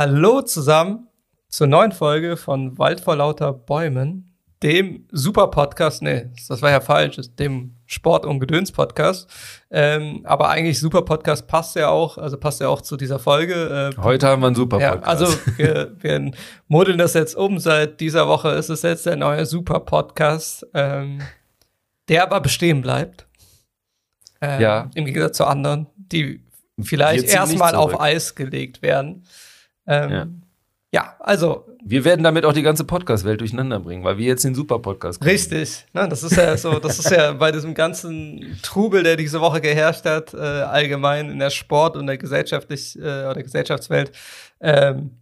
Hallo 0.00 0.42
zusammen 0.42 1.08
zur 1.48 1.66
neuen 1.66 1.90
Folge 1.90 2.36
von 2.36 2.78
Wald 2.78 3.00
vor 3.00 3.16
lauter 3.16 3.52
Bäumen, 3.52 4.32
dem 4.62 5.08
Super-Podcast, 5.10 6.02
nee, 6.02 6.30
das 6.46 6.62
war 6.62 6.70
ja 6.70 6.80
falsch, 6.80 7.18
dem 7.36 7.74
Sport- 7.84 8.24
und 8.24 8.38
Gedöns-Podcast. 8.38 9.28
Ähm, 9.72 10.20
aber 10.22 10.50
eigentlich 10.50 10.78
Super-Podcast 10.78 11.48
passt 11.48 11.74
ja 11.74 11.88
auch, 11.88 12.16
also 12.16 12.36
passt 12.38 12.60
ja 12.60 12.68
auch 12.68 12.80
zu 12.80 12.96
dieser 12.96 13.18
Folge. 13.18 13.92
Äh, 13.98 14.00
Heute 14.00 14.28
haben 14.28 14.40
wir 14.40 14.46
einen 14.46 14.54
Super-Podcast. 14.54 15.02
Ja, 15.04 15.26
also 15.26 15.36
wir, 15.56 15.96
wir 15.98 16.30
modeln 16.68 16.98
das 16.98 17.14
jetzt 17.14 17.34
um. 17.34 17.58
Seit 17.58 17.98
dieser 17.98 18.28
Woche 18.28 18.50
ist 18.50 18.68
es 18.68 18.82
jetzt 18.82 19.04
der 19.04 19.16
neue 19.16 19.46
Super-Podcast, 19.46 20.64
ähm, 20.74 21.22
der 22.08 22.22
aber 22.22 22.40
bestehen 22.40 22.82
bleibt. 22.82 23.26
Äh, 24.40 24.62
ja. 24.62 24.90
Im 24.94 25.06
Gegensatz 25.06 25.38
zu 25.38 25.44
anderen, 25.44 25.88
die 25.96 26.44
vielleicht 26.80 27.24
erstmal 27.24 27.74
auf 27.74 28.00
Eis 28.00 28.36
gelegt 28.36 28.80
werden. 28.80 29.24
Ähm, 29.88 30.10
ja. 30.10 30.26
ja. 30.92 31.16
also. 31.20 31.64
Wir 31.84 32.04
werden 32.04 32.22
damit 32.22 32.44
auch 32.44 32.52
die 32.52 32.62
ganze 32.62 32.84
Podcast-Welt 32.84 33.40
durcheinander 33.40 33.80
bringen, 33.80 34.04
weil 34.04 34.18
wir 34.18 34.26
jetzt 34.26 34.44
den 34.44 34.54
Super-Podcast 34.54 35.20
kriegen. 35.20 35.30
Richtig. 35.30 35.86
Ne, 35.94 36.06
das 36.08 36.22
ist 36.22 36.36
ja 36.36 36.54
so, 36.56 36.78
das 36.78 36.98
ist 36.98 37.10
ja 37.10 37.32
bei 37.32 37.50
diesem 37.50 37.72
ganzen 37.72 38.58
Trubel, 38.62 39.02
der 39.02 39.16
diese 39.16 39.40
Woche 39.40 39.60
geherrscht 39.60 40.04
hat, 40.04 40.34
äh, 40.34 40.38
allgemein 40.38 41.30
in 41.30 41.38
der 41.38 41.50
Sport- 41.50 41.96
und 41.96 42.06
der 42.06 42.18
gesellschaftlich 42.18 42.98
äh, 42.98 43.26
oder 43.26 43.42
Gesellschaftswelt, 43.42 44.12
ähm, 44.60 45.12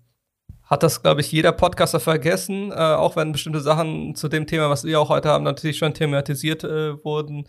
hat 0.65 0.83
das, 0.83 1.03
glaube 1.03 1.21
ich, 1.21 1.31
jeder 1.31 1.53
Podcaster 1.53 2.01
vergessen, 2.01 2.73
äh, 2.73 2.75
auch 2.75 3.15
wenn 3.15 3.31
bestimmte 3.31 3.61
Sachen 3.61 4.17
zu 4.17 4.29
dem 4.29 4.47
Thema, 4.47 4.69
was 4.69 4.83
wir 4.83 5.01
auch 5.01 5.11
heute 5.11 5.29
haben, 5.29 5.45
natürlich 5.45 5.79
schon 5.79 5.95
thematisiert 5.95 6.65
äh, 6.65 7.03
wurden. 7.05 7.47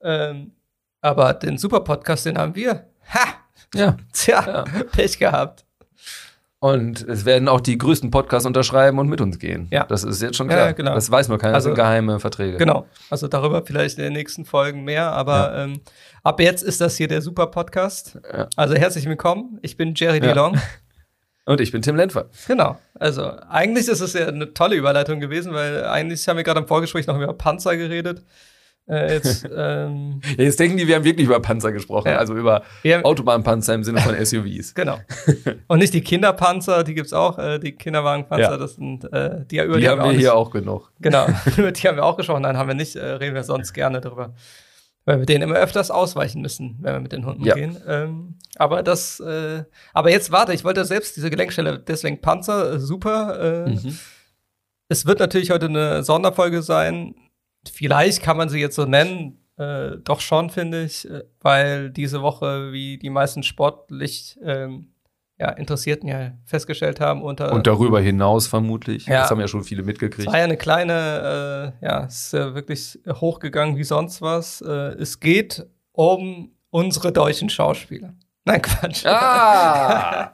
Ähm, 0.00 0.52
aber 1.02 1.34
den 1.34 1.58
Super-Podcast, 1.58 2.24
den 2.24 2.38
haben 2.38 2.54
wir. 2.54 2.86
Ha! 3.12 3.34
Ja. 3.74 3.96
Tja, 4.12 4.46
ja. 4.46 4.64
Pech 4.92 5.18
gehabt. 5.18 5.66
Und 6.64 7.06
es 7.06 7.26
werden 7.26 7.46
auch 7.46 7.60
die 7.60 7.76
größten 7.76 8.10
Podcasts 8.10 8.46
unterschreiben 8.46 8.98
und 8.98 9.06
mit 9.06 9.20
uns 9.20 9.38
gehen. 9.38 9.68
Ja. 9.70 9.84
Das 9.84 10.02
ist 10.02 10.22
jetzt 10.22 10.38
schon 10.38 10.48
klar. 10.48 10.68
Ja, 10.68 10.72
genau. 10.72 10.94
Das 10.94 11.10
weiß 11.10 11.28
man 11.28 11.36
keiner. 11.36 11.52
Also, 11.52 11.68
das 11.68 11.76
sind 11.76 11.84
geheime 11.84 12.18
Verträge. 12.20 12.56
Genau. 12.56 12.86
Also 13.10 13.28
darüber 13.28 13.62
vielleicht 13.66 13.98
in 13.98 14.04
den 14.04 14.14
nächsten 14.14 14.46
Folgen 14.46 14.82
mehr. 14.82 15.12
Aber 15.12 15.52
ja. 15.52 15.64
ähm, 15.64 15.80
ab 16.22 16.40
jetzt 16.40 16.62
ist 16.62 16.80
das 16.80 16.96
hier 16.96 17.06
der 17.06 17.20
super 17.20 17.48
Podcast. 17.48 18.18
Ja. 18.32 18.48
Also 18.56 18.76
herzlich 18.76 19.04
willkommen. 19.04 19.58
Ich 19.60 19.76
bin 19.76 19.92
Jerry 19.94 20.20
ja. 20.20 20.28
DeLong. 20.28 20.58
Und 21.44 21.60
ich 21.60 21.70
bin 21.70 21.82
Tim 21.82 21.96
Lenfer. 21.96 22.30
Genau. 22.48 22.78
Also 22.94 23.30
eigentlich 23.50 23.86
ist 23.86 24.00
es 24.00 24.14
ja 24.14 24.28
eine 24.28 24.54
tolle 24.54 24.76
Überleitung 24.76 25.20
gewesen, 25.20 25.52
weil 25.52 25.84
eigentlich 25.84 26.26
haben 26.26 26.38
wir 26.38 26.44
gerade 26.44 26.60
im 26.60 26.66
Vorgespräch 26.66 27.06
noch 27.06 27.20
über 27.20 27.34
Panzer 27.34 27.76
geredet. 27.76 28.22
Äh, 28.86 29.14
jetzt, 29.14 29.48
ähm, 29.56 30.20
ja, 30.36 30.44
jetzt 30.44 30.60
denken 30.60 30.76
die, 30.76 30.86
wir 30.86 30.96
haben 30.96 31.04
wirklich 31.04 31.26
über 31.26 31.40
Panzer 31.40 31.72
gesprochen, 31.72 32.08
ja. 32.08 32.18
also 32.18 32.34
über 32.34 32.62
Autobahnpanzer 33.02 33.74
im 33.74 33.84
Sinne 33.84 34.00
von 34.00 34.14
SUVs. 34.24 34.74
Genau. 34.84 34.98
Und 35.68 35.78
nicht 35.78 35.94
die 35.94 36.02
Kinderpanzer, 36.02 36.84
die 36.84 36.94
gibt's 36.94 37.12
auch, 37.12 37.38
äh, 37.38 37.58
die 37.58 37.72
Kinderwagenpanzer, 37.72 38.52
ja. 38.52 38.56
das 38.56 38.74
sind 38.74 39.10
äh, 39.12 39.44
die, 39.46 39.58
über 39.58 39.76
die, 39.76 39.82
die 39.82 39.88
haben 39.88 39.98
wir, 39.98 40.06
auch 40.06 40.12
hier 40.12 40.34
auch 40.34 40.50
genug. 40.50 40.92
Genau, 41.00 41.26
über 41.56 41.72
die 41.72 41.88
haben 41.88 41.96
wir 41.96 42.04
auch 42.04 42.16
gesprochen, 42.16 42.42
nein, 42.42 42.58
haben 42.58 42.68
wir 42.68 42.74
nicht, 42.74 42.96
äh, 42.96 43.04
reden 43.04 43.34
wir 43.34 43.44
sonst 43.44 43.72
gerne 43.72 44.00
drüber. 44.00 44.34
Weil 45.06 45.20
wir 45.20 45.26
denen 45.26 45.42
immer 45.42 45.56
öfters 45.56 45.90
ausweichen 45.90 46.40
müssen, 46.40 46.78
wenn 46.80 46.94
wir 46.94 47.00
mit 47.00 47.12
den 47.12 47.26
Hunden 47.26 47.44
ja. 47.44 47.54
gehen. 47.54 47.76
Ähm, 47.86 48.38
aber 48.56 48.82
das, 48.82 49.20
äh, 49.20 49.64
aber 49.92 50.10
jetzt 50.10 50.32
warte, 50.32 50.54
ich 50.54 50.64
wollte 50.64 50.84
selbst 50.84 51.16
diese 51.16 51.30
Gelenkstelle, 51.30 51.78
deswegen 51.78 52.20
Panzer, 52.20 52.74
äh, 52.74 52.80
super. 52.80 53.66
Mhm. 53.68 53.98
Es 54.88 55.06
wird 55.06 55.18
natürlich 55.18 55.50
heute 55.50 55.66
eine 55.66 56.02
Sonderfolge 56.02 56.62
sein, 56.62 57.14
vielleicht 57.68 58.22
kann 58.22 58.36
man 58.36 58.48
sie 58.48 58.58
jetzt 58.60 58.76
so 58.76 58.84
nennen, 58.84 59.38
äh, 59.56 59.98
doch 60.02 60.20
schon, 60.20 60.50
finde 60.50 60.84
ich, 60.84 61.08
äh, 61.08 61.24
weil 61.40 61.90
diese 61.90 62.22
Woche, 62.22 62.72
wie 62.72 62.98
die 62.98 63.10
meisten 63.10 63.42
sportlich 63.42 64.38
ähm, 64.42 64.94
ja, 65.38 65.50
Interessierten 65.50 66.08
ja 66.08 66.32
festgestellt 66.44 67.00
haben. 67.00 67.22
Unter, 67.22 67.52
Und 67.52 67.66
darüber 67.66 68.00
hinaus 68.00 68.46
vermutlich. 68.46 69.06
Ja, 69.06 69.22
das 69.22 69.30
haben 69.30 69.40
ja 69.40 69.48
schon 69.48 69.64
viele 69.64 69.82
mitgekriegt. 69.82 70.26
Es 70.26 70.32
war 70.32 70.38
ja 70.38 70.44
eine 70.44 70.56
kleine, 70.56 71.72
äh, 71.80 71.84
ja, 71.84 72.04
ist 72.04 72.32
ja 72.32 72.54
wirklich 72.54 73.00
hochgegangen 73.08 73.76
wie 73.76 73.84
sonst 73.84 74.22
was. 74.22 74.60
Äh, 74.60 74.94
es 74.98 75.20
geht 75.20 75.66
um 75.92 76.52
unsere 76.70 77.12
deutschen 77.12 77.50
Schauspieler. 77.50 78.14
Nein, 78.44 78.62
Quatsch. 78.62 79.04
Ah! 79.06 80.33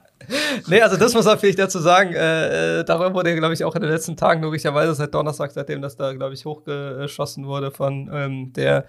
nee, 0.67 0.81
also 0.81 0.97
das 0.97 1.13
muss 1.13 1.25
man 1.25 1.37
vielleicht 1.39 1.59
dazu 1.59 1.79
sagen. 1.79 2.13
Äh, 2.13 2.79
äh 2.79 2.83
darüber 2.83 3.13
wurde, 3.13 3.35
glaube 3.35 3.53
ich, 3.53 3.63
auch 3.63 3.75
in 3.75 3.81
den 3.81 3.91
letzten 3.91 4.17
Tagen 4.17 4.41
logischerweise 4.41 4.93
seit 4.93 5.13
Donnerstag, 5.13 5.51
seitdem 5.51 5.81
das 5.81 5.95
da, 5.95 6.13
glaube 6.13 6.33
ich, 6.33 6.45
hochgeschossen 6.45 7.45
wurde 7.45 7.71
von 7.71 8.09
ähm, 8.13 8.53
der 8.53 8.85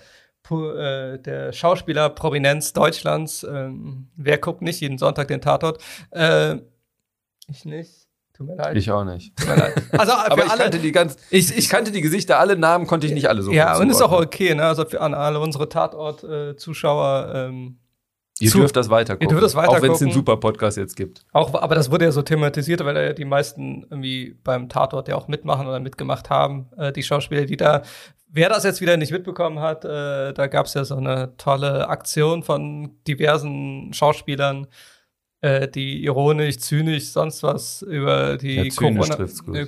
äh, 0.51 1.19
der 1.19 1.53
Schauspieler-Prominenz 1.53 2.73
Deutschlands. 2.73 3.45
Ähm, 3.45 4.09
wer 4.17 4.39
guckt 4.39 4.61
nicht 4.61 4.81
jeden 4.81 4.99
Sonntag 4.99 5.29
den 5.29 5.41
Tatort? 5.41 5.81
Äh, 6.11 6.57
ich 7.49 7.65
nicht. 7.65 8.09
Tut 8.35 8.47
mir 8.47 8.57
leid. 8.57 8.77
Ich 8.77 8.91
auch 8.91 9.05
nicht. 9.05 9.37
Tut 9.37 9.49
mir 9.49 9.57
leid. 9.57 9.75
Also 9.93 10.13
Aber 10.13 10.45
ich 10.45 10.51
alle, 10.51 10.63
kannte 10.63 10.79
die 10.79 10.91
ganz, 10.91 11.17
ich, 11.31 11.57
ich, 11.57 11.69
kannte 11.69 11.93
die 11.93 12.01
Gesichter, 12.01 12.39
alle 12.39 12.57
Namen 12.57 12.87
konnte 12.87 13.07
ich 13.07 13.13
nicht 13.13 13.29
alle 13.29 13.43
so. 13.43 13.53
Ja, 13.53 13.79
und 13.79 13.89
ist 13.91 14.03
auch 14.03 14.13
okay, 14.13 14.55
ne? 14.55 14.65
Also 14.65 14.85
für 14.85 15.01
an 15.01 15.15
alle 15.15 15.39
unsere 15.39 15.69
Tatort-Zuschauer. 15.69 17.33
Ähm, 17.35 17.79
Ihr 18.41 18.51
zu, 18.51 18.59
dürft 18.59 18.77
das 18.77 18.91
weiter 18.91 19.15
gucken. 19.15 19.29
Ihr 19.29 19.31
dürft 19.31 19.45
das 19.45 19.55
weiter 19.55 19.71
Auch 19.71 19.83
wenn 19.83 19.93
es 19.93 19.99
den 19.99 20.11
Super-Podcast 20.11 20.77
jetzt 20.77 20.97
gibt. 20.97 21.25
Auch, 21.33 21.55
aber 21.55 21.75
das 21.75 21.91
wurde 21.91 22.07
ja 22.07 22.13
so 22.13 22.23
thematisiert, 22.23 22.85
weil 22.85 22.97
ja 22.97 23.13
die 23.13 23.25
meisten 23.25 23.87
irgendwie 23.91 24.37
beim 24.43 24.69
Tatort 24.69 25.09
ja 25.09 25.17
auch 25.17 25.29
mitmachen 25.29 25.67
oder 25.67 25.81
mitgemacht 25.81 26.31
haben. 26.31 26.69
Äh, 26.77 26.93
die 26.93 27.03
Schauspieler, 27.03 27.45
die 27.45 27.57
da, 27.57 27.83
wer 28.29 28.49
das 28.49 28.65
jetzt 28.65 28.81
wieder 28.81 28.97
nicht 28.97 29.13
mitbekommen 29.13 29.61
hat, 29.61 29.85
äh, 29.85 30.33
da 30.33 30.47
gab 30.47 30.67
es 30.67 30.75
ja 30.75 30.85
so 30.85 30.97
eine 30.97 31.37
tolle 31.37 31.89
Aktion 31.89 32.43
von 32.43 32.97
diversen 33.07 33.93
Schauspielern, 33.93 34.67
äh, 35.43 35.69
die 35.69 36.03
ironisch, 36.03 36.59
zynisch, 36.59 37.11
sonst 37.11 37.43
was 37.43 37.83
über 37.83 38.39
die 38.39 38.57
ja, 38.57 38.75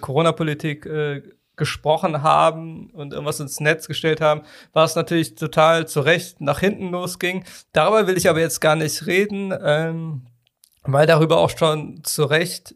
Corona-Politik 0.01 0.83
Corona 0.83 1.13
äh, 1.15 1.23
gesprochen 1.57 2.23
haben 2.23 2.91
und 2.91 3.13
irgendwas 3.13 3.41
ins 3.41 3.61
Netz 3.61 3.87
gestellt 3.87 4.21
haben, 4.21 4.43
war 4.73 4.85
es 4.85 4.97
natürlich 4.97 5.35
total 5.35 5.87
zu 5.87 6.01
Recht 6.01 6.41
nach 6.41 6.61
hinten 6.61 6.91
losging. 6.91 7.45
Darüber 7.73 8.07
will 8.07 8.17
ich 8.17 8.29
aber 8.29 8.41
jetzt 8.41 8.61
gar 8.61 8.77
nicht 8.77 9.07
reden, 9.07 9.55
ähm, 9.63 10.27
weil 10.83 11.07
darüber 11.07 11.39
auch 11.39 11.51
schon 11.51 12.03
zu 12.05 12.25
Recht 12.25 12.75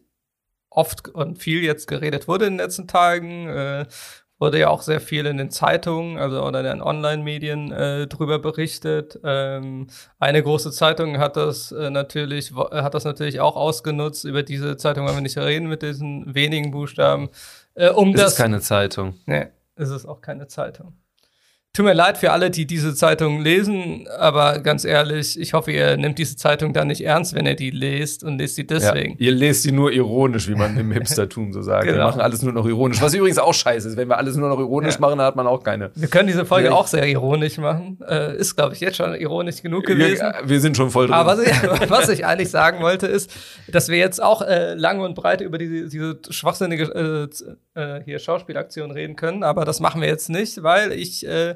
oft 0.69 1.09
und 1.09 1.39
viel 1.39 1.63
jetzt 1.63 1.87
geredet 1.87 2.27
wurde 2.27 2.45
in 2.45 2.53
den 2.53 2.65
letzten 2.65 2.87
Tagen. 2.87 3.47
Äh, 3.49 3.85
wurde 4.39 4.59
ja 4.59 4.69
auch 4.69 4.81
sehr 4.81 5.01
viel 5.01 5.25
in 5.25 5.37
den 5.37 5.51
Zeitungen, 5.51 6.17
also 6.17 6.41
oder 6.43 6.59
in 6.61 6.65
den 6.65 6.81
Online-Medien 6.81 7.71
äh, 7.71 8.07
drüber 8.07 8.39
berichtet. 8.39 9.19
Ähm, 9.23 9.87
eine 10.17 10.41
große 10.41 10.71
Zeitung 10.71 11.19
hat 11.19 11.35
das 11.35 11.71
äh, 11.73 11.89
natürlich 11.89 12.53
hat 12.55 12.93
das 12.93 13.03
natürlich 13.03 13.41
auch 13.41 13.57
ausgenutzt. 13.57 14.23
Über 14.23 14.43
diese 14.43 14.77
Zeitung 14.77 15.05
wollen 15.05 15.17
wir 15.17 15.21
nicht 15.21 15.37
reden 15.37 15.67
mit 15.67 15.81
diesen 15.81 16.33
wenigen 16.33 16.71
Buchstaben. 16.71 17.29
Äh, 17.79 17.91
um 17.91 18.13
es 18.13 18.21
das, 18.21 18.31
ist 18.33 18.37
keine 18.37 18.59
Zeitung. 18.59 19.15
Nee, 19.25 19.47
es 19.75 19.89
ist 19.89 20.05
auch 20.05 20.19
keine 20.19 20.47
Zeitung. 20.47 20.97
Tut 21.79 21.85
mir 21.85 21.93
leid 21.93 22.17
für 22.17 22.33
alle, 22.33 22.51
die 22.51 22.65
diese 22.65 22.93
Zeitung 22.93 23.39
lesen, 23.39 24.05
aber 24.17 24.59
ganz 24.59 24.83
ehrlich, 24.83 25.39
ich 25.39 25.53
hoffe, 25.53 25.71
ihr 25.71 25.95
nehmt 25.95 26.17
diese 26.17 26.35
Zeitung 26.35 26.73
dann 26.73 26.87
nicht 26.87 27.05
ernst, 27.05 27.33
wenn 27.35 27.45
ihr 27.45 27.55
die 27.55 27.69
lest 27.69 28.21
und 28.21 28.37
lest 28.37 28.55
sie 28.55 28.67
deswegen. 28.67 29.11
Ja, 29.11 29.27
ihr 29.27 29.31
lest 29.31 29.63
sie 29.63 29.71
nur 29.71 29.89
ironisch, 29.89 30.49
wie 30.49 30.55
man 30.55 30.75
im 30.75 30.91
Hipstertum 30.91 31.53
so 31.53 31.61
sagt. 31.61 31.85
genau. 31.85 31.99
Wir 31.99 32.03
machen 32.03 32.19
alles 32.19 32.41
nur 32.41 32.51
noch 32.51 32.65
ironisch. 32.65 33.01
Was 33.01 33.13
übrigens 33.13 33.37
auch 33.37 33.53
scheiße 33.53 33.87
ist. 33.87 33.95
Wenn 33.95 34.09
wir 34.09 34.17
alles 34.17 34.35
nur 34.35 34.49
noch 34.49 34.59
ironisch 34.59 34.95
ja. 34.95 34.99
machen, 34.99 35.19
dann 35.19 35.27
hat 35.27 35.37
man 35.37 35.47
auch 35.47 35.63
keine. 35.63 35.91
Wir 35.95 36.09
können 36.09 36.27
diese 36.27 36.43
Folge 36.43 36.67
ja. 36.67 36.73
auch 36.73 36.85
sehr 36.85 37.07
ironisch 37.07 37.57
machen. 37.59 37.97
Äh, 38.05 38.35
ist, 38.35 38.57
glaube 38.57 38.73
ich, 38.73 38.81
jetzt 38.81 38.97
schon 38.97 39.15
ironisch 39.15 39.61
genug 39.61 39.85
gewesen. 39.85 40.33
Wir, 40.41 40.49
wir 40.49 40.59
sind 40.59 40.75
schon 40.75 40.89
voll 40.89 41.07
drin. 41.07 41.15
Aber 41.15 41.37
was 41.37 41.47
ich, 41.47 41.63
was 41.89 42.09
ich 42.09 42.25
eigentlich 42.25 42.49
sagen 42.49 42.81
wollte, 42.81 43.07
ist, 43.07 43.31
dass 43.69 43.87
wir 43.87 43.99
jetzt 43.99 44.21
auch 44.21 44.41
äh, 44.41 44.73
lange 44.73 45.05
und 45.05 45.15
breit 45.15 45.39
über 45.39 45.57
diese, 45.57 45.87
diese 45.87 46.19
schwachsinnige 46.29 47.29
äh, 47.73 47.79
äh, 47.79 48.03
hier 48.03 48.19
Schauspielaktion 48.19 48.91
reden 48.91 49.15
können. 49.15 49.43
Aber 49.43 49.63
das 49.63 49.79
machen 49.79 50.01
wir 50.01 50.09
jetzt 50.09 50.29
nicht, 50.29 50.61
weil 50.61 50.91
ich 50.91 51.25
äh, 51.25 51.55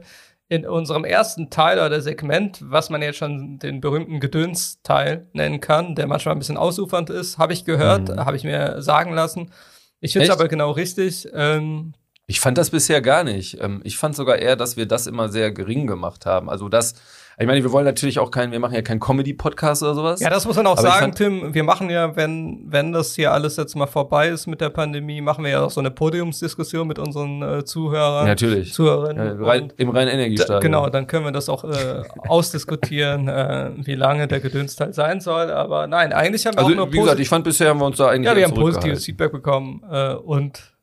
in 0.53 0.67
unserem 0.67 1.03
ersten 1.03 1.49
Teil 1.49 1.79
oder 1.79 1.99
Segment, 1.99 2.59
was 2.63 2.91
man 2.91 3.01
jetzt 3.01 3.17
schon 3.17 3.57
den 3.57 3.81
berühmten 3.81 4.19
Gedönsteil 4.19 5.27
nennen 5.33 5.61
kann, 5.61 5.95
der 5.95 6.05
manchmal 6.05 6.35
ein 6.35 6.39
bisschen 6.39 6.57
ausufernd 6.57 7.09
ist, 7.09 7.39
habe 7.39 7.53
ich 7.53 7.65
gehört, 7.65 8.09
mhm. 8.09 8.19
habe 8.23 8.37
ich 8.37 8.43
mir 8.43 8.79
sagen 8.81 9.13
lassen. 9.13 9.51
Ich 9.99 10.13
finde 10.13 10.27
es 10.27 10.33
aber 10.33 10.47
genau 10.47 10.69
richtig. 10.71 11.27
Ähm, 11.33 11.93
ich 12.27 12.39
fand 12.39 12.59
das 12.59 12.69
bisher 12.69 13.01
gar 13.01 13.23
nicht. 13.23 13.57
Ähm, 13.61 13.81
ich 13.83 13.97
fand 13.97 14.15
sogar 14.15 14.37
eher, 14.37 14.55
dass 14.55 14.77
wir 14.77 14.85
das 14.85 15.07
immer 15.07 15.29
sehr 15.29 15.51
gering 15.51 15.87
gemacht 15.87 16.27
haben. 16.27 16.51
Also 16.51 16.69
das 16.69 16.93
ich 17.39 17.47
meine, 17.47 17.63
wir 17.63 17.71
wollen 17.71 17.85
natürlich 17.85 18.19
auch 18.19 18.29
keinen, 18.29 18.51
wir 18.51 18.59
machen 18.59 18.75
ja 18.75 18.81
keinen 18.81 18.99
Comedy-Podcast 18.99 19.81
oder 19.83 19.95
sowas. 19.95 20.19
Ja, 20.19 20.29
das 20.29 20.45
muss 20.45 20.55
man 20.55 20.67
auch 20.67 20.77
sagen, 20.77 21.13
Tim. 21.13 21.53
Wir 21.53 21.63
machen 21.63 21.89
ja, 21.89 22.15
wenn, 22.15 22.63
wenn 22.67 22.91
das 22.91 23.15
hier 23.15 23.31
alles 23.31 23.57
jetzt 23.57 23.75
mal 23.75 23.87
vorbei 23.87 24.29
ist 24.29 24.47
mit 24.47 24.61
der 24.61 24.69
Pandemie, 24.69 25.21
machen 25.21 25.43
wir 25.43 25.51
ja 25.51 25.61
auch 25.61 25.71
so 25.71 25.79
eine 25.79 25.91
Podiumsdiskussion 25.91 26.87
mit 26.87 26.99
unseren 26.99 27.41
äh, 27.41 27.65
Zuhörern. 27.65 28.27
natürlich. 28.27 28.73
Zuhörerinnen. 28.73 29.39
Ja, 29.39 29.45
rein, 29.45 29.73
Im 29.77 29.89
reinen 29.89 30.09
Energiestadion. 30.09 30.61
Genau, 30.61 30.89
dann 30.89 31.07
können 31.07 31.25
wir 31.25 31.31
das 31.31 31.49
auch 31.49 31.63
äh, 31.63 32.03
ausdiskutieren, 32.27 33.27
äh, 33.27 33.71
wie 33.77 33.95
lange 33.95 34.27
der 34.27 34.39
Gedönsteil 34.39 34.93
sein 34.93 35.19
soll. 35.19 35.51
Aber 35.51 35.87
nein, 35.87 36.13
eigentlich 36.13 36.45
haben 36.45 36.55
wir 36.55 36.59
also, 36.59 36.71
auch 36.71 36.75
nur 36.75 36.93
wie 36.93 36.99
gesagt, 36.99 37.19
ich 37.19 37.29
fand 37.29 37.43
bisher 37.43 37.69
haben 37.69 37.79
wir 37.79 37.85
uns 37.85 37.97
da 37.97 38.09
eigentlich 38.09 38.27
Ja, 38.27 38.35
wir 38.35 38.43
haben 38.43 38.53
positives 38.53 39.05
Feedback 39.05 39.31
bekommen 39.31 39.81
äh, 39.89 40.13
und 40.13 40.73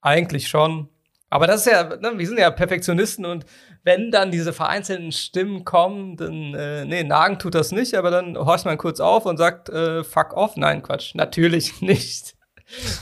eigentlich 0.00 0.48
schon 0.48 0.88
Aber 1.30 1.46
das 1.46 1.66
ist 1.66 1.72
ja, 1.72 1.84
ne, 1.84 2.12
wir 2.16 2.26
sind 2.26 2.38
ja 2.38 2.50
Perfektionisten 2.50 3.26
und 3.26 3.44
wenn 3.88 4.10
dann 4.10 4.30
diese 4.30 4.52
vereinzelten 4.52 5.12
Stimmen 5.12 5.64
kommen, 5.64 6.18
dann, 6.18 6.52
äh, 6.52 6.84
nee, 6.84 7.04
Nagen 7.04 7.38
tut 7.38 7.54
das 7.54 7.72
nicht, 7.72 7.94
aber 7.94 8.10
dann 8.10 8.36
horcht 8.36 8.66
man 8.66 8.76
kurz 8.76 9.00
auf 9.00 9.24
und 9.24 9.38
sagt, 9.38 9.70
äh, 9.70 10.04
fuck 10.04 10.34
off. 10.34 10.56
Nein, 10.56 10.82
Quatsch, 10.82 11.14
natürlich 11.14 11.80
nicht. 11.80 12.36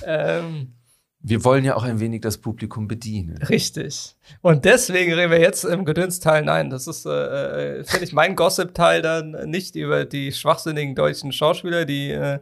ähm, 0.07 0.75
wir 1.19 1.43
wollen 1.43 1.65
ja 1.65 1.75
auch 1.75 1.83
ein 1.83 1.99
wenig 1.99 2.21
das 2.21 2.39
Publikum 2.39 2.87
bedienen. 2.87 3.43
Richtig. 3.43 4.15
Und 4.43 4.65
deswegen 4.65 5.13
reden 5.13 5.33
wir 5.33 5.41
jetzt 5.41 5.65
im 5.65 5.85
Gedönsteil. 5.85 6.45
Nein, 6.45 6.71
das 6.71 6.87
ist, 6.87 7.05
äh, 7.05 7.81
äh, 7.81 7.85
finde 7.85 8.05
ich, 8.05 8.13
mein 8.13 8.37
Gossip-Teil 8.37 9.03
dann 9.03 9.33
nicht 9.51 9.75
über 9.75 10.05
die 10.05 10.31
schwachsinnigen 10.31 10.95
deutschen 10.95 11.33
Schauspieler, 11.33 11.85
die 11.85 12.13
äh, 12.13 12.39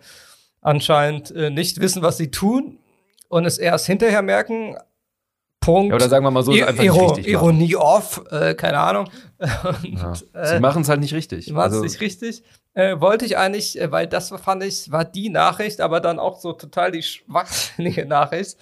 anscheinend 0.61 1.31
äh, 1.31 1.49
nicht 1.49 1.81
wissen, 1.81 2.03
was 2.03 2.19
sie 2.19 2.31
tun 2.31 2.79
und 3.29 3.47
es 3.47 3.57
erst 3.57 3.87
hinterher 3.87 4.21
merken. 4.21 4.77
Punkt. 5.65 5.91
Ja, 5.91 5.97
oder 5.97 6.09
sagen 6.09 6.25
wir 6.25 6.31
mal 6.31 6.43
so, 6.43 6.53
ist 6.53 6.63
einfach 6.63 6.85
Iro 6.85 7.01
nicht 7.01 7.19
richtig 7.19 7.33
Ironie 7.33 7.75
machen. 7.75 7.87
off, 7.87 8.25
äh, 8.31 8.55
keine 8.55 8.79
Ahnung. 8.79 9.11
Und, 9.39 9.85
ja. 9.85 10.13
Äh, 10.33 10.55
sie 10.55 10.61
machen 10.61 10.83
es 10.83 10.89
halt 10.89 11.01
nicht 11.01 11.15
richtig. 11.15 11.47
Sie 11.47 11.53
machen 11.53 11.69
es 11.69 11.73
also, 11.73 11.85
nicht 11.85 12.01
richtig. 12.01 12.43
Äh, 12.75 13.01
wollte 13.01 13.25
ich 13.25 13.37
eigentlich, 13.37 13.81
äh, 13.81 13.91
weil 13.91 14.07
das 14.07 14.31
fand 14.31 14.63
ich, 14.63 14.91
war 14.91 15.05
die 15.05 15.31
Nachricht, 15.31 15.81
aber 15.81 16.01
dann 16.01 16.19
auch 16.19 16.39
so 16.39 16.53
total 16.53 16.91
die 16.91 17.03
schwachsinnige 17.03 18.05
Nachricht, 18.07 18.59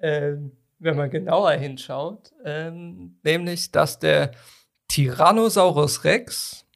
ähm, 0.00 0.52
wenn 0.78 0.96
man 0.96 1.10
genauer 1.10 1.52
hinschaut, 1.52 2.32
ähm, 2.44 3.18
nämlich, 3.22 3.72
dass 3.72 3.98
der 3.98 4.32
Tyrannosaurus 4.88 6.04
Rex 6.04 6.66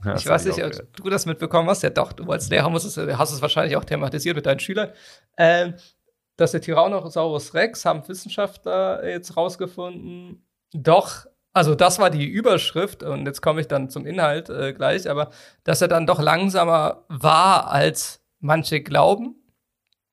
ja, 0.04 0.14
ich 0.14 0.26
weiß 0.26 0.44
nicht, 0.44 0.62
ob 0.62 0.96
du 0.96 1.10
das 1.10 1.26
mitbekommen 1.26 1.68
hast. 1.68 1.82
Ja, 1.82 1.90
doch, 1.90 2.12
du 2.12 2.30
als 2.30 2.48
Lehrer 2.50 2.70
musst 2.70 2.86
es, 2.86 2.96
hast 3.18 3.32
es 3.32 3.42
wahrscheinlich 3.42 3.76
auch 3.76 3.84
thematisiert 3.84 4.36
mit 4.36 4.46
deinen 4.46 4.60
Schülern. 4.60 4.92
Ähm, 5.36 5.74
dass 6.38 6.52
der 6.52 6.62
Tyrannosaurus 6.62 7.52
Rex, 7.52 7.84
haben 7.84 8.06
Wissenschaftler 8.08 9.06
jetzt 9.06 9.36
rausgefunden, 9.36 10.46
doch, 10.72 11.26
also 11.52 11.74
das 11.74 11.98
war 11.98 12.10
die 12.10 12.26
Überschrift 12.26 13.02
und 13.02 13.26
jetzt 13.26 13.42
komme 13.42 13.60
ich 13.60 13.68
dann 13.68 13.90
zum 13.90 14.06
Inhalt 14.06 14.48
äh, 14.48 14.72
gleich, 14.72 15.10
aber 15.10 15.30
dass 15.64 15.82
er 15.82 15.88
dann 15.88 16.06
doch 16.06 16.20
langsamer 16.20 17.04
war, 17.08 17.70
als 17.70 18.20
manche 18.38 18.80
glauben. 18.80 19.34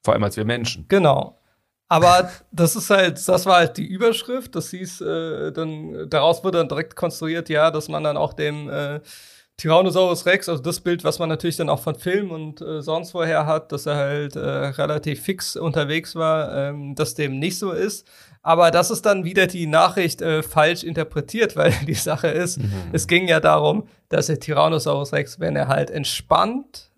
Vor 0.04 0.14
allem 0.14 0.24
als 0.24 0.36
wir 0.36 0.46
Menschen. 0.46 0.88
Genau. 0.88 1.40
Aber 1.88 2.32
das 2.52 2.76
ist 2.76 2.90
halt, 2.90 3.28
das 3.28 3.46
war 3.46 3.58
halt 3.58 3.78
die 3.78 3.86
Überschrift. 3.86 4.56
Das 4.56 4.72
hieß, 4.72 5.02
äh, 5.02 5.52
dann, 5.52 6.10
daraus 6.10 6.44
wurde 6.44 6.58
dann 6.58 6.70
direkt 6.70 6.96
konstruiert, 6.96 7.50
ja, 7.50 7.70
dass 7.70 7.90
man 7.90 8.04
dann 8.04 8.18
auch 8.18 8.34
dem 8.34 8.68
äh, 8.70 9.02
Tyrannosaurus 9.58 10.26
Rex, 10.26 10.50
also 10.50 10.62
das 10.62 10.82
Bild, 10.82 11.04
was 11.06 11.18
man 11.20 11.30
natürlich 11.30 11.56
dann 11.56 11.70
auch 11.70 11.80
von 11.80 11.96
Film 11.96 12.32
und 12.32 12.62
äh, 12.62 12.82
sonst 12.82 13.14
woher 13.14 13.46
hat, 13.46 13.72
dass 13.72 13.86
er 13.86 13.96
halt 13.96 14.36
äh, 14.36 14.40
relativ 14.40 15.22
fix 15.22 15.56
unterwegs 15.56 16.16
war, 16.16 16.54
ähm, 16.70 16.96
dass 16.96 17.16
dem 17.16 17.40
nicht 17.40 17.58
so 17.58 17.72
ist. 17.72 18.06
Aber 18.42 18.70
das 18.70 18.92
ist 18.92 19.06
dann 19.06 19.24
wieder 19.24 19.48
die 19.48 19.66
Nachricht 19.66 20.22
äh, 20.22 20.44
falsch 20.44 20.84
interpretiert, 20.84 21.56
weil 21.56 21.72
die 21.88 21.94
Sache 21.94 22.28
ist, 22.28 22.60
mhm. 22.60 22.72
es 22.92 23.08
ging 23.08 23.28
ja 23.30 23.40
darum, 23.40 23.88
dass 24.10 24.28
der 24.28 24.40
Tyrannosaurus 24.40 25.14
Rex, 25.14 25.40
wenn 25.40 25.56
er 25.56 25.70
halt 25.70 25.90
entspannt 25.90 26.92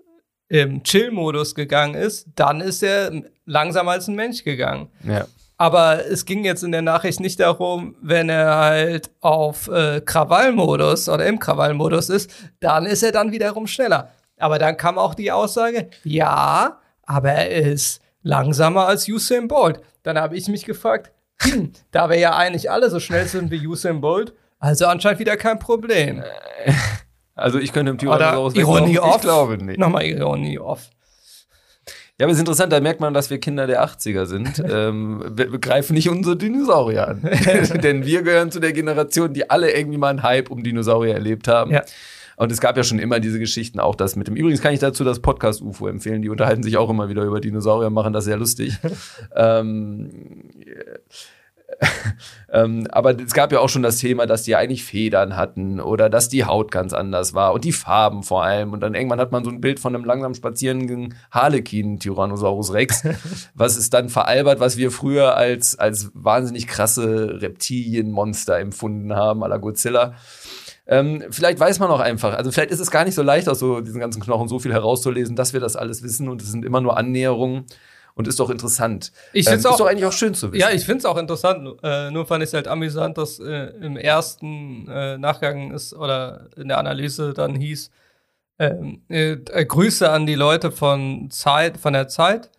im 0.50 0.81
Chill-Modus 0.83 1.56
gegangen 1.56 1.94
ist, 1.94 2.27
dann 2.36 2.62
ist 2.62 2.81
er 2.81 3.12
langsamer 3.45 3.92
als 3.92 4.07
ein 4.07 4.15
Mensch 4.15 4.44
gegangen. 4.44 4.89
Ja. 5.04 5.27
Aber 5.57 6.06
es 6.06 6.25
ging 6.25 6.45
jetzt 6.45 6.63
in 6.63 6.71
der 6.71 6.83
Nachricht 6.83 7.19
nicht 7.19 7.39
darum, 7.39 7.95
wenn 8.01 8.30
er 8.30 8.56
halt 8.56 9.09
auf 9.21 9.68
äh, 9.69 10.01
Krawallmodus 10.01 11.09
oder 11.09 11.25
im 11.25 11.39
Krawallmodus 11.39 12.09
ist, 12.09 12.31
dann 12.59 12.86
ist 12.86 13.01
er 13.01 13.12
dann 13.12 13.31
wiederum 13.31 13.65
schneller. 13.65 14.12
Aber 14.38 14.59
dann 14.59 14.77
kam 14.77 15.00
auch 15.00 15.15
die 15.15 15.31
Aussage, 15.31 15.89
ja, 16.04 16.80
aber 17.04 17.31
er 17.31 17.71
ist 17.71 18.01
langsamer 18.21 18.88
als 18.88 19.07
Usain 19.07 19.48
Bolt. 19.48 19.81
Dann 20.04 20.19
habe 20.19 20.38
ich 20.38 20.48
mich 20.48 20.63
gefragt, 20.63 21.12
hm, 21.42 21.71
da 21.92 22.09
wir 22.09 22.19
ja 22.19 22.36
eigentlich 22.36 22.69
alle 22.69 22.92
so 22.92 23.00
schnell 23.00 23.25
sind 23.25 23.50
wie 23.50 23.65
Usain 23.65 24.00
Bolt, 24.00 24.33
also 24.59 24.86
anscheinend 24.86 25.19
wieder 25.19 25.38
kein 25.38 25.59
Problem. 25.59 26.24
Also 27.36 27.59
ich 27.59 27.71
könnte 27.71 27.92
im 27.92 27.98
Tyrannosaurus 27.98 28.56
Ironie 28.56 29.00
off. 29.00 29.18
Ich 29.18 29.21
glaube 29.21 29.63
nicht. 29.63 29.80
Nochmal 29.80 30.06
Ironie 30.06 30.57
off. 30.57 30.89
Ja, 32.19 32.25
aber 32.25 32.31
es 32.31 32.38
ist 32.38 32.42
interessant, 32.42 32.74
da 32.74 32.80
merkt 32.80 33.00
man, 33.00 33.14
dass 33.14 33.30
wir 33.30 33.40
Kinder 33.40 33.68
der 33.68 33.86
80er 33.86 34.25
sind. 34.25 34.64
ähm, 34.69 35.24
wir, 35.36 35.52
wir, 35.52 35.60
greifen 35.60 35.94
nicht 35.94 36.10
unsere 36.10 36.36
Dinosaurier 36.36 37.08
an. 37.08 37.22
Denn 37.84 38.06
wir 38.06 38.24
gehören 38.24 38.52
zu 38.52 38.60
der 38.60 38.74
Generation, 38.74 39.34
die 39.34 39.50
alle 39.50 39.72
irgendwie 39.72 40.00
mal 40.00 40.10
einen 40.10 40.24
Hype 40.24 40.50
um 40.50 40.64
Dinosaurier 40.64 41.14
erlebt 41.14 41.48
haben. 41.48 41.72
Ja. 41.72 41.84
Und 42.38 42.52
es 42.52 42.60
gab 42.60 42.78
ja 42.78 42.84
schon 42.84 43.00
immer 43.00 43.19
diese 43.19 43.40
Geschichten, 43.40 43.80
auch 43.80 43.96
das 43.96 44.16
mit 44.16 44.28
dem. 44.28 44.36
Übrigens 44.36 44.62
kann 44.62 44.74
ich 44.74 44.80
dazu 44.80 45.04
das 45.04 45.19
Podcast 45.19 45.62
UFO 45.62 45.88
empfehlen. 45.88 46.22
Die 46.22 46.30
unterhalten 46.30 46.64
sich 46.64 46.78
auch 46.78 46.90
immer 46.90 47.10
wieder 47.10 47.24
über 47.24 47.40
Dinosaurier, 47.40 47.90
machen 47.90 48.14
das 48.14 48.25
sehr 48.25 48.38
lustig. 48.38 48.78
ähm, 49.36 50.10
ähm, 52.51 52.88
aber 52.91 53.19
es 53.19 53.33
gab 53.33 53.51
ja 53.51 53.59
auch 53.59 53.69
schon 53.69 53.83
das 53.83 53.97
Thema, 53.97 54.25
dass 54.25 54.44
die 54.44 54.56
eigentlich 54.56 54.83
Federn 54.83 55.35
hatten 55.35 55.79
oder 55.79 56.09
dass 56.09 56.29
die 56.29 56.45
Haut 56.45 56.71
ganz 56.71 56.94
anders 56.94 57.33
war 57.33 57.53
und 57.53 57.65
die 57.65 57.71
Farben 57.71 58.24
vor 58.24 58.44
allem. 58.44 58.74
Und 58.74 58.81
dann 58.81 58.95
irgendwann 58.95 59.19
hat 59.19 59.31
man 59.31 59.44
so 59.44 59.51
ein 59.51 59.62
Bild 59.62 59.79
von 59.79 59.95
einem 59.95 60.06
langsam 60.06 60.33
spazierenden 60.33 61.15
Harlekin 61.31 62.00
Tyrannosaurus 62.00 62.74
Rex, 62.74 63.03
was 63.53 63.77
ist 63.77 63.94
dann 63.94 64.09
veralbert, 64.09 64.59
was 64.59 64.77
wir 64.77 64.91
früher 64.91 65.35
als, 65.35 65.77
als 65.77 66.12
wahnsinnig 66.13 66.68
krasse 66.68 67.41
Reptilienmonster 67.41 68.57
empfunden 68.57 69.15
haben, 69.15 69.44
à 69.44 69.47
la 69.47 69.57
Godzilla. 69.57 70.15
Ähm, 70.89 71.23
vielleicht 71.30 71.59
weiß 71.59 71.80
man 71.80 71.91
auch 71.91 72.00
einfach, 72.00 72.33
also 72.33 72.50
vielleicht 72.51 72.71
ist 72.71 72.80
es 72.80 72.91
gar 72.91 73.03
nicht 73.03 73.15
so 73.15 73.21
leicht, 73.21 73.50
aus 73.50 73.59
so 73.59 73.81
diesen 73.81 74.00
ganzen 74.00 74.21
Knochen 74.21 74.47
so 74.47 74.57
viel 74.57 74.71
herauszulesen, 74.71 75.35
dass 75.35 75.51
wir 75.51 75.59
das 75.59 75.75
alles 75.75 76.01
wissen 76.01 76.30
und 76.30 76.41
es 76.41 76.50
sind 76.50 76.63
immer 76.63 76.80
nur 76.80 76.97
Annäherungen 76.97 77.65
und 78.18 78.28
ist 78.28 78.40
doch 78.40 78.50
interessant. 78.50 79.12
Ich 79.31 79.46
finde 79.46 79.60
es 79.60 79.66
ähm, 79.66 79.69
auch, 79.69 79.74
ist 79.75 79.80
doch 79.80 79.88
eigentlich 79.88 80.06
auch 80.06 80.12
schön 80.12 80.34
zu 80.34 80.52
wissen. 80.52 80.60
Ja, 80.60 80.72
ich 80.72 80.84
finde 80.84 81.00
es 81.00 81.06
auch 81.06 81.18
interessant. 81.18 81.78
Äh, 81.84 82.10
nur 82.12 82.25
fand 82.25 82.44
ich 82.44 82.48
es 82.48 82.54
halt 82.54 82.68
amüsant, 82.68 83.18
dass 83.18 83.40
äh, 83.40 83.68
im 83.80 83.96
ersten 83.96 84.88
äh, 84.90 85.18
Nachgang 85.18 85.72
ist 85.72 85.94
oder 85.94 86.50
in 86.57 86.68
der 86.68 86.80
Analyse 86.80 87.33
dann 87.33 87.56
hieß, 87.56 87.92
ähm, 88.59 89.04
äh, 89.07 89.38
Grüße 89.38 90.09
an 90.09 90.26
die 90.26 90.36
Leute 90.36 90.71
von 90.71 91.30
Zeit, 91.30 91.78
von 91.78 91.94
der 91.94 92.07
Zeit 92.07 92.50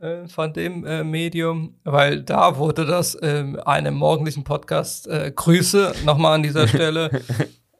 äh, 0.00 0.28
von 0.28 0.52
dem 0.52 0.86
äh, 0.86 1.02
Medium, 1.02 1.74
weil 1.82 2.22
da 2.22 2.56
wurde 2.56 2.86
das 2.86 3.16
in 3.16 3.58
einem 3.58 3.96
morgendlichen 3.96 4.44
Podcast 4.44 5.08
Grüße 5.34 5.94
nochmal 6.04 6.36
an 6.36 6.44
dieser 6.44 6.68
Stelle 6.68 7.10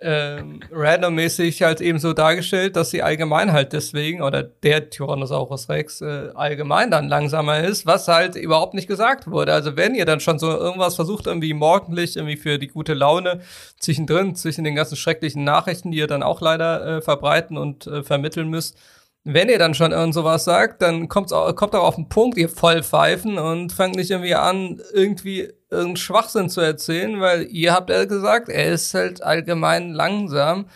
ähm, 0.00 0.61
randommäßig 0.71 1.62
halt 1.62 1.81
eben 1.81 1.99
so 1.99 2.12
dargestellt, 2.12 2.76
dass 2.76 2.90
sie 2.90 3.02
allgemein 3.02 3.52
halt 3.52 3.73
deswegen 3.73 4.23
oder 4.23 4.43
der 4.45 4.90
Tyrannosaurus 4.90 5.69
Rex 5.69 6.00
äh, 6.00 6.31
allgemein 6.35 6.90
dann 6.90 7.09
langsamer 7.09 7.64
ist, 7.64 7.85
was 7.85 8.07
halt 8.07 8.37
überhaupt 8.37 8.75
nicht 8.75 8.87
gesagt 8.87 9.28
wurde. 9.28 9.52
Also 9.52 9.76
wenn 9.76 9.95
ihr 9.95 10.05
dann 10.05 10.21
schon 10.21 10.38
so 10.38 10.50
irgendwas 10.50 10.95
versucht, 10.95 11.26
irgendwie 11.26 11.52
morgendlich, 11.52 12.17
irgendwie 12.17 12.37
für 12.37 12.59
die 12.59 12.69
gute 12.69 12.95
Laune 12.95 13.40
zwischendrin, 13.81 14.37
zwischen 14.37 14.64
den 14.64 14.76
ganzen 14.76 14.97
schrecklichen 14.97 15.43
Nachrichten, 15.43 15.90
die 15.90 15.99
ihr 15.99 16.07
dann 16.07 16.23
auch 16.23 16.40
leider 16.40 16.99
äh, 16.99 17.02
verbreiten 17.02 17.57
und 17.59 17.87
äh, 17.88 18.05
vermitteln 18.05 18.49
müsst, 18.49 18.78
wenn 19.25 19.48
ihr 19.48 19.58
dann 19.58 19.75
schon 19.75 19.92
irgend 19.92 20.14
sowas 20.14 20.44
sagt, 20.44 20.80
dann 20.82 21.08
kommt's 21.08 21.32
auch, 21.32 21.54
kommt 21.54 21.75
auch 21.75 21.84
auf 21.84 21.96
den 21.96 22.08
Punkt, 22.08 22.38
ihr 22.38 22.48
voll 22.48 22.82
pfeifen 22.82 23.38
und 23.38 23.72
fangt 23.72 23.96
nicht 23.96 24.10
irgendwie 24.10 24.34
an, 24.34 24.80
irgendwie 24.92 25.50
irgendeinen 25.70 25.96
Schwachsinn 25.96 26.48
zu 26.48 26.60
erzählen, 26.60 27.20
weil 27.20 27.46
ihr 27.50 27.75
habt 27.75 27.90
ja 27.90 28.04
gesagt, 28.06 28.48
er 28.48 28.72
ist 28.72 28.94
halt 28.94 29.22
allgemein 29.22 29.92
langsam 29.92 30.66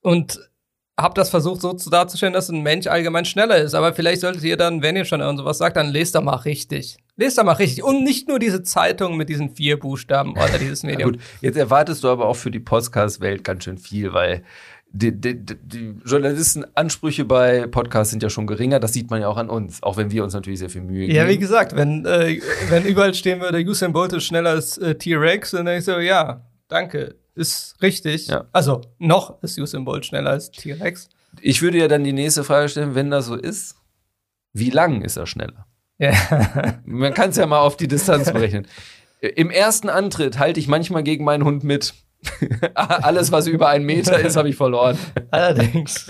und 0.00 0.40
habt 1.02 1.18
das 1.18 1.30
versucht 1.30 1.60
so 1.60 1.72
zu 1.72 1.90
darzustellen, 1.90 2.32
dass 2.32 2.48
ein 2.48 2.62
Mensch 2.62 2.86
allgemein 2.86 3.24
schneller 3.24 3.58
ist. 3.58 3.74
Aber 3.74 3.92
vielleicht 3.92 4.20
solltet 4.20 4.42
ihr 4.44 4.56
dann, 4.56 4.82
wenn 4.82 4.96
ihr 4.96 5.04
schon 5.04 5.20
irgend 5.20 5.38
sowas 5.38 5.58
sagt, 5.58 5.76
dann 5.76 5.88
lest 5.88 6.14
doch 6.14 6.22
mal 6.22 6.36
richtig. 6.36 6.98
Lest 7.16 7.38
doch 7.38 7.44
mal 7.44 7.52
richtig. 7.52 7.82
Und 7.84 8.04
nicht 8.04 8.28
nur 8.28 8.38
diese 8.38 8.62
Zeitung 8.62 9.16
mit 9.16 9.28
diesen 9.28 9.50
vier 9.50 9.78
Buchstaben 9.78 10.32
oder 10.32 10.58
dieses 10.58 10.82
Medium. 10.84 11.12
gut, 11.12 11.20
jetzt 11.40 11.56
erwartest 11.56 12.04
du 12.04 12.08
aber 12.08 12.26
auch 12.26 12.36
für 12.36 12.50
die 12.50 12.60
Podcast-Welt 12.60 13.44
ganz 13.44 13.64
schön 13.64 13.78
viel, 13.78 14.12
weil 14.12 14.42
die, 14.92 15.12
die, 15.12 15.36
die 15.44 15.94
Journalistenansprüche 16.04 17.24
bei 17.24 17.66
Podcasts 17.66 18.10
sind 18.10 18.22
ja 18.22 18.30
schon 18.30 18.46
geringer, 18.46 18.80
das 18.80 18.92
sieht 18.92 19.10
man 19.10 19.20
ja 19.20 19.28
auch 19.28 19.36
an 19.36 19.48
uns, 19.48 19.82
auch 19.82 19.96
wenn 19.96 20.10
wir 20.10 20.24
uns 20.24 20.34
natürlich 20.34 20.58
sehr 20.58 20.70
viel 20.70 20.82
Mühe 20.82 21.06
geben. 21.06 21.16
Ja, 21.16 21.28
wie 21.28 21.38
gesagt, 21.38 21.76
wenn, 21.76 22.04
äh, 22.06 22.40
wenn 22.68 22.84
überall 22.84 23.14
stehen 23.14 23.40
würde, 23.40 23.58
Usain 23.60 23.92
Bolt 23.92 24.12
ist 24.12 24.24
schneller 24.24 24.50
als 24.50 24.78
äh, 24.78 24.96
T-Rex, 24.96 25.52
dann 25.52 25.66
denke 25.66 25.78
ich 25.78 25.84
so, 25.84 25.98
ja, 25.98 26.44
danke, 26.68 27.14
ist 27.34 27.76
richtig. 27.80 28.26
Ja. 28.26 28.46
Also, 28.52 28.80
noch 28.98 29.40
ist 29.42 29.58
Usain 29.58 29.84
Bolt 29.84 30.06
schneller 30.06 30.30
als 30.30 30.50
T-Rex. 30.50 31.08
Ich 31.40 31.62
würde 31.62 31.78
ja 31.78 31.86
dann 31.86 32.02
die 32.02 32.12
nächste 32.12 32.42
Frage 32.42 32.68
stellen, 32.68 32.94
wenn 32.96 33.10
das 33.10 33.26
so 33.26 33.36
ist, 33.36 33.76
wie 34.52 34.70
lang 34.70 35.02
ist 35.02 35.16
er 35.16 35.26
schneller? 35.26 35.66
Ja. 35.98 36.80
Man 36.84 37.14
kann 37.14 37.30
es 37.30 37.36
ja 37.36 37.46
mal 37.46 37.60
auf 37.60 37.76
die 37.76 37.86
Distanz 37.86 38.32
berechnen. 38.32 38.66
Im 39.20 39.50
ersten 39.50 39.88
Antritt 39.88 40.38
halte 40.38 40.58
ich 40.58 40.66
manchmal 40.66 41.02
gegen 41.02 41.24
meinen 41.24 41.44
Hund 41.44 41.62
mit. 41.62 41.94
Alles, 42.74 43.32
was 43.32 43.46
über 43.46 43.68
einen 43.68 43.84
Meter 43.84 44.18
ist, 44.18 44.36
habe 44.36 44.48
ich 44.48 44.56
verloren. 44.56 44.98
Allerdings. 45.30 46.06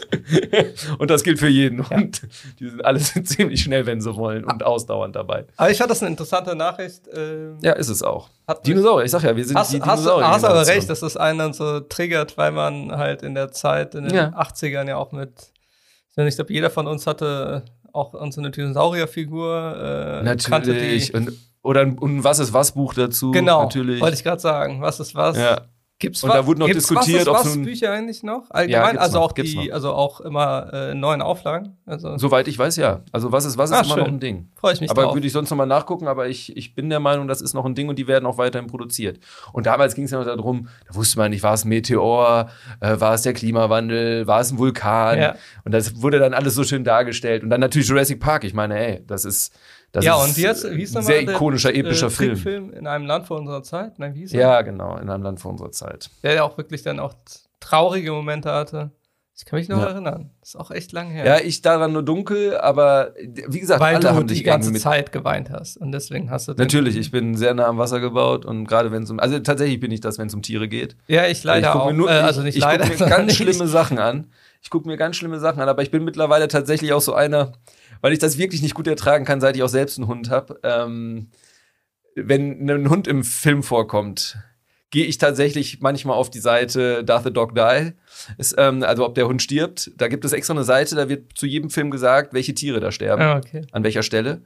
Und 0.98 1.10
das 1.10 1.22
gilt 1.22 1.38
für 1.38 1.48
jeden. 1.48 1.84
Ja. 1.90 1.96
Und 1.96 2.22
die 2.58 2.68
sind 2.68 2.84
alle 2.84 2.98
ziemlich 3.24 3.62
schnell, 3.62 3.86
wenn 3.86 4.00
sie 4.00 4.14
wollen 4.16 4.44
und 4.44 4.64
ausdauernd 4.64 5.14
dabei. 5.14 5.46
Aber 5.56 5.70
ich 5.70 5.78
fand 5.78 5.90
das 5.90 6.02
eine 6.02 6.10
interessante 6.10 6.56
Nachricht. 6.56 7.02
Ähm, 7.14 7.58
ja, 7.62 7.72
ist 7.72 7.88
es 7.88 8.02
auch. 8.02 8.28
Dinosaurier, 8.66 9.04
ich 9.04 9.10
sag 9.10 9.22
ja, 9.22 9.36
wir 9.36 9.44
sind 9.44 9.56
hast, 9.56 9.72
die 9.72 9.78
Dinosaurier. 9.78 10.26
Hast, 10.26 10.42
hast 10.42 10.44
aber 10.44 10.66
recht, 10.66 10.90
dass 10.90 11.00
das 11.00 11.16
einen 11.16 11.38
dann 11.38 11.52
so 11.52 11.80
triggert, 11.80 12.36
weil 12.36 12.50
man 12.52 12.96
halt 12.96 13.22
in 13.22 13.34
der 13.34 13.52
Zeit, 13.52 13.94
in 13.94 14.04
den 14.04 14.14
ja. 14.14 14.28
80ern 14.30 14.88
ja 14.88 14.96
auch 14.96 15.12
mit, 15.12 15.52
ich 16.16 16.34
glaube, 16.34 16.52
jeder 16.52 16.70
von 16.70 16.86
uns 16.86 17.06
hatte 17.06 17.64
auch 17.92 18.12
so 18.30 18.40
eine 18.40 18.50
Dinosaurierfigur. 18.50 20.20
Äh, 20.20 20.24
Natürlich. 20.24 21.06
Die, 21.08 21.16
und 21.16 21.32
Oder 21.62 21.82
ein, 21.82 21.98
ein 22.00 22.24
Was 22.24 22.38
ist 22.38 22.52
was 22.52 22.72
Buch 22.72 22.94
dazu. 22.94 23.30
Genau, 23.30 23.62
natürlich. 23.62 24.00
wollte 24.00 24.14
ich 24.16 24.24
gerade 24.24 24.40
sagen. 24.40 24.80
Was 24.80 25.00
ist 25.00 25.14
was? 25.14 25.36
Ja. 25.36 25.62
Gibt's 26.00 26.24
Und 26.24 26.30
da 26.34 26.44
wurde 26.46 26.60
noch 26.60 26.66
gibt's 26.66 26.88
diskutiert, 26.88 27.28
ob 27.28 27.34
was, 27.36 27.44
was 27.44 27.54
ein- 27.56 27.62
Bücher 27.62 27.92
eigentlich 27.92 28.22
noch? 28.22 28.44
Ja, 28.44 28.50
Allgemein, 28.54 28.84
gibt's 28.92 29.02
also 29.04 29.18
noch, 29.18 29.24
auch 29.26 29.32
die, 29.32 29.54
noch. 29.68 29.72
also 29.74 29.92
auch 29.92 30.20
immer 30.22 30.72
äh, 30.72 30.94
neuen 30.94 31.20
Auflagen. 31.22 31.76
Also 31.86 32.16
Soweit 32.16 32.48
ich 32.48 32.58
weiß, 32.58 32.76
ja. 32.76 33.02
Also 33.12 33.30
was 33.32 33.44
ist 33.44 33.58
was 33.58 33.70
ist 33.70 33.76
Ah, 33.76 33.80
immer 33.82 33.88
schön. 33.94 33.98
noch 34.04 34.08
ein 34.08 34.18
Ding. 34.18 34.48
freue 34.56 34.72
ich 34.72 34.80
mich 34.80 34.90
Aber 34.90 35.02
drauf. 35.02 35.14
würde 35.14 35.26
ich 35.26 35.32
sonst 35.32 35.50
nochmal 35.50 35.66
nachgucken, 35.66 36.08
aber 36.08 36.26
ich, 36.26 36.56
ich 36.56 36.74
bin 36.74 36.88
der 36.90 37.00
Meinung, 37.00 37.28
das 37.28 37.40
ist 37.42 37.52
noch 37.54 37.66
ein 37.66 37.74
Ding 37.74 37.88
und 37.90 37.98
die 37.98 38.08
werden 38.08 38.24
auch 38.26 38.38
weiterhin 38.38 38.66
produziert. 38.66 39.20
Und 39.52 39.66
damals 39.66 39.94
ging 39.94 40.04
es 40.04 40.10
ja 40.10 40.18
noch 40.18 40.24
darum, 40.26 40.68
da 40.88 40.94
wusste 40.94 41.18
man 41.18 41.30
nicht, 41.30 41.42
war 41.42 41.52
es 41.54 41.64
Meteor, 41.66 42.48
äh, 42.80 42.98
war 42.98 43.12
es 43.14 43.22
der 43.22 43.34
Klimawandel, 43.34 44.26
war 44.26 44.40
es 44.40 44.50
ein 44.52 44.58
Vulkan. 44.58 45.18
Ja. 45.18 45.34
Und 45.64 45.72
das 45.72 46.00
wurde 46.00 46.18
dann 46.18 46.32
alles 46.32 46.54
so 46.54 46.64
schön 46.64 46.82
dargestellt. 46.82 47.42
Und 47.42 47.50
dann 47.50 47.60
natürlich 47.60 47.88
Jurassic 47.88 48.20
Park. 48.20 48.44
Ich 48.44 48.54
meine, 48.54 48.78
ey, 48.78 49.04
das 49.06 49.26
ist, 49.26 49.52
das 49.92 50.04
ja, 50.04 50.14
und 50.14 50.36
wie, 50.36 50.46
heißt, 50.46 50.70
wie 50.70 50.82
ist 50.82 50.96
ein 50.96 51.02
nochmal 51.02 51.16
sehr 51.16 51.24
der, 51.24 51.34
ikonischer, 51.34 51.74
epischer 51.74 52.06
äh, 52.06 52.10
Film. 52.10 52.30
Trickfilm 52.34 52.72
in 52.72 52.86
einem 52.86 53.06
Land 53.06 53.26
vor 53.26 53.38
unserer 53.38 53.62
Zeit? 53.62 53.98
Nein, 53.98 54.14
wie 54.14 54.20
hieß 54.20 54.32
er? 54.34 54.40
Ja, 54.40 54.62
genau, 54.62 54.96
in 54.96 55.10
einem 55.10 55.22
Land 55.24 55.40
vor 55.40 55.50
unserer 55.50 55.72
Zeit. 55.72 56.10
Der 56.22 56.34
ja 56.34 56.42
auch 56.44 56.56
wirklich 56.56 56.82
dann 56.82 57.00
auch 57.00 57.14
traurige 57.58 58.12
Momente 58.12 58.52
hatte. 58.52 58.92
Ich 59.40 59.46
kann 59.46 59.58
mich 59.58 59.68
noch 59.70 59.78
Ja. 59.80 59.86
erinnern. 59.88 60.30
ist 60.42 60.54
auch 60.56 60.70
echt 60.70 60.92
lang 60.92 61.08
her. 61.08 61.24
Ja, 61.24 61.38
ich 61.38 61.62
daran 61.62 61.92
nur 61.94 62.02
dunkel, 62.02 62.58
aber 62.58 63.14
wie 63.48 63.58
gesagt, 63.60 63.80
Weil 63.80 63.94
alle 63.96 64.02
du 64.04 64.10
haben 64.14 64.26
die 64.26 64.34
sich 64.34 64.44
ganze 64.44 64.72
Zeit 64.74 65.12
geweint 65.12 65.48
hast. 65.50 65.78
Und 65.78 65.92
deswegen 65.92 66.30
hast 66.30 66.46
du 66.48 66.52
Natürlich, 66.52 66.96
ich 66.96 67.10
bin 67.10 67.34
sehr 67.36 67.54
nah 67.54 67.66
am 67.66 67.78
Wasser 67.78 68.00
gebaut 68.00 68.44
und 68.44 68.66
gerade 68.66 68.92
wenn 68.92 69.04
es 69.04 69.10
um, 69.10 69.18
also 69.18 69.38
tatsächlich 69.38 69.80
bin 69.80 69.90
ich 69.92 70.00
das, 70.00 70.18
wenn 70.18 70.26
es 70.26 70.34
um 70.34 70.42
Tiere 70.42 70.68
geht. 70.68 70.94
Ja, 71.08 71.26
ich 71.26 71.42
leider 71.42 71.70
ich 71.70 71.74
auch. 71.74 71.86
Mir 71.86 71.94
nur, 71.94 72.10
äh, 72.10 72.14
also 72.20 72.42
nicht 72.42 72.56
ich, 72.56 72.62
leider. 72.62 72.84
Ich 72.84 72.90
gucke 72.92 73.04
mir 73.04 73.10
ganz 73.10 73.32
ich- 73.32 73.38
schlimme 73.38 73.66
Sachen 73.66 73.98
an. 73.98 74.26
Ich 74.62 74.68
gucke 74.68 74.86
mir 74.86 74.98
ganz 74.98 75.16
schlimme 75.16 75.38
Sachen 75.40 75.60
an, 75.62 75.68
aber 75.70 75.80
ich 75.82 75.90
bin 75.90 76.04
mittlerweile 76.04 76.46
tatsächlich 76.46 76.92
auch 76.92 77.00
so 77.00 77.14
einer, 77.14 77.52
weil 78.02 78.12
ich 78.12 78.18
das 78.18 78.36
wirklich 78.36 78.60
nicht 78.60 78.74
gut 78.74 78.86
ertragen 78.86 79.24
kann, 79.24 79.40
seit 79.40 79.56
ich 79.56 79.62
auch 79.62 79.68
selbst 79.70 79.96
einen 79.98 80.06
Hund 80.06 80.28
habe. 80.28 80.60
Ähm, 80.62 81.30
wenn 82.14 82.68
ein 82.68 82.90
Hund 82.90 83.08
im 83.08 83.24
Film 83.24 83.62
vorkommt, 83.62 84.36
gehe 84.90 85.04
ich 85.06 85.18
tatsächlich 85.18 85.80
manchmal 85.80 86.16
auf 86.16 86.30
die 86.30 86.38
Seite 86.40 87.04
Does 87.04 87.24
the 87.24 87.32
Dog 87.32 87.54
Die? 87.54 87.92
Ist, 88.38 88.54
ähm, 88.58 88.82
also 88.82 89.06
ob 89.06 89.14
der 89.14 89.26
Hund 89.28 89.40
stirbt. 89.42 89.90
Da 89.96 90.08
gibt 90.08 90.24
es 90.24 90.32
extra 90.32 90.54
eine 90.54 90.64
Seite, 90.64 90.94
da 90.96 91.08
wird 91.08 91.36
zu 91.36 91.46
jedem 91.46 91.70
Film 91.70 91.90
gesagt, 91.90 92.34
welche 92.34 92.54
Tiere 92.54 92.80
da 92.80 92.90
sterben 92.92 93.22
Ah, 93.22 93.36
okay. 93.38 93.62
an 93.72 93.84
welcher 93.84 94.02
Stelle. 94.02 94.42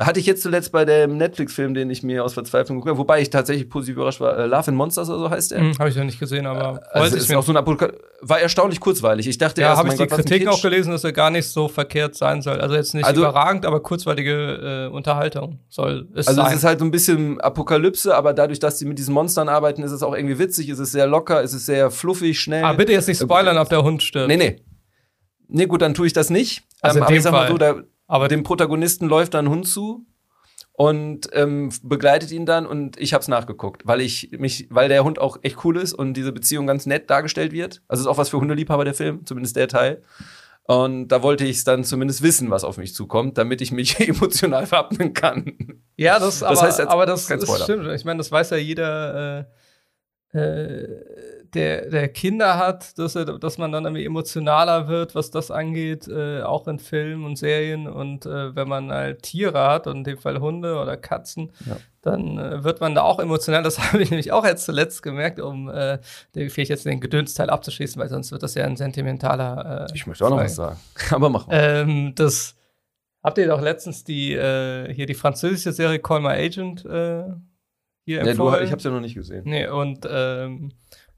Hatte 0.00 0.18
ich 0.18 0.26
jetzt 0.26 0.42
zuletzt 0.42 0.72
bei 0.72 0.84
dem 0.84 1.18
Netflix-Film, 1.18 1.72
den 1.72 1.88
ich 1.88 2.02
mir 2.02 2.24
aus 2.24 2.34
Verzweiflung 2.34 2.78
geguckt 2.78 2.90
habe, 2.90 2.98
wobei 2.98 3.20
ich 3.20 3.30
tatsächlich 3.30 3.68
positiv 3.70 3.94
überrascht 3.94 4.18
war. 4.18 4.36
Äh, 4.36 4.46
Love 4.46 4.66
and 4.66 4.76
Monsters 4.76 5.08
oder 5.08 5.20
so 5.20 5.30
heißt 5.30 5.52
der. 5.52 5.60
Hm, 5.60 5.78
habe 5.78 5.88
ich 5.88 5.94
noch 5.94 6.02
nicht 6.02 6.18
gesehen, 6.18 6.46
aber 6.46 6.80
Also 6.92 7.12
wollte 7.12 7.16
ist 7.18 7.32
auch 7.32 7.44
so 7.44 7.52
ein 7.52 7.56
Apoka 7.56 7.92
war 8.20 8.40
erstaunlich 8.40 8.80
kurzweilig. 8.80 9.28
Ich 9.28 9.38
dachte 9.38 9.60
Ja, 9.60 9.76
habe 9.76 9.86
ich 9.88 9.94
die 9.94 9.98
Gott, 9.98 10.10
was 10.10 10.18
ein 10.18 10.24
Kritik 10.24 10.48
auch 10.48 10.60
gelesen, 10.60 10.90
dass 10.90 11.04
er 11.04 11.12
gar 11.12 11.30
nicht 11.30 11.46
so 11.46 11.68
verkehrt 11.68 12.16
sein 12.16 12.42
soll. 12.42 12.60
Also 12.60 12.74
jetzt 12.74 12.92
nicht 12.94 13.04
Also- 13.04 13.20
überragend, 13.20 13.66
aber 13.66 13.78
kurzweilige 13.80 14.88
äh, 14.90 14.92
Unterhaltung 14.92 15.60
soll 15.68 16.08
es 16.16 16.26
Also 16.26 16.40
sein. 16.42 16.50
es 16.50 16.58
ist 16.58 16.64
halt 16.64 16.80
so 16.80 16.84
ein 16.86 16.90
bisschen 16.90 17.40
Apokalypse, 17.40 18.16
aber 18.16 18.32
dadurch, 18.34 18.58
dass 18.58 18.80
sie 18.80 18.86
mit 18.86 18.98
diesen 18.98 19.14
Monstern 19.14 19.48
arbeiten, 19.48 19.84
ist 19.84 19.92
es 19.92 20.02
auch 20.02 20.14
irgendwie 20.16 20.40
witzig, 20.40 20.70
ist 20.70 20.80
es 20.80 20.90
sehr 20.90 21.06
locker, 21.06 21.40
ist 21.42 21.52
es 21.52 21.66
sehr 21.66 21.92
fluffig, 21.92 22.40
schnell. 22.40 22.64
Ah, 22.64 22.72
bitte 22.72 22.90
jetzt 22.90 23.06
nicht 23.06 23.20
spoilern, 23.20 23.58
ob 23.58 23.68
der 23.68 23.84
Hund 23.84 24.02
stirbt. 24.02 24.26
nee, 24.26 24.36
nee. 24.36 24.56
Nee, 25.46 25.66
gut, 25.66 25.82
dann 25.82 25.94
tue 25.94 26.06
ich 26.08 26.12
das 26.14 26.30
nicht. 26.30 26.64
Also 26.80 26.98
in 26.98 27.04
aber 27.04 27.14
ich 27.14 27.22
sag 27.22 27.30
mal 27.32 27.38
Fall. 27.46 27.48
so, 27.50 27.58
da, 27.58 27.74
aber 28.06 28.28
dem 28.28 28.42
Protagonisten 28.42 29.08
läuft 29.08 29.34
dann 29.34 29.46
ein 29.46 29.50
Hund 29.50 29.68
zu 29.68 30.06
und 30.72 31.28
ähm, 31.32 31.70
begleitet 31.82 32.32
ihn 32.32 32.46
dann 32.46 32.66
und 32.66 32.98
ich 32.98 33.14
hab's 33.14 33.28
nachgeguckt, 33.28 33.86
weil 33.86 34.00
ich 34.00 34.30
mich, 34.32 34.66
weil 34.70 34.88
der 34.88 35.04
Hund 35.04 35.20
auch 35.20 35.38
echt 35.42 35.64
cool 35.64 35.76
ist 35.76 35.92
und 35.92 36.14
diese 36.14 36.32
Beziehung 36.32 36.66
ganz 36.66 36.84
nett 36.84 37.08
dargestellt 37.08 37.52
wird. 37.52 37.82
Also 37.86 38.02
ist 38.02 38.06
auch 38.08 38.18
was 38.18 38.30
für 38.30 38.40
Hundeliebhaber 38.40 38.84
der 38.84 38.94
Film, 38.94 39.24
zumindest 39.24 39.56
der 39.56 39.68
Teil. 39.68 40.02
Und 40.66 41.08
da 41.08 41.22
wollte 41.22 41.44
ich 41.44 41.62
dann 41.62 41.84
zumindest 41.84 42.22
wissen, 42.22 42.50
was 42.50 42.64
auf 42.64 42.78
mich 42.78 42.94
zukommt, 42.94 43.36
damit 43.38 43.60
ich 43.60 43.70
mich 43.70 44.00
emotional 44.08 44.68
wappnen 44.70 45.12
kann. 45.12 45.56
ja, 45.96 46.18
das, 46.18 46.42
aber, 46.42 46.60
heißt 46.60 46.78
jetzt 46.78 46.88
aber 46.88 47.06
das 47.06 47.24
Spoiler. 47.24 47.64
stimmt. 47.64 47.86
Ich 47.88 48.04
meine, 48.04 48.18
das 48.18 48.32
weiß 48.32 48.50
ja 48.50 48.56
jeder, 48.56 49.46
äh, 50.32 50.38
äh, 50.38 50.88
der, 51.54 51.88
der 51.88 52.08
Kinder 52.08 52.58
hat, 52.58 52.98
dass, 52.98 53.14
er, 53.14 53.24
dass 53.38 53.58
man 53.58 53.70
dann 53.72 53.84
irgendwie 53.84 54.04
emotionaler 54.04 54.88
wird, 54.88 55.14
was 55.14 55.30
das 55.30 55.50
angeht, 55.50 56.08
äh, 56.08 56.42
auch 56.42 56.66
in 56.68 56.78
Filmen 56.78 57.24
und 57.24 57.36
Serien. 57.36 57.86
Und 57.88 58.26
äh, 58.26 58.54
wenn 58.56 58.68
man 58.68 58.90
halt 58.92 59.22
Tiere 59.22 59.66
hat, 59.68 59.86
und 59.86 59.98
in 59.98 60.04
dem 60.04 60.18
Fall 60.18 60.40
Hunde 60.40 60.78
oder 60.80 60.96
Katzen, 60.96 61.52
Ja. 61.66 61.76
dann 62.02 62.38
äh, 62.38 62.64
wird 62.64 62.80
man 62.80 62.94
da 62.94 63.02
auch 63.02 63.18
emotional. 63.20 63.62
Das 63.62 63.78
habe 63.92 64.02
ich 64.02 64.10
nämlich 64.10 64.32
auch 64.32 64.44
jetzt 64.44 64.64
zuletzt 64.64 65.02
gemerkt, 65.02 65.40
um 65.40 65.68
äh, 65.70 65.98
den, 66.34 66.50
vielleicht 66.50 66.70
jetzt 66.70 66.84
den 66.84 67.00
Gedönsteil 67.00 67.48
abzuschließen, 67.50 68.00
weil 68.00 68.08
sonst 68.08 68.32
wird 68.32 68.42
das 68.42 68.54
ja 68.54 68.64
ein 68.64 68.76
sentimentaler. 68.76 69.86
Äh, 69.90 69.94
Ich 69.94 70.06
möchte 70.06 70.24
auch 70.24 70.30
noch 70.30 70.36
Frage. 70.36 70.48
was 70.48 70.56
sagen. 70.56 70.76
Aber 71.12 71.30
mach 71.30 71.46
mal. 71.46 71.54
Ähm, 71.56 72.12
das 72.16 72.56
habt 73.22 73.38
ihr 73.38 73.46
doch 73.48 73.60
letztens 73.62 74.04
die 74.04 74.34
äh, 74.34 74.92
hier 74.92 75.06
die 75.06 75.14
französische 75.14 75.72
Serie 75.72 75.98
Call 75.98 76.20
My 76.20 76.28
Agent 76.32 76.84
äh, 76.84 77.24
hier 78.06 78.18
Ja, 78.18 78.24
du, 78.24 78.30
empfohlen. 78.30 78.64
ich 78.64 78.70
hab's 78.72 78.84
ja 78.84 78.90
noch 78.90 79.00
nicht 79.00 79.14
gesehen. 79.14 79.44
nee, 79.46 79.66
und 79.66 80.06
ähm, 80.10 80.72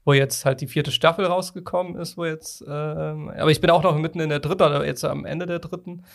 wo 0.07 0.13
jetzt 0.13 0.45
halt 0.45 0.61
die 0.61 0.67
vierte 0.67 0.91
Staffel 0.91 1.25
rausgekommen 1.25 1.97
ist, 1.97 2.15
wo 2.15 2.23
jetzt, 2.23 2.61
ähm, 2.65 3.27
aber 3.27 3.51
ich 3.51 3.59
bin 3.59 3.69
auch 3.69 3.83
noch 3.83 3.97
mitten 3.97 4.21
in 4.21 4.29
der 4.29 4.39
dritten, 4.39 4.63
oder 4.63 4.85
jetzt 4.85 5.03
am 5.03 5.25
Ende 5.25 5.45
der 5.45 5.59
dritten. 5.59 6.05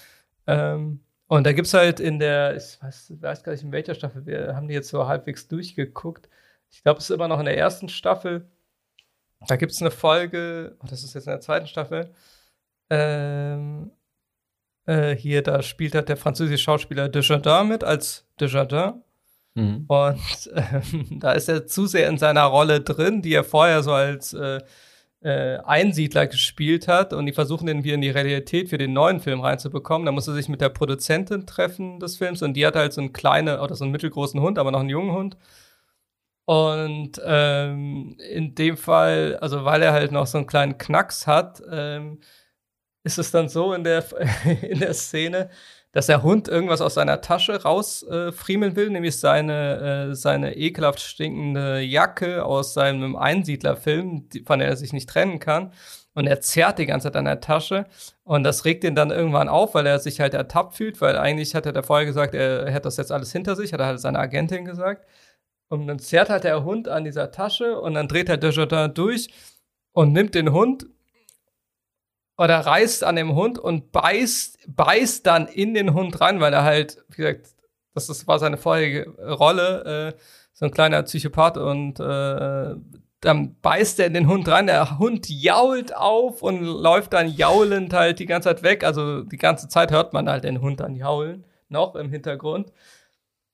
Ähm, 0.46 1.00
und 1.26 1.44
da 1.46 1.52
gibt's 1.52 1.74
halt 1.74 2.00
in 2.00 2.18
der, 2.18 2.56
ich 2.56 2.82
weiß, 2.82 3.12
weiß 3.20 3.44
gar 3.44 3.52
nicht 3.52 3.64
in 3.64 3.70
welcher 3.70 3.94
Staffel, 3.94 4.24
wir 4.24 4.56
haben 4.56 4.66
die 4.66 4.72
jetzt 4.72 4.88
so 4.88 5.06
halbwegs 5.06 5.46
durchgeguckt. 5.46 6.30
Ich 6.70 6.82
glaube, 6.82 7.00
es 7.00 7.10
ist 7.10 7.14
immer 7.14 7.28
noch 7.28 7.38
in 7.38 7.44
der 7.44 7.58
ersten 7.58 7.90
Staffel. 7.90 8.48
Da 9.46 9.56
gibt's 9.56 9.82
eine 9.82 9.90
Folge, 9.90 10.74
oh, 10.82 10.86
das 10.88 11.04
ist 11.04 11.12
jetzt 11.12 11.26
in 11.26 11.32
der 11.32 11.40
zweiten 11.42 11.66
Staffel. 11.66 12.14
Ähm, 12.88 13.90
äh, 14.86 15.14
hier, 15.14 15.42
da 15.42 15.60
spielt 15.60 15.94
halt 15.94 16.08
der 16.08 16.16
französische 16.16 16.64
Schauspieler 16.64 17.10
Desjardins 17.10 17.68
mit 17.68 17.84
als 17.84 18.26
Desjardins. 18.40 18.94
Mhm. 19.54 19.84
Und 19.86 20.50
ähm, 20.54 21.20
da 21.20 21.32
ist 21.32 21.48
er 21.48 21.66
zu 21.66 21.86
sehr 21.86 22.08
in 22.08 22.18
seiner 22.18 22.44
Rolle 22.44 22.80
drin, 22.80 23.22
die 23.22 23.34
er 23.34 23.44
vorher 23.44 23.82
so 23.82 23.92
als 23.92 24.32
äh, 24.32 24.60
äh, 25.20 25.58
Einsiedler 25.58 26.26
gespielt 26.26 26.88
hat. 26.88 27.12
Und 27.12 27.26
die 27.26 27.32
versuchen 27.32 27.66
den 27.66 27.84
wieder 27.84 27.94
in 27.94 28.00
die 28.00 28.10
Realität 28.10 28.68
für 28.70 28.78
den 28.78 28.92
neuen 28.92 29.20
Film 29.20 29.40
reinzubekommen. 29.40 30.06
Da 30.06 30.12
muss 30.12 30.28
er 30.28 30.34
sich 30.34 30.48
mit 30.48 30.60
der 30.60 30.70
Produzentin 30.70 31.46
treffen 31.46 32.00
des 32.00 32.16
Films. 32.16 32.42
Und 32.42 32.54
die 32.54 32.66
hat 32.66 32.76
halt 32.76 32.92
so 32.92 33.00
einen 33.00 33.12
kleinen 33.12 33.58
oder 33.60 33.74
so 33.74 33.84
einen 33.84 33.92
mittelgroßen 33.92 34.40
Hund, 34.40 34.58
aber 34.58 34.70
noch 34.70 34.80
einen 34.80 34.90
jungen 34.90 35.12
Hund. 35.12 35.36
Und 36.44 37.20
ähm, 37.24 38.16
in 38.18 38.54
dem 38.54 38.76
Fall, 38.76 39.38
also 39.40 39.64
weil 39.64 39.82
er 39.82 39.92
halt 39.92 40.10
noch 40.12 40.26
so 40.26 40.38
einen 40.38 40.46
kleinen 40.46 40.76
Knacks 40.76 41.26
hat, 41.26 41.62
ähm, 41.70 42.20
ist 43.04 43.18
es 43.18 43.30
dann 43.30 43.48
so 43.48 43.72
in 43.74 43.84
der, 43.84 44.04
in 44.62 44.80
der 44.80 44.94
Szene, 44.94 45.50
dass 45.92 46.06
der 46.06 46.22
Hund 46.22 46.48
irgendwas 46.48 46.80
aus 46.80 46.94
seiner 46.94 47.20
Tasche 47.20 47.62
rausfriemeln 47.62 48.72
äh, 48.72 48.76
will, 48.76 48.90
nämlich 48.90 49.20
seine, 49.20 50.08
äh, 50.10 50.14
seine 50.14 50.56
ekelhaft 50.56 51.00
stinkende 51.00 51.80
Jacke 51.80 52.44
aus 52.44 52.72
seinem 52.72 53.14
Einsiedlerfilm, 53.14 54.28
von 54.46 54.58
der 54.58 54.68
er 54.68 54.76
sich 54.76 54.94
nicht 54.94 55.08
trennen 55.08 55.38
kann. 55.38 55.72
Und 56.14 56.26
er 56.26 56.40
zerrt 56.40 56.78
die 56.78 56.86
ganze 56.86 57.08
Zeit 57.08 57.16
an 57.16 57.26
der 57.26 57.40
Tasche. 57.40 57.86
Und 58.24 58.42
das 58.44 58.64
regt 58.64 58.84
ihn 58.84 58.94
dann 58.94 59.10
irgendwann 59.10 59.48
auf, 59.48 59.74
weil 59.74 59.86
er 59.86 59.98
sich 59.98 60.20
halt 60.20 60.34
ertappt 60.34 60.74
fühlt, 60.74 61.00
weil 61.00 61.16
eigentlich 61.16 61.54
hat 61.54 61.66
er 61.66 61.72
da 61.72 61.82
vorher 61.82 62.06
gesagt, 62.06 62.34
er 62.34 62.70
hätte 62.70 62.82
das 62.82 62.96
jetzt 62.96 63.12
alles 63.12 63.32
hinter 63.32 63.56
sich, 63.56 63.72
hat 63.72 63.80
er 63.80 63.86
halt 63.86 64.00
seine 64.00 64.18
Agentin 64.18 64.64
gesagt. 64.64 65.06
Und 65.68 65.86
dann 65.86 65.98
zerrt 65.98 66.28
halt 66.28 66.44
der 66.44 66.64
Hund 66.64 66.88
an 66.88 67.04
dieser 67.04 67.30
Tasche 67.30 67.80
und 67.80 67.94
dann 67.94 68.08
dreht 68.08 68.28
halt 68.28 68.42
Desjardins 68.42 68.94
durch 68.94 69.28
und 69.92 70.12
nimmt 70.12 70.34
den 70.34 70.52
Hund 70.52 70.86
oder 72.36 72.58
reißt 72.60 73.04
an 73.04 73.16
dem 73.16 73.34
Hund 73.34 73.58
und 73.58 73.92
beißt, 73.92 74.58
beißt 74.68 75.26
dann 75.26 75.46
in 75.46 75.74
den 75.74 75.94
Hund 75.94 76.20
rein, 76.20 76.40
weil 76.40 76.52
er 76.52 76.64
halt, 76.64 77.04
wie 77.10 77.16
gesagt, 77.16 77.54
das 77.94 78.08
ist, 78.08 78.26
war 78.26 78.38
seine 78.38 78.56
vorherige 78.56 79.10
Rolle, 79.18 80.14
äh, 80.14 80.20
so 80.52 80.66
ein 80.66 80.70
kleiner 80.70 81.02
Psychopath 81.02 81.58
und 81.58 82.00
äh, 82.00 82.74
dann 83.20 83.56
beißt 83.60 84.00
er 84.00 84.06
in 84.06 84.14
den 84.14 84.26
Hund 84.26 84.48
rein, 84.48 84.66
der 84.66 84.98
Hund 84.98 85.28
jault 85.28 85.94
auf 85.94 86.42
und 86.42 86.62
läuft 86.62 87.12
dann 87.12 87.28
jaulend 87.28 87.92
halt 87.92 88.18
die 88.18 88.26
ganze 88.26 88.48
Zeit 88.48 88.62
weg. 88.64 88.84
Also 88.84 89.22
die 89.22 89.36
ganze 89.36 89.68
Zeit 89.68 89.92
hört 89.92 90.12
man 90.12 90.28
halt 90.28 90.44
den 90.44 90.60
Hund 90.60 90.80
dann 90.80 90.96
jaulen, 90.96 91.44
noch 91.68 91.94
im 91.94 92.10
Hintergrund. 92.10 92.72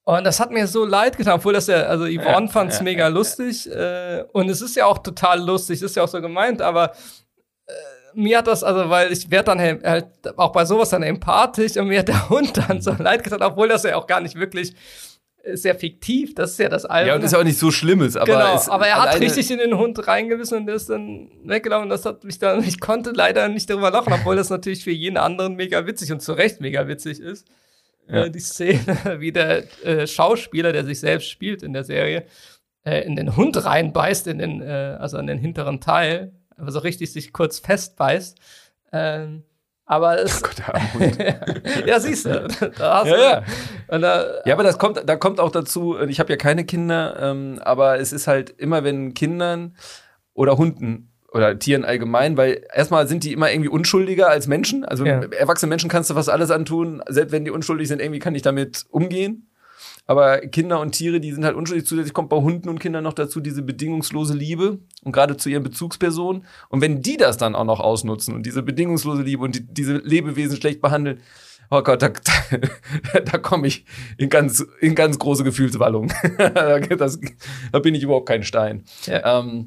Und 0.05 0.25
das 0.25 0.41
hat 0.41 0.51
mir 0.51 0.67
so 0.67 0.87
leid 0.87 1.19
getan, 1.19 1.35
obwohl 1.35 1.53
das 1.53 1.67
ja, 1.67 1.83
also 1.83 2.07
Yvonne 2.07 2.47
Ja, 2.47 2.49
fand's 2.49 2.79
ja, 2.79 2.85
mega 2.85 3.05
ja, 3.05 3.09
lustig 3.09 3.71
äh, 3.71 4.25
und 4.33 4.49
es 4.49 4.63
ist 4.63 4.75
ja 4.75 4.87
auch 4.87 4.99
total 4.99 5.39
lustig, 5.39 5.83
ist 5.83 5.97
ja 5.97 6.03
auch 6.03 6.09
so 6.09 6.23
gemeint, 6.23 6.63
aber 6.63 6.93
mir 8.19 8.39
hat 8.39 8.47
das, 8.47 8.65
also 8.65 8.91
weil 8.91 9.13
ich 9.13 9.31
werde 9.31 9.47
dann 9.47 9.61
halt, 9.61 9.85
halt 9.85 10.07
auch 10.37 10.53
bei 10.53 10.65
sowas 10.65 10.91
dann 10.91 11.03
empathisch 11.03 11.77
und 11.77 11.89
mir 11.89 12.01
hat 12.01 12.09
der 12.09 12.29
Hund 12.31 12.57
dann 12.57 12.81
so 12.83 12.93
leid 12.99 13.25
getan, 13.25 13.43
obwohl 13.43 13.69
das 13.69 13.85
ja 13.85 13.97
auch 13.97 14.07
gar 14.07 14.21
nicht 14.21 14.35
wirklich 14.35 14.75
ist 15.45 15.65
ja 15.65 15.73
fiktiv, 15.73 16.35
das 16.35 16.53
ist 16.53 16.59
ja 16.59 16.69
das 16.69 16.85
Alberne. 16.85 17.09
Ja, 17.09 17.15
und 17.15 17.25
ist 17.25 17.33
ja 17.33 17.39
auch 17.39 17.45
nicht 17.45 17.59
so 17.59 17.71
Schlimmes, 17.71 18.17
aber. 18.17 18.27
genau, 18.27 18.71
aber 18.71 18.87
er 18.87 19.03
hat 19.03 19.21
richtig 19.21 19.51
in 19.51 19.59
den 19.59 19.79
Hund 19.79 20.07
reingebissen 20.07 20.59
und 20.59 20.67
der 20.67 20.75
ist 20.75 20.91
dann 20.91 21.31
weggelaufen. 21.45 21.89
Das 21.89 22.05
hat 22.05 22.25
mich 22.25 22.39
dann, 22.39 22.63
ich 22.67 22.81
konnte 22.81 23.13
leider 23.13 23.49
nicht 23.49 23.71
darüber 23.71 23.91
lachen, 23.91 24.13
obwohl 24.13 24.37
das 24.37 24.51
natürlich 24.51 24.85
für 24.85 24.91
jeden 24.91 25.17
anderen 25.17 25.55
mega 25.55 25.87
witzig 25.87 26.13
und 26.13 26.21
zu 26.21 26.33
Recht 26.33 26.61
mega 26.61 26.87
witzig 26.87 27.21
ist. 27.21 27.47
Ja. 28.09 28.25
Äh, 28.25 28.31
die 28.31 28.41
Szene, 28.41 28.81
wie 29.19 29.33
der 29.33 29.65
äh, 29.85 30.07
Schauspieler, 30.07 30.73
der 30.73 30.85
sich 30.85 31.01
selbst 31.01 31.31
spielt 31.31 31.63
in 31.63 31.73
der 31.73 31.85
Serie, 31.85 32.27
äh, 32.85 33.01
in 33.07 33.17
den 33.17 33.37
Hund 33.37 33.65
reinbeißt, 33.65 34.27
in 34.27 34.39
den, 34.39 34.61
äh, 34.61 34.97
also 34.99 35.17
an 35.17 35.27
den 35.27 35.39
hinteren 35.39 35.81
Teil, 35.81 36.33
also 36.59 36.79
richtig 36.81 37.13
sich 37.13 37.33
kurz 37.33 37.59
festbeißt. 37.59 38.39
Ähm, 38.93 39.43
Aber 39.85 40.19
es, 40.21 40.43
Oh 40.43 40.49
Gott, 40.49 41.19
ja, 41.87 42.01
siehst 42.01 42.27
du. 42.27 42.47
Da 42.79 42.99
hast 43.01 43.09
Ja, 43.11 43.19
ja. 43.19 43.43
Und 43.89 44.03
da, 44.03 44.43
Ja, 44.45 44.55
aber 44.55 44.63
das 44.63 44.79
kommt, 44.79 45.03
da 45.05 45.17
kommt 45.17 45.41
auch 45.41 45.51
dazu, 45.51 45.97
äh, 45.97 46.07
ich 46.11 46.21
habe 46.21 46.31
ja 46.31 46.37
keine 46.37 46.65
Kinder, 46.65 47.17
ähm, 47.21 47.59
aber 47.63 47.99
es 47.99 48.13
ist 48.13 48.27
halt 48.27 48.51
immer, 48.51 48.85
wenn 48.85 49.15
Kindern 49.15 49.77
oder 50.35 50.59
Hunden 50.59 51.11
oder 51.33 51.59
Tieren 51.59 51.85
allgemein, 51.85 52.37
weil 52.37 52.65
erstmal 52.73 53.07
sind 53.07 53.25
die 53.25 53.33
immer 53.33 53.51
irgendwie 53.51 53.69
unschuldiger 53.69 54.29
als 54.29 54.47
Menschen. 54.47 54.85
Also 54.85 55.05
Ja. 55.05 55.21
erwachsene 55.23 55.69
Menschen 55.69 55.91
kannst 55.91 56.11
du 56.11 56.15
fast 56.15 56.31
alles 56.31 56.51
antun, 56.51 57.03
selbst 57.09 57.33
wenn 57.33 57.45
die 57.45 57.51
unschuldig 57.51 57.89
sind, 57.89 58.01
irgendwie 58.01 58.19
kann 58.19 58.35
ich 58.35 58.43
damit 58.43 58.85
umgehen. 58.91 59.48
Aber 60.09 60.39
Kinder 60.39 60.81
und 60.81 60.93
Tiere, 60.93 61.21
die 61.21 61.33
sind 61.33 61.45
halt 61.45 61.55
unschuldig. 61.55 61.87
Zusätzlich 61.87 62.15
kommt 62.15 62.31
bei 62.31 62.39
Hunden 62.39 62.71
und 62.71 62.81
Kindern 62.81 63.05
noch 63.05 63.13
dazu 63.13 63.41
diese 63.41 63.63
bedingungslose 63.63 64.35
Liebe 64.35 64.79
und 65.05 65.13
gerade 65.13 65.37
zu 65.37 65.51
ihren 65.51 65.63
Bezugspersonen. 65.63 66.47
Und 66.71 66.81
wenn 66.81 67.03
die 67.03 67.19
das 67.19 67.37
dann 67.37 67.55
auch 67.55 67.67
noch 67.67 67.79
ausnutzen 67.79 68.35
und 68.35 68.47
diese 68.47 68.63
bedingungslose 68.63 69.21
Liebe 69.21 69.45
und 69.45 69.55
die, 69.55 69.67
diese 69.67 69.99
Lebewesen 69.99 70.57
schlecht 70.57 70.81
behandeln, 70.81 71.21
oh 71.71 71.83
Gott, 71.83 72.01
da, 72.01 72.09
da, 72.09 73.21
da 73.21 73.37
komme 73.37 73.67
ich 73.67 73.85
in 74.17 74.31
ganz, 74.31 74.67
in 74.81 74.95
ganz 74.95 75.19
große 75.19 75.45
Gefühlswallung. 75.45 76.11
das, 76.99 77.21
da 77.71 77.79
bin 77.79 77.95
ich 77.95 78.03
überhaupt 78.03 78.29
kein 78.29 78.45
Stein. 78.45 78.85
Ja. 79.05 79.41
Ähm, 79.41 79.67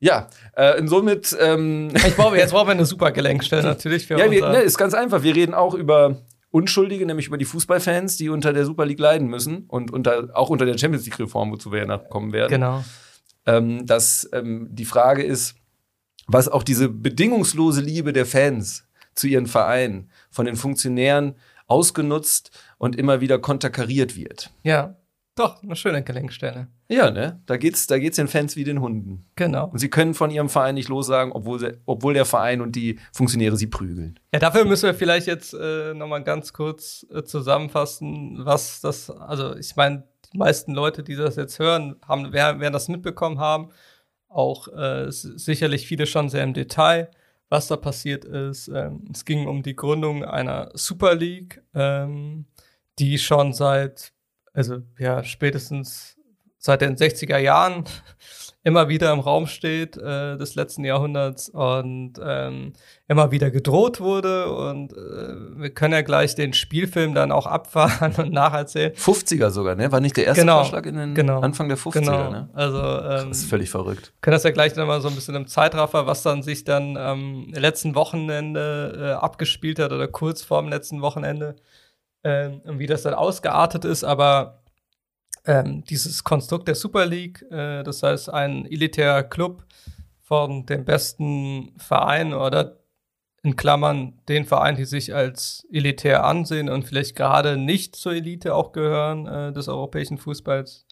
ja, 0.00 0.28
äh, 0.56 0.80
und 0.80 0.88
somit 0.88 1.36
ähm, 1.38 1.90
ich 1.94 2.16
brauche, 2.16 2.38
jetzt 2.38 2.52
brauchen 2.52 2.68
wir 2.68 2.72
eine 2.72 2.86
super 2.86 3.12
Gelenkstelle 3.12 3.62
natürlich 3.62 4.06
für 4.06 4.18
ja, 4.18 4.30
wir, 4.30 4.48
ne, 4.48 4.62
ist 4.62 4.78
ganz 4.78 4.94
einfach. 4.94 5.22
Wir 5.22 5.36
reden 5.36 5.52
auch 5.52 5.74
über 5.74 6.16
Unschuldige, 6.52 7.06
nämlich 7.06 7.26
über 7.26 7.38
die 7.38 7.46
Fußballfans, 7.46 8.18
die 8.18 8.28
unter 8.28 8.52
der 8.52 8.66
Super 8.66 8.84
League 8.86 9.00
leiden 9.00 9.26
müssen 9.26 9.64
und 9.68 9.90
unter, 9.90 10.28
auch 10.34 10.50
unter 10.50 10.66
der 10.66 10.78
Champions 10.78 11.06
League-Reform, 11.06 11.50
wozu 11.50 11.72
wir 11.72 11.80
ja 11.80 11.86
nachkommen 11.86 12.32
werden. 12.32 12.50
Genau. 12.50 12.84
Ähm, 13.46 13.86
dass 13.86 14.28
ähm, 14.32 14.68
die 14.70 14.84
Frage 14.84 15.24
ist, 15.24 15.56
was 16.26 16.48
auch 16.48 16.62
diese 16.62 16.88
bedingungslose 16.88 17.80
Liebe 17.80 18.12
der 18.12 18.26
Fans 18.26 18.86
zu 19.14 19.26
ihren 19.26 19.46
Vereinen 19.46 20.10
von 20.30 20.46
den 20.46 20.56
Funktionären 20.56 21.34
ausgenutzt 21.66 22.50
und 22.78 22.96
immer 22.96 23.20
wieder 23.20 23.38
konterkariert 23.38 24.14
wird. 24.14 24.50
Ja, 24.62 24.96
doch, 25.34 25.62
eine 25.62 25.74
schöne 25.74 26.04
Gelenkstelle. 26.04 26.68
Ja, 26.92 27.10
ne? 27.10 27.40
Da 27.46 27.56
geht's, 27.56 27.86
da 27.86 27.98
geht's 27.98 28.16
den 28.16 28.28
Fans 28.28 28.54
wie 28.54 28.64
den 28.64 28.82
Hunden. 28.82 29.24
Genau. 29.34 29.68
Und 29.68 29.78
sie 29.78 29.88
können 29.88 30.12
von 30.12 30.30
ihrem 30.30 30.50
Verein 30.50 30.74
nicht 30.74 30.90
lossagen, 30.90 31.32
obwohl, 31.32 31.58
sie, 31.58 31.78
obwohl 31.86 32.12
der 32.12 32.26
Verein 32.26 32.60
und 32.60 32.76
die 32.76 32.98
Funktionäre 33.14 33.56
sie 33.56 33.66
prügeln. 33.66 34.20
Ja, 34.30 34.40
dafür 34.40 34.66
müssen 34.66 34.84
wir 34.84 34.94
vielleicht 34.94 35.26
jetzt 35.26 35.54
äh, 35.54 35.94
nochmal 35.94 36.22
ganz 36.22 36.52
kurz 36.52 37.06
äh, 37.10 37.22
zusammenfassen, 37.22 38.44
was 38.44 38.82
das, 38.82 39.08
also 39.08 39.56
ich 39.56 39.74
meine, 39.74 40.04
die 40.34 40.36
meisten 40.36 40.74
Leute, 40.74 41.02
die 41.02 41.16
das 41.16 41.36
jetzt 41.36 41.58
hören, 41.58 41.96
haben, 42.06 42.28
wer, 42.32 42.60
werden 42.60 42.74
das 42.74 42.88
mitbekommen 42.88 43.38
haben. 43.38 43.70
Auch 44.28 44.68
äh, 44.68 45.06
sicherlich 45.08 45.86
viele 45.86 46.04
schon 46.04 46.28
sehr 46.28 46.44
im 46.44 46.52
Detail, 46.52 47.10
was 47.48 47.68
da 47.68 47.76
passiert 47.76 48.26
ist. 48.26 48.68
Ähm, 48.68 49.04
es 49.10 49.24
ging 49.24 49.46
um 49.46 49.62
die 49.62 49.76
Gründung 49.76 50.24
einer 50.24 50.70
Super 50.74 51.14
League, 51.14 51.62
ähm, 51.74 52.44
die 52.98 53.16
schon 53.18 53.54
seit, 53.54 54.12
also 54.52 54.82
ja, 54.98 55.24
spätestens 55.24 56.18
seit 56.64 56.80
den 56.80 56.94
60er 56.96 57.38
Jahren 57.38 57.84
immer 58.64 58.88
wieder 58.88 59.12
im 59.12 59.18
Raum 59.18 59.48
steht 59.48 59.96
äh, 59.96 60.36
des 60.38 60.54
letzten 60.54 60.84
Jahrhunderts 60.84 61.48
und 61.48 62.12
ähm, 62.24 62.74
immer 63.08 63.32
wieder 63.32 63.50
gedroht 63.50 63.98
wurde. 64.00 64.54
Und 64.54 64.92
äh, 64.92 64.96
wir 65.60 65.70
können 65.70 65.94
ja 65.94 66.02
gleich 66.02 66.36
den 66.36 66.52
Spielfilm 66.52 67.12
dann 67.12 67.32
auch 67.32 67.46
abfahren 67.46 68.14
und 68.18 68.32
nacherzählen. 68.32 68.92
50er 68.92 69.50
sogar, 69.50 69.74
ne? 69.74 69.90
War 69.90 69.98
nicht 69.98 70.16
der 70.16 70.26
erste 70.26 70.42
Genau, 70.42 70.58
Vorschlag 70.58 70.86
in 70.86 70.94
den 70.96 71.14
genau. 71.16 71.40
Anfang 71.40 71.68
der 71.68 71.76
50er, 71.76 71.92
Genau. 72.02 72.30
ne? 72.30 72.50
Also 72.52 72.78
ähm, 72.78 73.30
Das 73.30 73.38
ist 73.38 73.50
völlig 73.50 73.68
verrückt. 73.68 74.12
können 74.20 74.36
das 74.36 74.44
ja 74.44 74.52
gleich 74.52 74.76
nochmal 74.76 75.00
so 75.00 75.08
ein 75.08 75.16
bisschen 75.16 75.34
im 75.34 75.48
Zeitraffer, 75.48 76.06
was 76.06 76.22
dann 76.22 76.44
sich 76.44 76.62
dann 76.62 76.96
am 76.96 77.48
letzten 77.52 77.96
Wochenende 77.96 78.92
äh, 78.96 79.10
abgespielt 79.14 79.80
hat 79.80 79.90
oder 79.90 80.06
kurz 80.06 80.42
vor 80.44 80.62
dem 80.62 80.70
letzten 80.70 81.02
Wochenende, 81.02 81.56
ähm, 82.22 82.60
und 82.64 82.78
wie 82.78 82.86
das 82.86 83.02
dann 83.02 83.14
ausgeartet 83.14 83.84
ist. 83.84 84.04
Aber 84.04 84.61
ähm, 85.46 85.84
dieses 85.84 86.24
Konstrukt 86.24 86.68
der 86.68 86.74
Super 86.74 87.06
League, 87.06 87.42
äh, 87.50 87.82
das 87.82 88.02
heißt 88.02 88.30
ein 88.30 88.66
elitärer 88.66 89.22
Club 89.22 89.64
von 90.20 90.66
dem 90.66 90.84
besten 90.84 91.72
Verein 91.78 92.32
oder 92.32 92.78
in 93.42 93.56
Klammern 93.56 94.14
den 94.28 94.44
Verein, 94.44 94.76
die 94.76 94.84
sich 94.84 95.14
als 95.14 95.66
elitär 95.72 96.24
ansehen 96.24 96.68
und 96.68 96.84
vielleicht 96.84 97.16
gerade 97.16 97.56
nicht 97.56 97.96
zur 97.96 98.12
Elite 98.12 98.54
auch 98.54 98.72
gehören 98.72 99.26
äh, 99.26 99.52
des 99.52 99.68
europäischen 99.68 100.16
Fußballs. 100.16 100.86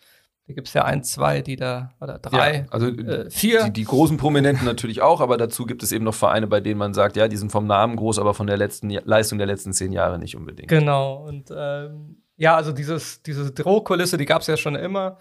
Da 0.48 0.54
gibt 0.54 0.66
es 0.66 0.74
ja 0.74 0.84
ein, 0.84 1.04
zwei, 1.04 1.42
die 1.42 1.54
da, 1.54 1.92
oder 2.00 2.18
drei, 2.18 2.56
Ja, 2.56 2.64
also 2.70 2.88
äh, 2.88 3.30
vier. 3.30 3.66
die, 3.66 3.72
die 3.72 3.84
großen 3.84 4.16
Prominenten 4.16 4.64
natürlich 4.64 5.00
auch, 5.00 5.20
aber 5.20 5.36
dazu 5.36 5.64
gibt 5.64 5.84
es 5.84 5.92
eben 5.92 6.04
noch 6.04 6.14
Vereine, 6.14 6.48
bei 6.48 6.60
denen 6.60 6.78
man 6.78 6.92
sagt, 6.92 7.16
ja, 7.16 7.28
die 7.28 7.36
sind 7.36 7.52
vom 7.52 7.68
Namen 7.68 7.94
groß, 7.94 8.18
aber 8.18 8.34
von 8.34 8.48
der 8.48 8.56
letzten 8.56 8.90
Leistung 8.90 9.38
der 9.38 9.46
letzten 9.46 9.72
zehn 9.72 9.92
Jahre 9.92 10.18
nicht 10.18 10.36
unbedingt. 10.36 10.66
Genau. 10.68 11.24
Und 11.24 11.52
ähm, 11.56 12.24
ja, 12.40 12.56
also 12.56 12.72
dieses, 12.72 13.22
diese 13.22 13.52
Drohkulisse, 13.52 14.16
die 14.16 14.24
gab 14.24 14.40
es 14.40 14.46
ja 14.46 14.56
schon 14.56 14.74
immer. 14.74 15.18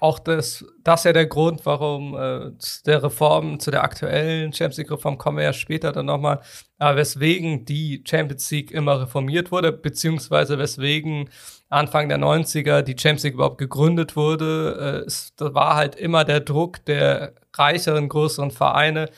Auch 0.00 0.18
das, 0.18 0.62
das 0.84 1.00
ist 1.00 1.04
ja 1.04 1.14
der 1.14 1.24
Grund, 1.24 1.64
warum 1.64 2.14
äh, 2.14 2.56
zu 2.58 2.84
der 2.84 3.02
Reform, 3.02 3.58
zu 3.58 3.70
der 3.70 3.82
aktuellen 3.82 4.52
Champions 4.52 4.76
League-Reform 4.76 5.16
kommen 5.16 5.38
wir 5.38 5.44
ja 5.44 5.54
später 5.54 5.90
dann 5.90 6.04
nochmal, 6.04 6.42
aber 6.78 6.98
weswegen 6.98 7.64
die 7.64 8.04
Champions 8.06 8.50
League 8.50 8.70
immer 8.72 9.00
reformiert 9.00 9.50
wurde, 9.50 9.72
beziehungsweise 9.72 10.58
weswegen 10.58 11.30
Anfang 11.70 12.10
der 12.10 12.18
90er 12.18 12.82
die 12.82 12.92
Champions 12.92 13.22
League 13.24 13.34
überhaupt 13.34 13.58
gegründet 13.58 14.14
wurde. 14.14 15.02
Äh, 15.02 15.06
es, 15.06 15.34
da 15.36 15.54
war 15.54 15.76
halt 15.76 15.96
immer 15.96 16.24
der 16.24 16.40
Druck 16.40 16.84
der 16.84 17.32
reicheren, 17.54 18.10
größeren 18.10 18.50
Vereine, 18.50 19.08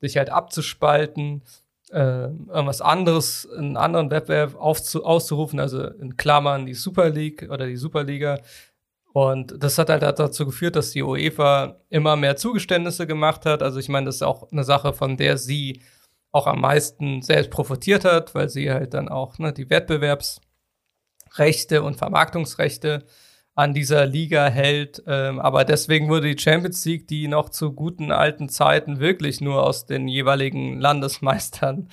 sich 0.00 0.16
halt 0.16 0.30
abzuspalten, 0.30 1.42
äh, 1.92 2.24
irgendwas 2.24 2.80
anderes, 2.80 3.48
einen 3.56 3.76
anderen 3.76 4.10
Wettbewerb 4.10 4.56
auszurufen, 4.56 5.60
also 5.60 5.86
in 5.86 6.16
Klammern 6.16 6.66
die 6.66 6.74
Super 6.74 7.10
League 7.10 7.48
oder 7.50 7.66
die 7.66 7.76
Superliga. 7.76 8.38
Und 9.12 9.62
das 9.62 9.78
hat 9.78 9.90
halt 9.90 10.02
dazu 10.02 10.46
geführt, 10.46 10.76
dass 10.76 10.92
die 10.92 11.02
UEFA 11.02 11.80
immer 11.88 12.14
mehr 12.16 12.36
Zugeständnisse 12.36 13.06
gemacht 13.08 13.44
hat. 13.44 13.62
Also 13.62 13.80
ich 13.80 13.88
meine, 13.88 14.06
das 14.06 14.16
ist 14.16 14.22
auch 14.22 14.50
eine 14.52 14.64
Sache, 14.64 14.92
von 14.92 15.16
der 15.16 15.36
sie 15.36 15.82
auch 16.32 16.46
am 16.46 16.60
meisten 16.60 17.22
selbst 17.22 17.50
profitiert 17.50 18.04
hat, 18.04 18.34
weil 18.36 18.48
sie 18.48 18.70
halt 18.70 18.94
dann 18.94 19.08
auch 19.08 19.38
ne, 19.38 19.52
die 19.52 19.68
Wettbewerbsrechte 19.68 21.82
und 21.82 21.96
Vermarktungsrechte 21.96 23.04
an 23.60 23.74
dieser 23.74 24.06
Liga 24.06 24.46
hält. 24.48 25.02
Ähm, 25.06 25.38
aber 25.38 25.64
deswegen 25.64 26.08
wurde 26.08 26.34
die 26.34 26.42
Champions 26.42 26.84
League, 26.86 27.06
die 27.08 27.28
noch 27.28 27.50
zu 27.50 27.72
guten 27.72 28.10
alten 28.10 28.48
Zeiten 28.48 29.00
wirklich 29.00 29.40
nur 29.42 29.62
aus 29.66 29.84
den 29.86 30.08
jeweiligen 30.08 30.80
Landesmeistern 30.80 31.88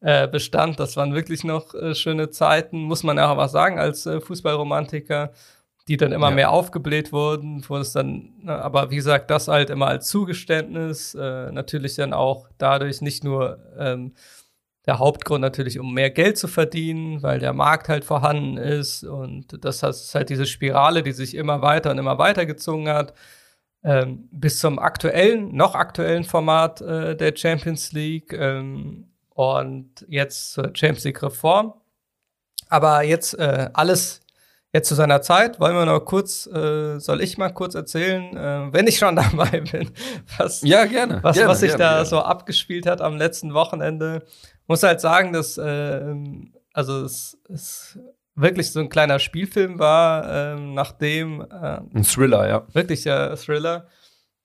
äh, 0.00 0.26
bestand. 0.26 0.80
Das 0.80 0.96
waren 0.96 1.14
wirklich 1.14 1.44
noch 1.44 1.74
äh, 1.74 1.94
schöne 1.94 2.30
Zeiten, 2.30 2.82
muss 2.82 3.04
man 3.04 3.18
ja 3.18 3.32
auch 3.32 3.36
was 3.36 3.52
sagen 3.52 3.78
als 3.78 4.04
äh, 4.06 4.20
Fußballromantiker, 4.20 5.30
die 5.88 5.96
dann 5.96 6.10
immer 6.10 6.30
Ja. 6.30 6.34
mehr 6.34 6.50
aufgebläht 6.50 7.12
wurden, 7.12 7.64
wo 7.68 7.76
es 7.76 7.92
dann, 7.92 8.32
aber 8.46 8.90
wie 8.90 8.96
gesagt, 8.96 9.30
das 9.30 9.46
halt 9.46 9.70
immer 9.70 9.86
als 9.86 10.08
Zugeständnis, 10.08 11.14
äh, 11.14 11.52
natürlich 11.52 11.94
dann 11.94 12.12
auch 12.12 12.48
dadurch 12.58 13.00
nicht 13.00 13.22
nur 13.22 13.58
ähm, 13.78 14.12
der 14.86 14.98
Hauptgrund 14.98 15.40
natürlich, 15.40 15.78
um 15.78 15.92
mehr 15.92 16.10
Geld 16.10 16.38
zu 16.38 16.46
verdienen, 16.46 17.22
weil 17.22 17.40
der 17.40 17.52
Markt 17.52 17.88
halt 17.88 18.04
vorhanden 18.04 18.56
ist 18.56 19.02
und 19.04 19.64
das 19.64 19.82
ist 19.82 20.14
halt 20.14 20.28
diese 20.28 20.46
Spirale, 20.46 21.02
die 21.02 21.12
sich 21.12 21.34
immer 21.34 21.60
weiter 21.60 21.90
und 21.90 21.98
immer 21.98 22.18
weiter 22.18 22.46
gezogen 22.46 22.88
hat, 22.88 23.12
ähm, 23.82 24.28
bis 24.30 24.58
zum 24.60 24.78
aktuellen, 24.78 25.54
noch 25.54 25.74
aktuellen 25.74 26.24
Format 26.24 26.80
äh, 26.80 27.16
der 27.16 27.36
Champions 27.36 27.92
League 27.92 28.32
ähm, 28.32 29.08
und 29.30 30.06
jetzt 30.08 30.52
zur 30.52 30.70
Champions 30.74 31.04
League 31.04 31.22
Reform. 31.22 31.74
Aber 32.68 33.02
jetzt 33.02 33.38
äh, 33.38 33.70
alles 33.74 34.22
jetzt 34.72 34.88
zu 34.88 34.94
seiner 34.94 35.22
Zeit. 35.22 35.58
Wollen 35.58 35.74
wir 35.74 35.86
noch 35.86 36.00
kurz, 36.00 36.46
äh, 36.46 36.98
soll 36.98 37.22
ich 37.22 37.38
mal 37.38 37.50
kurz 37.50 37.74
erzählen, 37.74 38.36
äh, 38.36 38.72
wenn 38.72 38.86
ich 38.86 38.98
schon 38.98 39.16
dabei 39.16 39.60
bin, 39.60 39.90
was, 40.36 40.62
Ja, 40.62 40.84
gerne. 40.84 41.22
was, 41.22 41.36
gerne, 41.36 41.50
was 41.50 41.60
sich 41.60 41.76
gerne, 41.76 41.84
da 41.84 42.04
so 42.04 42.20
abgespielt 42.20 42.86
hat 42.86 43.00
am 43.00 43.16
letzten 43.16 43.54
Wochenende. 43.54 44.24
Muss 44.66 44.82
halt 44.82 45.00
sagen, 45.00 45.32
dass 45.32 45.58
ähm, 45.62 46.52
also 46.72 47.04
es, 47.04 47.38
es 47.48 47.98
wirklich 48.34 48.70
so 48.70 48.80
ein 48.80 48.90
kleiner 48.90 49.18
Spielfilm 49.18 49.78
war, 49.78 50.30
ähm, 50.30 50.74
nachdem 50.74 51.40
äh, 51.40 51.80
Ein 51.94 52.04
Thriller, 52.04 52.46
ja. 52.46 52.66
wirklich 52.72 53.02
der 53.02 53.34
Thriller. 53.36 53.88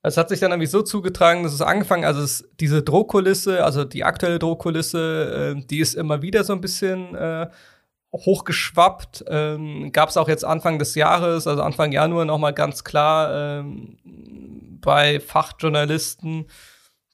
Es 0.02 0.18
hat 0.18 0.30
sich 0.30 0.40
dann 0.40 0.52
irgendwie 0.52 0.68
so 0.68 0.82
zugetragen, 0.82 1.44
dass 1.44 1.54
es 1.54 1.62
angefangen, 1.62 2.06
also 2.06 2.22
es, 2.22 2.50
diese 2.60 2.82
Drohkulisse, 2.82 3.64
also 3.64 3.84
die 3.84 4.04
aktuelle 4.04 4.40
Drohkulisse, 4.40 5.56
äh, 5.58 5.66
die 5.66 5.80
ist 5.80 5.94
immer 5.94 6.22
wieder 6.22 6.44
so 6.44 6.54
ein 6.54 6.62
bisschen 6.62 7.14
äh, 7.16 7.48
hochgeschwappt. 8.14 9.26
Ähm, 9.28 9.92
Gab 9.92 10.10
es 10.10 10.18
auch 10.18 10.28
jetzt 10.28 10.46
Anfang 10.46 10.80
des 10.80 10.96
Jahres, 10.96 11.46
also 11.46 11.62
Anfang 11.62 11.92
Januar 11.92 12.26
noch 12.26 12.40
mal 12.40 12.52
ganz 12.52 12.84
klar 12.84 13.60
ähm, 13.60 13.98
bei 14.82 15.20
Fachjournalisten 15.20 16.48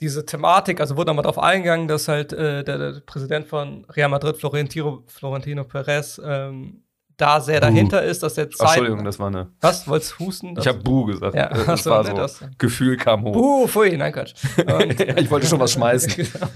diese 0.02 0.26
Thematik, 0.26 0.80
also 0.80 0.96
wurde 0.96 1.10
nochmal 1.10 1.24
darauf 1.24 1.40
eingegangen, 1.40 1.88
dass 1.88 2.08
halt 2.08 2.34
äh, 2.34 2.64
der, 2.64 2.78
der 2.78 3.02
Präsident 3.06 3.48
von 3.48 3.86
Real 3.90 4.10
Madrid, 4.10 4.38
Florentino, 4.38 5.04
Florentino 5.08 5.64
Perez, 5.64 6.22
ähm, 6.24 6.84
da 7.18 7.42
sehr 7.42 7.60
dahinter 7.60 8.04
ist, 8.04 8.22
dass 8.22 8.38
er 8.38 8.50
Zeit. 8.52 8.68
Entschuldigung, 8.70 9.04
das 9.04 9.18
war 9.18 9.28
eine. 9.28 9.48
Was? 9.60 9.88
Wolltest 9.88 10.20
husten? 10.20 10.56
Ich 10.60 10.68
habe 10.68 10.78
Bu 10.78 11.06
gesagt. 11.06 11.36
Ja, 11.36 11.50
das 11.50 11.86
war 11.88 12.06
so. 12.06 12.14
das- 12.14 12.42
Gefühl 12.60 12.96
kam 12.96 13.24
hoch. 13.24 13.36
Uh, 13.36 13.68
pfui, 13.68 13.98
nein, 13.98 14.14
Quatsch. 14.14 14.36
Und, 14.58 15.00
Ja, 15.08 15.18
ich 15.18 15.30
wollte 15.32 15.48
schon 15.48 15.60
was 15.60 15.72
schmeißen. 15.72 16.14
genau. 16.16 16.48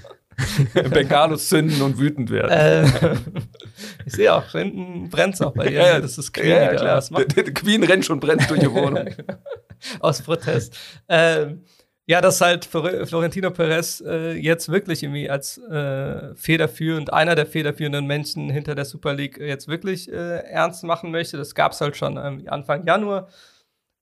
Bengalos 0.90 1.50
zünden 1.50 1.82
und 1.82 1.98
wütend 1.98 2.30
werden. 2.30 2.52
Äh, 2.52 3.16
ich 4.06 4.14
sehe 4.14 4.34
auch, 4.34 4.50
hinten 4.52 5.10
brennt 5.10 5.34
es 5.36 5.42
auch 5.42 5.54
bei 5.54 5.68
dir. 5.68 5.82
Ja, 5.82 6.00
das 6.00 6.18
ist 6.18 6.32
Queen, 6.32 6.50
ja, 6.50 6.62
ja, 6.64 6.72
die 6.72 6.78
klar. 6.78 7.02
Der, 7.12 7.44
der 7.44 7.54
Queen 7.54 7.84
rennt 7.84 8.06
schon 8.06 8.20
brennt 8.20 8.50
durch 8.50 8.60
die 8.60 8.72
Wohnung. 8.72 9.10
Aus 10.00 10.22
Protest. 10.22 10.78
Ähm, 11.10 11.64
ja, 12.12 12.20
dass 12.20 12.42
halt 12.42 12.66
Flor- 12.66 13.08
Florentino 13.08 13.52
Perez 13.52 14.04
äh, 14.06 14.34
jetzt 14.34 14.68
wirklich 14.70 15.02
irgendwie 15.02 15.30
als 15.30 15.58
äh, 15.60 16.36
federführend, 16.36 17.14
einer 17.14 17.36
der 17.36 17.46
federführenden 17.46 18.06
Menschen 18.06 18.50
hinter 18.50 18.76
der 18.76 18.84
Super 18.84 19.14
League 19.14 19.38
jetzt 19.40 19.70
wirklich 19.70 20.12
äh, 20.12 20.40
ernst 20.40 20.84
machen 20.84 21.12
möchte. 21.12 21.38
Das 21.38 21.56
gab 21.56 21.72
es 21.72 21.80
halt 21.80 21.96
schon 21.96 22.18
ähm, 22.18 22.44
Anfang 22.48 22.86
Januar. 22.86 23.30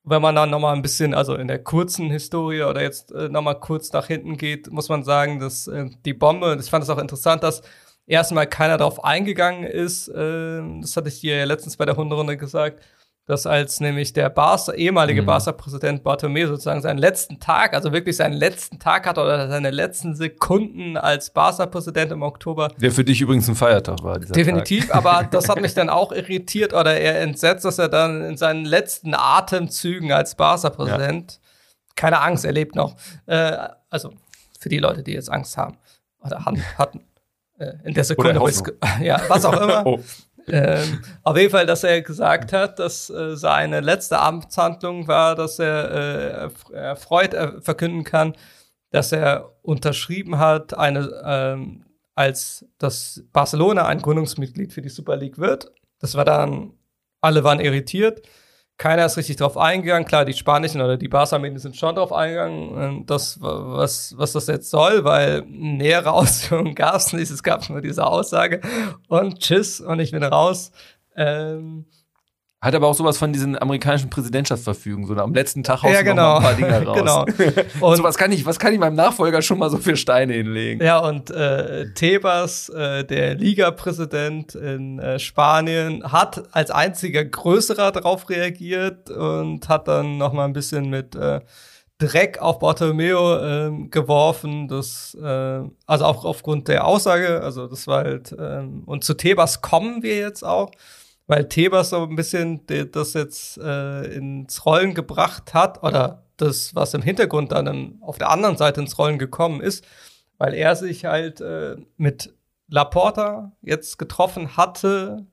Wenn 0.03 0.23
man 0.23 0.33
dann 0.33 0.49
nochmal 0.49 0.75
ein 0.75 0.81
bisschen, 0.81 1.13
also 1.13 1.35
in 1.35 1.47
der 1.47 1.63
kurzen 1.63 2.09
Historie 2.09 2.63
oder 2.63 2.81
jetzt 2.81 3.11
äh, 3.11 3.29
nochmal 3.29 3.59
kurz 3.59 3.93
nach 3.93 4.07
hinten 4.07 4.37
geht, 4.37 4.71
muss 4.71 4.89
man 4.89 5.03
sagen, 5.03 5.39
dass 5.39 5.67
äh, 5.67 5.91
die 6.03 6.15
Bombe, 6.15 6.57
ich 6.59 6.67
fand 6.67 6.83
es 6.83 6.89
auch 6.89 6.97
interessant, 6.97 7.43
dass 7.43 7.61
erstmal 8.07 8.47
keiner 8.47 8.77
darauf 8.79 9.03
eingegangen 9.03 9.65
ist. 9.65 10.07
Äh, 10.07 10.63
das 10.81 10.97
hatte 10.97 11.09
ich 11.09 11.19
dir 11.19 11.37
ja 11.37 11.45
letztens 11.45 11.77
bei 11.77 11.85
der 11.85 11.95
Hunderunde 11.95 12.37
gesagt, 12.37 12.83
dass 13.29 13.45
als 13.45 13.79
nämlich 13.79 14.11
der 14.11 14.27
Barca, 14.31 14.73
ehemalige 14.73 15.21
Mhm. 15.21 15.27
Barca-Präsident 15.27 16.01
Bartomeu 16.03 16.47
sozusagen 16.47 16.81
seinen 16.81 16.97
letzten 16.97 17.39
Tag, 17.39 17.75
also 17.75 17.93
wirklich 17.93 18.17
seinen 18.17 18.33
letzten 18.33 18.79
Tag 18.79 19.05
hatte 19.05 19.21
oder 19.21 19.47
seine 19.47 19.69
letzten 19.69 20.15
Sekunden 20.15 20.97
als 20.97 21.29
Barca-Präsident 21.29 22.11
im 22.11 22.23
Oktober, 22.23 22.69
Der 22.81 22.91
für 22.91 23.03
dich 23.03 23.21
übrigens 23.21 23.47
ein 23.47 23.53
Feiertag 23.53 24.03
war. 24.03 24.17
Dieser 24.17 24.33
Definitiv, 24.33 24.91
aber 24.91 25.27
das 25.29 25.47
hat 25.47 25.61
mich 25.61 25.73
dann 25.75 25.89
auch 25.89 26.11
irritiert 26.11 26.73
oder 26.73 26.99
eher 26.99 27.21
entsetzt, 27.21 27.65
dass 27.65 27.77
er 27.77 27.87
dann 27.87 28.23
in 28.23 28.35
seinen 28.35 28.65
letzten 28.65 29.13
Atemzügen 29.13 30.11
als 30.11 30.33
Barca-Präsident 30.33 31.39
keine 31.95 32.21
Angst 32.21 32.45
erlebt 32.45 32.73
noch. 32.73 32.95
Äh, 33.27 33.57
also 33.91 34.11
für 34.59 34.69
die 34.69 34.79
Leute, 34.79 35.03
die 35.03 35.13
jetzt 35.13 35.31
Angst 35.31 35.55
haben 35.55 35.77
oder 36.25 36.43
hatten. 36.45 37.01
Äh, 37.59 37.73
in 37.83 37.93
der 37.93 38.05
Sekunde, 38.05 38.33
ja, 39.01 39.21
was 39.27 39.45
auch 39.45 39.53
immer. 39.53 39.83
Tag. 39.83 39.85
Oh. 39.85 39.99
Ähm, 40.51 41.01
auf 41.23 41.37
jeden 41.37 41.51
Fall, 41.51 41.65
dass 41.65 41.83
er 41.83 42.01
gesagt 42.01 42.53
hat, 42.53 42.79
dass 42.79 43.09
äh, 43.09 43.35
seine 43.35 43.79
letzte 43.79 44.19
Amtshandlung 44.19 45.07
war, 45.07 45.35
dass 45.35 45.59
er 45.59 45.91
äh, 45.91 46.45
erf- 46.47 46.73
erfreut 46.73 47.33
äh, 47.33 47.61
verkünden 47.61 48.03
kann, 48.03 48.33
dass 48.91 49.11
er 49.11 49.53
unterschrieben 49.61 50.39
hat, 50.39 50.77
eine, 50.77 51.09
ähm, 51.23 51.85
als 52.15 52.65
dass 52.77 53.23
Barcelona 53.31 53.85
ein 53.85 54.01
Gründungsmitglied 54.01 54.73
für 54.73 54.81
die 54.81 54.89
Super 54.89 55.15
League 55.15 55.37
wird. 55.37 55.71
Das 55.99 56.15
war 56.15 56.25
dann, 56.25 56.73
alle 57.21 57.43
waren 57.43 57.59
irritiert. 57.59 58.27
Keiner 58.79 59.05
ist 59.05 59.17
richtig 59.17 59.35
drauf 59.35 59.57
eingegangen. 59.57 60.07
Klar, 60.07 60.23
die 60.23 60.33
spanischen 60.33 60.79
oder 60.79 60.95
die 60.95 61.09
Barca-Medien 61.09 61.59
sind 61.59 61.75
schon 61.75 61.95
drauf 61.95 62.13
eingegangen, 62.13 62.81
ähm, 62.81 63.05
das, 63.05 63.37
was, 63.41 64.13
was 64.17 64.31
das 64.31 64.47
jetzt 64.47 64.69
soll, 64.69 65.03
weil 65.03 65.43
nähere 65.47 66.11
Ausführungen 66.13 66.75
gab 66.75 66.95
es 66.95 67.11
nicht. 67.11 67.29
Es 67.29 67.43
gab 67.43 67.69
nur 67.69 67.81
diese 67.81 68.07
Aussage 68.07 68.61
und 69.09 69.39
tschüss 69.39 69.81
und 69.81 69.99
ich 69.99 70.11
bin 70.11 70.23
raus. 70.23 70.71
Ähm, 71.17 71.87
Hat 72.61 72.75
aber 72.75 72.87
auch 72.87 72.93
sowas 72.93 73.17
von 73.17 73.31
diesen 73.31 73.57
amerikanischen 73.57 74.09
Präsidentschaftsverfügungen, 74.09 75.07
so 75.07 75.15
am 75.15 75.33
letzten 75.33 75.63
Tag 75.63 75.81
haust 75.81 75.93
ja, 75.93 76.03
du 76.03 76.13
noch 76.13 76.41
mal 76.41 76.53
genau. 76.53 76.69
ein 76.69 76.69
paar 76.69 76.81
Dinge 76.81 76.85
raus. 77.15 77.25
genau. 77.37 77.65
Und 77.87 77.95
so, 77.95 78.03
was 78.03 78.17
kann 78.17 78.33
ich, 78.33 78.45
was 78.45 78.59
kann 78.59 78.73
ich 78.73 78.79
meinem 78.79 78.95
Nachfolger 78.95 79.41
schon 79.41 79.59
mal 79.59 79.69
so 79.69 79.77
für 79.77 79.95
Steine 79.95 80.33
hinlegen? 80.33 80.83
Ja, 80.83 80.99
und 80.99 81.31
äh, 81.31 81.93
Tebas, 81.93 82.67
äh, 82.67 83.05
der 83.05 83.35
Liga-Präsident 83.35 84.55
in 84.55 84.99
äh, 84.99 85.19
Spanien, 85.19 86.03
hat 86.11 86.43
als 86.53 86.69
einziger 86.69 87.23
größerer 87.23 87.93
darauf 87.93 88.29
reagiert 88.29 89.09
und 89.09 89.69
hat 89.69 89.87
dann 89.87 90.17
noch 90.17 90.33
mal 90.33 90.43
ein 90.43 90.53
bisschen 90.53 90.89
mit 90.89 91.15
äh, 91.15 91.39
Dreck 91.97 92.41
auf 92.41 92.59
Bartomeo 92.59 93.39
ähm, 93.39 93.89
geworfen. 93.89 94.67
Das, 94.67 95.15
äh, 95.21 95.61
also 95.85 96.05
auch 96.05 96.25
aufgrund 96.25 96.67
der 96.67 96.85
Aussage, 96.85 97.41
also 97.41 97.67
das 97.67 97.87
war 97.87 98.03
halt, 98.03 98.35
ähm, 98.37 98.83
und 98.85 99.05
zu 99.05 99.13
Tebas 99.13 99.61
kommen 99.61 100.03
wir 100.03 100.17
jetzt 100.17 100.43
auch, 100.43 100.71
weil 101.29 101.47
Tebas 101.47 101.91
so 101.91 102.01
ein 102.03 102.15
bisschen 102.15 102.61
das 102.91 103.13
jetzt 103.13 103.57
äh, 103.59 104.03
ins 104.15 104.65
Rollen 104.65 104.93
gebracht 104.95 105.53
hat, 105.53 105.83
oder 105.83 106.23
das, 106.37 106.73
was 106.73 106.93
im 106.95 107.03
Hintergrund 107.03 107.51
dann 107.51 107.99
auf 108.01 108.17
der 108.17 108.29
anderen 108.31 108.57
Seite 108.57 108.81
ins 108.81 108.97
Rollen 108.97 109.19
gekommen 109.19 109.61
ist, 109.61 109.85
weil 110.39 110.53
er 110.55 110.75
sich 110.75 111.05
halt 111.05 111.39
äh, 111.39 111.75
mit 111.97 112.33
Laporta 112.67 113.51
jetzt 113.61 113.99
getroffen 113.99 114.57
hatte 114.57 115.25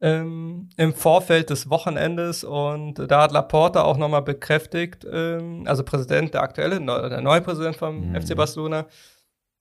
ähm, 0.00 0.68
im 0.76 0.94
Vorfeld 0.94 1.50
des 1.50 1.68
Wochenendes 1.70 2.44
und 2.44 2.94
da 3.10 3.22
hat 3.22 3.32
Laporta 3.32 3.82
auch 3.82 3.96
nochmal 3.96 4.22
bekräftigt, 4.22 5.04
ähm, 5.10 5.64
also 5.66 5.82
Präsident, 5.84 6.34
der 6.34 6.42
aktuelle, 6.42 6.78
neu, 6.80 7.08
der 7.08 7.20
neue 7.20 7.40
Präsident 7.40 7.76
vom 7.76 8.10
Mhm. 8.10 8.20
FC 8.20 8.36
Barcelona, 8.36 8.86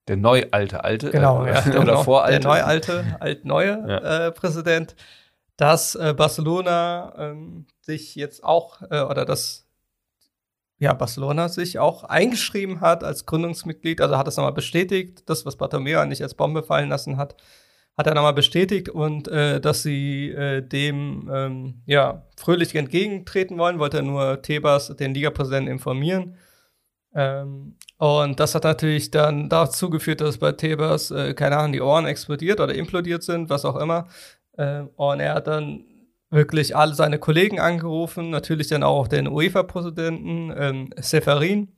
Der 0.08 0.18
neu 0.18 0.46
alte 0.52 0.84
alte 0.84 1.10
genau, 1.12 1.46
äh, 1.46 1.54
ja, 1.54 1.60
oder 1.70 1.80
genau, 1.80 2.04
voralte. 2.04 2.40
der 2.40 2.48
neu 2.50 2.62
alte, 2.64 3.04
alt-neue 3.20 3.84
Ja. 3.88 4.28
äh, 4.28 4.32
Präsident, 4.32 4.96
dass 5.62 5.94
äh, 5.94 6.16
Barcelona 6.18 7.14
ähm, 7.20 7.68
sich 7.82 8.16
jetzt 8.16 8.44
auch, 8.44 8.82
äh, 8.90 9.02
oder 9.02 9.26
dass 9.26 9.68
ja, 10.80 10.92
Barcelona 10.96 11.50
sich 11.50 11.78
auch 11.78 12.04
eingeschrieben 12.04 12.82
hat 12.82 13.04
als 13.04 13.28
Gründungsmitglied, 13.28 14.02
also 14.02 14.18
hat 14.18 14.28
es 14.28 14.38
nochmal 14.38 14.54
bestätigt, 14.54 15.22
das, 15.30 15.46
was 15.46 15.58
Bartomeu 15.58 16.04
nicht 16.08 16.24
als 16.24 16.34
Bombe 16.34 16.64
fallen 16.64 16.90
lassen 16.90 17.18
hat, 17.18 17.36
hat 17.96 18.08
er 18.08 18.16
nochmal 18.16 18.34
bestätigt 18.34 18.90
und 18.90 19.28
äh, 19.28 19.62
dass 19.62 19.84
sie 19.84 20.32
äh, 20.32 20.64
dem 20.64 21.30
ähm, 21.32 21.84
ja, 21.86 22.26
fröhlich 22.38 22.74
entgegentreten 22.74 23.60
wollen, 23.60 23.78
wollte 23.78 23.98
er 23.98 24.04
nur 24.04 24.42
Tebas, 24.42 24.88
den 24.96 25.14
Ligapräsidenten, 25.14 25.72
informieren. 25.72 26.38
Ähm, 27.14 27.76
und 27.98 28.40
das 28.40 28.56
hat 28.56 28.64
natürlich 28.64 29.12
dann 29.12 29.48
dazu 29.48 29.92
geführt, 29.92 30.22
dass 30.22 30.40
bei 30.40 30.54
Tebas, 30.54 31.12
äh, 31.12 31.36
keine 31.36 31.58
Ahnung, 31.58 31.74
die 31.74 31.82
Ohren 31.82 32.08
explodiert 32.08 32.60
oder 32.60 32.74
implodiert 32.74 33.22
sind, 33.22 33.52
was 33.52 33.64
auch 33.64 33.76
immer. 33.76 34.08
Ähm, 34.62 34.90
und 34.96 35.20
er 35.20 35.34
hat 35.34 35.48
dann 35.48 35.86
wirklich 36.30 36.76
alle 36.76 36.94
seine 36.94 37.20
Kollegen 37.20 37.60
angerufen, 37.60 38.30
natürlich 38.30 38.68
dann 38.68 38.84
auch 38.84 39.08
den 39.08 39.28
UEFA-Präsidenten 39.28 40.54
ähm, 40.56 40.90
Seferin. 40.98 41.76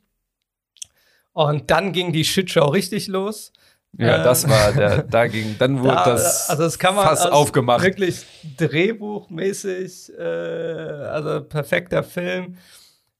Und 1.31 1.71
dann 1.71 1.93
ging 1.93 2.11
die 2.13 2.25
Shitshow 2.25 2.65
richtig 2.65 3.07
los. 3.07 3.51
Ja, 3.97 4.21
Äh, 4.21 4.23
das 4.23 4.47
war 4.47 4.71
der, 4.73 5.03
da 5.09 5.27
ging, 5.27 5.55
dann 5.57 5.79
wurde 5.79 5.95
Da, 5.95 6.05
das, 6.05 6.49
also 6.49 6.63
das 6.63 6.77
kann 6.77 6.95
man 6.95 7.05
Fass 7.05 7.25
aufgemacht. 7.25 7.83
Wirklich 7.83 8.25
drehbuchmäßig, 8.57 10.11
äh, 10.17 10.21
also 10.21 11.41
perfekter 11.41 12.03
Film. 12.03 12.57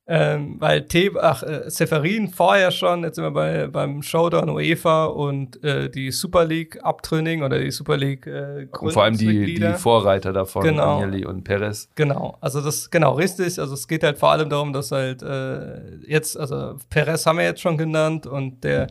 Ähm, 0.05 0.57
weil 0.59 0.85
Te 0.85 1.11
ach, 1.21 1.43
äh, 1.43 1.69
Seferin 1.69 2.27
vorher 2.27 2.71
schon, 2.71 3.03
jetzt 3.03 3.15
sind 3.15 3.23
wir 3.23 3.31
bei, 3.31 3.67
beim 3.67 4.01
Showdown 4.01 4.49
UEFA 4.49 5.05
und 5.05 5.63
äh, 5.63 5.89
die 5.89 6.11
Super 6.11 6.43
League 6.43 6.83
Abtrünnigen 6.83 7.41
oder 7.41 7.57
die 7.57 7.71
Super 7.71 7.95
League 7.95 8.27
äh, 8.27 8.67
und 8.81 8.91
vor 8.91 9.03
allem 9.03 9.17
die, 9.17 9.55
die. 9.55 9.73
Vorreiter 9.75 10.33
davon, 10.33 10.63
Genau. 10.63 10.97
Agnelli 10.97 11.25
und 11.25 11.45
Perez. 11.45 11.87
Genau, 11.95 12.37
also 12.41 12.59
das 12.59 12.91
genau 12.91 13.13
richtig. 13.13 13.57
Also 13.59 13.75
es 13.75 13.87
geht 13.87 14.03
halt 14.03 14.17
vor 14.17 14.31
allem 14.31 14.49
darum, 14.49 14.73
dass 14.73 14.91
halt 14.91 15.21
äh, 15.23 15.95
jetzt, 16.05 16.37
also 16.37 16.75
Perez 16.89 17.25
haben 17.25 17.37
wir 17.37 17.45
jetzt 17.45 17.61
schon 17.61 17.77
genannt 17.77 18.27
und 18.27 18.65
der 18.65 18.87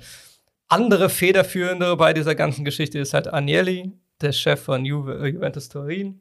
andere 0.68 1.10
Federführende 1.10 1.94
bei 1.96 2.14
dieser 2.14 2.34
ganzen 2.34 2.64
Geschichte 2.64 2.98
ist 2.98 3.12
halt 3.12 3.30
Agnelli, 3.30 3.92
der 4.22 4.32
Chef 4.32 4.62
von 4.62 4.86
Juve, 4.86 5.18
äh, 5.18 5.26
Juventus 5.26 5.68
Turin. 5.68 6.20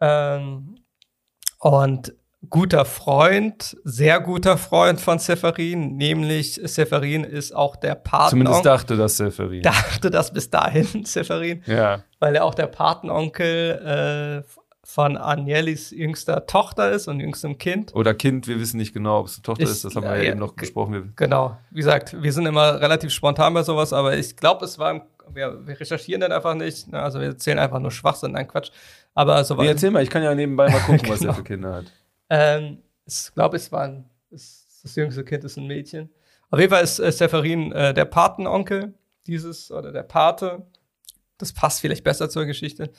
Ähm, 0.00 0.76
und 1.58 2.14
guter 2.50 2.84
Freund, 2.84 3.76
sehr 3.84 4.20
guter 4.20 4.56
Freund 4.58 5.00
von 5.00 5.18
Seferin, 5.18 5.96
nämlich 5.96 6.54
Seferin 6.64 7.24
ist 7.24 7.54
auch 7.54 7.74
der 7.76 7.94
Partner. 7.96 8.30
Zumindest 8.30 8.64
dachte 8.64 8.96
das 8.96 9.16
Seferin. 9.16 9.62
dachte 9.62 10.10
das 10.10 10.32
bis 10.32 10.48
dahin, 10.48 10.86
Seferin 11.04 11.62
Ja. 11.66 12.04
weil 12.20 12.36
er 12.36 12.44
auch 12.44 12.54
der 12.54 12.68
Patenonkel 12.68 14.42
äh, 14.44 14.48
von 14.84 15.16
Agnellis 15.18 15.90
jüngster 15.90 16.46
Tochter 16.46 16.92
ist 16.92 17.08
und 17.08 17.20
jüngstem 17.20 17.58
Kind. 17.58 17.94
Oder 17.94 18.14
Kind, 18.14 18.46
wir 18.46 18.58
wissen 18.58 18.78
nicht 18.78 18.94
genau, 18.94 19.20
ob 19.20 19.26
es 19.26 19.34
eine 19.36 19.42
Tochter 19.42 19.64
Ich- 19.64 19.70
ist, 19.70 19.84
das 19.84 19.96
haben 19.96 20.04
wir 20.04 20.16
ja, 20.16 20.22
ja, 20.22 20.30
eben 20.30 20.38
noch 20.38 20.54
ge- 20.54 20.60
besprochen. 20.60 20.94
Wir, 20.94 21.02
Genau, 21.16 21.58
wie 21.70 21.76
gesagt, 21.80 22.16
wir 22.22 22.32
sind 22.32 22.46
immer 22.46 22.80
relativ 22.80 23.10
spontan 23.10 23.52
bei 23.52 23.64
sowas, 23.64 23.92
aber 23.92 24.16
ich 24.16 24.36
glaube, 24.36 24.64
es 24.64 24.78
war, 24.78 25.06
wir, 25.30 25.66
wir 25.66 25.78
recherchieren 25.78 26.20
dann 26.22 26.32
einfach 26.32 26.54
nicht, 26.54 26.88
ne? 26.90 27.02
also 27.02 27.18
wir 27.20 27.26
erzählen 27.26 27.58
einfach 27.58 27.80
nur 27.80 27.90
Schwachsinn, 27.90 28.32
nein, 28.32 28.46
Quatsch. 28.48 28.70
Aber 29.14 29.42
so 29.44 29.56
nee, 29.56 29.66
erzähl 29.66 29.90
mal, 29.90 30.02
ich 30.02 30.08
kann 30.10 30.22
ja 30.22 30.34
nebenbei 30.34 30.70
mal 30.70 30.78
gucken, 30.86 31.08
was 31.08 31.16
er 31.20 31.26
Genau. 31.26 31.32
für 31.34 31.42
Kinder 31.44 31.74
hat. 31.74 31.84
Ähm, 32.30 32.82
ich 33.06 33.32
glaube, 33.34 33.56
es 33.56 33.72
war 33.72 33.84
ein, 33.84 34.08
es, 34.30 34.80
das 34.82 34.94
jüngste 34.96 35.24
Kind 35.24 35.44
ist 35.44 35.56
ein 35.56 35.66
Mädchen. 35.66 36.10
Auf 36.50 36.58
jeden 36.58 36.72
Fall 36.72 36.84
ist 36.84 36.98
äh, 36.98 37.12
Seferin 37.12 37.72
äh, 37.72 37.92
der 37.92 38.04
Patenonkel 38.04 38.94
dieses 39.26 39.70
oder 39.70 39.92
der 39.92 40.02
Pate. 40.02 40.66
Das 41.36 41.52
passt 41.52 41.80
vielleicht 41.80 42.04
besser 42.04 42.28
zur 42.28 42.46
Geschichte, 42.46 42.90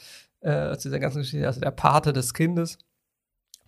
äh, 0.42 0.76
zu 0.78 0.90
dieser 0.90 1.00
ganzen 1.00 1.20
Geschichte, 1.20 1.46
also 1.46 1.60
der 1.60 1.72
Pate 1.72 2.14
des 2.14 2.34
Kindes. 2.34 2.78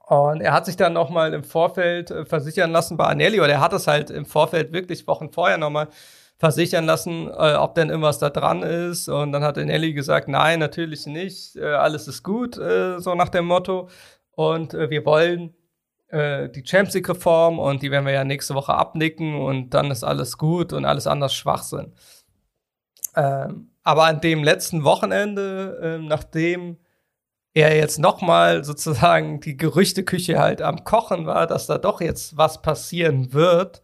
Und 0.08 0.42
er 0.42 0.52
hat 0.54 0.66
sich 0.66 0.76
dann 0.76 0.94
noch 0.94 1.10
mal 1.10 1.34
im 1.34 1.44
Vorfeld 1.44 2.12
äh, 2.12 2.26
versichern 2.26 2.72
lassen 2.72 2.98
bei 2.98 3.06
Anelli, 3.06 3.40
oder 3.40 3.54
er 3.54 3.62
hat 3.62 3.74
es 3.74 3.88
halt 3.88 4.10
im 4.10 4.26
Vorfeld 4.26 4.74
wirklich 4.74 5.08
Wochen 5.08 5.32
vorher 5.32 5.58
noch 5.58 5.70
mal 5.70 5.88
versichern 6.38 6.86
lassen, 6.86 7.28
äh, 7.28 7.54
ob 7.54 7.76
denn 7.76 7.90
irgendwas 7.90 8.20
da 8.20 8.30
dran 8.30 8.64
ist. 8.64 9.08
Und 9.08 9.32
dann 9.32 9.44
hat 9.44 9.58
Anelli 9.58 9.94
gesagt, 9.94 10.28
nein, 10.28 10.60
natürlich 10.60 11.06
nicht, 11.06 11.56
äh, 11.56 11.66
alles 11.66 12.08
ist 12.08 12.24
gut, 12.24 12.58
äh, 12.58 13.00
so 13.00 13.16
nach 13.16 13.30
dem 13.30 13.46
Motto. 13.46 13.90
Und 14.32 14.74
äh, 14.74 14.90
wir 14.90 15.06
wollen 15.06 15.54
äh, 16.08 16.50
die 16.50 16.66
Champions 16.66 16.94
League 16.96 17.10
Reform 17.10 17.60
und 17.60 17.82
die 17.82 17.92
werden 17.92 18.06
wir 18.06 18.14
ja 18.14 18.24
nächste 18.24 18.56
Woche 18.56 18.74
abnicken 18.74 19.36
und 19.36 19.74
dann 19.74 19.92
ist 19.92 20.04
alles 20.04 20.38
gut 20.38 20.74
und 20.74 20.86
alles 20.86 21.08
anders 21.08 21.34
Schwachsinn. 21.34 21.94
Ähm, 23.16 23.72
aber 23.84 24.06
an 24.06 24.22
dem 24.22 24.44
letzten 24.44 24.84
Wochenende, 24.84 25.80
ähm, 25.82 26.08
nachdem 26.08 26.78
er 27.54 27.76
jetzt 27.76 28.00
nochmal 28.00 28.64
sozusagen 28.64 29.42
die 29.42 29.58
Gerüchteküche 29.58 30.40
halt 30.40 30.62
am 30.62 30.84
Kochen 30.84 31.26
war, 31.26 31.48
dass 31.48 31.68
da 31.68 31.78
doch 31.78 32.02
jetzt 32.02 32.38
was 32.38 32.62
passieren 32.62 33.34
wird, 33.34 33.82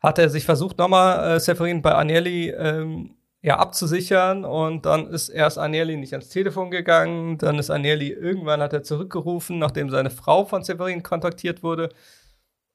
hat 0.00 0.18
er 0.18 0.30
sich 0.30 0.44
versucht, 0.44 0.78
nochmal 0.78 1.36
äh, 1.36 1.40
Severin 1.40 1.82
bei 1.82 1.94
Agnelli 1.94 2.50
ähm, 2.50 3.16
ja, 3.42 3.58
abzusichern 3.58 4.44
und 4.44 4.84
dann 4.86 5.06
ist 5.08 5.30
erst 5.30 5.58
Agnelli 5.58 5.96
nicht 5.96 6.12
ans 6.12 6.28
Telefon 6.28 6.70
gegangen, 6.70 7.38
dann 7.38 7.58
ist 7.58 7.70
Agnelli 7.70 8.10
irgendwann 8.10 8.60
hat 8.60 8.72
er 8.74 8.82
zurückgerufen, 8.82 9.58
nachdem 9.58 9.88
seine 9.90 10.10
Frau 10.10 10.44
von 10.44 10.62
Severin 10.62 11.02
kontaktiert 11.02 11.62
wurde. 11.62 11.90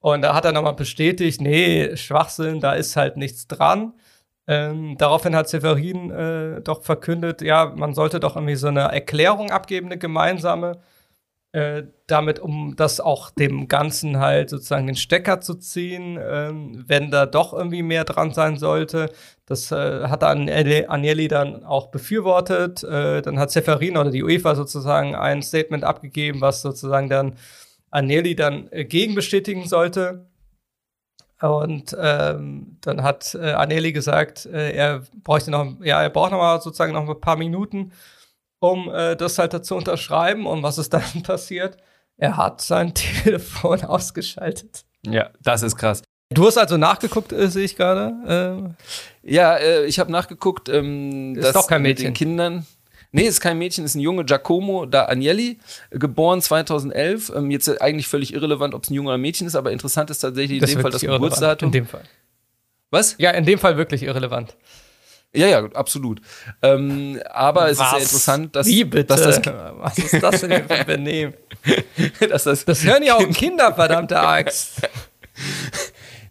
Und 0.00 0.22
da 0.22 0.34
hat 0.34 0.44
er 0.44 0.52
nochmal 0.52 0.74
bestätigt, 0.74 1.40
nee, 1.40 1.96
Schwachsinn, 1.96 2.60
da 2.60 2.74
ist 2.74 2.96
halt 2.96 3.16
nichts 3.16 3.46
dran. 3.46 3.94
Ähm, 4.48 4.96
daraufhin 4.98 5.34
hat 5.36 5.48
Severin 5.48 6.10
äh, 6.10 6.60
doch 6.62 6.82
verkündet, 6.84 7.42
ja, 7.42 7.72
man 7.76 7.94
sollte 7.94 8.20
doch 8.20 8.36
irgendwie 8.36 8.54
so 8.56 8.68
eine 8.68 8.82
Erklärung 8.92 9.50
abgeben, 9.50 9.86
eine 9.86 9.98
gemeinsame, 9.98 10.80
äh, 11.56 11.84
damit, 12.06 12.38
um 12.38 12.74
das 12.76 13.00
auch 13.00 13.30
dem 13.30 13.66
Ganzen 13.66 14.18
halt 14.18 14.50
sozusagen 14.50 14.86
den 14.86 14.94
Stecker 14.94 15.40
zu 15.40 15.54
ziehen, 15.54 16.18
ähm, 16.22 16.84
wenn 16.86 17.10
da 17.10 17.24
doch 17.24 17.54
irgendwie 17.54 17.82
mehr 17.82 18.04
dran 18.04 18.34
sein 18.34 18.58
sollte. 18.58 19.10
Das 19.46 19.72
äh, 19.72 20.02
hat 20.02 20.22
Agnelli 20.22 21.28
dann 21.28 21.64
auch 21.64 21.86
befürwortet. 21.86 22.84
Äh, 22.84 23.22
dann 23.22 23.38
hat 23.38 23.52
Severin 23.52 23.96
oder 23.96 24.10
die 24.10 24.22
UEFA 24.22 24.54
sozusagen 24.54 25.14
ein 25.14 25.40
Statement 25.40 25.82
abgegeben, 25.82 26.42
was 26.42 26.60
sozusagen 26.60 27.08
dann 27.08 27.36
Agnelli 27.90 28.36
dann 28.36 28.68
äh, 28.70 28.84
gegenbestätigen 28.84 29.66
sollte. 29.66 30.26
Und 31.40 31.96
ähm, 31.98 32.76
dann 32.82 33.02
hat 33.02 33.34
äh, 33.34 33.52
Aneli 33.52 33.92
gesagt, 33.92 34.44
äh, 34.44 34.72
er 34.72 35.04
bräuchte 35.24 35.50
noch, 35.50 35.74
ja, 35.82 36.02
er 36.02 36.10
braucht 36.10 36.32
noch 36.32 36.38
mal 36.38 36.60
sozusagen 36.60 36.92
noch 36.92 37.08
ein 37.08 37.20
paar 37.20 37.36
Minuten, 37.36 37.92
um 38.58 38.90
äh, 38.92 39.16
das 39.16 39.38
halt 39.38 39.64
zu 39.64 39.74
unterschreiben. 39.74 40.46
Und 40.46 40.62
was 40.62 40.78
ist 40.78 40.92
dann 40.92 41.02
passiert? 41.22 41.76
Er 42.16 42.36
hat 42.36 42.60
sein 42.60 42.94
Telefon 43.24 43.82
ausgeschaltet. 43.82 44.84
Ja, 45.04 45.30
das 45.42 45.62
ist 45.62 45.76
krass. 45.76 46.02
Du 46.30 46.46
hast 46.46 46.58
also 46.58 46.76
nachgeguckt, 46.76 47.32
äh, 47.32 47.48
sehe 47.48 47.64
ich 47.64 47.76
gerade. 47.76 48.74
Äh, 49.22 49.32
ja, 49.34 49.56
äh, 49.56 49.84
ich 49.86 49.98
habe 49.98 50.10
nachgeguckt. 50.10 50.68
Ähm, 50.68 51.36
ist 51.36 51.54
doch 51.54 51.68
kein 51.68 51.82
Mädchen. 51.82 52.06
Mit 52.06 52.10
den 52.10 52.14
Kindern. 52.14 52.66
Nee, 53.12 53.22
ist 53.22 53.40
kein 53.40 53.56
Mädchen, 53.56 53.84
ist 53.84 53.94
ein 53.94 54.00
Junge, 54.00 54.24
Giacomo 54.24 54.84
da 54.84 55.06
Agnelli, 55.06 55.58
geboren 55.90 56.42
2011. 56.42 57.32
Ähm, 57.34 57.50
jetzt 57.50 57.80
eigentlich 57.80 58.08
völlig 58.08 58.34
irrelevant, 58.34 58.74
ob 58.74 58.82
es 58.82 58.90
ein 58.90 58.94
Junge 58.94 59.08
oder 59.08 59.16
ein 59.16 59.20
Mädchen 59.20 59.46
ist, 59.46 59.54
aber 59.54 59.70
interessant 59.70 60.10
ist 60.10 60.18
tatsächlich 60.18 60.60
das 60.60 60.70
in 60.70 60.76
dem 60.76 60.82
Fall 60.82 60.90
das 60.90 61.00
Geburtsdatum. 61.00 61.68
In 61.68 61.72
dem 61.72 61.86
Fall. 61.86 62.02
Was? 62.90 63.14
Ja, 63.18 63.30
in 63.30 63.44
dem 63.44 63.58
Fall 63.58 63.76
wirklich 63.76 64.02
irrelevant. 64.02 64.56
Ja, 65.36 65.46
ja, 65.46 65.64
absolut. 65.74 66.20
Ähm, 66.62 67.20
aber 67.30 67.70
es 67.70 67.78
ist 67.78 67.90
sehr 67.90 67.98
interessant, 68.00 68.56
dass, 68.56 68.66
Wie 68.66 68.84
bitte? 68.84 69.04
dass 69.04 69.22
das 69.22 69.40
Was 69.78 69.98
ist 69.98 70.22
das 70.22 70.40
denn 70.40 70.66
für 70.66 70.74
ein 70.74 70.86
Benehmen? 70.86 71.34
dass 72.28 72.44
das, 72.44 72.64
das 72.64 72.84
hören 72.84 73.02
ja 73.02 73.16
auch 73.16 73.28
Kinder, 73.30 73.74
verdammte 73.74 74.18
Axt. 74.18 74.82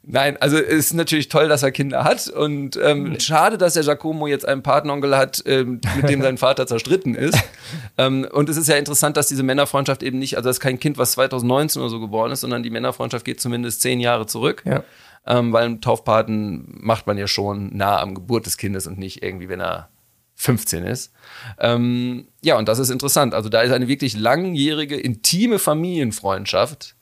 Nein, 0.08 0.38
also 0.40 0.58
es 0.58 0.88
ist 0.88 0.94
natürlich 0.94 1.30
toll, 1.30 1.48
dass 1.48 1.64
er 1.64 1.72
Kinder 1.72 2.04
hat 2.04 2.28
und 2.28 2.80
ähm, 2.82 3.20
schade, 3.20 3.58
dass 3.58 3.74
der 3.74 3.82
Giacomo 3.82 4.28
jetzt 4.28 4.48
einen 4.48 4.62
Patenonkel 4.62 5.18
hat, 5.18 5.42
ähm, 5.48 5.82
mit 5.96 6.10
dem 6.10 6.22
sein 6.22 6.38
Vater 6.38 6.68
zerstritten 6.68 7.16
ist. 7.16 7.40
ähm, 7.98 8.28
und 8.32 8.48
es 8.48 8.58
ist 8.58 8.68
ja 8.68 8.76
interessant, 8.76 9.18
dass 9.18 9.28
diese 9.28 9.42
Männerfreundschaft 9.42 10.04
eben 10.04 10.20
nicht, 10.20 10.38
also 10.38 10.48
das 10.48 10.58
ist 10.58 10.60
kein 10.60 10.80
Kind, 10.80 11.00
was 11.00 11.14
2019 11.14 11.82
oder 11.82 11.90
so 11.90 12.00
geboren 12.00 12.32
ist, 12.32 12.42
sondern 12.42 12.62
die 12.62 12.70
Männerfreundschaft 12.70 13.26
geht 13.26 13.42
zumindest 13.42 13.82
zehn 13.82 14.00
Jahre 14.00 14.28
zurück. 14.28 14.62
Ja. 14.66 14.84
Ähm, 15.28 15.54
weil 15.54 15.66
einen 15.66 15.82
Taufpaten 15.82 16.78
macht 16.82 17.08
man 17.08 17.18
ja 17.18 17.28
schon 17.28 17.76
nah 17.76 18.00
am 18.00 18.14
Geburt 18.14 18.46
des 18.46 18.58
Kindes 18.58 18.86
und 18.86 19.00
nicht 19.00 19.24
irgendwie, 19.24 19.50
wenn 19.50 19.60
er 19.60 19.90
15 20.36 20.84
ist. 20.84 21.14
Ähm, 21.60 22.28
ja, 22.42 22.58
und 22.58 22.68
das 22.68 22.80
ist 22.80 22.90
interessant. 22.90 23.34
Also 23.34 23.50
da 23.50 23.62
ist 23.62 23.72
eine 23.72 23.88
wirklich 23.88 24.16
langjährige, 24.16 24.98
intime 24.98 25.60
Familienfreundschaft 25.60 26.96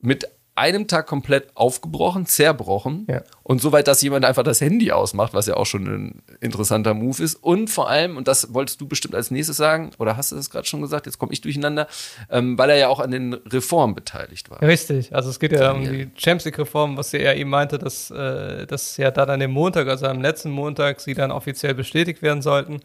mit 0.00 0.28
einem 0.60 0.86
Tag 0.86 1.06
komplett 1.06 1.48
aufgebrochen, 1.56 2.26
zerbrochen. 2.26 3.06
Ja. 3.08 3.22
Und 3.42 3.62
soweit, 3.62 3.88
dass 3.88 4.02
jemand 4.02 4.26
einfach 4.26 4.42
das 4.42 4.60
Handy 4.60 4.92
ausmacht, 4.92 5.32
was 5.32 5.46
ja 5.46 5.56
auch 5.56 5.64
schon 5.64 5.86
ein 5.86 6.22
interessanter 6.40 6.92
Move 6.92 7.22
ist. 7.22 7.36
Und 7.36 7.70
vor 7.70 7.88
allem, 7.88 8.18
und 8.18 8.28
das 8.28 8.52
wolltest 8.52 8.80
du 8.80 8.86
bestimmt 8.86 9.14
als 9.14 9.30
nächstes 9.30 9.56
sagen, 9.56 9.90
oder 9.98 10.18
hast 10.18 10.32
du 10.32 10.36
das 10.36 10.50
gerade 10.50 10.66
schon 10.66 10.82
gesagt, 10.82 11.06
jetzt 11.06 11.18
komme 11.18 11.32
ich 11.32 11.40
durcheinander, 11.40 11.88
ähm, 12.30 12.58
weil 12.58 12.68
er 12.70 12.76
ja 12.76 12.88
auch 12.88 13.00
an 13.00 13.10
den 13.10 13.32
Reformen 13.32 13.94
beteiligt 13.94 14.50
war. 14.50 14.60
Richtig, 14.60 15.14
also 15.14 15.30
es 15.30 15.40
geht 15.40 15.52
ja 15.52 15.72
um 15.72 15.82
die 15.82 16.10
Champions 16.14 16.44
League-Reform, 16.44 16.98
was 16.98 17.14
er 17.14 17.36
eben 17.36 17.50
meinte, 17.50 17.78
dass, 17.78 18.10
äh, 18.10 18.66
dass 18.66 18.98
ja 18.98 19.10
dann 19.10 19.30
an 19.30 19.40
dem 19.40 19.52
Montag, 19.52 19.88
also 19.88 20.06
am 20.06 20.20
letzten 20.20 20.50
Montag, 20.50 21.00
sie 21.00 21.14
dann 21.14 21.32
offiziell 21.32 21.74
bestätigt 21.74 22.20
werden 22.20 22.42
sollten. 22.42 22.80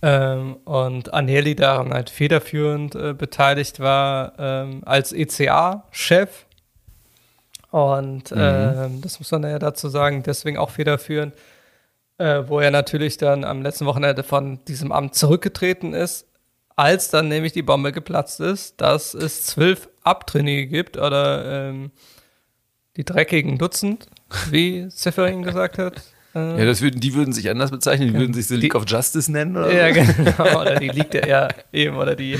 Ähm, 0.00 0.56
und 0.64 1.12
Aneli 1.12 1.56
daran 1.56 1.92
halt 1.92 2.08
federführend 2.08 2.94
äh, 2.94 3.14
beteiligt 3.14 3.80
war 3.80 4.32
ähm, 4.38 4.82
als 4.84 5.12
ECA-Chef 5.12 6.46
und 7.70 8.30
mhm. 8.30 8.38
äh, 8.38 8.88
das 9.00 9.18
muss 9.18 9.30
man 9.30 9.42
ja 9.42 9.58
dazu 9.58 9.88
sagen, 9.88 10.22
deswegen 10.22 10.56
auch 10.56 10.70
federführend, 10.70 11.34
äh, 12.18 12.42
wo 12.46 12.60
er 12.60 12.70
natürlich 12.70 13.16
dann 13.16 13.44
am 13.44 13.62
letzten 13.62 13.86
Wochenende 13.86 14.22
von 14.22 14.64
diesem 14.64 14.92
Amt 14.92 15.14
zurückgetreten 15.14 15.94
ist, 15.94 16.26
als 16.76 17.10
dann 17.10 17.28
nämlich 17.28 17.52
die 17.52 17.62
Bombe 17.62 17.92
geplatzt 17.92 18.40
ist, 18.40 18.80
dass 18.80 19.14
es 19.14 19.44
zwölf 19.44 19.88
Abtrünnige 20.02 20.66
gibt 20.66 20.96
oder 20.96 21.68
ähm, 21.68 21.90
die 22.96 23.04
dreckigen 23.04 23.58
Dutzend, 23.58 24.06
wie 24.50 24.86
Seferin 24.88 25.42
gesagt 25.42 25.78
hat. 25.78 26.02
Äh, 26.38 26.60
ja, 26.60 26.64
das 26.66 26.80
würden, 26.80 27.00
die 27.00 27.14
würden 27.14 27.32
sich 27.32 27.50
anders 27.50 27.70
bezeichnen, 27.70 28.08
die 28.08 28.14
ja. 28.14 28.20
würden 28.20 28.34
sich 28.34 28.46
The 28.46 28.56
League 28.56 28.74
of 28.74 28.84
Justice 28.86 29.30
nennen, 29.30 29.56
oder? 29.56 29.72
Ja, 29.72 29.90
genau. 29.90 30.60
Oder 30.60 30.76
die 30.76 30.88
League 30.88 31.10
der 31.10 31.26
ja, 31.26 31.48
eben, 31.72 31.96
oder 31.96 32.14
die 32.14 32.36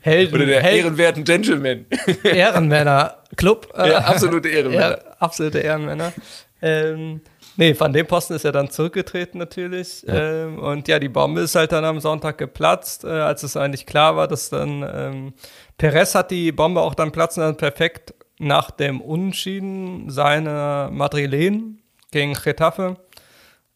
Helden. 0.00 0.34
Oder 0.34 0.46
der 0.46 0.62
Helden, 0.62 0.84
ehrenwerten 0.84 1.24
Gentlemen. 1.24 1.86
Ehrenmänner-Club. 2.24 3.72
Ja, 3.76 3.98
absolute 3.98 4.48
Ehrenmänner. 4.48 4.90
Ja, 4.90 4.98
absolute 5.18 5.58
Ehrenmänner. 5.58 6.12
Ähm, 6.60 7.20
nee, 7.56 7.74
von 7.74 7.92
dem 7.92 8.06
Posten 8.06 8.34
ist 8.34 8.44
er 8.44 8.52
dann 8.52 8.70
zurückgetreten 8.70 9.38
natürlich. 9.38 10.02
Ja. 10.06 10.44
Ähm, 10.44 10.58
und 10.58 10.88
ja, 10.88 10.98
die 10.98 11.08
Bombe 11.08 11.42
ist 11.42 11.54
halt 11.54 11.72
dann 11.72 11.84
am 11.84 12.00
Sonntag 12.00 12.38
geplatzt, 12.38 13.04
äh, 13.04 13.08
als 13.08 13.42
es 13.42 13.56
eigentlich 13.56 13.86
klar 13.86 14.16
war, 14.16 14.28
dass 14.28 14.50
dann 14.50 14.84
ähm, 14.92 15.32
Perez 15.78 16.14
hat 16.14 16.30
die 16.30 16.52
Bombe 16.52 16.80
auch 16.80 16.94
dann 16.94 17.12
platzen 17.12 17.42
dann 17.42 17.56
perfekt 17.56 18.14
nach 18.38 18.70
dem 18.70 19.00
Unschieden 19.00 20.10
seiner 20.10 20.90
Madrilen 20.90 21.80
gegen 22.10 22.34
Getafe 22.34 22.96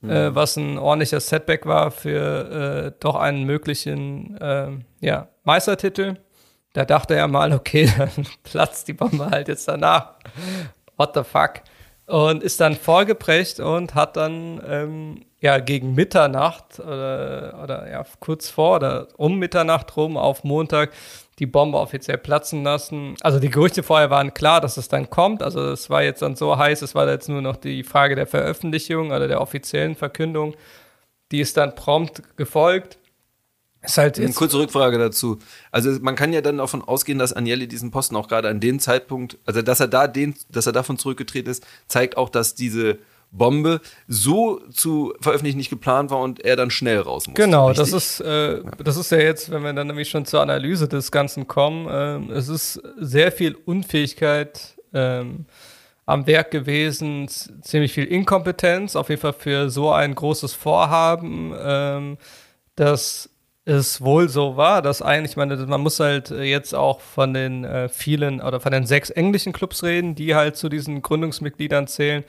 mhm. 0.00 0.10
äh, 0.10 0.34
was 0.34 0.56
ein 0.56 0.78
ordentlicher 0.78 1.20
Setback 1.20 1.66
war 1.66 1.90
für 1.90 2.86
äh, 2.86 2.92
doch 3.00 3.16
einen 3.16 3.44
möglichen 3.44 4.36
äh, 4.38 4.68
ja, 5.00 5.28
Meistertitel. 5.44 6.16
Da 6.72 6.84
dachte 6.84 7.14
er 7.14 7.28
mal, 7.28 7.52
okay, 7.54 7.90
dann 7.96 8.26
platzt 8.42 8.88
die 8.88 8.92
Bombe 8.92 9.30
halt 9.30 9.48
jetzt 9.48 9.66
danach. 9.68 10.14
What 10.96 11.14
the 11.14 11.24
fuck? 11.24 11.62
Und 12.06 12.42
ist 12.42 12.60
dann 12.60 12.74
vorgeprägt 12.74 13.60
und 13.60 13.94
hat 13.94 14.16
dann 14.16 14.60
ähm, 14.66 15.24
ja 15.40 15.58
gegen 15.60 15.94
Mitternacht 15.94 16.80
oder, 16.80 17.60
oder 17.62 17.88
ja 17.88 18.04
kurz 18.18 18.48
vor 18.48 18.76
oder 18.76 19.06
um 19.16 19.38
Mitternacht 19.38 19.96
rum 19.96 20.16
auf 20.16 20.42
Montag 20.42 20.90
die 21.40 21.46
Bombe 21.46 21.78
offiziell 21.78 22.18
platzen 22.18 22.62
lassen. 22.62 23.16
Also 23.22 23.40
die 23.40 23.48
Gerüchte 23.48 23.82
vorher 23.82 24.10
waren 24.10 24.34
klar, 24.34 24.60
dass 24.60 24.76
es 24.76 24.88
dann 24.88 25.08
kommt. 25.08 25.42
Also 25.42 25.70
es 25.70 25.88
war 25.88 26.02
jetzt 26.02 26.20
dann 26.20 26.36
so 26.36 26.56
heiß, 26.56 26.82
es 26.82 26.94
war 26.94 27.08
jetzt 27.08 27.30
nur 27.30 27.40
noch 27.40 27.56
die 27.56 27.82
Frage 27.82 28.14
der 28.14 28.26
Veröffentlichung 28.26 29.08
oder 29.08 29.26
der 29.26 29.40
offiziellen 29.40 29.96
Verkündung. 29.96 30.54
Die 31.32 31.40
ist 31.40 31.56
dann 31.56 31.74
prompt 31.74 32.36
gefolgt. 32.36 32.98
Ist 33.82 33.96
halt 33.96 34.18
jetzt 34.18 34.26
Eine 34.26 34.34
kurze 34.34 34.58
Rückfrage 34.58 34.98
dazu. 34.98 35.38
Also 35.72 35.98
man 36.02 36.14
kann 36.14 36.34
ja 36.34 36.42
dann 36.42 36.58
davon 36.58 36.82
ausgehen, 36.82 37.18
dass 37.18 37.34
Agnelli 37.34 37.66
diesen 37.66 37.90
Posten 37.90 38.16
auch 38.16 38.28
gerade 38.28 38.48
an 38.50 38.60
dem 38.60 38.78
Zeitpunkt, 38.78 39.38
also 39.46 39.62
dass 39.62 39.80
er 39.80 39.88
da 39.88 40.06
den, 40.06 40.34
dass 40.50 40.66
er 40.66 40.72
davon 40.72 40.98
zurückgetreten 40.98 41.50
ist, 41.50 41.66
zeigt 41.88 42.18
auch, 42.18 42.28
dass 42.28 42.54
diese 42.54 42.98
Bombe 43.32 43.80
so 44.08 44.60
zu 44.70 45.14
veröffentlichen 45.20 45.58
nicht 45.58 45.70
geplant 45.70 46.10
war 46.10 46.18
und 46.20 46.44
er 46.44 46.56
dann 46.56 46.70
schnell 46.70 47.00
raus 47.00 47.26
musste. 47.26 47.42
Genau, 47.42 47.68
richtig? 47.68 47.90
das 47.90 47.92
ist, 47.92 48.20
äh, 48.20 48.62
das 48.82 48.96
ist 48.96 49.12
ja 49.12 49.18
jetzt, 49.18 49.50
wenn 49.50 49.62
wir 49.62 49.72
dann 49.72 49.86
nämlich 49.86 50.08
schon 50.08 50.24
zur 50.24 50.40
Analyse 50.40 50.88
des 50.88 51.12
Ganzen 51.12 51.46
kommen, 51.46 51.86
äh, 51.88 52.32
es 52.32 52.48
ist 52.48 52.82
sehr 52.98 53.30
viel 53.30 53.54
Unfähigkeit 53.54 54.76
ähm, 54.92 55.46
am 56.06 56.26
Werk 56.26 56.50
gewesen, 56.50 57.28
ziemlich 57.28 57.92
viel 57.92 58.04
Inkompetenz, 58.04 58.96
auf 58.96 59.08
jeden 59.08 59.20
Fall 59.20 59.32
für 59.32 59.70
so 59.70 59.92
ein 59.92 60.14
großes 60.14 60.54
Vorhaben, 60.54 61.54
ähm, 61.56 62.18
dass 62.74 63.30
es 63.64 64.00
wohl 64.00 64.28
so 64.28 64.56
war, 64.56 64.82
dass 64.82 65.02
eigentlich, 65.02 65.36
meine, 65.36 65.56
man 65.56 65.80
muss 65.82 66.00
halt 66.00 66.30
jetzt 66.30 66.74
auch 66.74 67.00
von 67.00 67.34
den 67.34 67.64
äh, 67.64 67.88
vielen 67.88 68.40
oder 68.40 68.58
von 68.58 68.72
den 68.72 68.86
sechs 68.86 69.10
englischen 69.10 69.52
Clubs 69.52 69.84
reden, 69.84 70.16
die 70.16 70.34
halt 70.34 70.56
zu 70.56 70.68
diesen 70.68 71.02
Gründungsmitgliedern 71.02 71.86
zählen. 71.86 72.24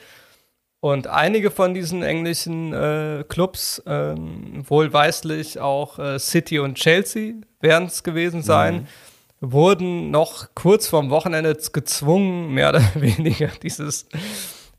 Und 0.81 1.05
einige 1.05 1.51
von 1.51 1.75
diesen 1.75 2.01
englischen 2.01 2.73
äh, 2.73 3.23
Clubs, 3.29 3.83
ähm, 3.85 4.63
wohlweislich 4.67 5.59
auch 5.59 5.99
äh, 5.99 6.17
City 6.17 6.57
und 6.57 6.73
Chelsea 6.73 7.35
werden 7.59 7.87
es 7.87 8.01
gewesen 8.01 8.41
sein, 8.41 8.87
mhm. 9.41 9.51
wurden 9.51 10.09
noch 10.09 10.49
kurz 10.55 10.87
vorm 10.87 11.11
Wochenende 11.11 11.55
gezwungen, 11.71 12.51
mehr 12.51 12.69
oder 12.69 12.81
weniger 12.95 13.49
dieses 13.61 14.07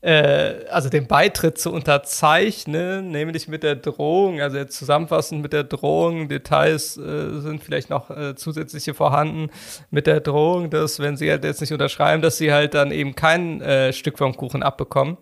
äh, 0.01 0.65
also 0.69 0.89
den 0.89 1.07
Beitritt 1.07 1.57
zu 1.57 1.71
unterzeichnen, 1.71 3.09
nämlich 3.09 3.47
mit 3.47 3.63
der 3.63 3.77
Drohung, 3.77 4.41
also 4.41 4.57
jetzt 4.57 4.77
zusammenfassend 4.77 5.41
mit 5.41 5.53
der 5.53 5.63
Drohung, 5.63 6.27
Details 6.27 6.97
äh, 6.97 7.39
sind 7.39 7.63
vielleicht 7.63 7.89
noch 7.89 8.09
äh, 8.09 8.35
zusätzliche 8.35 8.93
vorhanden, 8.93 9.49
mit 9.89 10.05
der 10.05 10.19
Drohung, 10.19 10.69
dass 10.69 10.99
wenn 10.99 11.15
sie 11.15 11.31
halt 11.31 11.45
jetzt 11.45 11.61
nicht 11.61 11.71
unterschreiben, 11.71 12.21
dass 12.21 12.37
sie 12.37 12.51
halt 12.51 12.73
dann 12.73 12.91
eben 12.91 13.15
kein 13.15 13.61
äh, 13.61 13.93
Stück 13.93 14.17
vom 14.17 14.35
Kuchen 14.35 14.61
abbekommen. 14.61 15.15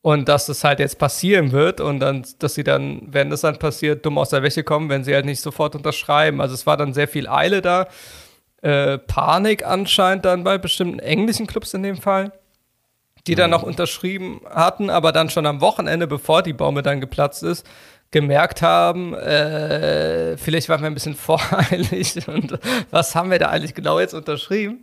Und 0.00 0.28
dass 0.28 0.46
das 0.46 0.62
halt 0.62 0.78
jetzt 0.78 0.98
passieren 0.98 1.52
wird 1.52 1.80
und 1.80 2.00
dann, 2.00 2.24
dass 2.38 2.54
sie 2.54 2.64
dann, 2.64 3.02
wenn 3.06 3.30
das 3.30 3.40
dann 3.40 3.58
passiert, 3.58 4.06
dumm 4.06 4.16
aus 4.16 4.30
der 4.30 4.42
Wäsche 4.42 4.62
kommen, 4.62 4.88
wenn 4.88 5.04
sie 5.04 5.12
halt 5.12 5.26
nicht 5.26 5.40
sofort 5.40 5.74
unterschreiben. 5.74 6.40
Also 6.40 6.54
es 6.54 6.66
war 6.66 6.76
dann 6.76 6.94
sehr 6.94 7.08
viel 7.08 7.28
Eile 7.28 7.62
da. 7.62 7.88
Äh, 8.62 8.98
Panik 8.98 9.66
anscheinend 9.66 10.24
dann 10.24 10.44
bei 10.44 10.56
bestimmten 10.56 11.00
englischen 11.00 11.46
Clubs 11.46 11.74
in 11.74 11.82
dem 11.82 11.96
Fall 11.96 12.32
die 13.28 13.34
dann 13.34 13.50
noch 13.50 13.62
unterschrieben 13.62 14.40
hatten, 14.48 14.90
aber 14.90 15.12
dann 15.12 15.30
schon 15.30 15.46
am 15.46 15.60
Wochenende, 15.60 16.06
bevor 16.06 16.42
die 16.42 16.54
Bombe 16.54 16.82
dann 16.82 17.00
geplatzt 17.00 17.42
ist, 17.42 17.66
gemerkt 18.10 18.62
haben, 18.62 19.14
äh, 19.14 20.36
vielleicht 20.38 20.68
waren 20.70 20.80
wir 20.80 20.86
ein 20.86 20.94
bisschen 20.94 21.14
voreilig 21.16 22.26
und 22.26 22.58
was 22.90 23.14
haben 23.14 23.30
wir 23.30 23.38
da 23.38 23.50
eigentlich 23.50 23.74
genau 23.74 24.00
jetzt 24.00 24.14
unterschrieben? 24.14 24.82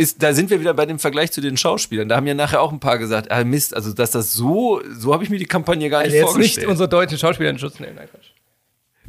Ist, 0.00 0.22
da 0.22 0.32
sind 0.32 0.48
wir 0.48 0.60
wieder 0.60 0.72
bei 0.72 0.86
dem 0.86 0.98
Vergleich 0.98 1.30
zu 1.30 1.40
den 1.40 1.56
Schauspielern. 1.56 2.08
Da 2.08 2.16
haben 2.16 2.26
ja 2.26 2.34
nachher 2.34 2.62
auch 2.62 2.72
ein 2.72 2.80
paar 2.80 2.98
gesagt, 2.98 3.30
ah 3.30 3.44
Mist, 3.44 3.74
also 3.76 3.92
dass 3.92 4.10
das 4.10 4.32
so, 4.32 4.80
so 4.96 5.12
habe 5.12 5.24
ich 5.24 5.30
mir 5.30 5.38
die 5.38 5.44
Kampagne 5.44 5.90
gar 5.90 5.98
nicht 5.98 6.12
also 6.12 6.16
jetzt 6.16 6.30
vorgestellt. 6.32 6.56
nicht 6.56 6.70
unsere 6.70 6.88
deutschen 6.88 7.18
Schauspieler 7.18 7.50
in 7.50 7.58
Schutz 7.58 7.78
nehmen, 7.80 7.96
nein, 7.96 8.08
Quatsch. 8.10 8.30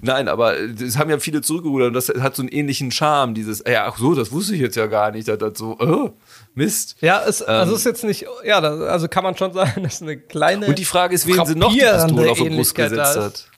Nein, 0.04 0.28
aber 0.28 0.60
es 0.60 0.98
haben 0.98 1.10
ja 1.10 1.20
viele 1.20 1.42
zurückgerudert 1.42 1.90
und 1.90 1.94
das 1.94 2.10
hat 2.10 2.36
so 2.36 2.42
einen 2.42 2.50
ähnlichen 2.50 2.92
Charme, 2.92 3.36
dieses, 3.36 3.64
ja, 3.68 3.86
ach 3.86 3.98
so, 3.98 4.16
das 4.16 4.32
wusste 4.32 4.56
ich 4.56 4.62
jetzt 4.62 4.76
ja 4.76 4.88
gar 4.88 5.12
nicht, 5.12 5.28
das 5.28 5.40
hat 5.40 5.58
so, 5.58 5.78
oh, 5.80 6.12
Mist. 6.56 6.98
Ja, 7.02 7.24
es, 7.26 7.42
ähm, 7.42 7.48
also 7.48 7.76
ist 7.76 7.86
jetzt 7.86 8.04
nicht, 8.04 8.26
ja, 8.44 8.60
also 8.60 9.08
kann 9.08 9.24
man 9.24 9.38
schon 9.38 9.54
sagen, 9.54 9.84
das 9.84 9.96
ist 9.96 10.02
eine 10.02 10.18
kleine. 10.18 10.66
Und 10.66 10.80
die 10.80 10.86
Frage 10.86 11.14
ist, 11.14 11.28
wen 11.28 11.46
sie 11.46 11.56
noch 11.56 11.72
die 11.72 11.80
Pistole 11.80 12.32
auf 12.32 12.38
die 12.38 12.50
Brust 12.50 12.76
gesetzt 12.76 13.18
hat. 13.18 13.51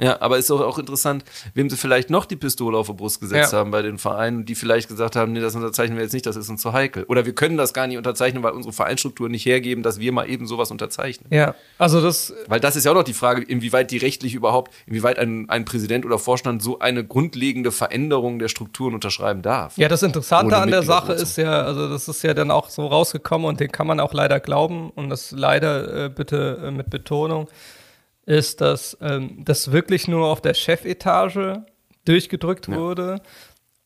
Ja, 0.00 0.20
aber 0.20 0.38
ist 0.38 0.50
auch, 0.50 0.60
auch 0.60 0.78
interessant, 0.78 1.24
wem 1.54 1.68
sie 1.68 1.76
vielleicht 1.76 2.10
noch 2.10 2.24
die 2.24 2.36
Pistole 2.36 2.76
auf 2.78 2.86
die 2.86 2.94
Brust 2.94 3.20
gesetzt 3.20 3.52
ja. 3.52 3.58
haben 3.58 3.70
bei 3.70 3.82
den 3.82 3.98
Vereinen, 3.98 4.44
die 4.44 4.54
vielleicht 4.54 4.88
gesagt 4.88 5.16
haben, 5.16 5.32
nee, 5.32 5.40
das 5.40 5.54
unterzeichnen 5.54 5.96
wir 5.96 6.04
jetzt 6.04 6.12
nicht, 6.12 6.26
das 6.26 6.36
ist 6.36 6.48
uns 6.48 6.62
zu 6.62 6.72
heikel. 6.72 7.04
Oder 7.04 7.26
wir 7.26 7.34
können 7.34 7.56
das 7.56 7.74
gar 7.74 7.86
nicht 7.86 7.98
unterzeichnen, 7.98 8.42
weil 8.42 8.52
unsere 8.52 8.72
Vereinsstrukturen 8.72 9.32
nicht 9.32 9.46
hergeben, 9.46 9.82
dass 9.82 10.00
wir 10.00 10.12
mal 10.12 10.28
eben 10.28 10.46
sowas 10.46 10.70
unterzeichnen. 10.70 11.32
Ja, 11.32 11.54
also 11.78 12.00
das. 12.00 12.32
Weil 12.46 12.60
das 12.60 12.76
ist 12.76 12.84
ja 12.84 12.92
auch 12.92 12.96
noch 12.96 13.04
die 13.04 13.14
Frage, 13.14 13.42
inwieweit 13.42 13.90
die 13.90 13.98
rechtlich 13.98 14.34
überhaupt, 14.34 14.72
inwieweit 14.86 15.18
ein, 15.18 15.48
ein 15.48 15.64
Präsident 15.64 16.06
oder 16.06 16.18
Vorstand 16.18 16.62
so 16.62 16.78
eine 16.78 17.04
grundlegende 17.04 17.72
Veränderung 17.72 18.38
der 18.38 18.48
Strukturen 18.48 18.94
unterschreiben 18.94 19.42
darf. 19.42 19.76
Ja, 19.76 19.88
das 19.88 20.02
Interessante 20.02 20.56
an 20.56 20.70
der 20.70 20.82
Sache 20.82 21.12
ist 21.12 21.36
ja, 21.36 21.62
also 21.62 21.88
das 21.88 22.08
ist 22.08 22.22
ja 22.22 22.34
dann 22.34 22.50
auch 22.50 22.70
so 22.70 22.86
rausgekommen 22.86 23.46
und 23.46 23.60
den 23.60 23.70
kann 23.70 23.86
man 23.86 24.00
auch 24.00 24.14
leider 24.14 24.40
glauben 24.40 24.90
und 24.90 25.10
das 25.10 25.32
leider 25.32 26.06
äh, 26.06 26.08
bitte 26.08 26.62
äh, 26.64 26.70
mit 26.70 26.90
Betonung 26.90 27.48
ist, 28.26 28.60
dass 28.60 28.96
ähm, 29.00 29.44
das 29.44 29.72
wirklich 29.72 30.08
nur 30.08 30.26
auf 30.26 30.40
der 30.40 30.54
Chefetage 30.54 31.64
durchgedrückt 32.04 32.68
ja. 32.68 32.76
wurde 32.76 33.20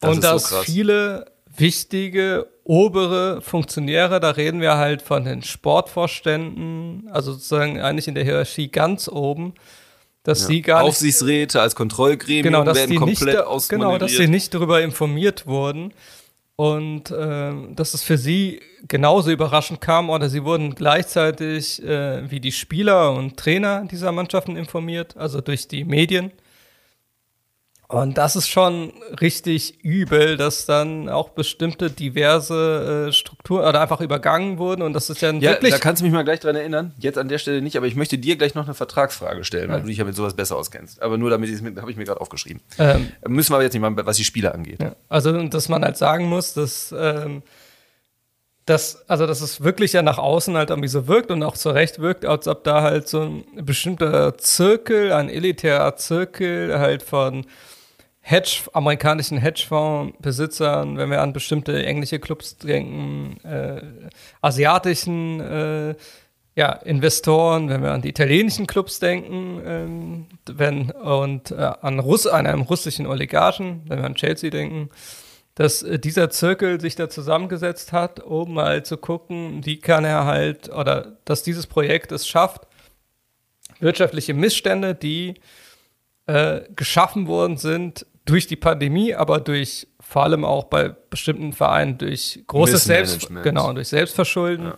das 0.01 0.11
und 0.11 0.25
dass 0.25 0.49
so 0.49 0.57
viele 0.63 1.27
wichtige 1.57 2.47
obere 2.65 3.41
Funktionäre, 3.43 4.21
da 4.21 4.31
reden 4.31 4.61
wir 4.61 4.77
halt 4.77 5.03
von 5.03 5.25
den 5.25 5.43
Sportvorständen, 5.43 7.09
also 7.11 7.33
sozusagen 7.33 7.81
eigentlich 7.81 8.09
in 8.09 8.15
der 8.15 8.25
Hierarchie 8.25 8.69
ganz 8.69 9.09
oben, 9.09 9.55
dass 10.23 10.43
ja. 10.43 10.47
sie 10.47 10.63
gar 10.63 10.83
nicht, 10.83 10.89
Aufsichtsräte 10.89 11.61
als 11.61 11.75
Kontrollgremium 11.75 12.43
genau, 12.43 12.65
werden 12.75 12.97
komplett 12.97 13.49
nicht, 13.49 13.69
Genau, 13.69 13.99
dass 13.99 14.13
sie 14.13 14.27
nicht 14.27 14.55
darüber 14.55 14.81
informiert 14.81 15.47
wurden 15.47 15.93
und 16.57 17.11
äh, 17.11 17.53
dass 17.75 17.95
es 17.95 18.03
für 18.03 18.17
sie 18.17 18.61
genauso 18.87 19.31
überraschend 19.31 19.81
kam 19.81 20.11
oder 20.11 20.29
sie 20.29 20.45
wurden 20.45 20.75
gleichzeitig 20.75 21.83
äh, 21.83 22.31
wie 22.31 22.41
die 22.41 22.53
Spieler 22.53 23.13
und 23.13 23.37
Trainer 23.37 23.87
dieser 23.91 24.13
Mannschaften 24.13 24.57
informiert, 24.57 25.17
also 25.17 25.41
durch 25.41 25.67
die 25.67 25.85
Medien. 25.85 26.31
Und 27.95 28.19
das 28.19 28.35
ist 28.35 28.49
schon 28.49 28.93
richtig 29.21 29.85
übel, 29.85 30.37
dass 30.37 30.67
dann 30.67 31.09
auch 31.09 31.31
bestimmte 31.31 31.91
diverse 31.91 33.07
äh, 33.09 33.13
Strukturen 33.13 33.65
oder 33.65 33.81
einfach 33.81 34.01
übergangen 34.01 34.59
wurden. 34.59 34.83
Und 34.83 34.95
das 34.95 35.11
ist 35.11 35.21
ja, 35.21 35.31
ja 35.31 35.53
wirklich. 35.53 35.73
Da 35.73 35.79
kannst 35.79 36.03
du 36.03 36.05
mich 36.05 36.13
mal 36.13 36.25
gleich 36.25 36.41
dran 36.41 36.57
erinnern. 36.57 36.93
Jetzt 36.99 37.19
an 37.19 37.29
der 37.29 37.39
Stelle 37.39 37.63
nicht, 37.63 37.77
aber 37.77 37.87
ich 37.87 37.95
möchte 37.95 38.19
dir 38.19 38.37
gleich 38.37 38.55
noch 38.55 38.65
eine 38.65 38.75
Vertragsfrage 38.75 39.45
stellen, 39.45 39.69
ja. 39.69 39.75
weil 39.75 39.83
du 39.83 39.87
dich 39.87 39.99
ja 39.99 40.05
mit 40.05 40.17
sowas 40.17 40.35
besser 40.35 40.57
auskennst. 40.57 41.01
Aber 41.03 41.19
nur 41.19 41.31
damit, 41.31 41.51
habe 41.81 41.91
ich 41.91 41.97
mir 41.97 42.05
gerade 42.05 42.21
aufgeschrieben. 42.21 42.61
Ähm, 42.79 43.13
Müssen 43.29 43.53
wir 43.53 43.57
aber 43.57 43.65
jetzt 43.65 43.75
nicht 43.75 43.83
mal, 43.83 43.95
was 44.05 44.17
die 44.17 44.25
Spieler 44.25 44.55
angeht. 44.55 44.83
Ja. 44.83 44.97
Also, 45.09 45.47
dass 45.47 45.69
man 45.69 45.85
halt 45.85 45.97
sagen 45.97 46.27
muss, 46.29 46.55
dass. 46.55 46.93
Ähm, 46.97 47.43
dass, 48.67 49.09
also 49.11 49.27
dass 49.27 49.43
es 49.43 49.63
wirklich 49.63 49.93
ja 49.93 50.01
nach 50.01 50.17
außen 50.17 50.57
halt 50.57 50.71
irgendwie 50.71 50.89
so 50.89 51.07
wirkt 51.07 51.31
und 51.31 51.43
auch 51.43 51.55
zu 51.55 51.71
Recht 51.71 51.99
wirkt, 51.99 52.25
als 52.25 52.49
ob 52.49 52.65
da 52.65 52.81
halt 52.81 53.09
so 53.09 53.21
ein 53.21 53.45
bestimmter 53.57 54.39
Zirkel, 54.39 55.13
ein 55.13 55.29
elitärer 55.29 55.97
Zirkel 55.97 56.79
halt 56.79 57.03
von 57.03 57.45
Hedge, 58.27 58.63
amerikanischen 58.73 59.37
Hedgefondsbesitzern, 59.37 60.97
wenn 60.97 61.11
wir 61.11 61.21
an 61.21 61.35
bestimmte 61.35 61.85
englische 61.85 62.19
Clubs 62.19 62.57
denken, 62.57 63.37
äh, 63.45 63.83
asiatischen 64.41 65.41
äh, 65.41 65.95
ja, 66.57 66.73
Investoren, 66.73 67.69
wenn 67.69 67.83
wir 67.83 67.93
an 67.93 68.01
die 68.01 68.09
italienischen 68.09 68.67
Clubs 68.67 68.99
denken, 68.99 69.61
ähm, 69.67 70.27
wenn, 70.47 70.91
und 70.91 71.51
äh, 71.51 71.73
an, 71.83 71.99
Russ 71.99 72.27
an 72.27 72.47
einem 72.47 72.63
russischen 72.63 73.07
Oligarchen, 73.07 73.83
wenn 73.89 73.99
wir 73.99 74.07
an 74.07 74.15
Chelsea 74.15 74.49
denken, 74.49 74.89
dass 75.55 75.83
äh, 75.83 75.99
dieser 75.99 76.31
Zirkel 76.31 76.81
sich 76.81 76.97
da 76.97 77.11
zusammengesetzt 77.11 77.93
hat, 77.93 78.21
um 78.21 78.55
mal 78.55 78.87
zu 78.87 78.97
gucken, 78.97 79.67
wie 79.67 79.81
kann 79.81 80.07
er 80.07 80.25
halt, 80.25 80.71
oder 80.71 81.19
dass 81.27 81.43
dieses 81.43 81.67
Projekt 81.67 82.11
es 82.11 82.27
schafft, 82.27 82.63
wirtschaftliche 83.81 84.33
Missstände, 84.33 84.95
die 84.95 85.35
äh, 86.27 86.63
geschaffen 86.75 87.27
worden 87.27 87.59
sind, 87.59 88.07
durch 88.25 88.47
die 88.47 88.57
Pandemie, 88.57 89.15
aber 89.15 89.41
durch 89.41 89.87
vor 90.01 90.25
allem 90.25 90.45
auch 90.45 90.65
bei 90.65 90.89
bestimmten 91.11 91.53
Vereinen 91.53 91.99
durch 91.99 92.43
großes 92.47 92.85
Selbst, 92.85 93.29
genau, 93.43 93.73
durch 93.73 93.89
Selbstverschulden. 93.89 94.67
Ja. 94.67 94.77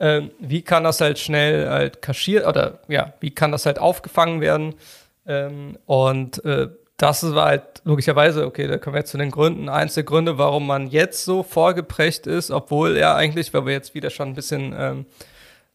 Ähm, 0.00 0.30
wie 0.38 0.62
kann 0.62 0.84
das 0.84 1.00
halt 1.00 1.18
schnell 1.18 1.68
halt 1.68 2.02
kaschiert 2.02 2.46
oder 2.46 2.80
ja, 2.88 3.14
wie 3.20 3.30
kann 3.30 3.50
das 3.50 3.66
halt 3.66 3.78
aufgefangen 3.78 4.40
werden? 4.40 4.74
Ähm, 5.26 5.76
und 5.86 6.44
äh, 6.44 6.68
das 6.96 7.34
war 7.34 7.46
halt 7.46 7.82
logischerweise, 7.84 8.46
okay, 8.46 8.66
da 8.66 8.78
kommen 8.78 8.94
wir 8.94 9.00
jetzt 9.00 9.10
zu 9.10 9.18
den 9.18 9.30
Gründen. 9.30 9.68
Eins 9.68 9.94
der 9.94 10.02
Gründe, 10.02 10.38
warum 10.38 10.66
man 10.66 10.88
jetzt 10.88 11.24
so 11.24 11.42
vorgeprägt 11.42 12.26
ist, 12.26 12.50
obwohl 12.50 12.96
er 12.96 13.14
eigentlich, 13.14 13.54
weil 13.54 13.66
wir 13.66 13.72
jetzt 13.72 13.94
wieder 13.94 14.10
schon 14.10 14.28
ein 14.28 14.34
bisschen 14.34 14.74
ähm, 14.76 15.06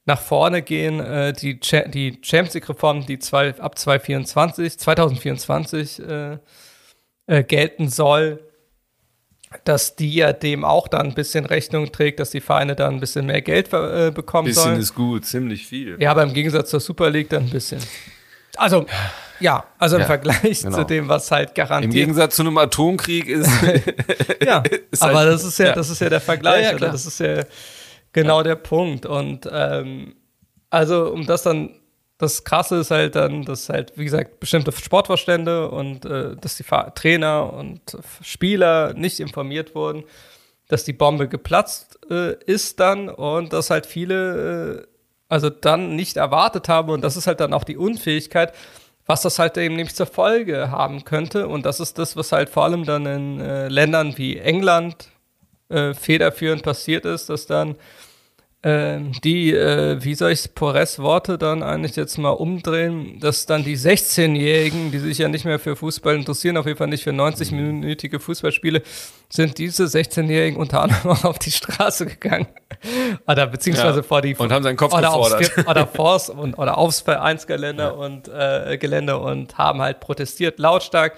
nach 0.06 0.20
vorne 0.20 0.62
gehen, 0.62 1.00
äh, 1.00 1.32
die, 1.34 1.60
Cha 1.60 1.82
die 1.82 2.20
Champions 2.22 2.56
League-Reform, 2.56 3.06
die 3.06 3.20
zwei, 3.20 3.58
ab 3.58 3.78
2024, 3.78 4.78
2024 4.78 6.00
äh, 6.00 6.38
äh, 7.28 7.44
gelten 7.44 7.90
soll, 7.90 8.40
dass 9.66 9.96
die 9.96 10.14
ja 10.14 10.34
dem 10.34 10.66
auch 10.66 10.88
dann 10.88 11.08
ein 11.08 11.14
bisschen 11.14 11.46
Rechnung 11.46 11.92
trägt, 11.92 12.20
dass 12.20 12.32
die 12.32 12.42
Vereine 12.42 12.76
dann 12.76 12.96
ein 12.96 13.00
bisschen 13.00 13.26
mehr 13.26 13.42
Geld 13.42 13.72
äh, 13.72 14.12
bekommen 14.12 14.48
bisschen 14.48 14.64
sollen. 14.64 14.76
Bisschen 14.78 14.82
ist 14.82 14.96
gut, 14.96 15.26
ziemlich 15.26 15.68
viel. 15.68 15.98
Ja, 16.00 16.12
aber 16.12 16.24
im 16.24 16.34
Gegensatz 16.34 16.70
zur 16.70 16.80
Super 16.80 17.10
League 17.10 17.30
dann 17.30 17.44
ein 17.44 17.50
bisschen. 17.50 17.80
Also, 18.58 18.86
ja, 19.40 19.64
also 19.80 19.96
im 19.96 20.02
ja, 20.02 20.08
Vergleich 20.08 20.62
genau. 20.62 20.78
zu 20.78 20.84
dem, 20.84 21.08
was 21.08 21.32
halt 21.32 21.56
garantiert. 21.56 21.94
Im 21.94 22.00
Gegensatz 22.00 22.36
zu 22.36 22.44
einem 22.44 22.58
Atomkrieg 22.58 23.28
ist. 23.28 23.50
ja, 24.46 24.64
ist 24.92 25.02
aber 25.02 25.20
halt, 25.20 25.34
das 25.34 25.44
ist 25.44 25.58
ja, 25.60 25.68
ja, 25.68 25.74
das 25.74 25.90
ist 25.90 26.02
ja 26.02 26.10
der 26.10 26.22
Vergleich, 26.22 26.66
ja, 26.66 26.76
oder? 26.76 26.90
Das 26.90 27.06
ist 27.06 27.20
ja 27.20 27.44
genau 28.12 28.44
der 28.44 28.56
Punkt. 28.56 29.06
Und 29.06 29.50
ähm, 29.52 30.16
also, 30.70 31.12
um 31.12 31.26
das 31.26 31.44
dann 31.44 31.72
das 32.18 32.44
Krasse 32.44 32.78
ist 32.78 32.92
halt 32.92 33.16
dann, 33.16 33.44
dass 33.44 33.70
halt, 33.70 33.98
wie 33.98 34.06
gesagt, 34.06 34.40
bestimmte 34.40 34.72
Sportvorstände 34.72 35.70
und 35.70 36.06
äh, 36.06 36.36
dass 36.36 36.58
die 36.58 36.64
Trainer 36.64 37.52
und 37.54 37.82
Spieler 38.22 38.94
nicht 38.94 39.20
informiert 39.20 39.76
wurden, 39.76 40.04
dass 40.68 40.84
die 40.84 40.94
Bombe 40.94 41.28
geplatzt 41.28 42.00
äh, 42.10 42.36
ist 42.46 42.80
dann 42.80 43.10
und 43.10 43.54
dass 43.54 43.70
halt 43.70 43.86
viele 43.86 44.82
äh, 44.82 44.88
also 45.30 45.50
dann 45.50 45.96
nicht 45.96 46.18
erwartet 46.18 46.70
haben 46.70 46.90
und 46.92 47.02
das 47.04 47.18
ist 47.18 47.28
halt 47.28 47.40
dann 47.40 47.54
auch 47.54 47.64
die 47.64 47.78
Unfähigkeit, 47.78 48.54
was 49.06 49.24
das 49.24 49.40
halt 49.40 49.58
eben 49.58 49.76
nämlich 49.76 49.96
zur 49.96 50.06
Folge 50.06 50.70
haben 50.70 51.04
könnte 51.04 51.48
und 51.48 51.66
das 51.66 51.80
ist 51.80 51.98
das, 51.98 52.16
was 52.16 52.32
halt 52.32 52.50
vor 52.50 52.64
allem 52.64 52.86
dann 52.86 53.06
in 53.06 53.40
äh, 53.42 53.68
Ländern 53.68 54.18
wie 54.18 54.38
England 54.38 55.10
äh, 55.70 55.94
federführend 55.94 56.64
passiert 56.64 57.06
ist, 57.06 57.30
dass 57.30 57.48
dann 57.48 57.76
die, 58.66 59.52
äh, 59.52 60.02
wie 60.02 60.16
soll 60.16 60.32
ich 60.32 60.56
Pores 60.56 61.00
Worte 61.00 61.38
dann 61.38 61.64
eigentlich 61.64 61.98
jetzt 61.98 62.18
mal 62.18 62.30
umdrehen, 62.30 63.20
dass 63.20 63.46
dann 63.46 63.66
die 63.66 63.78
16-Jährigen, 63.78 64.90
die 64.90 65.00
sich 65.00 65.18
ja 65.18 65.28
nicht 65.28 65.44
mehr 65.44 65.60
für 65.60 65.76
Fußball 65.76 66.16
interessieren, 66.16 66.56
auf 66.56 66.66
jeden 66.66 66.78
Fall 66.78 66.88
nicht 66.88 67.04
für 67.04 67.10
90-minütige 67.10 68.20
Fußballspiele, 68.20 68.82
sind 69.28 69.58
diese 69.58 69.84
16-Jährigen 69.84 70.58
unter 70.58 70.82
anderem 70.82 71.12
auf 71.24 71.40
die 71.40 71.52
Straße 71.52 72.06
gegangen. 72.06 72.48
oder 73.28 73.48
beziehungsweise 73.48 74.00
ja. 74.00 74.04
vor 74.04 74.22
die 74.22 74.34
und 74.34 74.52
haben 74.54 74.64
seinen 74.64 74.78
Kopf 74.78 74.94
oder 74.94 75.08
gefordert. 75.08 75.58
Aufs, 75.58 75.68
oder 75.68 75.88
vors 75.94 76.30
und 76.30 76.54
oder 76.58 76.78
aufs 76.78 77.02
Vereinsgelände 77.02 77.84
ja. 77.84 77.90
und 77.90 78.30
äh, 78.30 78.78
Gelände 78.78 79.18
und 79.18 79.58
haben 79.58 79.82
halt 79.82 80.00
protestiert 80.00 80.58
lautstark 80.60 81.18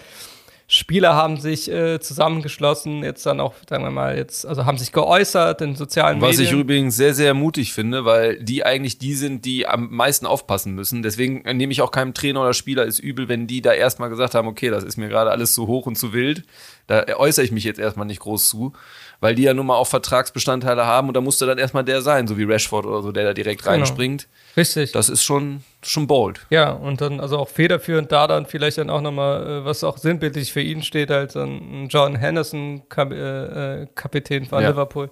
Spieler 0.68 1.14
haben 1.14 1.38
sich 1.38 1.72
äh, 1.72 2.00
zusammengeschlossen, 2.00 3.04
jetzt 3.04 3.24
dann 3.26 3.40
auch, 3.40 3.54
sagen 3.70 3.84
wir 3.84 3.92
mal, 3.92 4.18
jetzt, 4.18 4.48
also 4.48 4.66
haben 4.66 4.80
sich 4.80 4.92
geäußert 4.92 5.62
in 5.62 5.76
sozialen 5.76 6.20
Was 6.22 6.38
Medien. 6.38 6.46
ich 6.46 6.60
übrigens 6.60 6.96
sehr, 6.96 7.14
sehr 7.14 7.36
mutig 7.36 7.72
finde, 7.72 8.04
weil 8.04 8.44
die 8.44 8.66
eigentlich 8.66 8.98
die 8.98 9.14
sind, 9.14 9.46
die 9.46 9.68
am 9.68 9.92
meisten 9.92 10.26
aufpassen 10.26 10.74
müssen. 10.74 11.04
Deswegen 11.04 11.44
nehme 11.56 11.72
ich 11.72 11.84
auch 11.84 11.92
keinem 11.92 12.16
Trainer 12.16 12.42
oder 12.42 12.54
Spieler 12.54 12.84
ist 12.86 12.98
übel, 12.98 13.30
wenn 13.30 13.46
die 13.46 13.62
da 13.62 13.74
erstmal 13.74 14.10
gesagt 14.10 14.34
haben, 14.34 14.48
okay, 14.48 14.72
das 14.72 14.84
ist 14.84 14.98
mir 14.98 15.08
gerade 15.08 15.30
alles 15.30 15.54
zu 15.54 15.68
hoch 15.68 15.86
und 15.86 15.98
zu 15.98 16.14
wild. 16.14 16.44
Da 16.88 17.06
äußere 17.16 17.46
ich 17.46 17.52
mich 17.52 17.64
jetzt 17.64 17.80
erstmal 17.80 18.08
nicht 18.08 18.20
groß 18.20 18.50
zu, 18.50 18.74
weil 19.22 19.36
die 19.36 19.44
ja 19.44 19.54
nun 19.54 19.66
mal 19.68 19.76
auch 19.76 19.88
Vertragsbestandteile 19.88 20.86
haben 20.86 21.08
und 21.08 21.14
da 21.16 21.22
musste 21.22 21.46
dann 21.46 21.58
erstmal 21.58 21.84
der 21.84 22.02
sein, 22.02 22.28
so 22.28 22.38
wie 22.38 22.44
Rashford 22.44 22.86
oder 22.86 23.02
so, 23.02 23.12
der 23.12 23.24
da 23.26 23.34
direkt 23.34 23.62
Genau. 23.64 23.72
reinspringt. 23.74 24.28
Richtig. 24.58 24.92
Das 24.92 25.10
ist 25.10 25.24
schon, 25.24 25.64
schon 25.84 26.08
bold. 26.08 26.46
Ja, 26.50 26.72
und 26.72 27.02
dann 27.02 27.20
also 27.20 27.38
auch 27.38 27.50
federführend 27.50 28.12
da 28.12 28.28
dann 28.28 28.46
vielleicht 28.46 28.78
dann 28.78 28.90
auch 28.90 29.02
nochmal, 29.02 29.46
äh, 29.62 29.66
was 29.66 29.84
auch 29.84 29.98
sinnbildlich 29.98 30.52
für 30.54 30.62
ihn 30.62 30.84
steht, 30.84 31.10
halt 31.10 31.36
dann 31.36 31.50
ein 31.84 31.88
John 31.90 32.16
Henderson, 32.16 32.84
Kap 32.90 33.12
äh, 33.12 33.82
äh, 33.84 33.88
Kapitän 33.96 34.46
von 34.46 34.62
Ja. 34.64 34.70
Liverpool, 34.70 35.10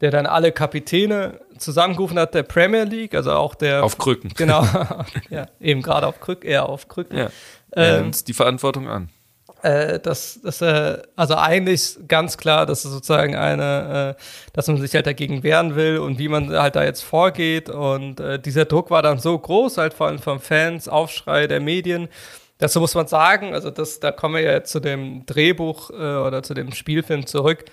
der 0.00 0.10
dann 0.10 0.26
alle 0.26 0.50
Kapitäne 0.50 1.40
zusammengerufen 1.58 2.18
hat 2.18 2.34
der 2.34 2.42
Premier 2.42 2.84
League, 2.84 3.14
also 3.14 3.32
auch 3.32 3.54
der 3.54 3.84
Auf 3.84 3.98
Krücken. 3.98 4.30
genau, 4.36 4.66
ja, 5.30 5.46
eben 5.60 5.82
gerade 5.82 6.06
auf 6.06 6.20
Krücken, 6.20 6.48
eher 6.48 6.68
auf 6.68 6.88
Krücken. 6.88 7.18
Ja. 7.18 7.28
Ähm, 7.76 8.10
die 8.26 8.32
Verantwortung 8.32 8.88
an. 8.88 9.10
Äh, 9.62 10.00
dass, 10.00 10.40
dass 10.42 10.60
äh, 10.60 11.02
also 11.16 11.36
eigentlich 11.36 11.98
ganz 12.08 12.36
klar, 12.36 12.66
dass 12.66 12.84
es 12.84 12.92
sozusagen 12.92 13.34
eine, 13.34 14.16
äh, 14.18 14.22
dass 14.52 14.66
man 14.68 14.78
sich 14.78 14.94
halt 14.94 15.06
dagegen 15.06 15.42
wehren 15.42 15.76
will 15.76 15.98
und 15.98 16.18
wie 16.18 16.28
man 16.28 16.50
halt 16.50 16.76
da 16.76 16.84
jetzt 16.84 17.02
vorgeht. 17.02 17.68
Und 17.68 18.20
äh, 18.20 18.38
dieser 18.38 18.64
Druck 18.64 18.90
war 18.90 19.02
dann 19.02 19.18
so 19.18 19.38
groß, 19.38 19.78
halt 19.78 19.94
vor 19.94 20.08
allem 20.08 20.18
von 20.18 20.40
Fans, 20.40 20.88
Aufschrei 20.88 21.46
der 21.46 21.60
Medien. 21.60 22.08
Dazu 22.58 22.80
muss 22.80 22.94
man 22.94 23.06
sagen, 23.06 23.54
also 23.54 23.70
das, 23.70 24.00
da 24.00 24.12
kommen 24.12 24.34
wir 24.34 24.42
ja 24.42 24.52
jetzt 24.52 24.70
zu 24.70 24.80
dem 24.80 25.24
Drehbuch 25.26 25.90
äh, 25.90 25.94
oder 25.94 26.42
zu 26.42 26.54
dem 26.54 26.72
Spielfilm 26.72 27.26
zurück, 27.26 27.64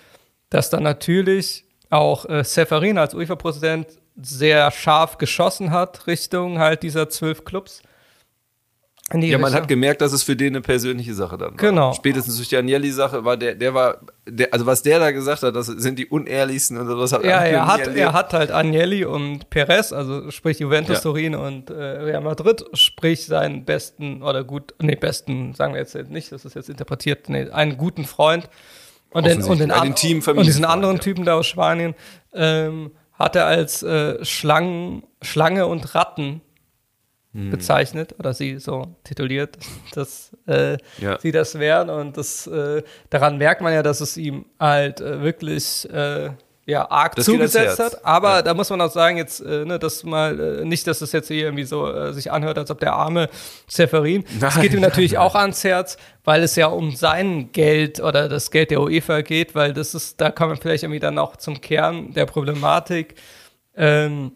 dass 0.50 0.70
dann 0.70 0.84
natürlich 0.84 1.66
auch 1.90 2.28
äh, 2.30 2.44
Seferin 2.44 2.98
als 2.98 3.14
UEFA-Präsident 3.14 3.88
sehr 4.16 4.72
scharf 4.72 5.18
geschossen 5.18 5.72
hat 5.72 6.08
Richtung 6.08 6.60
halt 6.60 6.84
dieser 6.84 7.10
zwölf 7.10 7.46
Clubs. 7.46 7.82
Ja, 9.14 9.38
man 9.38 9.46
Richtung. 9.46 9.62
hat 9.62 9.68
gemerkt, 9.70 10.02
dass 10.02 10.12
es 10.12 10.22
für 10.24 10.36
den 10.36 10.54
eine 10.56 10.62
persönliche 10.62 11.14
Sache 11.14 11.38
dann 11.38 11.52
war. 11.52 11.56
Genau. 11.58 11.94
Spätestens 11.94 12.36
durch 12.36 12.50
die 12.50 12.58
Agnelli-Sache 12.58 13.24
war 13.24 13.38
der, 13.38 13.56
der 13.56 13.74
war, 13.74 14.00
der, 14.28 14.54
also 14.54 14.66
was 14.66 14.82
der 14.84 15.00
da 15.00 15.12
gesagt 15.12 15.44
hat, 15.44 15.56
das 15.56 15.68
sind 15.68 15.98
die 15.98 16.08
unehrlichsten 16.08 16.78
und 16.78 16.88
sowas. 16.88 17.14
hab 17.14 17.24
Ja, 17.24 17.40
er 17.46 17.68
hat, 17.68 17.80
erlebt. 17.80 17.98
er 17.98 18.12
hat 18.12 18.34
halt 18.34 18.52
Agnelli 18.52 19.06
und 19.06 19.50
Perez, 19.50 19.94
also 19.94 20.30
sprich 20.30 20.60
Juventus 20.60 20.98
Ja. 20.98 21.02
Turin 21.04 21.36
und 21.36 21.70
äh, 21.70 21.74
Real 21.74 22.20
Madrid, 22.22 22.66
sprich 22.74 23.26
seinen 23.28 23.64
besten 23.64 24.22
oder 24.24 24.44
gut, 24.44 24.74
nee, 24.82 24.96
besten, 24.96 25.54
sagen 25.54 25.74
wir 25.74 25.80
jetzt 25.80 25.96
nicht, 26.10 26.34
das 26.34 26.44
ist 26.44 26.56
jetzt 26.56 26.70
interpretiert, 26.70 27.30
nee, 27.30 27.50
einen 27.50 27.78
guten 27.78 28.04
Freund 28.04 28.50
und 29.12 29.26
den, 29.26 29.42
und 29.42 29.60
den, 29.62 29.72
an- 29.72 29.96
Den 29.96 30.22
und 30.36 30.46
diesen 30.46 30.66
anderen 30.66 30.98
ja. 30.98 31.02
Typen 31.02 31.24
da 31.24 31.36
aus 31.36 31.48
Spanien 31.48 31.96
ähm, 32.34 32.92
hat 33.14 33.38
er 33.38 33.46
als 33.46 33.84
äh, 33.84 34.24
Schlangen, 34.26 35.04
Schlange 35.22 35.66
und 35.66 35.96
Ratten 35.96 36.42
Hm. 37.34 37.50
bezeichnet 37.52 38.16
oder 38.20 38.34
sie 38.34 38.58
so 38.58 38.96
tituliert, 39.04 39.58
dass 39.94 40.32
äh, 40.48 40.78
Ja. 41.00 41.20
sie 41.20 41.32
das 41.32 41.60
wären 41.60 41.90
und 41.90 42.16
das 42.18 42.48
äh, 42.48 42.82
daran 43.10 43.38
merkt 43.38 43.62
man 43.62 43.74
ja, 43.74 43.84
dass 43.84 44.00
es 44.02 44.16
ihm 44.18 44.46
halt 44.60 45.02
äh, 45.02 45.22
wirklich 45.22 45.88
äh, 45.92 46.30
ja 46.66 46.90
arg 46.90 47.16
Das 47.16 47.26
zugesetzt 47.26 47.80
hat. 47.80 48.04
Aber 48.06 48.38
Ja. 48.38 48.42
da 48.44 48.54
muss 48.54 48.70
man 48.70 48.80
auch 48.82 48.92
sagen 48.92 49.18
jetzt, 49.18 49.42
äh, 49.42 49.66
ne, 49.66 49.78
dass 49.78 50.04
mal 50.06 50.40
äh, 50.62 50.66
nicht, 50.66 50.88
dass 50.88 51.02
es 51.02 51.12
jetzt 51.12 51.28
hier 51.28 51.44
irgendwie 51.46 51.66
so 51.66 51.92
äh, 51.92 52.14
sich 52.14 52.32
anhört, 52.32 52.58
als 52.58 52.72
ob 52.72 52.80
der 52.80 52.94
arme 52.94 53.30
Seferin. 53.68 54.24
Es 54.42 54.60
geht 54.60 54.74
ihm 54.74 54.80
natürlich 54.82 55.12
nein, 55.14 55.22
auch 55.24 55.36
ans 55.36 55.64
Herz, 55.66 55.98
weil 56.24 56.44
es 56.44 56.56
ja 56.56 56.68
um 56.68 56.96
sein 56.96 57.52
Geld 57.52 58.00
oder 58.00 58.30
das 58.30 58.52
Geld 58.52 58.72
der 58.72 58.80
UEFA 58.82 59.22
geht, 59.22 59.54
weil 59.54 59.74
das 59.74 59.94
ist, 59.94 60.22
da 60.22 60.32
kommen 60.32 60.54
wir 60.54 60.58
vielleicht 60.62 60.84
irgendwie 60.84 61.00
dann 61.02 61.18
auch 61.20 61.36
zum 61.36 61.60
Kern 61.60 62.14
der 62.14 62.26
Problematik. 62.26 63.16
Ähm, 63.76 64.32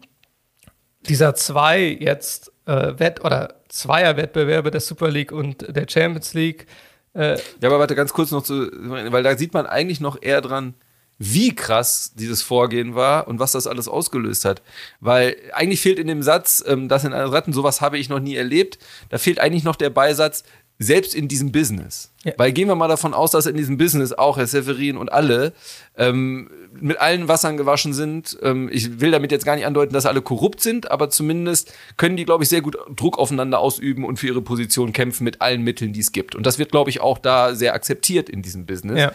dieser 1.08 1.34
zwei 1.34 1.80
jetzt 2.00 2.51
äh, 2.66 2.98
Wett- 2.98 3.24
oder 3.24 3.54
Zweierwettbewerbe 3.68 4.70
der 4.70 4.80
Super 4.80 5.10
League 5.10 5.32
und 5.32 5.66
der 5.74 5.86
Champions 5.88 6.34
League. 6.34 6.66
Äh, 7.14 7.36
Ja, 7.60 7.68
aber 7.68 7.78
warte, 7.78 7.94
ganz 7.94 8.12
kurz 8.12 8.30
noch 8.30 8.42
zu, 8.42 8.70
weil 8.72 9.22
da 9.22 9.36
sieht 9.36 9.54
man 9.54 9.66
eigentlich 9.66 10.00
noch 10.00 10.20
eher 10.20 10.40
dran, 10.40 10.74
wie 11.18 11.54
krass 11.54 12.12
dieses 12.14 12.42
Vorgehen 12.42 12.94
war 12.94 13.28
und 13.28 13.38
was 13.38 13.52
das 13.52 13.66
alles 13.66 13.86
ausgelöst 13.86 14.44
hat. 14.44 14.62
Weil 15.00 15.36
eigentlich 15.52 15.80
fehlt 15.80 15.98
in 15.98 16.08
dem 16.08 16.22
Satz, 16.22 16.64
ähm, 16.66 16.88
das 16.88 17.04
in 17.04 17.12
Ratten, 17.12 17.52
sowas 17.52 17.80
habe 17.80 17.98
ich 17.98 18.08
noch 18.08 18.18
nie 18.18 18.34
erlebt, 18.34 18.78
da 19.08 19.18
fehlt 19.18 19.38
eigentlich 19.38 19.62
noch 19.62 19.76
der 19.76 19.90
Beisatz, 19.90 20.42
selbst 20.78 21.14
in 21.14 21.28
diesem 21.28 21.52
Business. 21.52 22.10
Ja. 22.24 22.32
Weil 22.38 22.52
gehen 22.52 22.66
wir 22.66 22.74
mal 22.74 22.88
davon 22.88 23.14
aus, 23.14 23.30
dass 23.30 23.46
in 23.46 23.56
diesem 23.56 23.76
Business 23.78 24.12
auch 24.12 24.36
Herr 24.36 24.46
Severin 24.46 24.96
und 24.96 25.12
alle 25.12 25.52
ähm, 25.96 26.50
mit 26.80 27.00
allen 27.00 27.28
Wassern 27.28 27.56
gewaschen 27.56 27.92
sind. 27.92 28.36
Ähm, 28.42 28.68
ich 28.72 29.00
will 29.00 29.10
damit 29.12 29.30
jetzt 29.30 29.44
gar 29.44 29.54
nicht 29.54 29.66
andeuten, 29.66 29.92
dass 29.92 30.06
alle 30.06 30.22
korrupt 30.22 30.60
sind, 30.60 30.90
aber 30.90 31.08
zumindest 31.10 31.72
können 31.96 32.16
die, 32.16 32.24
glaube 32.24 32.42
ich, 32.42 32.48
sehr 32.50 32.62
gut 32.62 32.76
Druck 32.96 33.18
aufeinander 33.18 33.60
ausüben 33.60 34.04
und 34.04 34.18
für 34.18 34.26
ihre 34.28 34.42
Position 34.42 34.92
kämpfen 34.92 35.22
mit 35.24 35.40
allen 35.40 35.62
Mitteln, 35.62 35.92
die 35.92 36.00
es 36.00 36.10
gibt. 36.10 36.34
Und 36.34 36.46
das 36.46 36.58
wird, 36.58 36.72
glaube 36.72 36.90
ich, 36.90 37.00
auch 37.00 37.18
da 37.18 37.54
sehr 37.54 37.74
akzeptiert 37.74 38.28
in 38.28 38.42
diesem 38.42 38.66
Business. 38.66 38.98
Ja. 38.98 39.12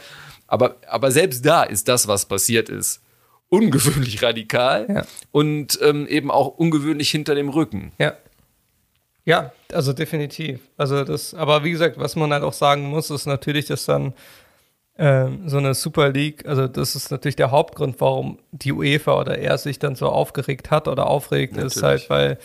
Aber, 0.48 0.78
aber 0.88 1.12
selbst 1.12 1.46
da 1.46 1.64
ist 1.64 1.88
das, 1.90 2.08
was 2.08 2.26
passiert 2.28 2.70
ist, 2.70 3.02
ungewöhnlich 3.50 4.22
radikal 4.24 4.86
Ja. 4.90 5.06
und 5.32 5.80
ähm, 5.82 6.08
eben 6.08 6.32
auch 6.32 6.48
ungewöhnlich 6.48 7.10
hinter 7.10 7.36
dem 7.36 7.50
Rücken. 7.50 7.92
ja. 7.98 8.14
Ja, 9.28 9.52
also 9.74 9.92
definitiv. 9.92 10.62
Also 10.78 11.04
das, 11.04 11.34
aber 11.34 11.66
wie 11.66 11.72
gesagt, 11.72 12.00
was 12.00 12.16
man 12.16 12.32
halt 12.32 12.44
auch 12.44 12.54
sagen 12.54 12.84
muss, 12.84 13.10
ist 13.10 13.26
natürlich, 13.26 13.66
dass 13.66 13.84
dann 13.84 14.14
ähm, 14.98 15.50
so 15.50 15.58
eine 15.58 15.74
Super 15.74 16.10
League, 16.14 16.48
also 16.48 16.70
das 16.70 16.96
ist 16.96 17.12
natürlich 17.12 17.36
der 17.36 17.52
Hauptgrund, 17.52 18.00
warum 18.00 18.40
die 18.52 18.72
UEFA 18.72 19.20
oder 19.20 19.38
er 19.38 19.58
sich 19.58 19.80
dann 19.80 19.96
so 19.96 20.08
aufgeregt 20.08 20.72
hat 20.72 20.88
oder 20.88 21.08
aufregt, 21.08 21.58
ist 21.58 21.76
Natürlich. 21.76 22.10
halt, 22.10 22.10
weil 22.10 22.38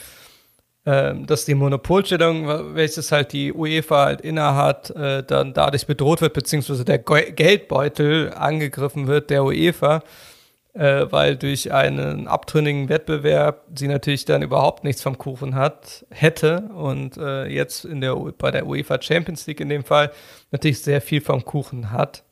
ähm, 0.85 1.27
dass 1.27 1.45
die 1.45 1.55
Monopolstellung, 1.55 2.75
welches 2.75 3.13
halt 3.13 3.33
die 3.33 3.53
UEFA 3.53 4.07
halt 4.07 4.21
innehat, 4.23 4.91
äh, 4.91 5.23
dann 5.23 5.55
dadurch 5.55 5.87
bedroht 5.87 6.21
wird, 6.21 6.33
beziehungsweise 6.33 6.85
der 6.85 6.99
Ge 6.99 7.31
Geldbeutel 7.31 8.33
angegriffen 8.35 9.07
wird 9.07 9.31
der 9.31 9.45
UEFA, 9.45 10.03
äh, 10.75 11.07
weil 11.11 11.37
durch 11.37 11.73
einen 11.73 12.29
abtrünnigen 12.29 12.89
Wettbewerb 12.89 13.65
sie 13.75 13.89
natürlich 13.89 14.25
dann 14.25 14.43
überhaupt 14.43 14.85
nichts 14.85 15.03
vom 15.03 15.19
Kuchen 15.19 15.55
hat, 15.55 16.07
hätte 16.11 16.71
und 16.75 17.17
äh, 17.17 17.47
jetzt 17.47 17.85
in 17.85 18.01
der, 18.01 18.15
bei 18.17 18.51
der 18.51 18.67
UEFA 18.67 19.01
Champions 19.01 19.47
League 19.47 19.61
in 19.61 19.69
dem 19.69 19.85
Fall 19.85 20.11
natürlich 20.51 20.83
sehr 20.83 21.01
viel 21.01 21.21
vom 21.21 21.45
Kuchen 21.45 21.91
hat, 21.91 22.25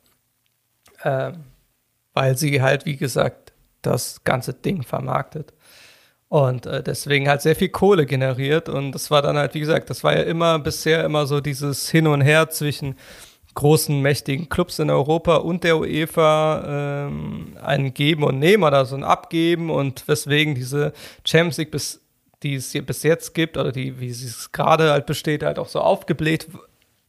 ähm, 1.03 1.43
weil 2.13 2.37
sie 2.37 2.61
halt, 2.61 2.85
wie 2.85 2.97
gesagt, 2.97 3.53
das 3.81 4.23
ganze 4.23 4.53
Ding 4.53 4.83
vermarktet. 4.83 5.53
Und 6.27 6.65
äh, 6.65 6.81
deswegen 6.81 7.27
halt 7.27 7.41
sehr 7.41 7.57
viel 7.57 7.69
Kohle 7.69 8.05
generiert. 8.05 8.69
Und 8.69 8.93
das 8.93 9.11
war 9.11 9.21
dann 9.21 9.37
halt, 9.37 9.53
wie 9.53 9.59
gesagt, 9.59 9.89
das 9.89 10.03
war 10.03 10.15
ja 10.15 10.23
immer 10.23 10.59
bisher 10.59 11.03
immer 11.03 11.25
so 11.25 11.41
dieses 11.41 11.89
Hin 11.89 12.07
und 12.07 12.21
Her 12.21 12.49
zwischen 12.49 12.95
großen, 13.53 14.01
mächtigen 14.01 14.49
Clubs 14.49 14.79
in 14.79 14.89
Europa 14.89 15.37
und 15.37 15.63
der 15.63 15.77
UEFA 15.77 17.07
ähm, 17.07 17.57
ein 17.61 17.93
Geben 17.93 18.23
und 18.23 18.39
Nehmen 18.39 18.63
oder 18.63 18.85
so 18.85 18.95
ein 18.95 19.03
Abgeben 19.03 19.69
und 19.69 20.07
weswegen 20.07 20.55
diese 20.55 20.93
Champions 21.25 21.57
League 21.57 21.71
bis 21.71 22.01
die 22.43 22.55
es 22.55 22.71
hier 22.71 22.85
bis 22.85 23.03
jetzt 23.03 23.33
gibt 23.33 23.57
oder 23.57 23.71
die, 23.71 23.99
wie 23.99 24.11
sie 24.11 24.25
es 24.25 24.51
gerade 24.51 24.91
halt 24.91 25.05
besteht, 25.05 25.43
halt 25.43 25.59
auch 25.59 25.67
so 25.67 25.79
aufgebläht 25.79 26.47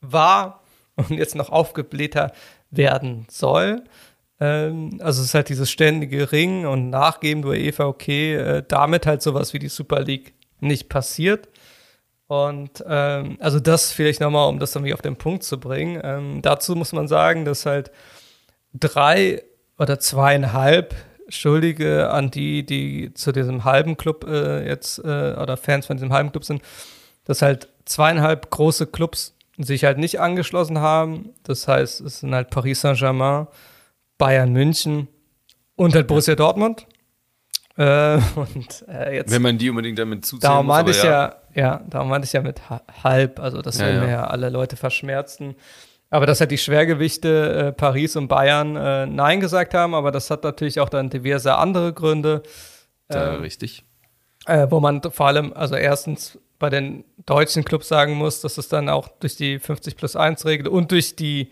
war 0.01 0.63
und 0.97 1.11
jetzt 1.11 1.35
noch 1.35 1.51
aufgeblähter 1.51 2.33
werden 2.71 3.27
soll. 3.31 3.83
Ähm, 4.41 4.99
also 5.01 5.21
es 5.21 5.29
ist 5.29 5.35
halt 5.35 5.49
dieses 5.49 5.71
ständige 5.71 6.33
Ringen 6.33 6.67
und 6.67 6.91
Nachgeben 6.91 7.43
der 7.43 7.53
UEFA, 7.53 7.87
okay, 7.87 8.35
äh, 8.35 8.65
damit 8.67 9.07
halt 9.07 9.23
sowas 9.23 9.55
wie 9.55 9.59
die 9.59 9.69
Super 9.69 10.01
League 10.01 10.35
nicht 10.61 10.89
passiert. 10.89 11.49
Und 12.33 12.83
ähm, 12.89 13.37
also 13.41 13.61
das 13.61 13.93
vielleicht 13.93 14.23
nochmal, 14.23 14.49
um 14.49 14.59
das 14.59 14.75
irgendwie 14.75 14.95
auf 14.95 15.03
den 15.03 15.17
Punkt 15.17 15.43
zu 15.43 15.61
bringen. 15.61 16.01
Ähm, 16.03 16.41
dazu 16.41 16.75
muss 16.75 16.95
man 16.95 17.07
sagen, 17.07 17.45
dass 17.45 17.67
halt 17.67 17.91
drei 18.73 19.43
oder 19.79 20.01
zweieinhalb 20.01 20.95
Schuldige 21.29 22.09
an 22.11 22.31
die, 22.31 22.65
die 22.65 23.13
zu 23.13 23.33
diesem 23.33 23.65
halben 23.65 23.99
Club 23.99 24.25
äh, 24.27 24.67
jetzt 24.67 24.99
äh, 25.01 25.03
oder 25.03 25.59
Fans 25.59 25.85
von 25.85 25.99
diesem 25.99 26.11
halben 26.11 26.33
Club 26.33 26.47
sind, 26.47 26.63
dass 27.27 27.43
halt 27.43 27.69
zweieinhalb 27.85 28.49
große 28.49 28.87
Clubs 28.87 29.35
sich 29.59 29.85
halt 29.85 29.99
nicht 29.99 30.19
angeschlossen 30.19 30.79
haben. 30.79 31.35
Das 31.43 31.69
heißt, 31.69 32.01
es 32.01 32.21
sind 32.21 32.35
halt 32.35 32.49
Paris 32.49 32.81
Saint-Germain, 32.81 33.47
Bayern 34.17 34.55
München 34.55 35.07
und 35.77 35.95
halt 35.95 36.07
Borussia 36.07 36.35
Dortmund. 36.35 36.87
Äh, 37.77 38.19
und 38.37 38.85
äh, 38.89 39.17
jetzt 39.17 39.31
Wenn 39.31 39.43
man 39.43 39.59
die 39.59 39.71
unbedingt 39.71 39.99
damit 39.99 40.27
zuzählen 40.27 40.51
Darum 40.53 40.67
muss. 40.67 40.77
meinte 40.77 40.91
ich 40.93 41.03
ja, 41.03 41.37
ja, 41.55 41.81
darum 41.89 42.09
meinte 42.09 42.27
ich 42.27 42.33
ja 42.33 42.43
mit 42.43 42.69
ha- 42.71 42.83
halb, 43.03 43.41
also 43.41 43.63
das 43.63 43.79
Ja, 43.79 43.87
will 43.87 43.95
ja. 43.95 44.01
mir 44.01 44.11
ja 44.11 44.25
alle 44.27 44.49
Leute 44.51 44.77
verschmerzen. 44.77 45.55
Aber 46.11 46.27
dass 46.27 46.41
halt 46.41 46.51
die 46.51 46.59
Schwergewichte 46.59 47.69
äh, 47.69 47.73
Paris 47.73 48.17
und 48.17 48.29
Bayern 48.29 48.77
äh, 48.77 49.07
Nein 49.07 49.41
gesagt 49.41 49.73
haben, 49.73 49.95
aber 49.95 50.11
das 50.11 50.31
hat 50.31 50.45
natürlich 50.45 50.79
auch 50.81 50.91
dann 50.91 51.09
diverse 51.09 51.55
andere 51.57 51.95
Gründe, 51.95 52.43
Ja, 53.11 53.35
ähm, 53.35 53.41
richtig. 53.41 53.83
äh, 54.47 54.67
wo 54.69 54.79
man 54.81 55.01
vor 55.03 55.29
allem, 55.29 55.55
also 55.55 55.75
erstens 55.75 56.39
bei 56.59 56.69
den 56.69 57.05
deutschen 57.25 57.65
Clubs 57.65 57.89
sagen 57.89 58.15
muss, 58.15 58.43
dass 58.43 58.59
es 58.59 58.69
dann 58.69 58.91
auch 58.91 59.09
durch 59.21 59.37
die 59.37 59.59
50 59.59 59.97
plus 59.97 60.15
1 60.15 60.45
Regel 60.45 60.69
und 60.69 60.91
durch 60.93 61.17
die 61.17 61.51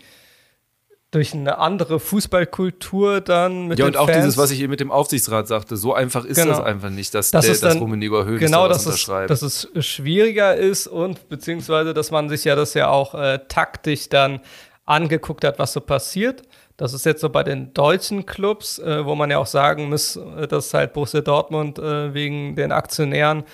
durch 1.11 1.35
eine 1.35 1.59
andere 1.59 1.99
Fußballkultur 1.99 3.21
dann 3.21 3.67
mit 3.67 3.81
Ja, 3.81 3.87
und 3.87 3.97
auch 3.97 4.07
Fans. 4.07 4.19
dieses, 4.19 4.39
was 4.39 4.53
ich 4.53 4.61
eben 4.61 4.71
mit 4.71 4.79
dem 4.79 4.93
Aufsichtsrat 4.93 5.49
sagte, 5.49 5.77
so 5.77 5.93
einfach 5.93 6.25
ist 6.25 6.37
genau. 6.37 6.51
das 6.57 6.61
einfach 6.61 6.91
nicht, 6.91 7.15
dass, 7.15 7.33
das 7.33 7.45
der, 7.45 7.55
ist 7.55 7.63
dann, 7.65 7.73
dass 7.73 7.81
Rummenigge 7.81 8.25
Hönes 8.25 8.41
genau, 8.41 8.63
da 8.63 8.75
dass 8.75 8.87
unterschreibt. 8.87 9.31
Es, 9.31 9.41
dass 9.41 9.69
es 9.75 9.87
schwieriger 9.87 10.55
ist 10.55 10.87
und 10.87 11.29
beziehungsweise, 11.29 11.95
dass 11.95 12.13
man 12.13 12.29
sich 12.29 12.45
ja 12.45 12.55
das 12.55 12.75
ja 12.75 12.89
auch 12.89 13.15
äh, 13.15 13.41
taktisch 13.49 14.09
dann 14.09 14.41
angeguckt 14.87 15.45
hat, 15.45 15.59
was 15.59 15.73
so 15.73 15.81
passiert. 15.81 16.43
Das 16.77 16.95
ist 16.95 17.05
jetzt 17.05 17.21
so 17.21 17.29
bei 17.29 17.43
den 17.43 17.75
deutschen 17.75 18.25
Clubs, 18.25 18.79
äh, 18.79 19.05
wo 19.05 19.17
man 19.17 19.31
ja 19.31 19.39
auch 19.39 19.47
sagen 19.47 19.89
muss, 19.89 20.17
äh, 20.17 20.47
dass 20.47 20.73
halt 20.73 20.93
Borussia 20.93 21.23
Dortmund 21.23 21.79
äh, 21.81 22.15
wegen 22.15 22.55
den 22.55 22.71
Aktionären 22.71 23.45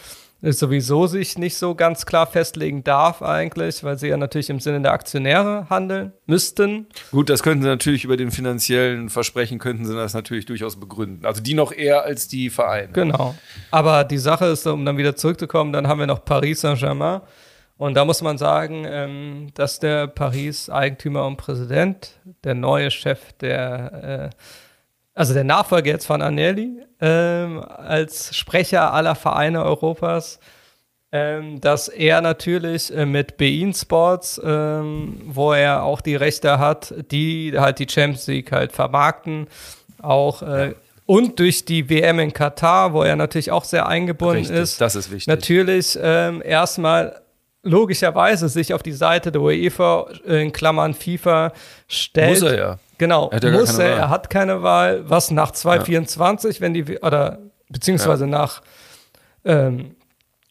sowieso 0.42 1.06
sich 1.06 1.38
nicht 1.38 1.56
so 1.56 1.74
ganz 1.74 2.06
klar 2.06 2.26
festlegen 2.26 2.84
darf 2.84 3.22
eigentlich, 3.22 3.82
weil 3.82 3.98
sie 3.98 4.08
ja 4.08 4.16
natürlich 4.16 4.50
im 4.50 4.60
Sinne 4.60 4.82
der 4.82 4.92
Aktionäre 4.92 5.66
handeln 5.70 6.12
müssten. 6.26 6.86
Gut, 7.10 7.30
das 7.30 7.42
könnten 7.42 7.62
sie 7.62 7.68
natürlich 7.68 8.04
über 8.04 8.16
den 8.16 8.30
finanziellen 8.30 9.08
Versprechen 9.08 9.58
könnten 9.58 9.86
sie 9.86 9.94
das 9.94 10.14
natürlich 10.14 10.46
durchaus 10.46 10.78
begründen. 10.78 11.24
Also 11.24 11.42
die 11.42 11.54
noch 11.54 11.72
eher 11.72 12.04
als 12.04 12.28
die 12.28 12.50
Vereine. 12.50 12.92
Genau. 12.92 13.34
Aber 13.70 14.04
die 14.04 14.18
Sache 14.18 14.46
ist, 14.46 14.66
um 14.66 14.84
dann 14.84 14.98
wieder 14.98 15.16
zurückzukommen, 15.16 15.72
dann 15.72 15.88
haben 15.88 16.00
wir 16.00 16.06
noch 16.06 16.24
Paris 16.24 16.60
Saint-Germain. 16.60 17.22
Und 17.78 17.94
da 17.94 18.04
muss 18.04 18.22
man 18.22 18.38
sagen, 18.38 18.86
ähm, 18.88 19.48
dass 19.54 19.78
der 19.80 20.06
Paris-Eigentümer 20.06 21.26
und 21.26 21.36
Präsident, 21.36 22.18
der 22.42 22.54
neue 22.54 22.90
Chef 22.90 23.32
der 23.34 24.30
äh, 24.32 24.36
also 25.16 25.34
der 25.34 25.44
Nachfolger 25.44 25.90
jetzt 25.90 26.06
von 26.06 26.22
Anelli 26.22 26.78
ähm, 27.00 27.64
als 27.64 28.36
Sprecher 28.36 28.92
aller 28.92 29.14
Vereine 29.14 29.64
Europas, 29.64 30.38
ähm, 31.10 31.60
dass 31.60 31.88
er 31.88 32.20
natürlich 32.20 32.94
äh, 32.94 33.06
mit 33.06 33.38
Bein 33.38 33.72
Sports, 33.72 34.40
ähm, 34.44 35.20
wo 35.24 35.52
er 35.52 35.82
auch 35.82 36.02
die 36.02 36.16
Rechte 36.16 36.58
hat, 36.58 36.94
die 37.10 37.54
halt 37.56 37.78
die 37.78 37.88
Champions 37.88 38.26
League 38.26 38.52
halt 38.52 38.72
vermarkten, 38.72 39.48
auch 40.02 40.42
äh, 40.42 40.74
und 41.06 41.38
durch 41.38 41.64
die 41.64 41.88
WM 41.88 42.18
in 42.18 42.32
Katar, 42.32 42.92
wo 42.92 43.02
er 43.02 43.16
natürlich 43.16 43.50
auch 43.52 43.64
sehr 43.64 43.86
eingebunden 43.86 44.38
Richtig, 44.38 44.56
ist. 44.56 44.80
Das 44.80 44.96
ist 44.96 45.10
wichtig. 45.10 45.28
Natürlich 45.28 45.96
ähm, 46.02 46.42
erstmal 46.44 47.22
logischerweise 47.66 48.48
sich 48.48 48.72
auf 48.72 48.82
die 48.82 48.92
Seite 48.92 49.32
der 49.32 49.42
UEFA 49.42 50.06
in 50.24 50.52
Klammern 50.52 50.94
FIFA 50.94 51.52
stellt. 51.88 52.40
Muss 52.40 52.50
er 52.50 52.58
ja. 52.58 52.78
Genau, 52.98 53.28
er 53.30 53.50
muss 53.50 53.78
er, 53.78 53.96
er 53.96 54.08
hat 54.08 54.30
keine 54.30 54.62
Wahl. 54.62 55.02
Was 55.08 55.30
nach 55.30 55.50
2024, 55.50 56.56
ja. 56.56 56.60
wenn 56.62 56.74
die, 56.74 56.98
oder 56.98 57.38
beziehungsweise 57.68 58.24
ja. 58.24 58.30
nach, 58.30 58.62
ähm, 59.44 59.95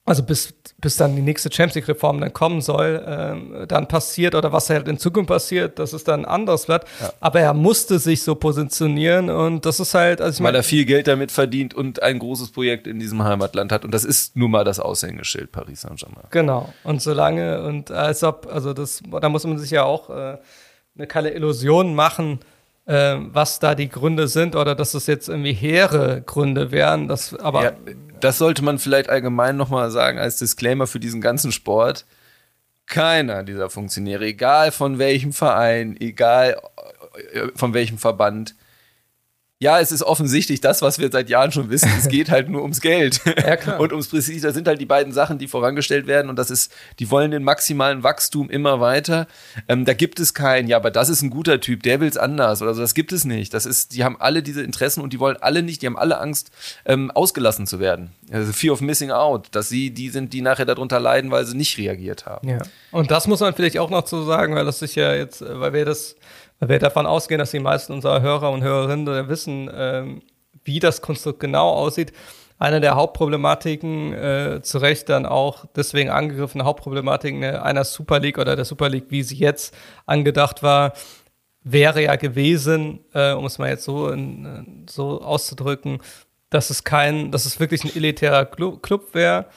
also 0.08 0.22
bis, 0.22 0.54
bis 0.78 0.98
dann 0.98 1.16
die 1.16 1.24
nächste 1.24 1.52
Champions 1.52 1.76
League-Reform 1.76 2.22
dann 2.22 2.32
kommen 2.32 2.62
soll, 2.62 3.04
ähm, 3.08 3.66
dann 3.68 3.88
passiert 3.88 4.36
oder 4.36 4.52
was 4.52 4.70
halt 4.70 4.88
in 4.88 5.00
Zukunft 5.00 5.30
passiert, 5.30 5.80
dass 5.80 5.94
es 5.94 6.04
dann 6.04 6.26
anders 6.26 6.68
wird. 6.68 6.86
Ja. 7.02 7.12
Aber 7.20 7.40
er 7.40 7.56
musste 7.56 7.98
sich 7.98 8.22
so 8.22 8.36
positionieren 8.36 9.32
und 9.32 9.66
das 9.66 9.80
ist 9.80 9.96
halt, 9.96 10.22
also 10.22 10.44
Weil 10.44 10.54
er 10.54 10.62
viel 10.62 10.86
Geld 10.86 11.08
damit 11.08 11.32
verdient 11.32 11.74
und 11.74 12.04
ein 12.04 12.20
großes 12.20 12.52
Projekt 12.52 12.86
in 12.86 13.00
diesem 13.00 13.24
Heimatland 13.24 13.72
hat 13.72 13.84
und 13.84 13.92
das 13.92 14.06
ist 14.06 14.36
nun 14.36 14.52
mal 14.52 14.64
das 14.64 14.80
Aushängeschild 14.80 15.52
Paris 15.52 15.82
Saint-Germain. 15.82 16.26
Genau. 16.30 16.72
Und 16.84 17.02
solange 17.02 17.64
und 17.64 17.90
als 17.90 18.24
ob, 18.24 18.48
also 18.52 18.74
das, 18.74 19.02
da 19.20 19.28
muss 19.28 19.44
man 19.46 19.58
sich 19.58 19.72
ja 19.72 19.86
auch 19.86 20.12
äh, 20.12 20.38
eine 20.98 21.08
keine 21.08 21.32
Illusion 21.32 21.96
machen, 21.96 22.40
äh, 22.86 23.16
was 23.20 23.60
da 23.60 23.74
die 23.74 23.90
Gründe 23.90 24.28
sind 24.28 24.56
oder 24.56 24.76
dass 24.76 24.94
es 24.94 25.08
jetzt 25.08 25.30
irgendwie 25.30 25.54
hehre 25.54 26.22
Gründe 26.24 26.72
wären. 26.72 27.08
Das, 27.08 27.34
aber 27.36 27.64
ja, 27.64 27.72
das 28.20 28.38
sollte 28.38 28.64
man 28.64 28.80
vielleicht 28.80 29.10
allgemein 29.10 29.58
nochmal 29.58 29.92
sagen 29.92 30.18
als 30.20 30.38
Disclaimer 30.38 30.88
für 30.88 31.00
diesen 31.00 31.22
ganzen 31.22 31.52
Sport. 31.52 32.06
Keiner 32.88 33.44
dieser 33.44 33.70
Funktionäre, 33.70 34.26
egal 34.26 34.72
von 34.72 35.00
welchem 35.00 35.34
Verein, 35.34 35.98
egal 36.00 36.62
äh, 37.34 37.48
von 37.56 37.74
welchem 37.74 37.98
Verband, 37.98 38.56
ja, 39.60 39.80
es 39.80 39.94
ist 39.94 40.04
offensichtlich 40.04 40.60
das, 40.60 40.82
was 40.82 41.00
wir 41.00 41.10
seit 41.10 41.30
Jahren 41.30 41.54
schon 41.54 41.70
wissen. 41.70 41.90
Es 41.98 42.10
geht 42.10 42.30
halt 42.30 42.50
nur 42.50 42.62
ums 42.62 42.82
Geld 42.82 43.22
ja, 43.26 43.56
klar. 43.56 43.80
und 43.80 43.92
ums 43.94 44.10
Prestige. 44.10 44.42
Das 44.42 44.54
sind 44.54 44.68
halt 44.68 44.82
die 44.82 44.86
beiden 44.86 45.14
Sachen, 45.14 45.38
die 45.38 45.48
vorangestellt 45.48 46.08
werden. 46.08 46.30
Und 46.30 46.38
das 46.38 46.52
ist, 46.52 46.74
die 47.00 47.10
wollen 47.10 47.32
den 47.32 47.42
maximalen 47.42 48.04
Wachstum 48.04 48.50
immer 48.50 48.82
weiter. 48.82 49.28
Ähm, 49.70 49.86
da 49.86 49.94
gibt 49.94 50.20
es 50.20 50.34
keinen, 50.34 50.68
ja, 50.68 50.76
aber 50.76 50.92
das 50.92 51.08
ist 51.08 51.22
ein 51.22 51.30
guter 51.30 51.62
Typ, 51.62 51.84
der 51.84 52.02
will 52.02 52.10
es 52.10 52.18
anders 52.18 52.62
oder 52.62 52.74
so. 52.74 52.82
Das 52.82 52.94
gibt 52.94 53.14
es 53.14 53.24
nicht. 53.24 53.54
Das 53.54 53.66
ist, 53.66 53.94
die 53.94 54.04
haben 54.04 54.18
alle 54.20 54.44
diese 54.44 54.62
Interessen 54.62 55.02
und 55.02 55.14
die 55.14 55.22
wollen 55.22 55.38
alle 55.38 55.64
nicht, 55.64 55.82
die 55.82 55.86
haben 55.86 55.98
alle 55.98 56.20
Angst, 56.20 56.52
ähm, 56.84 57.10
ausgelassen 57.12 57.66
zu 57.66 57.80
werden. 57.80 58.12
Also 58.32 58.52
Fear 58.52 58.74
of 58.74 58.82
Missing 58.82 59.12
Out, 59.12 59.48
dass 59.52 59.70
sie 59.70 59.92
die 59.92 60.10
sind, 60.10 60.34
die 60.34 60.42
nachher 60.42 60.66
darunter 60.66 61.00
leiden, 61.00 61.32
weil 61.32 61.46
sie 61.46 61.56
nicht 61.56 61.78
reagiert 61.78 62.26
haben. 62.26 62.50
Ja. 62.50 62.60
Und 62.92 63.10
das 63.10 63.26
muss 63.26 63.40
man 63.40 63.54
vielleicht 63.54 63.78
auch 63.78 63.90
noch 63.90 64.04
zu 64.04 64.24
sagen, 64.24 64.54
weil 64.54 64.66
das 64.66 64.80
sich 64.80 64.96
ja 64.96 65.16
jetzt, 65.16 65.42
weil 65.48 65.72
wir 65.72 65.86
das 65.86 66.18
weil 66.60 66.70
wir 66.70 66.80
davon 66.80 67.06
ausgehen, 67.06 67.40
dass 67.40 67.52
die 67.52 67.60
meisten 67.60 67.94
unserer 67.94 68.22
Hörer 68.22 68.52
und 68.52 68.64
Hörerinnen 68.64 69.28
wissen, 69.28 69.70
ähm, 69.74 70.22
wie 70.64 70.80
das 70.80 71.02
Konstrukt 71.02 71.40
genau 71.40 71.70
aussieht. 71.70 72.14
Eine 72.58 72.80
der 72.80 72.96
Hauptproblematiken, 72.96 74.14
äh, 74.14 74.60
zu 74.62 74.78
Recht 74.78 75.10
dann 75.10 75.26
auch 75.26 75.66
deswegen 75.76 76.10
angegriffene 76.10 76.64
Hauptproblematiken 76.64 77.44
einer 77.44 77.84
Super 77.84 78.20
League 78.20 78.38
oder 78.38 78.56
der 78.56 78.66
Super 78.66 78.90
League, 78.90 79.08
wie 79.10 79.24
sie 79.24 79.36
jetzt 79.36 79.76
angedacht 80.06 80.64
war, 80.64 80.94
wäre 81.64 82.02
ja 82.04 82.16
gewesen, 82.16 83.00
äh, 83.14 83.34
um 83.34 83.46
es 83.46 83.58
mal 83.58 83.70
jetzt 83.70 83.84
so, 83.84 84.10
in, 84.10 84.86
so 84.90 85.22
auszudrücken, 85.22 86.00
dass 86.50 86.70
es 86.70 86.84
kein, 86.86 87.32
dass 87.32 87.46
es 87.46 87.60
wirklich 87.60 87.84
ein 87.84 87.94
elitärer 87.94 88.46
Club, 88.46 88.82
Club 88.82 89.14
wäre 89.14 89.48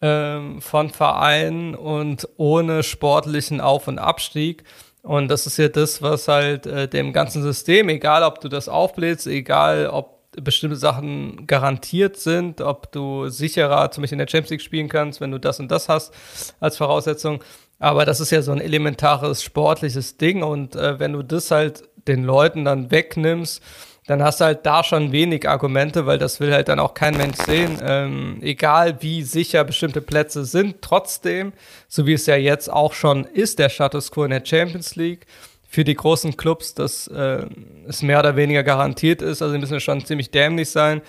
ähm, 0.00 0.60
von 0.60 0.90
Vereinen 0.90 1.74
und 1.74 2.28
ohne 2.36 2.82
sportlichen 2.82 3.60
Auf- 3.60 3.88
und 3.88 3.98
Abstieg 3.98 4.62
und 5.06 5.28
das 5.28 5.46
ist 5.46 5.56
ja 5.56 5.68
das, 5.68 6.02
was 6.02 6.26
halt 6.26 6.66
äh, 6.66 6.88
dem 6.88 7.12
ganzen 7.12 7.40
System, 7.40 7.88
egal 7.88 8.24
ob 8.24 8.40
du 8.40 8.48
das 8.48 8.68
aufbläst, 8.68 9.28
egal 9.28 9.86
ob 9.86 10.16
bestimmte 10.32 10.74
Sachen 10.74 11.46
garantiert 11.46 12.16
sind, 12.16 12.60
ob 12.60 12.90
du 12.90 13.28
sicherer 13.28 13.92
zum 13.92 14.02
Beispiel 14.02 14.16
in 14.16 14.26
der 14.26 14.28
Champions 14.28 14.50
League 14.50 14.62
spielen 14.62 14.88
kannst, 14.88 15.20
wenn 15.20 15.30
du 15.30 15.38
das 15.38 15.60
und 15.60 15.70
das 15.70 15.88
hast 15.88 16.12
als 16.58 16.76
Voraussetzung. 16.76 17.40
Aber 17.78 18.04
das 18.04 18.18
ist 18.18 18.32
ja 18.32 18.42
so 18.42 18.50
ein 18.50 18.60
elementares 18.60 19.44
sportliches 19.44 20.16
Ding 20.16 20.42
und 20.42 20.74
äh, 20.74 20.98
wenn 20.98 21.12
du 21.12 21.22
das 21.22 21.52
halt 21.52 21.84
den 22.08 22.24
Leuten 22.24 22.64
dann 22.64 22.90
wegnimmst, 22.90 23.62
dann 24.06 24.22
hast 24.22 24.40
du 24.40 24.44
halt 24.44 24.64
da 24.64 24.84
schon 24.84 25.10
wenig 25.10 25.48
Argumente, 25.48 26.06
weil 26.06 26.18
das 26.18 26.38
will 26.38 26.52
halt 26.52 26.68
dann 26.68 26.78
auch 26.78 26.94
kein 26.94 27.16
Mensch 27.16 27.38
sehen. 27.38 27.78
Ähm, 27.82 28.38
egal 28.40 29.02
wie 29.02 29.22
sicher 29.22 29.64
bestimmte 29.64 30.00
Plätze 30.00 30.44
sind, 30.44 30.76
trotzdem, 30.80 31.52
so 31.88 32.06
wie 32.06 32.12
es 32.12 32.26
ja 32.26 32.36
jetzt 32.36 32.72
auch 32.72 32.92
schon 32.92 33.24
ist, 33.24 33.58
der 33.58 33.68
Status 33.68 34.12
quo 34.12 34.24
in 34.24 34.30
der 34.30 34.44
Champions 34.44 34.94
League, 34.94 35.26
für 35.68 35.82
die 35.82 35.94
großen 35.94 36.36
Clubs, 36.36 36.74
dass 36.74 37.08
äh, 37.08 37.46
es 37.88 38.02
mehr 38.02 38.20
oder 38.20 38.36
weniger 38.36 38.62
garantiert 38.62 39.22
ist. 39.22 39.42
Also 39.42 39.52
die 39.52 39.60
müssen 39.60 39.80
schon 39.80 40.04
ziemlich 40.04 40.30
dämlich 40.30 40.70
sein. 40.70 41.02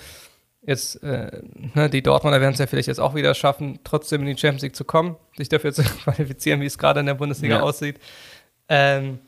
Jetzt, 0.66 1.02
äh, 1.04 1.42
ne, 1.76 1.90
die 1.90 2.02
Dortmunder 2.02 2.42
werden 2.42 2.54
es 2.54 2.60
ja 2.60 2.68
vielleicht 2.68 2.88
jetzt 2.88 3.00
auch 3.00 3.14
wieder 3.14 3.34
schaffen, 3.36 3.80
trotzdem 3.84 4.22
in 4.22 4.36
die 4.36 4.38
Champions 4.38 4.64
League 4.64 4.76
zu 4.76 4.84
kommen, 4.84 5.16
sich 5.38 5.48
dafür 5.48 5.72
zu 5.72 5.84
qualifizieren, 6.04 6.62
wie 6.62 6.66
es 6.66 6.78
gerade 6.78 7.00
in 7.00 7.06
der 7.06 7.14
Bundesliga 7.14 7.58
ja. 7.58 7.62
aussieht. 7.62 8.00
Ähm, 8.68 9.20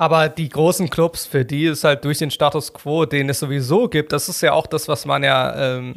aber 0.00 0.30
die 0.30 0.48
großen 0.48 0.88
Clubs, 0.88 1.26
für 1.26 1.44
die 1.44 1.66
ist 1.66 1.84
halt 1.84 2.06
durch 2.06 2.16
den 2.16 2.30
Status 2.30 2.72
quo, 2.72 3.04
den 3.04 3.28
es 3.28 3.40
sowieso 3.40 3.86
gibt, 3.86 4.14
das 4.14 4.30
ist 4.30 4.40
ja 4.40 4.54
auch 4.54 4.66
das, 4.66 4.88
was 4.88 5.04
man 5.04 5.22
ja 5.22 5.76
ähm, 5.76 5.96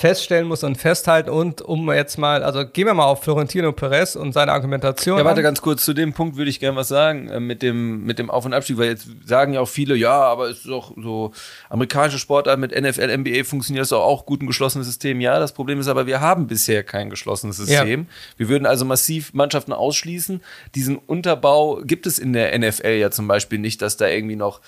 feststellen 0.00 0.48
muss 0.48 0.64
und 0.64 0.76
festhalten. 0.76 1.28
Und 1.28 1.60
um 1.60 1.92
jetzt 1.92 2.16
mal, 2.16 2.42
also 2.42 2.64
gehen 2.66 2.86
wir 2.86 2.94
mal 2.94 3.04
auf 3.04 3.22
Florentino 3.22 3.70
Perez 3.72 4.16
und 4.16 4.32
seine 4.32 4.50
Argumentation. 4.52 5.18
Ja, 5.18 5.26
warte 5.26 5.40
an. 5.40 5.44
ganz 5.44 5.60
kurz, 5.60 5.84
zu 5.84 5.92
dem 5.92 6.14
Punkt 6.14 6.38
würde 6.38 6.48
ich 6.50 6.58
gerne 6.58 6.74
was 6.74 6.88
sagen, 6.88 7.28
äh, 7.28 7.38
mit, 7.38 7.60
dem, 7.60 8.04
mit 8.04 8.18
dem 8.18 8.30
Auf- 8.30 8.46
und 8.46 8.54
Abstieg, 8.54 8.78
weil 8.78 8.88
jetzt 8.88 9.08
sagen 9.26 9.52
ja 9.52 9.60
auch 9.60 9.68
viele, 9.68 9.94
ja, 9.94 10.18
aber 10.18 10.48
es 10.48 10.58
ist 10.58 10.68
doch 10.68 10.94
so, 10.96 11.32
amerikanische 11.68 12.18
Sportart 12.18 12.58
mit 12.58 12.72
NFL, 12.72 13.14
NBA 13.14 13.44
funktioniert 13.44 13.82
das 13.82 13.90
doch 13.90 14.00
auch 14.00 14.24
gut, 14.24 14.40
ein 14.40 14.46
geschlossenes 14.46 14.86
System. 14.86 15.20
Ja, 15.20 15.38
das 15.38 15.52
Problem 15.52 15.78
ist 15.78 15.88
aber, 15.88 16.06
wir 16.06 16.22
haben 16.22 16.46
bisher 16.46 16.82
kein 16.82 17.10
geschlossenes 17.10 17.58
System. 17.58 18.00
Ja. 18.00 18.06
Wir 18.38 18.48
würden 18.48 18.64
also 18.64 18.86
massiv 18.86 19.34
Mannschaften 19.34 19.74
ausschließen. 19.74 20.40
Diesen 20.74 20.96
Unterbau 20.96 21.82
gibt 21.84 22.06
es 22.06 22.18
in 22.18 22.32
der 22.32 22.58
NFL 22.58 22.96
ja 22.98 23.10
zum 23.10 23.28
Beispiel 23.28 23.58
nicht, 23.58 23.82
dass 23.82 23.98
da 23.98 24.08
irgendwie 24.08 24.36
noch 24.36 24.62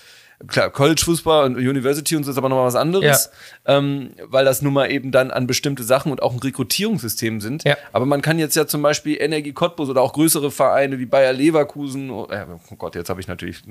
klar, 0.47 0.71
College-Fußball 0.71 1.45
und 1.45 1.57
University 1.57 2.17
und 2.17 2.25
so 2.25 2.31
ist 2.31 2.39
aber 2.39 2.49
nochmal 2.49 2.67
was 2.67 2.75
anderes, 2.75 3.31
ja. 3.67 3.79
ähm, 3.79 4.11
weil 4.25 4.45
das 4.45 4.63
nun 4.63 4.73
mal 4.73 4.91
eben 4.91 5.13
dann 5.13 5.31
an 5.31 5.47
bestimmte 5.47 5.83
Sachen 5.83 6.13
und 6.13 6.23
auch 6.23 6.33
ein 6.33 6.39
Rekrutierungssystem 6.39 7.41
sind. 7.41 7.65
Ja. 7.65 7.77
Aber 7.93 8.07
man 8.07 8.23
kann 8.23 8.39
jetzt 8.39 8.57
ja 8.57 8.67
zum 8.67 8.83
Beispiel 8.83 9.17
Energie 9.21 9.53
Cottbus 9.53 9.89
oder 9.89 10.03
auch 10.03 10.13
größere 10.13 10.51
Vereine 10.51 10.99
wie 10.99 11.07
Bayer 11.07 11.33
Leverkusen, 11.33 12.11
oh, 12.11 12.29
oh 12.71 12.77
Gott, 12.77 12.95
jetzt 12.95 13.11
habe 13.11 13.21
ich 13.21 13.29
natürlich 13.29 13.63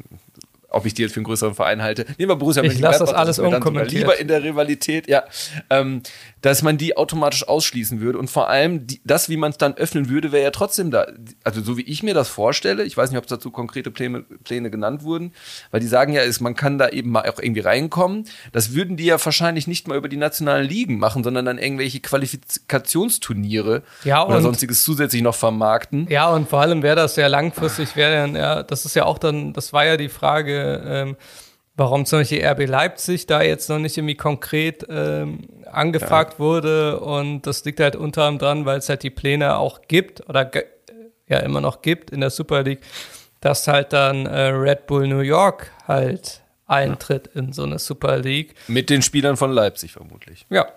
ob 0.72 0.86
ich 0.86 0.94
die 0.94 1.02
jetzt 1.02 1.14
für 1.14 1.18
einen 1.18 1.26
größeren 1.26 1.54
Verein 1.54 1.82
halte. 1.82 2.06
Nehmen 2.18 2.32
wir 2.32 2.36
Borussia 2.38 2.64
Ich 2.64 2.80
lasse 2.80 3.00
das 3.00 3.14
alles 3.14 3.40
unkommentiert. 3.40 3.92
Lieber 3.92 4.18
in 4.18 4.28
der 4.28 4.42
Rivalität, 4.42 5.08
ja. 5.08 5.26
Ähm, 5.70 6.02
dass 6.42 6.64
man 6.64 6.78
die 6.78 6.98
automatisch 6.98 7.48
ausschließen 7.48 8.02
würde. 8.02 8.18
Und 8.18 8.30
vor 8.30 8.50
allem, 8.50 8.88
die, 8.88 9.02
das, 9.06 9.30
wie 9.30 9.38
man 9.38 9.52
es 9.52 9.58
dann 9.58 9.76
öffnen 9.76 10.10
würde, 10.10 10.32
wäre 10.32 10.44
ja 10.44 10.52
trotzdem 10.52 10.92
da. 10.92 11.08
Also 11.44 11.62
so 11.62 11.78
wie 11.78 11.84
ich 11.84 12.04
mir 12.04 12.14
das 12.14 12.30
vorstelle, 12.30 12.84
ich 12.84 12.98
weiß 12.98 13.12
nicht, 13.12 13.20
ob 13.20 13.28
dazu 13.28 13.52
konkrete 13.52 13.92
Pläne, 13.92 14.22
Pläne 14.44 14.72
genannt 14.72 15.04
wurden, 15.04 15.34
weil 15.70 15.82
die 15.82 15.88
sagen 15.88 16.14
ja, 16.14 16.22
ist, 16.22 16.42
man 16.42 16.56
kann 16.56 16.78
da 16.78 16.90
eben 16.90 17.12
mal 17.12 17.30
auch 17.30 17.40
irgendwie 17.40 17.62
reinkommen. 17.62 18.26
Das 18.52 18.74
würden 18.74 18.98
die 18.98 19.06
ja 19.06 19.24
wahrscheinlich 19.24 19.68
nicht 19.68 19.88
mal 19.88 19.98
über 19.98 20.10
die 20.10 20.18
nationalen 20.18 20.68
Ligen 20.68 20.98
machen, 20.98 21.24
sondern 21.24 21.46
dann 21.46 21.58
irgendwelche 21.58 22.00
Qualifikationsturniere 22.00 23.84
Ja, 24.04 24.26
oder 24.26 24.42
sonstiges 24.42 24.84
zusätzlich 24.84 25.22
noch 25.22 25.36
vermarkten. 25.36 26.08
Ja, 26.10 26.30
und 26.30 26.50
vor 26.50 26.62
allem 26.62 26.82
wäre 26.82 26.96
das 26.96 27.16
ja 27.16 27.28
langfristig, 27.28 27.96
wäre 27.96 28.16
dann, 28.16 28.36
ja, 28.36 28.64
das 28.64 28.86
ist 28.86 28.96
ja 28.96 29.06
auch 29.06 29.20
dann, 29.20 29.54
das 29.54 29.74
war 29.74 29.86
ja 29.86 29.98
die 29.98 30.10
Frage, 30.10 30.84
ähm, 30.86 31.16
warum 31.76 32.06
zum 32.06 32.20
Beispiel 32.20 32.46
RB 32.46 32.68
Leipzig 32.68 33.28
da 33.28 33.42
jetzt 33.42 33.70
noch 33.70 33.80
nicht 33.80 33.98
irgendwie 33.98 34.16
konkret 34.16 34.86
ähm, 34.90 35.40
angefragt 35.74 36.40
wurde. 36.40 37.00
Und 37.00 37.48
das 37.48 37.64
liegt 37.66 37.80
halt 37.80 37.96
unter 37.96 38.24
anderem 38.24 38.40
dran, 38.40 38.66
weil 38.66 38.80
es 38.80 38.90
halt 38.90 39.04
die 39.04 39.10
Pläne 39.10 39.58
auch 39.58 39.82
gibt 39.88 40.28
oder 40.30 40.52
ja 41.28 41.40
immer 41.40 41.62
noch 41.62 41.82
gibt 41.82 42.12
in 42.12 42.22
der 42.22 42.30
Super 42.30 42.64
League, 42.64 42.82
dass 43.40 43.68
halt 43.68 43.94
dann 43.94 44.26
äh, 44.26 44.48
Red 44.48 44.88
Bull 44.88 45.08
New 45.08 45.20
York 45.20 45.72
halt 45.88 46.42
eintritt 46.68 47.28
in 47.28 47.54
so 47.54 47.64
eine 47.64 47.80
Super 47.80 48.18
League. 48.18 48.56
Mit 48.68 48.90
den 48.90 49.02
Spielern 49.02 49.38
von 49.38 49.52
Leipzig 49.52 49.92
vermutlich. 49.92 50.46
Ja. 50.50 50.68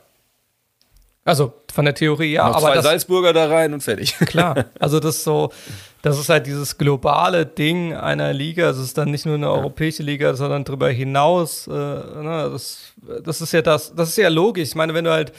Also 1.24 1.54
von 1.72 1.84
der 1.84 1.94
Theorie 1.94 2.32
ja, 2.32 2.48
noch 2.48 2.56
aber 2.56 2.66
zwei 2.66 2.74
das, 2.74 2.84
Salzburger 2.84 3.32
da 3.32 3.48
rein 3.48 3.72
und 3.72 3.82
fertig. 3.82 4.16
Klar, 4.18 4.66
also 4.78 5.00
das 5.00 5.24
so, 5.24 5.50
das 6.04 6.18
ist 6.18 6.28
halt 6.28 6.46
dieses 6.46 6.76
globale 6.76 7.46
Ding 7.46 7.94
einer 7.94 8.34
Liga. 8.34 8.66
Also 8.66 8.82
es 8.82 8.88
ist 8.88 8.98
dann 8.98 9.10
nicht 9.10 9.24
nur 9.24 9.36
eine 9.36 9.50
europäische 9.50 10.02
Liga, 10.02 10.34
sondern 10.34 10.62
darüber 10.62 10.90
hinaus. 10.90 11.66
Äh, 11.66 11.70
ne, 11.72 12.50
das, 12.52 12.92
das 13.24 13.40
ist 13.40 13.54
ja 13.54 13.62
das, 13.62 13.94
das 13.94 14.10
ist 14.10 14.18
ja 14.18 14.28
logisch. 14.28 14.68
Ich 14.68 14.74
meine, 14.74 14.92
wenn 14.92 15.06
du 15.06 15.10
halt 15.10 15.32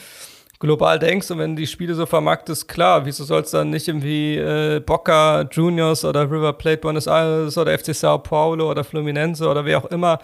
global 0.57 0.97
denkst 0.97 1.30
und 1.30 1.38
wenn 1.38 1.55
die 1.55 1.68
Spiele 1.68 1.93
so 1.93 2.07
vermarktest, 2.07 2.68
klar, 2.68 3.05
wieso 3.05 3.26
soll 3.26 3.43
es 3.43 3.51
dann 3.51 3.70
nicht 3.70 3.88
irgendwie 3.88 4.38
äh, 4.38 4.80
Boca 4.80 5.47
Juniors 5.51 6.03
oder 6.03 6.24
River 6.24 6.53
Plate 6.53 6.82
Buenos 6.82 7.05
Aires 7.05 7.59
oder 7.59 7.78
FC 7.78 7.93
Sao 7.93 8.18
Paulo 8.18 8.72
oder 8.72 8.84
Fluminense 8.84 9.47
oder 9.47 9.66
wer 9.66 9.78
auch 9.78 9.91
immer 9.91 10.18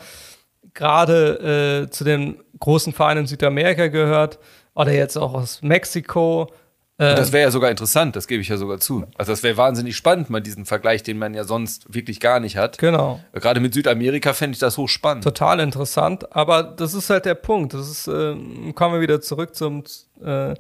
gerade 0.74 1.84
äh, 1.86 1.92
zu 1.92 2.04
den 2.04 2.42
großen 2.60 2.94
Vereinen 2.94 3.22
in 3.22 3.28
Südamerika 3.28 3.89
gehört 3.89 4.39
oder 4.74 4.92
jetzt 4.92 5.18
auch 5.18 5.36
aus 5.36 5.62
Mexiko. 5.62 6.48
Das 7.02 7.32
wäre 7.32 7.43
ja 7.43 7.52
sogar 7.52 7.72
interessant, 7.72 8.16
das 8.16 8.28
gebe 8.28 8.41
ich 8.41 8.47
ja 8.47 8.58
sogar 8.58 8.80
zu. 8.80 9.06
Also 9.18 9.32
das 9.32 9.43
wäre 9.43 9.58
wahnsinnig 9.58 9.95
spannend, 9.95 10.30
mal 10.30 10.39
diesen 10.39 10.66
Vergleich, 10.66 11.04
den 11.04 11.18
man 11.18 11.34
ja 11.34 11.43
sonst 11.43 11.93
wirklich 11.93 12.20
gar 12.20 12.39
nicht 12.39 12.58
hat. 12.58 12.78
genau. 12.78 13.20
Gerade 13.34 13.60
mit 13.60 13.74
Südamerika 13.74 14.34
fände 14.34 14.54
ich 14.54 14.60
das 14.60 14.78
hochspannend. 14.78 15.24
total 15.24 15.60
interessant, 15.60 16.36
aber 16.36 16.64
das 16.64 16.93
ist 16.93 17.10
halt 17.10 17.26
der 17.26 17.36
Punkt. 17.36 17.74
Das 17.74 17.89
ist, 17.89 18.08
äh, 18.08 18.36
kommen 18.74 18.93
wir 18.93 19.02
wieder 19.02 19.22
zurück 19.22 19.56
zum 19.56 19.84
äh, 20.24 20.54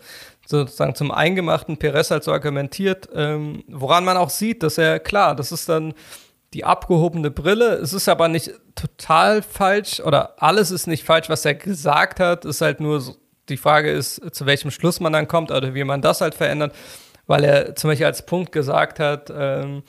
sozusagen 0.45 0.95
zum 0.95 1.11
Eingemachten. 1.11 1.77
Perez 1.77 2.11
halt 2.11 2.23
so 2.23 2.31
argumentiert, 2.31 3.09
ähm, 3.15 3.63
woran 3.67 4.03
man 4.03 4.17
auch 4.17 4.29
sieht, 4.29 4.63
dass 4.63 4.77
er, 4.77 4.99
klar, 4.99 5.35
das 5.35 5.51
ist 5.51 5.69
dann 5.69 5.93
die 6.53 6.65
abgehobene 6.65 7.31
Brille. 7.31 7.75
Es 7.75 7.93
ist 7.93 8.09
aber 8.09 8.27
nicht 8.27 8.51
total 8.75 9.41
falsch 9.41 9.99
oder 10.01 10.41
alles 10.41 10.71
ist 10.71 10.87
nicht 10.87 11.05
falsch, 11.05 11.29
was 11.29 11.45
er 11.45 11.55
gesagt 11.55 12.19
hat. 12.19 12.45
Es 12.45 12.57
ist 12.57 12.61
halt 12.61 12.79
nur 12.81 12.99
so, 12.99 13.15
die 13.49 13.57
Frage 13.57 13.91
ist, 13.91 14.21
zu 14.33 14.45
welchem 14.45 14.71
Schluss 14.71 14.99
man 14.99 15.13
dann 15.13 15.27
kommt 15.27 15.51
oder 15.51 15.73
wie 15.73 15.83
man 15.83 16.01
das 16.01 16.21
halt 16.21 16.35
verändert, 16.35 16.73
weil 17.27 17.43
er 17.43 17.75
zum 17.75 17.89
Beispiel 17.89 18.05
als 18.05 18.25
Punkt 18.25 18.51
gesagt 18.51 18.99
hat, 18.99 19.31
ähm, 19.35 19.83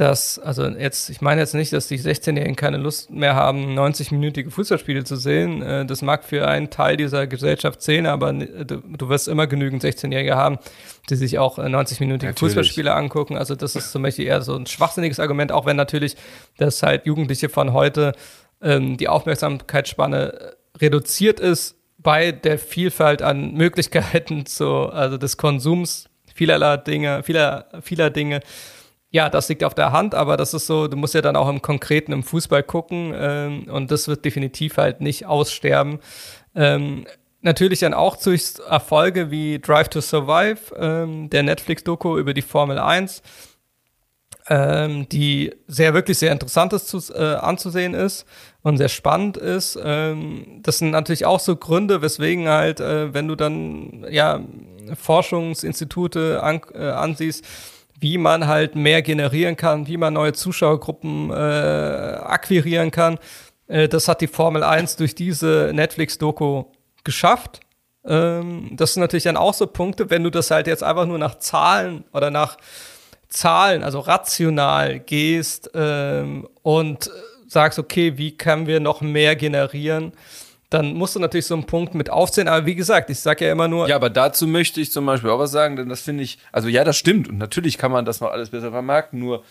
dass, 0.00 0.38
also 0.38 0.66
jetzt, 0.66 1.10
ich 1.10 1.20
meine 1.20 1.42
jetzt 1.42 1.52
nicht, 1.52 1.74
dass 1.74 1.86
die 1.86 1.98
16-Jährigen 1.98 2.56
keine 2.56 2.78
Lust 2.78 3.10
mehr 3.10 3.34
haben, 3.34 3.78
90-minütige 3.78 4.50
Fußballspiele 4.50 5.04
zu 5.04 5.16
sehen. 5.16 5.60
Äh, 5.60 5.84
Das 5.84 6.00
mag 6.00 6.24
für 6.24 6.48
einen 6.48 6.70
Teil 6.70 6.96
dieser 6.96 7.26
Gesellschaft 7.26 7.82
zählen, 7.82 8.06
aber 8.06 8.32
du, 8.32 8.78
du 8.78 9.08
wirst 9.10 9.28
immer 9.28 9.46
genügend 9.46 9.84
16-Jährige 9.84 10.36
haben, 10.36 10.58
die 11.10 11.16
sich 11.16 11.38
auch 11.38 11.58
äh, 11.58 11.62
90-minütige 11.62 12.08
Natürlich. 12.12 12.38
Fußballspiele 12.38 12.94
angucken. 12.94 13.36
Also 13.36 13.54
das 13.54 13.76
ist 13.76 13.92
zum 13.92 14.02
Beispiel 14.02 14.24
eher 14.24 14.40
so 14.40 14.56
ein 14.56 14.64
schwachsinniges 14.64 15.20
Argument, 15.20 15.52
auch 15.52 15.66
wenn 15.66 15.76
natürlich, 15.76 16.16
dass 16.56 16.82
halt 16.82 17.04
Jugendliche 17.04 17.50
von 17.50 17.74
heute 17.74 18.12
ähm, 18.62 18.96
die 18.96 19.08
Aufmerksamkeitsspanne 19.08 20.32
äh, 20.32 20.52
reduziert 20.78 21.40
ist 21.40 21.76
bei 22.02 22.32
der 22.32 22.58
Vielfalt 22.58 23.22
an 23.22 23.52
Möglichkeiten 23.52 24.46
zu, 24.46 24.90
also 24.90 25.16
des 25.16 25.36
Konsums 25.36 26.08
vielerlei 26.34 26.78
Dinge, 26.78 27.22
vieler, 27.22 27.66
vieler 27.82 28.10
Dinge. 28.10 28.40
Ja, 29.10 29.28
das 29.28 29.48
liegt 29.48 29.64
auf 29.64 29.74
der 29.74 29.92
Hand, 29.92 30.14
aber 30.14 30.36
das 30.36 30.54
ist 30.54 30.66
so, 30.66 30.86
du 30.86 30.96
musst 30.96 31.14
ja 31.14 31.20
dann 31.20 31.36
auch 31.36 31.48
im 31.48 31.62
Konkreten 31.62 32.12
im 32.12 32.22
Fußball 32.22 32.62
gucken 32.62 33.12
ähm, 33.14 33.64
und 33.68 33.90
das 33.90 34.06
wird 34.08 34.24
definitiv 34.24 34.76
halt 34.76 35.00
nicht 35.00 35.26
aussterben. 35.26 35.98
Ähm, 36.54 37.06
natürlich 37.42 37.80
dann 37.80 37.92
auch 37.92 38.16
durch 38.16 38.54
Erfolge 38.68 39.30
wie 39.30 39.58
Drive 39.58 39.88
to 39.88 40.00
Survive, 40.00 40.74
ähm, 40.78 41.28
der 41.28 41.42
Netflix-Doku 41.42 42.18
über 42.18 42.34
die 42.34 42.42
Formel 42.42 42.78
1, 42.78 43.22
ähm, 44.50 45.08
die 45.08 45.54
sehr, 45.68 45.94
wirklich 45.94 46.18
sehr 46.18 46.32
interessant 46.32 46.72
ist 46.72 46.88
zu, 46.88 46.98
äh, 47.14 47.36
anzusehen 47.36 47.94
ist 47.94 48.26
und 48.62 48.78
sehr 48.78 48.88
spannend 48.88 49.36
ist. 49.36 49.78
Ähm, 49.82 50.60
das 50.62 50.78
sind 50.78 50.90
natürlich 50.90 51.24
auch 51.24 51.38
so 51.38 51.54
Gründe, 51.54 52.02
weswegen 52.02 52.48
halt, 52.48 52.80
äh, 52.80 53.14
wenn 53.14 53.28
du 53.28 53.36
dann 53.36 54.04
ja 54.10 54.40
Forschungsinstitute 55.00 56.42
an, 56.42 56.60
äh, 56.74 56.88
ansiehst, 56.90 57.44
wie 58.00 58.18
man 58.18 58.48
halt 58.48 58.74
mehr 58.74 59.02
generieren 59.02 59.56
kann, 59.56 59.86
wie 59.86 59.96
man 59.96 60.14
neue 60.14 60.32
Zuschauergruppen 60.32 61.30
äh, 61.30 61.34
akquirieren 61.34 62.90
kann. 62.90 63.18
Äh, 63.68 63.88
das 63.88 64.08
hat 64.08 64.20
die 64.20 64.26
Formel 64.26 64.64
1 64.64 64.96
durch 64.96 65.14
diese 65.14 65.70
Netflix-Doku 65.72 66.64
geschafft. 67.04 67.60
Ähm, 68.04 68.70
das 68.72 68.94
sind 68.94 69.02
natürlich 69.02 69.24
dann 69.24 69.36
auch 69.36 69.54
so 69.54 69.68
Punkte, 69.68 70.10
wenn 70.10 70.24
du 70.24 70.30
das 70.30 70.50
halt 70.50 70.66
jetzt 70.66 70.82
einfach 70.82 71.06
nur 71.06 71.18
nach 71.18 71.38
Zahlen 71.38 72.02
oder 72.12 72.32
nach 72.32 72.56
Zahlen, 73.30 73.82
also 73.82 74.00
rational 74.00 75.00
gehst 75.00 75.70
ähm, 75.74 76.48
und 76.62 77.10
sagst, 77.46 77.78
okay, 77.78 78.18
wie 78.18 78.36
können 78.36 78.66
wir 78.66 78.80
noch 78.80 79.00
mehr 79.00 79.36
generieren, 79.36 80.12
dann 80.68 80.94
musst 80.94 81.16
du 81.16 81.20
natürlich 81.20 81.46
so 81.46 81.54
einen 81.54 81.64
Punkt 81.64 81.94
mit 81.94 82.10
aufzählen. 82.10 82.48
Aber 82.48 82.64
wie 82.66 82.76
gesagt, 82.76 83.10
ich 83.10 83.18
sage 83.18 83.46
ja 83.46 83.52
immer 83.52 83.66
nur, 83.66 83.88
Ja, 83.88 83.96
aber 83.96 84.10
dazu 84.10 84.46
möchte 84.46 84.80
ich 84.80 84.92
zum 84.92 85.06
Beispiel 85.06 85.30
auch 85.30 85.38
was 85.38 85.50
sagen, 85.50 85.76
denn 85.76 85.88
das 85.88 86.00
finde 86.00 86.22
ich, 86.22 86.38
also 86.52 86.68
ja, 86.68 86.84
das 86.84 86.96
stimmt 86.96 87.28
und 87.28 87.38
natürlich 87.38 87.78
kann 87.78 87.90
man 87.90 88.04
das 88.04 88.20
noch 88.20 88.30
alles 88.30 88.50
besser 88.50 88.70
vermarkten, 88.70 89.18
nur 89.18 89.42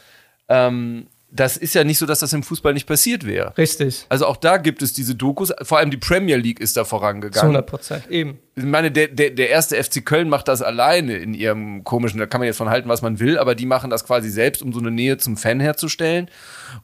ähm, 0.47 1.07
das 1.31 1.57
ist 1.57 1.75
ja 1.75 1.83
nicht 1.83 1.99
so, 1.99 2.05
dass 2.05 2.19
das 2.19 2.33
im 2.33 2.41
Fußball 2.41 2.73
nicht 2.73 2.87
passiert 2.87 3.25
wäre. 3.25 3.55
richtig, 3.57 4.05
Also 4.09 4.25
auch 4.25 4.37
da 4.37 4.57
gibt 4.57 4.81
es 4.81 4.93
diese 4.93 5.15
Dokus, 5.15 5.53
vor 5.61 5.77
allem 5.77 5.91
die 5.91 5.97
Premier 5.97 6.37
League 6.37 6.59
ist 6.59 6.75
da 6.75 6.85
vorangegangen. 6.85 7.55
100 7.55 7.65
Prozent, 7.67 8.09
eben. 8.09 8.39
Ich 8.55 8.63
meine, 8.63 8.91
der, 8.91 9.07
der, 9.07 9.29
der 9.29 9.49
erste 9.49 9.81
FC 9.81 10.03
Köln 10.03 10.27
macht 10.27 10.47
das 10.47 10.61
alleine 10.61 11.17
in 11.17 11.33
ihrem 11.33 11.83
komischen, 11.83 12.19
da 12.19 12.25
kann 12.25 12.41
man 12.41 12.47
jetzt 12.47 12.57
von 12.57 12.69
halten, 12.69 12.89
was 12.89 13.01
man 13.01 13.19
will, 13.19 13.37
aber 13.37 13.55
die 13.55 13.65
machen 13.65 13.89
das 13.89 14.05
quasi 14.05 14.29
selbst, 14.29 14.61
um 14.61 14.73
so 14.73 14.79
eine 14.79 14.91
Nähe 14.91 15.17
zum 15.17 15.37
Fan 15.37 15.59
herzustellen. 15.59 16.29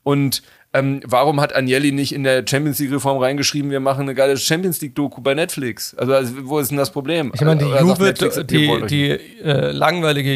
Und 0.04 0.44
ähm, 0.76 1.00
warum 1.06 1.40
hat 1.40 1.56
Agnelli 1.56 1.94
nicht 1.94 2.14
in 2.14 2.24
der 2.24 2.44
Champions 2.46 2.80
League-Reform 2.80 3.18
reingeschrieben, 3.18 3.72
wir 3.72 3.80
machen 3.80 4.02
eine 4.02 4.14
geile 4.14 4.36
Champions 4.36 4.82
League-Doku 4.82 5.22
bei 5.22 5.34
Netflix? 5.34 5.96
Also, 5.96 6.14
also 6.14 6.34
wo 6.44 6.60
ist 6.60 6.70
denn 6.70 6.78
das 6.78 6.92
Problem? 6.92 7.32
Ich 7.34 7.42
meine, 7.42 7.64
die, 7.64 7.72
sagt 7.72 7.82
Juve, 7.82 8.44
die, 8.44 8.86
die 8.88 9.10
äh, 9.42 9.72
langweilige 9.72 10.34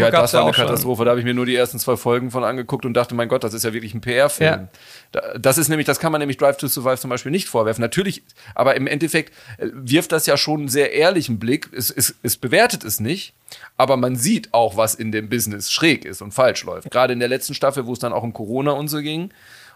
ja, 0.00 0.10
gab 0.10 0.22
das 0.22 0.30
es 0.30 0.32
ja 0.34 0.40
war 0.40 0.44
eine 0.44 0.50
auch 0.50 0.54
schon. 0.54 0.66
Katastrophe. 0.66 1.04
Da 1.04 1.10
habe 1.12 1.20
ich 1.20 1.24
mir 1.24 1.32
nur 1.32 1.46
die 1.46 1.56
ersten 1.56 1.78
zwei 1.78 1.96
Folgen 1.96 2.30
von 2.30 2.44
angeguckt 2.44 2.84
und 2.84 2.92
dachte, 2.92 3.14
mein 3.14 3.28
Gott, 3.28 3.42
das 3.42 3.54
ist 3.54 3.64
ja 3.64 3.72
wirklich 3.72 3.94
ein 3.94 4.02
PR-Film. 4.02 4.50
Ja. 4.50 4.68
Da- 5.12 5.38
Das 5.38 5.58
ist 5.58 5.68
nämlich, 5.68 5.86
das 5.86 5.98
kann 6.00 6.12
man 6.12 6.20
nämlich 6.20 6.36
Drive 6.36 6.56
to 6.58 6.68
Survive 6.68 6.98
zum 6.98 7.10
Beispiel 7.10 7.32
nicht 7.32 7.48
vorwerfen. 7.48 7.80
Natürlich, 7.80 8.22
aber 8.54 8.76
im 8.76 8.86
Endeffekt 8.86 9.32
äh, 9.58 9.68
wirft 9.72 10.12
das 10.12 10.26
ja 10.26 10.36
schon 10.36 10.60
einen 10.60 10.68
sehr 10.68 10.92
ehrlichen 10.92 11.38
Blick. 11.38 11.70
Es, 11.72 11.90
es, 11.90 12.14
es 12.22 12.36
bewertet 12.36 12.84
es 12.84 13.00
nicht, 13.00 13.32
aber 13.76 13.96
man 13.96 14.16
sieht 14.16 14.52
auch, 14.52 14.76
was 14.76 14.94
in 14.94 15.10
dem 15.12 15.28
Business 15.28 15.70
schräg 15.70 16.04
ist 16.04 16.20
und 16.22 16.32
falsch 16.32 16.64
läuft. 16.64 16.90
Gerade 16.90 17.12
in 17.12 17.20
der 17.20 17.28
letzten 17.28 17.54
Staffel, 17.54 17.86
wo 17.86 17.92
es 17.92 17.98
dann 17.98 18.12
auch 18.12 18.22
um 18.22 18.32
Corona 18.32 18.72
und 18.72 18.88
so 18.88 18.98
ging. 18.98 19.30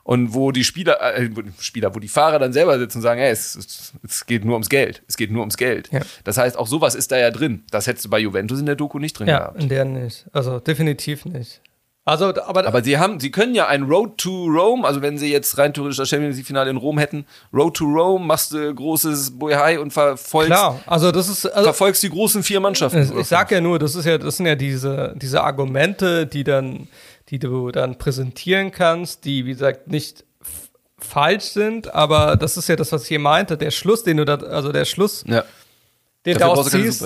Und 0.05 0.35
wo 0.35 0.51
die 0.51 0.65
Spieler, 0.65 1.01
äh, 1.17 1.31
Spieler, 1.61 1.95
wo 1.95 2.01
die 2.01 2.09
Fahrer 2.09 2.41
dann 2.41 2.53
selber 2.53 2.77
sitzen 2.77 2.99
und 2.99 3.03
sagen, 3.03 3.21
hey, 3.21 3.31
es, 3.31 3.55
es, 3.55 3.93
es 4.03 4.27
geht 4.27 4.45
nur 4.45 4.55
ums 4.55 4.69
Geld. 4.69 5.01
Es 5.07 5.17
geht 5.17 5.31
nur 5.31 5.43
ums 5.43 5.57
Geld. 5.57 5.91
Ja. 5.93 6.01
Das 6.25 6.39
heißt, 6.39 6.59
auch 6.59 6.67
sowas 6.67 6.97
ist 6.97 7.13
da 7.13 7.19
ja 7.19 7.31
drin. 7.31 7.63
Das 7.71 7.87
hättest 7.87 8.07
du 8.07 8.11
bei 8.11 8.19
Juventus 8.19 8.59
in 8.59 8.67
der 8.67 8.75
Doku 8.75 8.99
nicht 8.99 9.17
drin 9.17 9.29
Ja, 9.29 9.39
gehabt. 9.39 9.63
in 9.63 9.69
der 9.69 9.85
nicht. 9.85 10.25
Also 10.33 10.59
definitiv 10.59 11.25
nicht. 11.25 11.61
Also, 12.05 12.35
aber, 12.43 12.67
Aber 12.67 12.83
sie 12.83 12.99
haben, 12.99 13.21
sie 13.21 13.31
können 13.31 13.55
ja 13.55 13.69
ein 13.69 13.85
Road 13.85 14.19
to 14.19 14.47
Rome, 14.47 14.85
also 14.85 15.03
wenn 15.03 15.19
sie 15.19 15.31
jetzt 15.31 15.57
rein 15.57 15.73
theoretisch 15.73 15.99
das 15.99 16.09
Champions 16.09 16.37
League 16.37 16.47
Finale 16.47 16.69
in 16.69 16.77
Rom 16.77 16.99
hätten, 16.99 17.27
Road 17.55 17.77
to 17.77 17.85
Rome, 17.85 18.27
machst 18.27 18.53
du 18.53 18.75
großes 18.75 19.39
Bohai 19.39 19.79
und 19.79 19.93
verfolgst, 19.93 20.51
klar, 20.51 20.81
also 20.87 21.13
das 21.13 21.29
ist, 21.29 21.47
also, 21.47 21.63
verfolgst 21.63 22.03
die 22.03 22.11
großen 22.11 22.43
vier 22.43 22.59
Mannschaften. 22.59 23.21
ich 23.21 23.27
sag 23.29 23.53
ja 23.53 23.61
nur, 23.61 23.79
das 23.79 23.95
ist 23.95 24.05
ja, 24.05 24.19
das 24.19 24.37
sind 24.37 24.47
ja 24.47 24.57
diese, 24.57 25.15
diese 25.17 25.45
Argumente, 25.45 26.27
die 26.27 26.43
dann, 26.43 26.89
die 27.29 27.39
du 27.39 27.71
dann 27.71 27.99
präsentieren 27.99 28.73
kannst, 28.73 29.25
die, 29.25 29.47
wie 29.47 29.53
gesagt, 29.53 29.87
nicht 29.87 30.25
falsch 30.99 31.45
sind, 31.45 31.95
aber 31.95 32.37
das 32.37 32.57
ist 32.57 32.69
ja 32.69 32.75
das, 32.75 32.91
was 32.91 33.03
ich 33.03 33.09
hier 33.09 33.21
meinte, 33.21 33.57
der 33.57 33.71
Schluss, 33.71 34.03
den 34.03 34.17
du 34.17 34.25
da, 34.25 34.35
also 34.37 34.73
der 34.73 34.87
Schluss, 34.87 35.23
ja. 35.29 35.45
Den 36.25 36.39
Dafür 36.39 36.55
daraus 36.55 36.71
ziehst, 36.71 37.05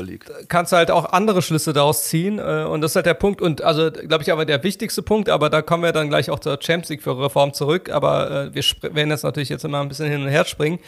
kannst 0.48 0.72
du 0.72 0.76
halt 0.76 0.90
auch 0.90 1.12
andere 1.12 1.40
Schlüsse 1.40 1.72
daraus 1.72 2.04
ziehen. 2.04 2.38
Äh, 2.38 2.64
und 2.64 2.82
das 2.82 2.92
ist 2.92 2.96
halt 2.96 3.06
der 3.06 3.14
Punkt. 3.14 3.40
Und 3.40 3.62
also, 3.62 3.90
glaube 3.90 4.22
ich, 4.22 4.30
aber 4.30 4.44
der 4.44 4.62
wichtigste 4.62 5.02
Punkt, 5.02 5.30
aber 5.30 5.48
da 5.48 5.62
kommen 5.62 5.82
wir 5.82 5.92
dann 5.92 6.08
gleich 6.08 6.30
auch 6.30 6.38
zur 6.38 6.58
Champions 6.60 6.90
League 6.90 7.02
für 7.02 7.18
Reform 7.18 7.54
zurück. 7.54 7.90
Aber 7.90 8.30
äh, 8.30 8.54
wir 8.54 8.62
werden 8.94 9.10
jetzt 9.10 9.24
natürlich 9.24 9.48
jetzt 9.48 9.64
immer 9.64 9.80
ein 9.80 9.88
bisschen 9.88 10.10
hin 10.10 10.22
und 10.22 10.28
her 10.28 10.44
springen. 10.44 10.78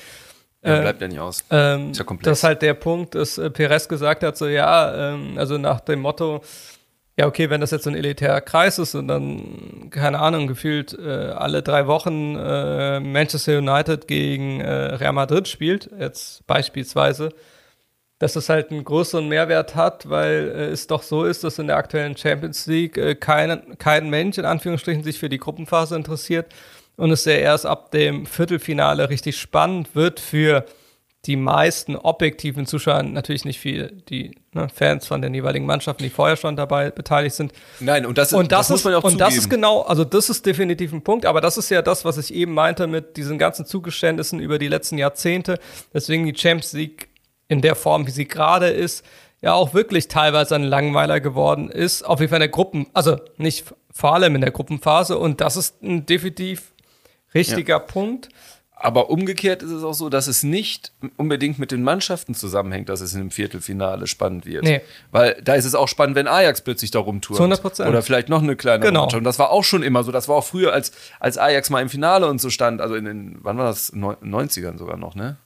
Ja, 0.62 0.80
bleibt 0.80 1.00
ja 1.00 1.08
nicht 1.08 1.20
aus. 1.20 1.44
Ähm, 1.50 1.92
ist 1.92 1.98
ja 1.98 2.04
komplex. 2.04 2.24
Das 2.24 2.38
ist 2.38 2.44
halt 2.44 2.62
der 2.62 2.74
Punkt, 2.74 3.14
dass 3.14 3.38
äh, 3.38 3.48
Perez 3.48 3.88
gesagt 3.88 4.22
hat, 4.22 4.36
so 4.36 4.48
ja, 4.48 5.12
ähm, 5.12 5.38
also 5.38 5.56
nach 5.56 5.80
dem 5.80 6.00
Motto, 6.00 6.42
ja, 7.16 7.26
okay, 7.26 7.48
wenn 7.48 7.60
das 7.60 7.70
jetzt 7.70 7.84
so 7.84 7.90
ein 7.90 7.96
elitärer 7.96 8.40
Kreis 8.40 8.78
ist 8.78 8.94
und 8.94 9.08
dann, 9.08 9.88
keine 9.90 10.18
Ahnung, 10.18 10.48
gefühlt 10.48 10.98
äh, 10.98 11.30
alle 11.30 11.62
drei 11.62 11.86
Wochen 11.86 12.36
äh, 12.36 12.98
Manchester 13.00 13.58
United 13.58 14.08
gegen 14.08 14.60
äh, 14.60 14.70
Real 14.96 15.12
Madrid 15.12 15.46
spielt, 15.46 15.90
jetzt 15.98 16.44
beispielsweise, 16.46 17.30
dass 18.18 18.36
es 18.36 18.48
halt 18.48 18.70
einen 18.70 18.84
größeren 18.84 19.28
Mehrwert 19.28 19.74
hat, 19.74 20.08
weil 20.08 20.52
äh, 20.54 20.64
es 20.66 20.86
doch 20.86 21.02
so 21.02 21.24
ist, 21.24 21.44
dass 21.44 21.58
in 21.58 21.68
der 21.68 21.76
aktuellen 21.76 22.16
Champions 22.16 22.66
League 22.66 22.96
äh, 22.96 23.14
kein, 23.14 23.78
kein 23.78 24.10
Mensch 24.10 24.38
in 24.38 24.44
Anführungsstrichen 24.44 25.04
sich 25.04 25.18
für 25.18 25.28
die 25.28 25.38
Gruppenphase 25.38 25.94
interessiert 25.94 26.46
und 26.96 27.12
es 27.12 27.24
ja 27.24 27.32
erst 27.34 27.64
ab 27.64 27.92
dem 27.92 28.26
Viertelfinale 28.26 29.08
richtig 29.08 29.38
spannend 29.38 29.94
wird 29.94 30.18
für 30.18 30.64
die 31.26 31.36
meisten 31.36 31.96
objektiven 31.96 32.64
Zuschauer, 32.66 33.02
natürlich 33.02 33.44
nicht 33.44 33.58
viel, 33.58 34.02
die 34.08 34.36
ne, 34.52 34.68
Fans 34.72 35.06
von 35.06 35.20
den 35.20 35.34
jeweiligen 35.34 35.66
Mannschaften, 35.66 36.04
die 36.04 36.10
vorher 36.10 36.36
schon 36.36 36.56
dabei 36.56 36.90
beteiligt 36.90 37.34
sind. 37.34 37.52
Nein, 37.80 38.06
und 38.06 38.18
das, 38.18 38.32
ist, 38.32 38.38
und 38.38 38.52
das, 38.52 38.68
das 38.68 38.70
muss 38.70 38.84
man 38.84 38.94
auch 38.94 39.04
Und 39.04 39.12
zugeben. 39.12 39.28
das 39.28 39.36
ist 39.36 39.50
genau, 39.50 39.82
also 39.82 40.04
das 40.04 40.30
ist 40.30 40.46
definitiv 40.46 40.92
ein 40.92 41.02
Punkt, 41.02 41.26
aber 41.26 41.40
das 41.40 41.58
ist 41.58 41.70
ja 41.70 41.82
das, 41.82 42.04
was 42.04 42.18
ich 42.18 42.32
eben 42.32 42.54
meinte 42.54 42.86
mit 42.86 43.16
diesen 43.16 43.36
ganzen 43.36 43.66
Zugeständnissen 43.66 44.38
über 44.38 44.58
die 44.58 44.68
letzten 44.68 44.96
Jahrzehnte. 44.96 45.58
Deswegen 45.92 46.24
die 46.24 46.36
Champions 46.36 46.72
League 46.72 47.08
in 47.48 47.62
der 47.62 47.74
Form, 47.74 48.06
wie 48.06 48.10
sie 48.10 48.28
gerade 48.28 48.68
ist, 48.68 49.04
ja 49.40 49.54
auch 49.54 49.74
wirklich 49.74 50.08
teilweise 50.08 50.54
ein 50.54 50.64
Langweiler 50.64 51.20
geworden 51.20 51.70
ist. 51.70 52.02
Auf 52.02 52.20
jeden 52.20 52.30
Fall 52.30 52.38
in 52.38 52.42
der 52.42 52.48
Gruppen, 52.48 52.86
also 52.92 53.16
nicht 53.36 53.64
vor 53.90 54.14
allem 54.14 54.34
in 54.34 54.40
der 54.40 54.50
Gruppenphase. 54.50 55.18
Und 55.18 55.40
das 55.40 55.56
ist 55.56 55.82
ein 55.82 56.06
definitiv 56.06 56.72
richtiger 57.34 57.76
ja. 57.76 57.78
Punkt. 57.80 58.28
Aber 58.80 59.10
umgekehrt 59.10 59.64
ist 59.64 59.72
es 59.72 59.82
auch 59.82 59.94
so, 59.94 60.08
dass 60.08 60.28
es 60.28 60.44
nicht 60.44 60.92
unbedingt 61.16 61.58
mit 61.58 61.72
den 61.72 61.82
Mannschaften 61.82 62.34
zusammenhängt, 62.34 62.88
dass 62.88 63.00
es 63.00 63.12
in 63.12 63.22
einem 63.22 63.30
Viertelfinale 63.32 64.06
spannend 64.06 64.46
wird. 64.46 64.62
Nee. 64.62 64.82
Weil 65.10 65.40
da 65.42 65.54
ist 65.54 65.64
es 65.64 65.74
auch 65.74 65.88
spannend, 65.88 66.14
wenn 66.14 66.28
Ajax 66.28 66.60
plötzlich 66.60 66.92
da 66.92 67.00
rumtourt. 67.00 67.40
100 67.40 67.60
Prozent. 67.60 67.88
Oder 67.88 68.02
vielleicht 68.02 68.28
noch 68.28 68.40
eine 68.40 68.54
kleine 68.54 68.84
genau. 68.84 69.00
Mannschaft. 69.00 69.18
Und 69.18 69.24
das 69.24 69.40
war 69.40 69.50
auch 69.50 69.64
schon 69.64 69.82
immer 69.82 70.04
so. 70.04 70.12
Das 70.12 70.28
war 70.28 70.36
auch 70.36 70.44
früher, 70.44 70.72
als, 70.72 70.92
als 71.18 71.38
Ajax 71.38 71.70
mal 71.70 71.82
im 71.82 71.88
Finale 71.88 72.28
und 72.28 72.40
so 72.40 72.50
stand. 72.50 72.80
Also 72.80 72.94
in 72.94 73.04
den, 73.04 73.38
wann 73.40 73.58
war 73.58 73.64
das? 73.64 73.92
90ern 73.92 74.78
sogar 74.78 74.96
noch, 74.96 75.16
ne? 75.16 75.38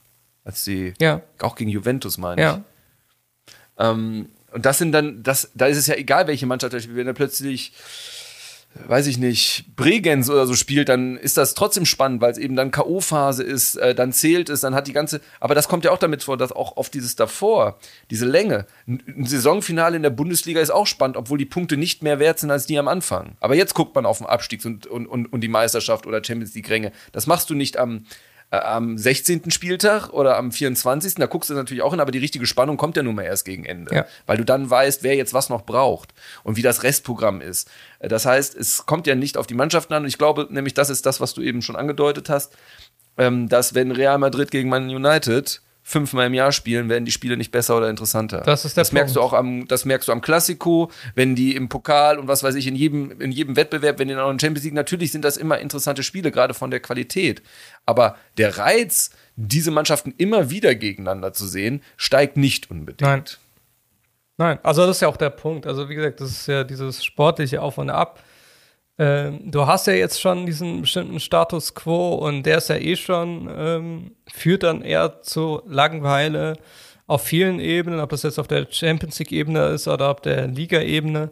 Als 0.44 0.64
die, 0.64 0.94
ja. 1.00 1.22
auch 1.40 1.54
gegen 1.54 1.70
Juventus, 1.70 2.18
meine 2.18 2.42
ja. 2.42 2.54
ich. 2.56 3.52
Ähm, 3.78 4.28
und 4.52 4.66
das 4.66 4.78
sind 4.78 4.92
dann, 4.92 5.22
das, 5.22 5.50
da 5.54 5.66
ist 5.66 5.78
es 5.78 5.86
ja 5.86 5.94
egal, 5.94 6.26
welche 6.26 6.46
Mannschaft, 6.46 6.74
wenn 6.94 7.06
er 7.06 7.14
plötzlich 7.14 7.72
weiß 8.86 9.06
ich 9.06 9.18
nicht, 9.18 9.76
Bregenz 9.76 10.28
oder 10.30 10.46
so 10.46 10.54
spielt, 10.54 10.88
dann 10.88 11.16
ist 11.16 11.36
das 11.36 11.54
trotzdem 11.54 11.84
spannend, 11.84 12.20
weil 12.20 12.32
es 12.32 12.38
eben 12.38 12.56
dann 12.56 12.70
K.O.-Phase 12.70 13.42
ist, 13.42 13.76
äh, 13.76 13.94
dann 13.94 14.12
zählt 14.12 14.48
es, 14.48 14.60
dann 14.60 14.74
hat 14.74 14.86
die 14.86 14.92
ganze, 14.92 15.20
aber 15.40 15.54
das 15.54 15.68
kommt 15.68 15.84
ja 15.84 15.90
auch 15.90 15.98
damit 15.98 16.22
vor, 16.22 16.36
dass 16.36 16.52
auch 16.52 16.76
auf 16.76 16.88
dieses 16.88 17.16
davor, 17.16 17.78
diese 18.10 18.26
Länge, 18.26 18.66
ein, 18.86 19.02
ein 19.06 19.26
Saisonfinale 19.26 19.96
in 19.96 20.02
der 20.02 20.10
Bundesliga 20.10 20.60
ist 20.60 20.70
auch 20.70 20.86
spannend, 20.86 21.16
obwohl 21.16 21.38
die 21.38 21.44
Punkte 21.44 21.76
nicht 21.76 22.02
mehr 22.02 22.18
wert 22.18 22.38
sind 22.38 22.50
als 22.50 22.66
die 22.66 22.78
am 22.78 22.88
Anfang. 22.88 23.36
Aber 23.40 23.54
jetzt 23.54 23.74
guckt 23.74 23.94
man 23.94 24.06
auf 24.06 24.18
den 24.18 24.26
Abstieg 24.26 24.64
und, 24.64 24.86
und, 24.86 25.06
und, 25.06 25.32
und 25.32 25.40
die 25.42 25.48
Meisterschaft 25.48 26.06
oder 26.06 26.22
Champions 26.24 26.54
League-Ränge. 26.54 26.92
Das 27.12 27.26
machst 27.26 27.50
du 27.50 27.54
nicht 27.54 27.76
am, 27.76 28.06
äh, 28.52 28.58
am 28.58 28.98
16. 28.98 29.50
Spieltag 29.50 30.10
oder 30.10 30.36
am 30.36 30.52
24. 30.52 31.14
Da 31.14 31.26
guckst 31.26 31.48
du 31.48 31.54
natürlich 31.54 31.82
auch 31.82 31.92
hin, 31.92 32.00
aber 32.00 32.12
die 32.12 32.18
richtige 32.18 32.44
Spannung 32.44 32.76
kommt 32.76 32.98
ja 32.98 33.02
nun 33.02 33.14
mal 33.14 33.22
erst 33.22 33.46
gegen 33.46 33.64
Ende. 33.64 33.94
Ja. 33.94 34.06
Weil 34.26 34.36
du 34.36 34.44
dann 34.44 34.68
weißt, 34.68 35.02
wer 35.02 35.16
jetzt 35.16 35.32
was 35.32 35.48
noch 35.48 35.62
braucht 35.62 36.12
und 36.44 36.56
wie 36.56 36.62
das 36.62 36.82
Restprogramm 36.82 37.40
ist. 37.40 37.70
Äh, 37.98 38.08
das 38.08 38.26
heißt, 38.26 38.54
es 38.54 38.84
kommt 38.84 39.06
ja 39.06 39.14
nicht 39.14 39.38
auf 39.38 39.46
die 39.46 39.54
Mannschaften 39.54 39.94
an. 39.94 40.02
Und 40.02 40.08
ich 40.08 40.18
glaube 40.18 40.46
nämlich, 40.50 40.74
das 40.74 40.90
ist 40.90 41.06
das, 41.06 41.18
was 41.18 41.32
du 41.32 41.40
eben 41.40 41.62
schon 41.62 41.76
angedeutet 41.76 42.28
hast, 42.28 42.54
ähm, 43.16 43.48
dass 43.48 43.74
wenn 43.74 43.90
Real 43.90 44.18
Madrid 44.18 44.50
gegen 44.50 44.68
Man 44.68 44.84
United 44.90 45.62
fünfmal 45.82 46.28
im 46.28 46.34
Jahr 46.34 46.52
spielen, 46.52 46.88
werden 46.88 47.04
die 47.04 47.10
Spiele 47.10 47.36
nicht 47.36 47.50
besser 47.50 47.76
oder 47.76 47.90
interessanter. 47.90 48.42
Das 48.44 48.64
ist 48.64 48.76
der 48.76 48.82
das 48.82 48.90
Punkt. 48.90 49.00
merkst 49.00 49.16
du 49.16 49.20
auch 49.20 49.32
am, 49.32 49.66
das 49.66 49.84
merkst 49.84 50.08
du 50.08 50.12
am 50.12 50.20
Klassiko, 50.20 50.90
wenn 51.14 51.34
die 51.34 51.56
im 51.56 51.68
Pokal 51.68 52.18
und 52.18 52.28
was 52.28 52.42
weiß 52.42 52.54
ich 52.54 52.66
in 52.66 52.76
jedem 52.76 53.20
in 53.20 53.32
jedem 53.32 53.56
Wettbewerb, 53.56 53.98
wenn 53.98 54.08
die 54.08 54.12
in 54.12 54.18
der 54.18 54.26
Champions 54.26 54.64
League 54.64 54.74
natürlich 54.74 55.12
sind 55.12 55.24
das 55.24 55.36
immer 55.36 55.58
interessante 55.58 56.02
Spiele, 56.02 56.30
gerade 56.30 56.54
von 56.54 56.70
der 56.70 56.80
Qualität. 56.80 57.42
Aber 57.84 58.16
der 58.38 58.58
Reiz, 58.58 59.10
diese 59.36 59.70
Mannschaften 59.70 60.14
immer 60.18 60.50
wieder 60.50 60.74
gegeneinander 60.74 61.32
zu 61.32 61.46
sehen, 61.46 61.82
steigt 61.96 62.36
nicht 62.36 62.70
unbedingt. 62.70 63.00
Nein. 63.02 63.24
Nein, 64.38 64.58
also 64.62 64.86
das 64.86 64.96
ist 64.96 65.00
ja 65.02 65.08
auch 65.08 65.16
der 65.16 65.30
Punkt. 65.30 65.66
Also 65.66 65.88
wie 65.88 65.94
gesagt, 65.94 66.20
das 66.20 66.30
ist 66.30 66.46
ja 66.48 66.64
dieses 66.64 67.04
sportliche 67.04 67.60
Auf 67.60 67.78
und 67.78 67.90
Ab 67.90 68.22
ähm, 68.98 69.50
du 69.50 69.66
hast 69.66 69.86
ja 69.86 69.94
jetzt 69.94 70.20
schon 70.20 70.46
diesen 70.46 70.82
bestimmten 70.82 71.18
Status 71.18 71.74
quo 71.74 72.14
und 72.14 72.44
der 72.44 72.58
ist 72.58 72.68
ja 72.68 72.76
eh 72.76 72.96
schon, 72.96 73.50
ähm, 73.54 74.12
führt 74.30 74.62
dann 74.62 74.82
eher 74.82 75.22
zu 75.22 75.62
Langeweile 75.66 76.58
auf 77.06 77.22
vielen 77.22 77.58
Ebenen, 77.58 78.00
ob 78.00 78.10
das 78.10 78.22
jetzt 78.22 78.38
auf 78.38 78.48
der 78.48 78.66
Champions 78.70 79.18
League-Ebene 79.18 79.66
ist 79.68 79.88
oder 79.88 80.10
auf 80.10 80.20
der 80.20 80.46
Liga-Ebene. 80.46 81.30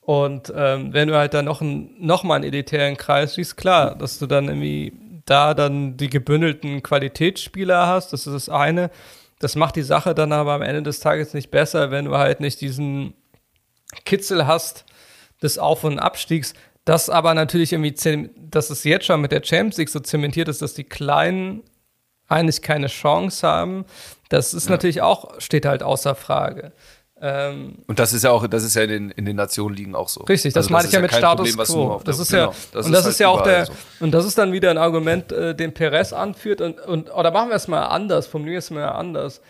Und 0.00 0.52
ähm, 0.56 0.94
wenn 0.94 1.08
du 1.08 1.16
halt 1.16 1.34
dann 1.34 1.44
noch, 1.44 1.60
ein, 1.60 1.94
noch 1.98 2.24
mal 2.24 2.36
einen 2.36 2.44
elitären 2.44 2.96
Kreis 2.96 3.34
siehst, 3.34 3.56
klar, 3.56 3.94
dass 3.94 4.18
du 4.18 4.26
dann 4.26 4.48
irgendwie 4.48 4.92
da 5.26 5.52
dann 5.52 5.96
die 5.96 6.08
gebündelten 6.08 6.82
Qualitätsspieler 6.82 7.86
hast, 7.86 8.12
das 8.12 8.26
ist 8.26 8.32
das 8.32 8.48
eine. 8.48 8.90
Das 9.38 9.54
macht 9.54 9.76
die 9.76 9.82
Sache 9.82 10.14
dann 10.14 10.32
aber 10.32 10.54
am 10.54 10.62
Ende 10.62 10.82
des 10.82 11.00
Tages 11.00 11.34
nicht 11.34 11.50
besser, 11.50 11.90
wenn 11.90 12.06
du 12.06 12.16
halt 12.16 12.40
nicht 12.40 12.60
diesen 12.60 13.14
Kitzel 14.04 14.46
hast 14.46 14.84
des 15.42 15.58
Auf- 15.58 15.84
und 15.84 15.98
Abstiegs. 15.98 16.54
Das 16.88 17.10
aber 17.10 17.34
natürlich 17.34 17.74
irgendwie, 17.74 18.30
dass 18.50 18.70
es 18.70 18.82
jetzt 18.82 19.04
schon 19.04 19.20
mit 19.20 19.30
der 19.30 19.44
Champions 19.44 19.76
League 19.76 19.90
so 19.90 20.00
zementiert 20.00 20.48
ist, 20.48 20.62
dass 20.62 20.72
die 20.72 20.84
Kleinen 20.84 21.62
eigentlich 22.28 22.62
keine 22.62 22.86
Chance 22.86 23.46
haben, 23.46 23.84
das 24.30 24.54
ist 24.54 24.64
ja. 24.64 24.70
natürlich 24.70 25.02
auch, 25.02 25.38
steht 25.38 25.66
halt 25.66 25.82
außer 25.82 26.14
Frage. 26.14 26.72
Ähm, 27.20 27.80
und 27.88 27.98
das 27.98 28.14
ist 28.14 28.24
ja 28.24 28.30
auch, 28.30 28.46
das 28.46 28.64
ist 28.64 28.74
ja 28.74 28.84
in 28.84 28.88
den, 28.88 29.10
in 29.10 29.26
den 29.26 29.36
Nationenligen 29.36 29.94
auch 29.94 30.08
so. 30.08 30.22
Richtig, 30.22 30.54
das 30.54 30.64
also 30.64 30.72
meine 30.72 30.88
ich 30.88 30.94
ja 30.94 31.00
mit 31.00 31.12
Status 31.12 31.54
Problem, 31.54 31.66
quo. 31.66 32.00
Das 32.04 32.18
ist 32.18 32.30
genau, 32.30 32.52
ja, 32.52 32.56
das 32.72 32.86
und 32.86 32.92
das 32.92 33.04
ist, 33.04 33.12
ist 33.12 33.20
ja 33.20 33.28
auch 33.28 33.42
der, 33.42 33.66
so. 33.66 33.72
und 34.00 34.12
das 34.12 34.24
ist 34.24 34.38
dann 34.38 34.54
wieder 34.54 34.70
ein 34.70 34.78
Argument, 34.78 35.30
äh, 35.30 35.54
den 35.54 35.74
Perez 35.74 36.14
anführt 36.14 36.62
und, 36.62 36.80
und 36.80 37.10
oder 37.14 37.30
machen 37.32 37.50
wir 37.50 37.56
es 37.56 37.68
mal 37.68 37.82
anders, 37.82 38.26
formulieren 38.26 38.54
wir 38.54 38.58
es 38.60 38.70
mal 38.70 38.88
anders. 38.88 39.42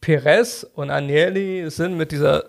Perez 0.00 0.66
und 0.74 0.90
Agnelli 0.90 1.70
sind 1.70 1.98
mit 1.98 2.10
dieser 2.10 2.44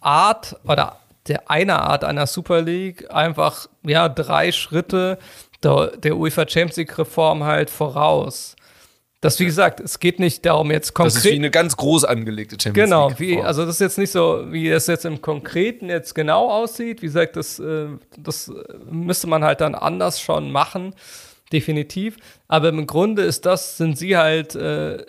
Art 0.00 0.56
oder 0.64 0.98
der 1.28 1.50
einer 1.50 1.82
Art 1.82 2.04
einer 2.04 2.26
Super 2.26 2.62
League 2.62 3.12
einfach 3.12 3.66
ja 3.84 4.08
drei 4.08 4.52
Schritte 4.52 5.18
der, 5.62 5.96
der 5.96 6.16
UEFA 6.16 6.48
Champions 6.48 6.76
League 6.76 6.98
Reform 6.98 7.44
halt 7.44 7.70
voraus. 7.70 8.56
Das, 9.22 9.40
wie 9.40 9.46
gesagt, 9.46 9.80
es 9.80 9.98
geht 9.98 10.20
nicht 10.20 10.44
darum, 10.44 10.70
jetzt 10.70 10.92
konkret. 10.92 11.16
Das 11.16 11.24
ist 11.24 11.30
wie 11.32 11.36
eine 11.36 11.50
ganz 11.50 11.76
groß 11.76 12.04
angelegte 12.04 12.56
Champions 12.60 12.90
genau, 12.90 13.08
League. 13.08 13.18
Genau, 13.18 13.42
also 13.42 13.64
das 13.64 13.76
ist 13.76 13.80
jetzt 13.80 13.98
nicht 13.98 14.12
so, 14.12 14.44
wie 14.50 14.68
es 14.68 14.86
jetzt 14.86 15.04
im 15.04 15.20
Konkreten 15.22 15.88
jetzt 15.88 16.14
genau 16.14 16.50
aussieht. 16.50 17.02
Wie 17.02 17.06
gesagt, 17.06 17.34
das, 17.36 17.58
äh, 17.58 17.88
das 18.18 18.52
müsste 18.90 19.26
man 19.26 19.42
halt 19.42 19.62
dann 19.62 19.74
anders 19.74 20.20
schon 20.20 20.52
machen, 20.52 20.94
definitiv. 21.50 22.18
Aber 22.46 22.68
im 22.68 22.86
Grunde 22.86 23.22
ist 23.22 23.46
das, 23.46 23.78
sind 23.78 23.96
sie 23.96 24.16
halt 24.16 24.54
äh, 24.54 25.04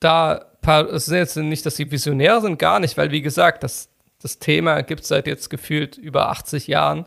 da, 0.00 0.44
es 0.92 1.08
ist 1.08 1.14
jetzt 1.14 1.36
nicht, 1.36 1.64
dass 1.64 1.76
sie 1.76 1.90
visionär 1.90 2.40
sind, 2.40 2.58
gar 2.58 2.78
nicht, 2.78 2.96
weil 2.96 3.10
wie 3.10 3.22
gesagt, 3.22 3.62
das, 3.62 3.88
das 4.20 4.38
Thema 4.38 4.82
gibt 4.82 5.02
es 5.02 5.08
seit 5.08 5.26
jetzt 5.26 5.50
gefühlt 5.50 5.96
über 5.96 6.30
80 6.30 6.66
Jahren. 6.66 7.06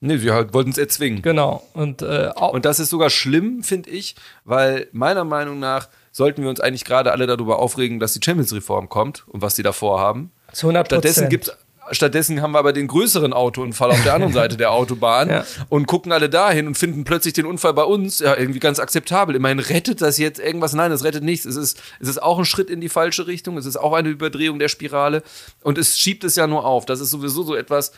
Nee, 0.00 0.18
sie 0.18 0.30
halt 0.30 0.52
wollten 0.52 0.70
es 0.70 0.78
erzwingen. 0.78 1.22
Genau. 1.22 1.66
Und, 1.72 2.02
äh, 2.02 2.30
und 2.36 2.64
das 2.66 2.78
ist 2.78 2.90
sogar 2.90 3.08
schlimm, 3.08 3.62
finde 3.62 3.88
ich, 3.90 4.16
weil 4.44 4.88
meiner 4.92 5.24
Meinung 5.24 5.58
nach 5.58 5.88
sollten 6.12 6.42
wir 6.42 6.50
uns 6.50 6.60
eigentlich 6.60 6.84
gerade 6.84 7.10
alle 7.10 7.26
darüber 7.26 7.58
aufregen, 7.58 8.00
dass 8.00 8.12
die 8.12 8.20
Champions-Reform 8.22 8.88
kommt 8.88 9.26
und 9.28 9.40
was 9.40 9.54
die 9.54 9.62
davor 9.62 10.00
haben. 10.00 10.30
Zu 10.52 10.66
100 10.68 10.86
Stattdessen 10.88 11.28
gibt 11.28 11.48
es 11.48 11.56
Stattdessen 11.90 12.40
haben 12.42 12.52
wir 12.52 12.58
aber 12.58 12.72
den 12.72 12.86
größeren 12.86 13.32
Autounfall 13.32 13.90
auf 13.90 14.02
der 14.02 14.14
anderen 14.14 14.32
Seite 14.34 14.56
der 14.56 14.72
Autobahn 14.72 15.28
ja. 15.28 15.44
und 15.68 15.86
gucken 15.86 16.12
alle 16.12 16.28
dahin 16.28 16.66
und 16.66 16.76
finden 16.76 17.04
plötzlich 17.04 17.34
den 17.34 17.46
Unfall 17.46 17.74
bei 17.74 17.84
uns 17.84 18.18
ja 18.18 18.36
irgendwie 18.36 18.60
ganz 18.60 18.78
akzeptabel. 18.78 19.36
Immerhin 19.36 19.58
rettet 19.58 20.00
das 20.00 20.18
jetzt 20.18 20.40
irgendwas. 20.40 20.72
Nein, 20.72 20.92
es 20.92 21.04
rettet 21.04 21.24
nichts. 21.24 21.44
Es 21.44 21.56
ist, 21.56 21.80
es 22.00 22.08
ist 22.08 22.22
auch 22.22 22.38
ein 22.38 22.44
Schritt 22.44 22.70
in 22.70 22.80
die 22.80 22.88
falsche 22.88 23.26
Richtung. 23.26 23.58
Es 23.58 23.66
ist 23.66 23.76
auch 23.76 23.92
eine 23.92 24.08
Überdrehung 24.08 24.58
der 24.58 24.68
Spirale 24.68 25.22
und 25.62 25.78
es 25.78 25.98
schiebt 25.98 26.24
es 26.24 26.36
ja 26.36 26.46
nur 26.46 26.64
auf. 26.64 26.86
Das 26.86 27.00
ist 27.00 27.10
sowieso 27.10 27.42
so 27.42 27.54
etwas, 27.54 27.92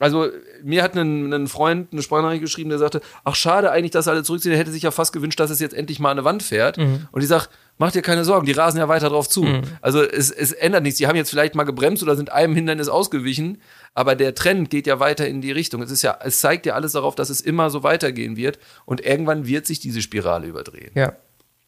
also 0.00 0.28
mir 0.62 0.82
hat 0.82 0.96
ein, 0.96 1.32
ein 1.32 1.46
Freund 1.46 1.92
eine 1.92 2.02
Sprachnachricht 2.02 2.40
geschrieben, 2.40 2.70
der 2.70 2.78
sagte, 2.78 3.02
ach 3.22 3.34
schade 3.34 3.70
eigentlich, 3.70 3.90
dass 3.90 4.08
alle 4.08 4.24
zurückziehen. 4.24 4.52
Er 4.52 4.58
hätte 4.58 4.72
sich 4.72 4.82
ja 4.82 4.90
fast 4.90 5.12
gewünscht, 5.12 5.38
dass 5.38 5.50
es 5.50 5.60
jetzt 5.60 5.74
endlich 5.74 6.00
mal 6.00 6.10
an 6.10 6.18
eine 6.18 6.24
Wand 6.24 6.42
fährt. 6.42 6.78
Mhm. 6.78 7.06
Und 7.12 7.20
ich 7.20 7.28
sag, 7.28 7.48
mach 7.80 7.90
dir 7.90 8.02
keine 8.02 8.26
Sorgen, 8.26 8.44
die 8.44 8.52
rasen 8.52 8.78
ja 8.78 8.88
weiter 8.88 9.08
drauf 9.08 9.26
zu. 9.26 9.42
Mhm. 9.42 9.62
Also 9.80 10.02
es, 10.02 10.30
es 10.30 10.52
ändert 10.52 10.82
nichts. 10.82 10.98
Die 10.98 11.06
haben 11.06 11.16
jetzt 11.16 11.30
vielleicht 11.30 11.54
mal 11.54 11.64
gebremst 11.64 12.02
oder 12.02 12.14
sind 12.14 12.30
einem 12.30 12.54
Hindernis 12.54 12.88
ausgewichen, 12.88 13.62
aber 13.94 14.14
der 14.14 14.34
Trend 14.34 14.68
geht 14.68 14.86
ja 14.86 15.00
weiter 15.00 15.26
in 15.26 15.40
die 15.40 15.50
Richtung. 15.50 15.80
Es 15.80 15.90
ist 15.90 16.02
ja, 16.02 16.18
es 16.22 16.40
zeigt 16.40 16.66
ja 16.66 16.74
alles 16.74 16.92
darauf, 16.92 17.14
dass 17.14 17.30
es 17.30 17.40
immer 17.40 17.70
so 17.70 17.82
weitergehen 17.82 18.36
wird 18.36 18.58
und 18.84 19.00
irgendwann 19.00 19.46
wird 19.46 19.64
sich 19.64 19.80
diese 19.80 20.02
Spirale 20.02 20.46
überdrehen. 20.46 20.92
Ja. 20.94 21.14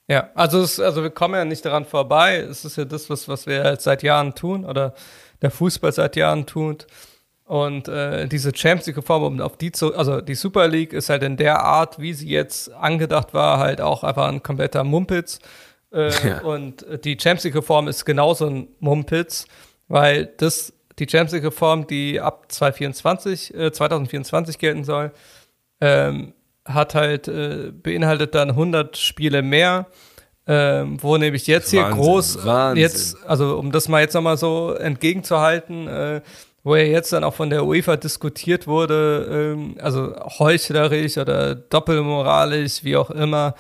Ja, 0.09 0.31
also, 0.35 0.61
es, 0.61 0.79
also 0.79 1.03
wir 1.03 1.11
kommen 1.11 1.35
ja 1.35 1.45
nicht 1.47 1.65
daran 1.65 1.87
vorbei. 1.87 2.37
Es 2.37 2.67
ist 2.67 2.77
ja 2.77 2.85
das, 2.85 3.09
was, 3.09 3.29
was 3.29 3.47
wir 3.47 3.65
jetzt 3.65 3.85
seit 3.85 4.03
Jahren 4.03 4.35
tun 4.35 4.67
oder 4.67 4.95
der 5.41 5.51
Fußball 5.51 5.93
seit 5.93 6.17
Jahren 6.17 6.45
tut. 6.45 6.87
Und 7.45 7.89
äh, 7.89 8.29
diese 8.29 8.55
Champions 8.55 8.87
League-Reform, 8.89 9.23
um 9.23 9.41
auf 9.41 9.57
die 9.57 9.73
zu, 9.73 9.95
also 9.95 10.21
die 10.21 10.35
Super 10.35 10.69
League 10.69 10.93
ist 10.93 11.09
halt 11.09 11.23
in 11.23 11.39
der 11.39 11.61
Art, 11.61 11.99
wie 11.99 12.13
sie 12.13 12.29
jetzt 12.29 12.71
angedacht 12.73 13.33
war, 13.33 13.59
halt 13.59 13.81
auch 13.81 14.05
einfach 14.05 14.29
ein 14.29 14.43
kompletter 14.43 14.85
Mumpitz. 14.85 15.39
Äh, 15.93 16.11
ja. 16.29 16.41
Und 16.43 16.87
die 17.05 17.17
Champions 17.21 17.45
League-Reform 17.45 17.89
ist 17.89 18.05
genauso 18.05 18.47
ein 18.47 18.69
Mumpitz, 18.81 19.47
weil 19.89 20.27
das 20.27 20.73
die 20.99 21.07
Champions 21.09 21.33
League-Reform, 21.33 21.87
die 21.87 22.21
ab 22.21 22.51
2024, 22.51 23.55
äh, 23.55 23.73
2024 23.73 24.59
gelten 24.59 24.85
soll, 24.85 25.13
ähm, 25.81 26.35
hat 26.65 26.95
halt 26.95 27.29
äh, 27.29 27.73
beinhaltet 27.73 28.35
dann 28.35 28.51
100 28.51 28.97
Spiele 28.97 29.43
mehr, 29.43 29.87
ähm, 30.47 31.03
wo 31.03 31.17
nämlich 31.17 31.47
jetzt 31.47 31.73
Wahnsinn, 31.73 31.95
hier 31.95 32.03
groß 32.03 32.47
Wahnsinn. 32.47 32.83
jetzt, 32.83 33.17
also 33.27 33.59
um 33.59 33.73
das 33.73 33.89
mal 33.89 34.01
jetzt 34.01 34.15
nochmal 34.15 34.37
so 34.37 34.73
entgegenzuhalten, 34.75 35.89
äh, 35.89 36.21
wo 36.65 36.77
ja 36.77 36.85
jetzt 36.85 37.13
dann 37.13 37.25
auch 37.25 37.35
von 37.35 37.51
der 37.51 37.65
UEFA 37.65 37.97
diskutiert 37.97 38.67
wurde, 38.67 39.55
ähm, 39.57 39.77
also 39.81 40.15
heuchlerisch 40.39 41.19
oder 41.19 41.55
doppelmoralisch, 41.57 42.85
wie 42.85 42.97
auch 42.97 43.11
immer, 43.11 43.55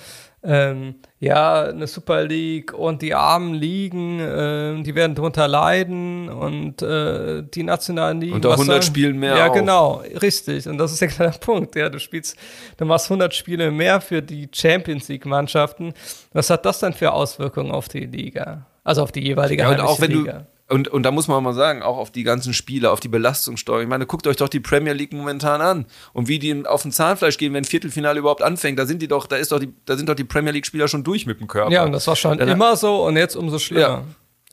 ähm, 0.44 0.96
ja, 1.20 1.64
eine 1.66 1.86
Super 1.86 2.24
League 2.24 2.74
und 2.74 3.00
die 3.00 3.14
armen 3.14 3.54
Ligen, 3.54 4.18
äh, 4.18 4.82
die 4.82 4.94
werden 4.94 5.14
drunter 5.14 5.46
leiden 5.46 6.28
und 6.28 6.82
äh, 6.82 7.44
die 7.44 7.62
nationalen 7.62 8.20
Ligen. 8.20 8.34
Und 8.34 8.46
auch 8.46 8.52
100 8.52 8.84
Spiele 8.84 9.12
mehr. 9.12 9.36
Ja, 9.36 9.50
auch. 9.50 9.54
genau, 9.54 10.02
richtig. 10.20 10.66
Und 10.66 10.78
das 10.78 11.00
ist 11.00 11.18
der 11.18 11.28
Punkt. 11.40 11.76
Ja, 11.76 11.88
du 11.88 12.00
spielst, 12.00 12.36
du 12.76 12.84
machst 12.84 13.06
100 13.06 13.32
Spiele 13.34 13.70
mehr 13.70 14.00
für 14.00 14.20
die 14.20 14.48
Champions 14.52 15.08
League 15.08 15.26
Mannschaften. 15.26 15.94
Was 16.32 16.50
hat 16.50 16.66
das 16.66 16.80
dann 16.80 16.92
für 16.92 17.12
Auswirkungen 17.12 17.70
auf 17.70 17.88
die 17.88 18.06
Liga? 18.06 18.66
Also 18.82 19.02
auf 19.02 19.12
die 19.12 19.22
jeweilige 19.22 19.62
ja, 19.62 19.70
und 19.70 19.80
auch 19.80 20.00
wenn 20.00 20.10
Liga? 20.10 20.32
Du 20.32 20.46
und, 20.72 20.88
und 20.88 21.02
da 21.02 21.10
muss 21.10 21.28
man 21.28 21.42
mal 21.44 21.52
sagen, 21.52 21.82
auch 21.82 21.98
auf 21.98 22.10
die 22.10 22.22
ganzen 22.22 22.54
Spiele, 22.54 22.90
auf 22.90 23.00
die 23.00 23.08
Belastungssteuer. 23.08 23.82
Ich 23.82 23.88
meine, 23.88 24.06
guckt 24.06 24.26
euch 24.26 24.36
doch 24.36 24.48
die 24.48 24.60
Premier 24.60 24.94
League 24.94 25.12
momentan 25.12 25.60
an 25.60 25.86
und 26.12 26.28
wie 26.28 26.38
die 26.38 26.66
auf 26.66 26.82
dem 26.82 26.92
Zahnfleisch 26.92 27.36
gehen, 27.36 27.52
wenn 27.52 27.64
Viertelfinale 27.64 28.18
überhaupt 28.18 28.42
anfängt. 28.42 28.78
Da 28.78 28.86
sind 28.86 29.02
die 29.02 29.08
doch, 29.08 29.26
da 29.26 29.36
ist 29.36 29.52
doch 29.52 29.58
die, 29.58 29.72
da 29.84 29.96
sind 29.96 30.08
doch 30.08 30.14
die 30.14 30.24
Premier 30.24 30.52
League 30.52 30.66
Spieler 30.66 30.88
schon 30.88 31.04
durch 31.04 31.26
mit 31.26 31.40
dem 31.40 31.46
Körper. 31.46 31.70
Ja, 31.70 31.84
und 31.84 31.92
das 31.92 32.06
war 32.06 32.16
schon 32.16 32.38
da, 32.38 32.44
immer 32.46 32.76
so 32.76 33.04
und 33.04 33.16
jetzt 33.16 33.36
umso 33.36 33.58
schlimmer. 33.58 33.80
Ja. 33.80 34.04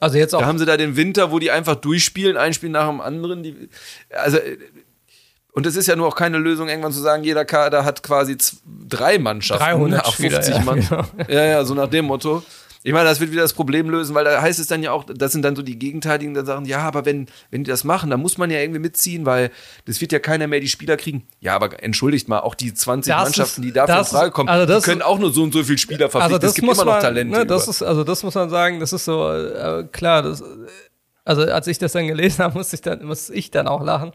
Also 0.02 0.18
jetzt 0.18 0.36
auch. 0.36 0.42
Da 0.42 0.46
haben 0.46 0.60
sie 0.60 0.66
da 0.66 0.78
den 0.78 0.96
Winter, 0.96 1.32
wo 1.32 1.40
die 1.40 1.52
einfach 1.52 1.76
durchspielen, 1.76 2.38
ein 2.38 2.54
Spiel 2.54 2.70
nach 2.70 2.88
dem 2.88 3.02
anderen. 3.02 3.44
Die, 3.44 3.70
also 4.12 4.38
und 5.52 5.66
es 5.66 5.76
ist 5.76 5.88
ja 5.88 5.96
nur 5.96 6.08
auch 6.08 6.16
keine 6.16 6.38
Lösung, 6.38 6.70
irgendwann 6.70 6.94
zu 6.94 7.02
sagen, 7.02 7.24
jeder 7.24 7.44
Kader 7.44 7.84
hat 7.84 8.04
quasi 8.04 8.38
drei 8.88 9.18
Mannschaften. 9.20 9.64
300 9.64 10.08
50 10.08 10.16
Spieler, 10.16 10.58
ja, 10.58 10.64
Mann. 10.64 10.80
Genau. 10.88 11.04
Ja, 11.28 11.46
ja, 11.46 11.66
so 11.66 11.74
nach 11.74 11.90
dem 11.90 12.06
Motto. 12.06 12.44
Ich 12.82 12.94
meine, 12.94 13.10
das 13.10 13.20
wird 13.20 13.32
wieder 13.32 13.42
das 13.42 13.54
Problem 13.54 13.90
lösen, 13.90 14.16
weil 14.16 14.24
da 14.24 14.42
heißt 14.42 14.58
es 14.58 14.68
dann 14.68 14.82
ja 14.82 14.92
auch, 14.92 15.04
das 15.04 15.34
sind 15.34 15.44
dann 15.44 15.56
so 15.56 15.62
die 15.62 15.78
Gegenteiligen, 15.78 16.34
die 16.34 16.46
sagen, 16.46 16.66
ja, 16.66 16.80
aber 16.80 17.06
wenn, 17.06 17.28
wenn 17.52 17.66
die 17.66 17.70
das 17.70 17.84
machen, 17.84 18.10
dann 18.10 18.22
muss 18.22 18.38
man 18.38 18.50
ja 18.50 18.60
irgendwie 18.60 18.80
mitziehen, 18.80 19.26
weil 19.26 19.52
das 19.86 20.00
wird 20.00 20.14
ja 20.14 20.20
keiner 20.20 20.48
mehr 20.48 20.62
die 20.62 20.70
Spieler 20.70 20.96
kriegen. 20.96 21.28
Ja, 21.42 21.56
aber 21.56 21.84
entschuldigt 21.84 22.30
mal, 22.30 22.40
auch 22.40 22.56
die 22.56 22.74
20 22.74 23.14
das 23.14 23.24
Mannschaften, 23.24 23.62
die 23.64 23.74
dafür 23.74 24.00
in 24.00 24.06
Frage 24.06 24.32
kommen, 24.32 24.48
also 24.48 24.66
das, 24.66 24.84
die 24.84 24.92
können 24.92 25.02
auch 25.02 25.20
nur 25.20 25.34
so 25.34 25.44
und 25.44 25.54
so 25.54 25.64
viele 25.64 25.78
Spieler 25.78 26.06
also 26.06 26.20
verpflichten. 26.20 26.34
Also 26.36 26.40
das 26.40 26.52
es 26.52 26.56
gibt 26.56 26.72
immer 26.72 26.86
noch 26.86 27.02
Talente. 27.02 27.38
Ne, 27.38 27.46
das 27.46 27.68
ist, 27.68 27.82
also 27.82 28.06
das 28.06 28.24
muss 28.24 28.36
man 28.36 28.50
sagen, 28.50 28.80
das 28.80 28.94
ist 28.94 29.04
so, 29.04 29.30
äh, 29.30 29.84
klar, 29.92 30.24
das, 30.24 30.42
also 31.26 31.42
als 31.42 31.68
ich 31.68 31.80
das 31.80 31.92
dann 31.92 32.08
gelesen 32.08 32.40
habe, 32.44 32.58
musste 32.58 32.78
ich 32.78 32.82
dann, 32.82 33.04
muss 33.04 33.30
ich 33.30 33.52
dann 33.52 33.68
auch 33.68 33.84
lachen 33.84 34.14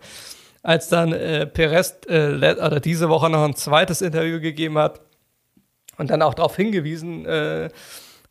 als 0.64 0.88
dann 0.88 1.12
äh, 1.12 1.46
Perez 1.46 1.94
äh, 2.08 2.36
oder 2.36 2.80
diese 2.80 3.10
Woche 3.10 3.28
noch 3.28 3.44
ein 3.44 3.54
zweites 3.54 4.00
Interview 4.00 4.40
gegeben 4.40 4.78
hat 4.78 5.02
und 5.98 6.10
dann 6.10 6.22
auch 6.22 6.32
darauf 6.32 6.56
hingewiesen 6.56 7.26
äh, 7.26 7.68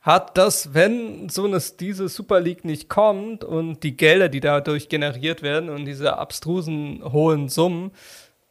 hat, 0.03 0.37
dass 0.37 0.73
wenn 0.73 1.29
so 1.29 1.45
eine, 1.45 1.59
diese 1.79 2.09
Super 2.09 2.41
League 2.41 2.65
nicht 2.65 2.89
kommt 2.89 3.43
und 3.43 3.83
die 3.83 3.95
Gelder, 3.97 4.29
die 4.29 4.41
dadurch 4.41 4.89
generiert 4.89 5.41
werden 5.41 5.69
und 5.69 5.85
diese 5.85 6.17
abstrusen 6.17 7.01
hohen 7.11 7.47
Summen, 7.47 7.91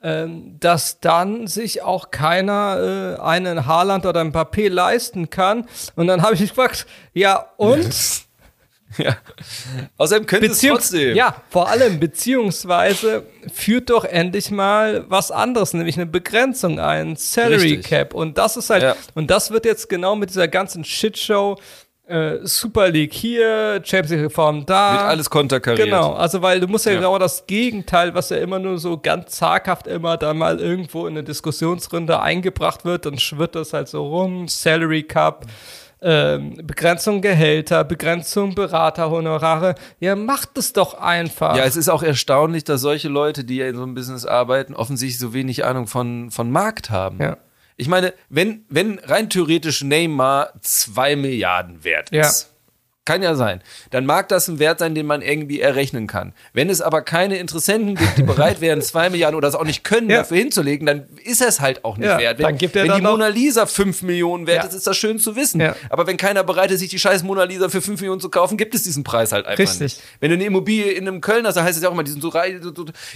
ähm, 0.03 0.57
dass 0.59 0.99
dann 1.01 1.47
sich 1.47 1.83
auch 1.83 2.11
keiner 2.11 3.19
äh, 3.19 3.23
einen 3.23 3.67
Haaland 3.67 4.07
oder 4.07 4.21
ein 4.21 4.33
Papé 4.33 4.69
leisten 4.69 5.31
kann. 5.31 5.67
Und 5.95 6.07
dann 6.07 6.23
habe 6.23 6.35
ich 6.35 6.41
mich 6.41 6.51
gefragt, 6.51 6.87
ja 7.13 7.47
und? 7.59 8.25
Ja. 8.99 9.17
Außerdem 9.97 10.27
könnte 10.27 10.49
Beziehung, 10.49 10.77
es 10.77 10.91
trotzdem. 10.91 11.17
Ja, 11.17 11.37
vor 11.51 11.69
allem, 11.69 11.99
beziehungsweise 12.01 13.25
führt 13.53 13.91
doch 13.91 14.05
endlich 14.05 14.51
mal 14.51 15.05
was 15.09 15.31
anderes, 15.31 15.73
nämlich 15.75 15.97
eine 15.97 16.07
Begrenzung 16.07 16.79
ein, 16.79 17.17
Salary 17.17 17.55
Richtig. 17.55 17.87
Cap. 17.87 18.15
Und 18.15 18.39
das 18.39 18.57
ist 18.57 18.71
halt, 18.71 18.83
ja. 18.83 18.97
und 19.15 19.31
das 19.31 19.51
wird 19.51 19.65
jetzt 19.65 19.89
genau 19.89 20.17
mit 20.17 20.31
dieser 20.31 20.49
ganzen 20.49 20.85
Shitshow 20.85 21.57
äh, 22.07 22.39
Super 22.43 22.91
League 22.91 23.13
hier, 23.13 23.81
Champions 23.85 24.11
League 24.11 24.25
Reform 24.25 24.67
da. 24.67 24.93
Wird 24.93 25.03
alles 25.03 25.31
konterkariert. 25.31 25.87
Genau, 25.87 26.13
also 26.13 26.43
weil 26.43 26.61
du 26.61 26.67
musst 26.67 26.85
ja, 26.87 26.93
ja, 26.93 26.99
genau 26.99 27.19
das 27.19 27.47
Gegenteil, 27.47 28.15
was 28.15 28.31
ja 28.31 28.39
immer 28.39 28.59
nur 28.59 28.79
so 28.79 28.99
ganz 28.99 29.31
zaghaft 29.31 29.87
immer 29.87 30.17
da 30.17 30.35
mal 30.35 30.61
irgendwo 30.61 31.07
in 31.07 31.15
eine 31.15 31.25
Diskussionsrunde 31.25 32.21
eingebracht 32.21 32.85
wird, 32.85 33.07
dann 33.07 33.19
schwirrt 33.19 33.55
das 33.55 33.73
halt 33.73 33.89
so 33.89 34.07
rum, 34.07 34.49
Salary 34.49 35.05
Cup. 35.05 35.47
Mhm 35.47 35.82
ähm, 36.03 36.55
Begrenzung 36.65 37.23
Gehälter, 37.23 37.85
Begrenzung 37.85 38.55
Beraterhonorare. 38.55 39.75
Ja, 40.01 40.17
macht 40.17 40.59
es 40.59 40.73
doch 40.73 40.95
einfach. 40.95 41.57
Ja, 41.57 41.65
es 41.65 41.77
ist 41.77 41.89
auch 41.89 42.03
erstaunlich, 42.03 42.65
dass 42.65 42.81
solche 42.81 43.09
Leute, 43.09 43.45
die 43.45 43.57
ja 43.57 43.69
in 43.69 43.77
so 43.77 43.83
einem 43.83 43.95
Business 43.95 44.27
arbeiten, 44.27 44.75
offensichtlich 44.75 45.19
so 45.19 45.33
wenig 45.33 45.65
Ahnung 45.65 45.87
von, 45.87 46.31
von 46.31 46.51
Markt 46.51 46.91
haben. 46.91 47.21
Ja. 47.21 47.37
Ich 47.77 47.89
meine, 47.89 48.13
wenn, 48.29 48.65
wenn 48.69 48.99
rein 48.99 49.31
theoretisch 49.31 49.83
Neymar 49.83 50.53
zwei 50.61 51.17
Milliarden 51.17 51.85
wert 51.85 52.11
ist, 52.11 52.43
ja. 52.43 52.52
Kann 53.05 53.21
ja 53.21 53.35
sein. 53.35 53.61
Dann 53.91 54.07
mag 54.07 54.29
das 54.29 54.47
ein 54.47 54.61
Wert 54.61 54.79
sein, 54.79 54.95
den 54.95 55.07
man 55.07 55.23
irgendwie 55.23 55.61
errechnen 55.61 56.07
kann. 56.07 56.35
Wenn 56.53 56.71
es 56.71 56.81
aber 56.81 57.03
keine 57.03 57.39
Interessenten 57.39 57.97
gibt, 57.97 58.17
die 58.17 58.23
bereit 58.23 58.61
wären, 58.61 58.81
zwei 58.83 59.11
Milliarden 59.11 59.37
oder 59.37 59.49
es 59.49 59.57
auch 59.57 59.65
nicht 59.65 59.83
können, 59.83 60.09
ja. 60.09 60.19
dafür 60.19 60.37
hinzulegen, 60.37 60.87
dann 60.87 61.09
ist 61.25 61.43
es 61.43 61.59
halt 61.59 61.85
auch 61.85 61.97
nicht 61.97 62.07
ja, 62.07 62.19
wert. 62.19 62.39
Wenn, 62.39 62.45
dann 62.45 62.59
gibt 62.59 62.77
er 62.77 62.85
wenn 62.85 62.91
dann 62.91 63.01
die 63.01 63.07
Mona 63.07 63.27
Lisa 63.27 63.67
fünf 63.67 64.03
Millionen 64.03 64.47
wert 64.47 64.63
ja. 64.63 64.69
ist, 64.69 64.77
ist 64.77 64.87
das 64.87 64.97
schön 64.97 65.19
zu 65.19 65.35
wissen. 65.35 65.61
Aber 65.91 66.07
wenn 66.07 66.17
keiner 66.17 66.45
bereit 66.45 66.71
ist, 66.71 66.79
sich 66.79 66.91
die 66.91 66.99
scheiß 67.01 67.25
Mona 67.25 67.43
Lisa 67.43 67.69
für 67.69 67.83
fünf 67.83 68.01
Millionen 68.01 68.21
zu 68.21 68.29
kaufen, 68.29 68.57
gibt 68.57 68.73
es 68.77 68.85
diesen 68.85 69.03
Preis 69.03 69.33
halt 69.33 69.47
einfach 69.47 69.59
Richtig. 69.59 69.81
nicht. 69.81 70.01
Wenn 70.21 70.31
du 70.31 70.37
eine 70.37 70.45
Immobilie 70.45 70.93
in 70.93 71.09
einem 71.09 71.21
Köln 71.21 71.45
hast, 71.45 71.57
dann 71.57 71.65
heißt 71.65 71.77
es 71.77 71.83
ja 71.83 71.89
auch 71.89 71.95
immer, 71.95 72.05
die 72.05 72.13
sind 72.13 72.23
so 72.23 72.29
reich. 72.29 72.55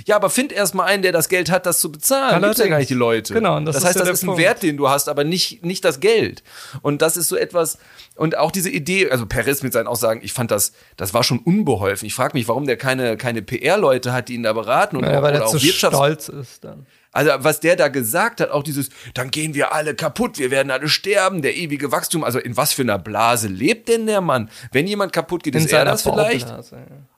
Ja, 0.05 0.17
aber 0.17 0.31
find 0.31 0.51
erst 0.51 0.75
mal 0.75 0.85
einen, 0.85 1.05
der 1.05 1.13
das 1.13 1.29
Geld 1.29 1.49
hat, 1.49 1.65
das 1.65 1.79
zu 1.79 1.93
bezahlen. 1.93 2.43
Gibt 2.43 2.59
ja 2.59 2.67
gar 2.67 2.79
nicht 2.79 2.91
die 2.91 2.95
Leute. 2.95 3.35
Genau, 3.35 3.61
das, 3.61 3.77
das 3.77 3.85
heißt, 3.85 4.01
das 4.01 4.09
ist 4.09 4.25
ein 4.25 4.27
Punkt. 4.27 4.43
Wert, 4.43 4.65
den 4.65 4.77
du 4.77 4.89
hast, 4.89 5.09
aber 5.09 5.23
nicht, 5.23 5.65
nicht 5.65 5.85
das 5.85 6.01
Geld. 6.01 6.43
Und 6.83 7.03
das 7.03 7.17
ist 7.17 7.29
so 7.29 7.37
etwas, 7.37 7.79
und 8.17 8.37
auch 8.37 8.51
diese 8.51 8.71
Idee, 8.71 9.11
also 9.11 9.27
Perez 9.27 9.63
mit 9.63 9.76
seinen 9.79 9.87
Aussagen, 9.87 10.21
ich 10.23 10.33
fand 10.33 10.51
das, 10.51 10.73
das 10.97 11.15
war 11.15 11.23
schon 11.23 11.39
unbeholfen. 11.39 12.07
Ich 12.07 12.15
frage 12.15 12.37
mich, 12.37 12.49
warum 12.49 12.67
der 12.67 12.77
keine, 12.77 13.17
keine 13.17 13.43
PR-Leute 13.43 14.13
hat, 14.13 14.29
die 14.29 14.35
ihn 14.35 14.43
da 14.43 14.53
beraten 14.53 14.97
und 14.97 15.03
naja, 15.03 15.19
auch, 15.19 15.23
weil 15.23 15.35
er 15.35 15.47
zu 15.47 15.59
stolz 15.59 16.29
ist 16.29 16.65
dann. 16.65 16.87
Also 17.17 17.31
was 17.39 17.61
der 17.61 17.77
da 17.77 17.89
gesagt 17.89 18.43
hat, 18.43 18.51
auch 18.51 18.63
dieses, 18.63 18.91
dann 19.15 19.31
gehen 19.31 19.55
wir 19.55 19.73
alle 19.73 19.95
kaputt, 19.95 20.39
wir 20.39 20.51
werden 20.51 20.71
alle 20.71 20.87
sterben, 20.89 21.41
der 21.41 21.57
ewige 21.57 21.91
Wachstum. 21.91 22.23
Also 22.23 22.39
in 22.39 22.59
was 22.59 22.75
für 22.75 22.83
einer 22.83 22.99
Blase 22.99 23.49
lebt 23.49 23.89
denn 23.89 24.07
der 24.07 24.21
Mann? 24.21 24.51
Wenn 24.71 24.87
jemand 24.87 25.15
kaputt 25.15 25.43
geht, 25.43 25.55
in 25.55 25.65
ist 25.65 25.73
er 25.73 25.87
das 25.87 26.03
vielleicht? 26.03 26.47
Ja. 26.47 26.61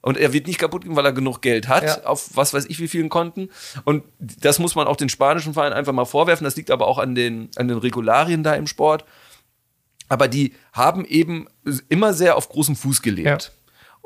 Und 0.00 0.16
er 0.16 0.32
wird 0.32 0.46
nicht 0.46 0.60
kaputt 0.60 0.84
gehen, 0.84 0.94
weil 0.94 1.04
er 1.04 1.12
genug 1.12 1.42
Geld 1.42 1.66
hat, 1.66 1.82
ja. 1.82 2.04
auf 2.04 2.30
was 2.34 2.54
weiß 2.54 2.66
ich 2.66 2.78
wie 2.78 2.86
vielen 2.86 3.08
Konten. 3.08 3.50
Und 3.84 4.04
das 4.20 4.60
muss 4.60 4.76
man 4.76 4.86
auch 4.86 4.94
den 4.94 5.08
spanischen 5.08 5.52
Vereinen 5.52 5.72
einfach 5.72 5.92
mal 5.92 6.04
vorwerfen. 6.04 6.44
Das 6.44 6.54
liegt 6.54 6.70
aber 6.70 6.86
auch 6.86 6.98
an 6.98 7.16
den, 7.16 7.48
an 7.56 7.66
den 7.66 7.78
Regularien 7.78 8.44
da 8.44 8.54
im 8.54 8.68
Sport 8.68 9.04
aber 10.08 10.28
die 10.28 10.54
haben 10.72 11.04
eben 11.04 11.46
immer 11.88 12.14
sehr 12.14 12.36
auf 12.36 12.48
großem 12.48 12.76
Fuß 12.76 13.02
gelebt. 13.02 13.52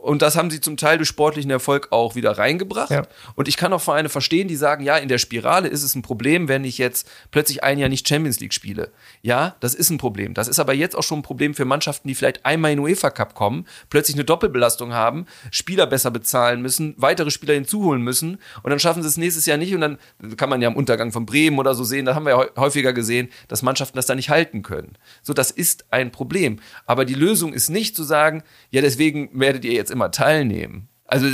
Und 0.03 0.21
das 0.21 0.35
haben 0.35 0.51
sie 0.51 0.61
zum 0.61 0.77
Teil 0.77 0.99
durch 0.99 1.09
sportlichen 1.09 1.51
Erfolg 1.53 1.89
auch 1.93 2.17
wieder 2.17 2.37
reingebracht. 2.37 2.91
Ja. 2.91 3.03
Und 3.37 3.47
ich 3.47 3.57
kann 3.57 3.73
auch 3.73 3.81
Vereine 3.81 4.09
verstehen, 4.09 4.49
die 4.49 4.57
sagen, 4.57 4.83
ja, 4.83 4.97
in 4.97 5.09
der 5.09 5.19
Spirale 5.19 5.69
ist 5.69 5.85
es 5.85 5.95
ein 5.95 6.03
Problem, 6.03 6.49
wenn 6.49 6.65
ich 6.65 6.77
jetzt 6.77 7.09
plötzlich 7.31 7.63
ein 7.63 7.79
Jahr 7.79 7.89
nicht 7.89 8.09
Champions 8.09 8.41
League 8.41 8.53
spiele. 8.53 8.91
Ja, 9.23 9.55
das 9.61 9.77
ist 9.77 9.91
ein 9.91 9.99
Problem. 9.99 10.35
Das 10.35 10.49
ist 10.49 10.59
aber 10.59 10.75
jetzt 10.75 10.97
auch 10.97 11.05
schon 11.05 11.21
ein 11.21 11.23
Problem 11.23 11.55
für 11.55 11.65
Mannschaften, 11.65 12.09
die 12.09 12.17
vielleicht 12.17 12.45
einmal 12.45 12.73
in 12.73 12.79
den 12.79 12.85
UEFA 12.85 13.11
Cup 13.11 13.35
kommen, 13.35 13.65
plötzlich 13.91 14.17
eine 14.17 14.25
Doppelbelastung 14.25 14.93
haben, 14.93 15.27
Spieler 15.53 15.87
besser 15.87 16.11
bezahlen 16.11 16.63
müssen, 16.63 16.95
weitere 16.97 17.31
Spieler 17.31 17.55
hinzuholen 17.55 18.03
müssen 18.03 18.39
und 18.65 18.71
dann 18.71 18.81
schaffen 18.81 19.03
sie 19.03 19.09
es 19.09 19.17
nächstes 19.17 19.47
Jahr 19.47 19.57
nicht 19.57 19.73
und 19.73 19.83
dann 19.83 19.99
kann 20.37 20.51
man 20.51 20.61
ja 20.61 20.69
im 20.69 20.75
Untergang 20.75 21.13
von 21.13 21.27
Bremen 21.27 21.61
oder 21.61 21.77
so 21.77 21.85
sehen, 21.85 22.07
da 22.07 22.17
haben 22.17 22.27
wir 22.27 22.31
ja 22.31 22.47
häufiger 22.57 22.93
gesehen, 22.93 23.29
dass 23.47 23.63
Mannschaften 23.63 23.97
das 23.97 24.07
da 24.07 24.17
nicht 24.17 24.31
halten 24.31 24.63
können. 24.63 24.99
So, 25.23 25.33
das 25.33 25.53
ist 25.53 25.85
ein 25.91 26.11
Problem. 26.11 26.59
Aber 26.87 27.05
die 27.05 27.15
Lösung 27.15 27.53
ist 27.53 27.71
nicht 27.71 27.95
zu 27.95 28.03
sagen, 28.03 28.43
ja, 28.71 28.81
deswegen 28.81 29.31
werdet 29.33 29.65
ihr 29.65 29.73
jetzt 29.73 29.91
immer 29.93 30.11
teilnehmen. 30.11 30.88
Also 31.07 31.28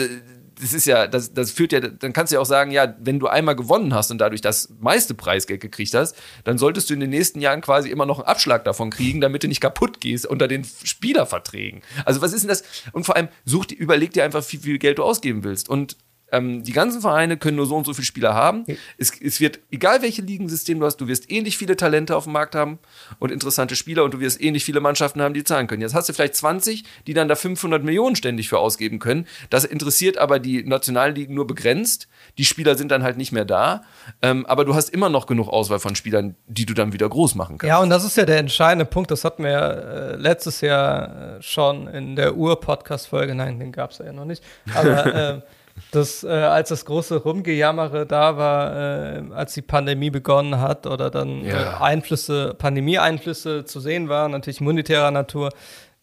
das 0.60 0.72
ist 0.72 0.86
ja, 0.86 1.06
das, 1.06 1.32
das 1.32 1.50
führt 1.50 1.72
ja, 1.72 1.80
dann 1.80 2.12
kannst 2.12 2.32
du 2.32 2.34
ja 2.36 2.40
auch 2.40 2.46
sagen, 2.46 2.70
ja, 2.70 2.94
wenn 2.98 3.18
du 3.18 3.28
einmal 3.28 3.54
gewonnen 3.54 3.94
hast 3.94 4.10
und 4.10 4.18
dadurch 4.18 4.40
das 4.40 4.68
meiste 4.80 5.14
Preisgeld 5.14 5.60
gekriegt 5.60 5.94
hast, 5.94 6.16
dann 6.44 6.58
solltest 6.58 6.90
du 6.90 6.94
in 6.94 7.00
den 7.00 7.10
nächsten 7.10 7.40
Jahren 7.40 7.60
quasi 7.60 7.90
immer 7.90 8.06
noch 8.06 8.18
einen 8.18 8.26
Abschlag 8.26 8.64
davon 8.64 8.90
kriegen, 8.90 9.20
damit 9.20 9.44
du 9.44 9.48
nicht 9.48 9.60
kaputt 9.60 10.00
gehst 10.00 10.26
unter 10.26 10.48
den 10.48 10.64
Spielerverträgen. 10.64 11.82
Also 12.04 12.20
was 12.20 12.32
ist 12.32 12.42
denn 12.42 12.48
das? 12.48 12.64
Und 12.92 13.04
vor 13.04 13.16
allem 13.16 13.28
such, 13.44 13.66
überleg 13.70 14.12
dir 14.12 14.24
einfach, 14.24 14.44
wie 14.50 14.58
viel 14.58 14.78
Geld 14.78 14.98
du 14.98 15.04
ausgeben 15.04 15.44
willst. 15.44 15.68
Und 15.68 15.96
ähm, 16.32 16.62
die 16.62 16.72
ganzen 16.72 17.00
Vereine 17.00 17.36
können 17.36 17.56
nur 17.56 17.66
so 17.66 17.76
und 17.76 17.86
so 17.86 17.94
viele 17.94 18.04
Spieler 18.04 18.34
haben. 18.34 18.64
Es, 18.98 19.12
es 19.20 19.40
wird, 19.40 19.60
egal 19.70 20.02
welche 20.02 20.22
Ligensystem 20.22 20.78
du 20.78 20.86
hast, 20.86 20.96
du 20.96 21.08
wirst 21.08 21.30
ähnlich 21.30 21.56
viele 21.56 21.76
Talente 21.76 22.16
auf 22.16 22.24
dem 22.24 22.32
Markt 22.32 22.54
haben 22.54 22.78
und 23.18 23.32
interessante 23.32 23.76
Spieler 23.76 24.04
und 24.04 24.14
du 24.14 24.20
wirst 24.20 24.40
ähnlich 24.40 24.64
viele 24.64 24.80
Mannschaften 24.80 25.22
haben, 25.22 25.34
die 25.34 25.44
zahlen 25.44 25.66
können. 25.66 25.82
Jetzt 25.82 25.94
hast 25.94 26.08
du 26.08 26.12
vielleicht 26.12 26.36
20, 26.36 26.84
die 27.06 27.14
dann 27.14 27.28
da 27.28 27.34
500 27.34 27.82
Millionen 27.82 28.16
ständig 28.16 28.48
für 28.48 28.58
ausgeben 28.58 28.98
können. 28.98 29.26
Das 29.50 29.64
interessiert 29.64 30.18
aber 30.18 30.38
die 30.38 30.64
Nationalligen 30.64 31.34
nur 31.34 31.46
begrenzt. 31.46 32.08
Die 32.36 32.44
Spieler 32.44 32.76
sind 32.76 32.90
dann 32.90 33.02
halt 33.02 33.16
nicht 33.16 33.32
mehr 33.32 33.44
da. 33.44 33.82
Ähm, 34.22 34.44
aber 34.46 34.64
du 34.64 34.74
hast 34.74 34.90
immer 34.90 35.08
noch 35.08 35.26
genug 35.26 35.48
Auswahl 35.48 35.78
von 35.78 35.96
Spielern, 35.96 36.36
die 36.46 36.66
du 36.66 36.74
dann 36.74 36.92
wieder 36.92 37.08
groß 37.08 37.34
machen 37.34 37.58
kannst. 37.58 37.68
Ja, 37.68 37.78
und 37.78 37.90
das 37.90 38.04
ist 38.04 38.16
ja 38.16 38.24
der 38.24 38.38
entscheidende 38.38 38.84
Punkt. 38.84 39.10
Das 39.10 39.24
hatten 39.24 39.44
wir 39.44 39.50
ja 39.50 39.70
äh, 39.70 40.16
letztes 40.16 40.60
Jahr 40.60 41.38
äh, 41.38 41.42
schon 41.42 41.88
in 41.88 42.16
der 42.16 42.36
Ur-Podcast-Folge. 42.36 43.34
Nein, 43.34 43.58
den 43.58 43.72
gab 43.72 43.92
es 43.92 43.98
ja 43.98 44.12
noch 44.12 44.24
nicht. 44.24 44.42
Aber 44.74 45.14
äh, 45.14 45.40
das, 45.90 46.24
äh, 46.24 46.28
als 46.28 46.68
das 46.70 46.84
große 46.84 47.16
Rumgejammere 47.16 48.06
da 48.06 48.36
war, 48.36 48.76
äh, 48.76 49.22
als 49.34 49.54
die 49.54 49.62
Pandemie 49.62 50.10
begonnen 50.10 50.60
hat 50.60 50.86
oder 50.86 51.10
dann 51.10 51.44
Ja. 51.44 51.78
äh, 51.80 51.82
Einflüsse, 51.82 52.54
Pandemie-Einflüsse 52.58 53.64
zu 53.64 53.80
sehen 53.80 54.08
waren, 54.08 54.32
natürlich 54.32 54.60
monetärer 54.60 55.10
Natur, 55.10 55.50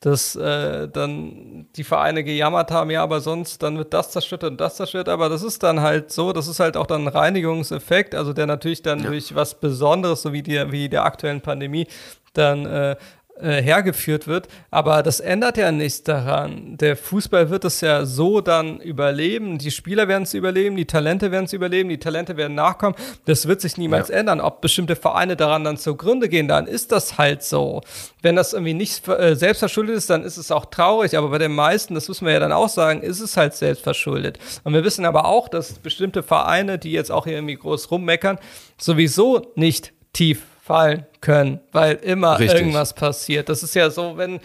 dass 0.01 0.36
äh, 0.36 0.88
dann 0.88 1.67
die 1.76 1.84
Vereine 1.84 2.23
gejammert 2.23 2.69
haben, 2.69 2.91
ja, 2.91 3.01
aber 3.01 3.21
sonst, 3.21 3.63
dann 3.63 3.78
wird 3.78 3.93
das 3.93 4.11
zerstört 4.11 4.43
und 4.43 4.61
das 4.61 4.76
zerstört. 4.76 5.09
Aber 5.09 5.30
das 5.30 5.41
ist 5.41 5.63
dann 5.63 5.82
halt 5.82 6.11
so, 6.11 6.32
das 6.32 6.47
ist 6.47 6.59
halt 6.59 6.78
auch 6.78 6.86
dann 6.86 7.03
ein 7.03 7.07
Reinigungseffekt, 7.07 8.13
also 8.13 8.32
der 8.34 8.45
natürlich 8.45 8.82
dann 8.84 9.01
durch 9.03 9.34
was 9.34 9.55
Besonderes, 9.59 10.21
so 10.21 10.32
wie 10.34 10.43
die, 10.43 10.71
wie 10.71 10.89
der 10.89 11.05
aktuellen 11.05 11.41
Pandemie, 11.41 11.88
dann 12.34 12.65
äh, 12.67 12.95
äh, 13.39 13.61
hergeführt 13.61 14.27
wird. 14.27 14.47
Aber 14.71 15.03
das 15.03 15.19
ändert 15.19 15.57
ja 15.57 15.71
nichts 15.71 16.03
daran. 16.03 16.77
Der 16.77 16.95
Fußball 16.95 17.49
wird 17.49 17.65
es 17.65 17.81
ja 17.81 18.05
so 18.05 18.41
dann 18.41 18.79
überleben. 18.79 19.57
Die 19.57 19.71
Spieler 19.71 20.07
werden 20.07 20.23
es 20.23 20.33
überleben, 20.33 20.75
die 20.77 20.86
Talente 20.86 21.31
werden 21.31 21.45
es 21.45 21.53
überleben, 21.53 21.89
die 21.89 21.97
Talente 21.97 22.38
werden 22.38 22.55
nachkommen. 22.55 22.95
Das 23.25 23.47
wird 23.47 23.61
sich 23.61 23.77
niemals 23.77 24.09
Ja. 24.09 24.15
ändern. 24.15 24.39
Ob 24.41 24.61
bestimmte 24.61 24.95
Vereine 24.95 25.36
daran 25.36 25.63
dann 25.63 25.77
zugrunde 25.77 26.29
gehen, 26.29 26.47
dann 26.47 26.67
ist 26.67 26.91
das 26.91 27.17
halt 27.17 27.43
so. 27.43 27.81
Wenn 28.21 28.36
das 28.36 28.53
irgendwie 28.53 28.73
nicht 28.73 29.07
äh, 29.07 29.36
selbst 29.36 29.59
verschuldet 29.59 29.95
ist, 29.95 30.09
dann 30.09 30.23
ist 30.23 30.38
es 30.38 30.51
auch 30.51 30.65
traurig. 30.65 31.17
Aber 31.17 31.29
bei 31.29 31.38
den 31.38 31.53
meisten, 31.53 31.93
das 31.93 32.07
müssen 32.07 32.25
wir 32.25 32.33
ja 32.33 32.39
dann 32.39 32.51
auch 32.53 32.69
sagen, 32.69 33.01
ist 33.01 33.19
es 33.19 33.38
halt 33.38 33.53
selbst 33.53 33.83
verschuldet. 33.83 34.39
Und 34.63 34.73
wir 34.73 34.83
wissen 34.83 35.05
aber 35.05 35.25
auch, 35.25 35.47
dass 35.49 35.73
bestimmte 35.73 36.23
Vereine, 36.23 36.79
die 36.79 36.91
jetzt 36.91 37.11
auch 37.11 37.25
hier 37.25 37.33
irgendwie 37.36 37.55
groß 37.55 37.91
rummeckern, 37.91 38.39
sowieso 38.79 39.51
nicht 39.55 39.93
tief 40.13 40.43
fallen 40.66 41.05
können, 41.22 41.59
weil 41.72 41.95
immer 41.97 42.39
Richtig. 42.39 42.59
irgendwas 42.59 42.93
passiert. 42.93 43.49
Das 43.49 43.61
ist 43.61 43.76
ja 43.76 43.91
so, 43.91 44.18
wenn 44.18 44.39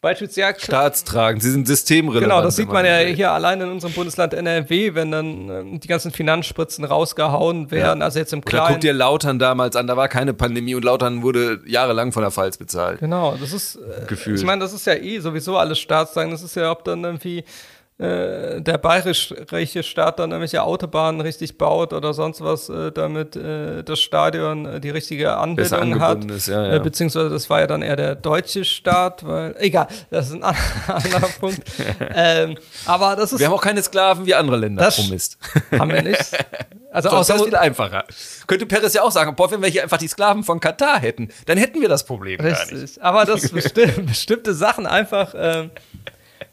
beispielsweise 0.00 0.60
Staatstragend, 0.60 1.42
sie 1.42 1.50
sind 1.50 1.66
systemrelevant. 1.66 2.30
Genau, 2.30 2.42
das 2.42 2.54
sieht 2.54 2.68
man 2.68 2.84
ja 2.84 3.00
will. 3.00 3.16
hier 3.16 3.32
allein 3.32 3.60
in 3.60 3.68
unserem 3.68 3.92
Bundesland 3.92 4.34
NRW, 4.34 4.94
wenn 4.94 5.10
dann 5.10 5.48
ähm, 5.48 5.80
die 5.80 5.88
ganzen 5.88 6.12
Finanzspritzen 6.12 6.84
rausgehauen 6.84 7.72
werden, 7.72 8.02
also 8.02 8.20
jetzt 8.20 8.32
im 8.32 8.38
Oder 8.38 8.50
Kleinen. 8.50 8.68
guck 8.68 8.80
dir 8.82 8.92
Lautern 8.92 9.40
damals 9.40 9.74
an, 9.74 9.88
da 9.88 9.96
war 9.96 10.06
keine 10.06 10.32
Pandemie 10.32 10.76
und 10.76 10.84
Lautern 10.84 11.22
wurde 11.22 11.60
jahrelang 11.66 12.12
von 12.12 12.22
der 12.22 12.30
Pfalz 12.30 12.56
bezahlt. 12.56 13.00
Genau, 13.00 13.36
das 13.40 13.52
ist 13.52 13.74
äh, 13.74 14.06
Gefühlt. 14.06 14.38
Ich 14.38 14.44
meine, 14.44 14.60
das 14.60 14.72
ist 14.72 14.86
ja 14.86 14.94
eh 14.94 15.18
sowieso 15.18 15.56
alles 15.56 15.80
Staatssagen. 15.80 16.30
Das 16.30 16.44
ist 16.44 16.54
ja, 16.54 16.70
ob 16.70 16.84
dann 16.84 17.02
irgendwie 17.02 17.42
äh, 17.96 18.60
der 18.60 18.78
bayerische 18.78 19.82
Staat 19.84 20.18
dann 20.18 20.30
irgendwelche 20.32 20.64
Autobahnen 20.64 21.20
richtig 21.20 21.58
baut 21.58 21.92
oder 21.92 22.12
sonst 22.12 22.40
was, 22.42 22.68
äh, 22.68 22.90
damit 22.90 23.36
äh, 23.36 23.84
das 23.84 24.00
Stadion 24.00 24.66
äh, 24.66 24.80
die 24.80 24.90
richtige 24.90 25.36
Anbindung 25.36 26.00
hat. 26.00 26.24
ist, 26.24 26.48
ja, 26.48 26.64
Äh, 26.66 26.72
ja. 26.72 26.78
beziehungsweise 26.80 27.30
das 27.30 27.48
war 27.50 27.60
ja 27.60 27.68
dann 27.68 27.82
eher 27.82 27.94
der 27.94 28.16
deutsche 28.16 28.64
Staat, 28.64 29.24
weil, 29.24 29.54
egal, 29.60 29.86
das 30.10 30.26
ist 30.26 30.34
ein 30.34 30.42
an- 30.42 30.56
anderer 30.88 31.28
Punkt. 31.38 31.62
Ähm, 32.16 32.56
aber 32.86 33.14
das 33.16 33.32
ist, 33.32 33.38
Wir 33.40 33.46
haben 33.46 33.54
auch 33.54 33.62
keine 33.62 33.82
Sklaven 33.82 34.26
wie 34.26 34.34
andere 34.34 34.56
Länder. 34.56 34.84
Das- 34.84 35.08
Mist. 35.08 35.38
haben 35.78 35.92
wir 35.92 36.02
nicht. 36.02 36.18
Also 36.90 37.10
Sonst 37.10 37.30
außer, 37.30 37.36
es 37.36 37.42
viel 37.44 37.56
einfacher. 37.56 38.04
Könnte 38.46 38.66
Peres 38.66 38.92
ja 38.94 39.02
auch 39.02 39.10
sagen, 39.12 39.34
boah, 39.36 39.50
wenn 39.50 39.60
wir 39.62 39.68
hier 39.68 39.82
einfach 39.84 39.98
die 39.98 40.06
Sklaven 40.08 40.42
von 40.44 40.58
Katar 40.60 40.98
hätten, 41.00 41.28
dann 41.46 41.58
hätten 41.58 41.80
wir 41.80 41.88
das 41.88 42.04
Problem 42.04 42.38
gar 42.38 42.48
nicht. 42.50 42.72
Richtig. 42.72 43.02
Aber 43.02 43.24
dass 43.24 43.48
besti 43.50 43.86
bestimmte 44.02 44.54
Sachen 44.54 44.86
einfach, 44.86 45.34
ähm, 45.36 45.70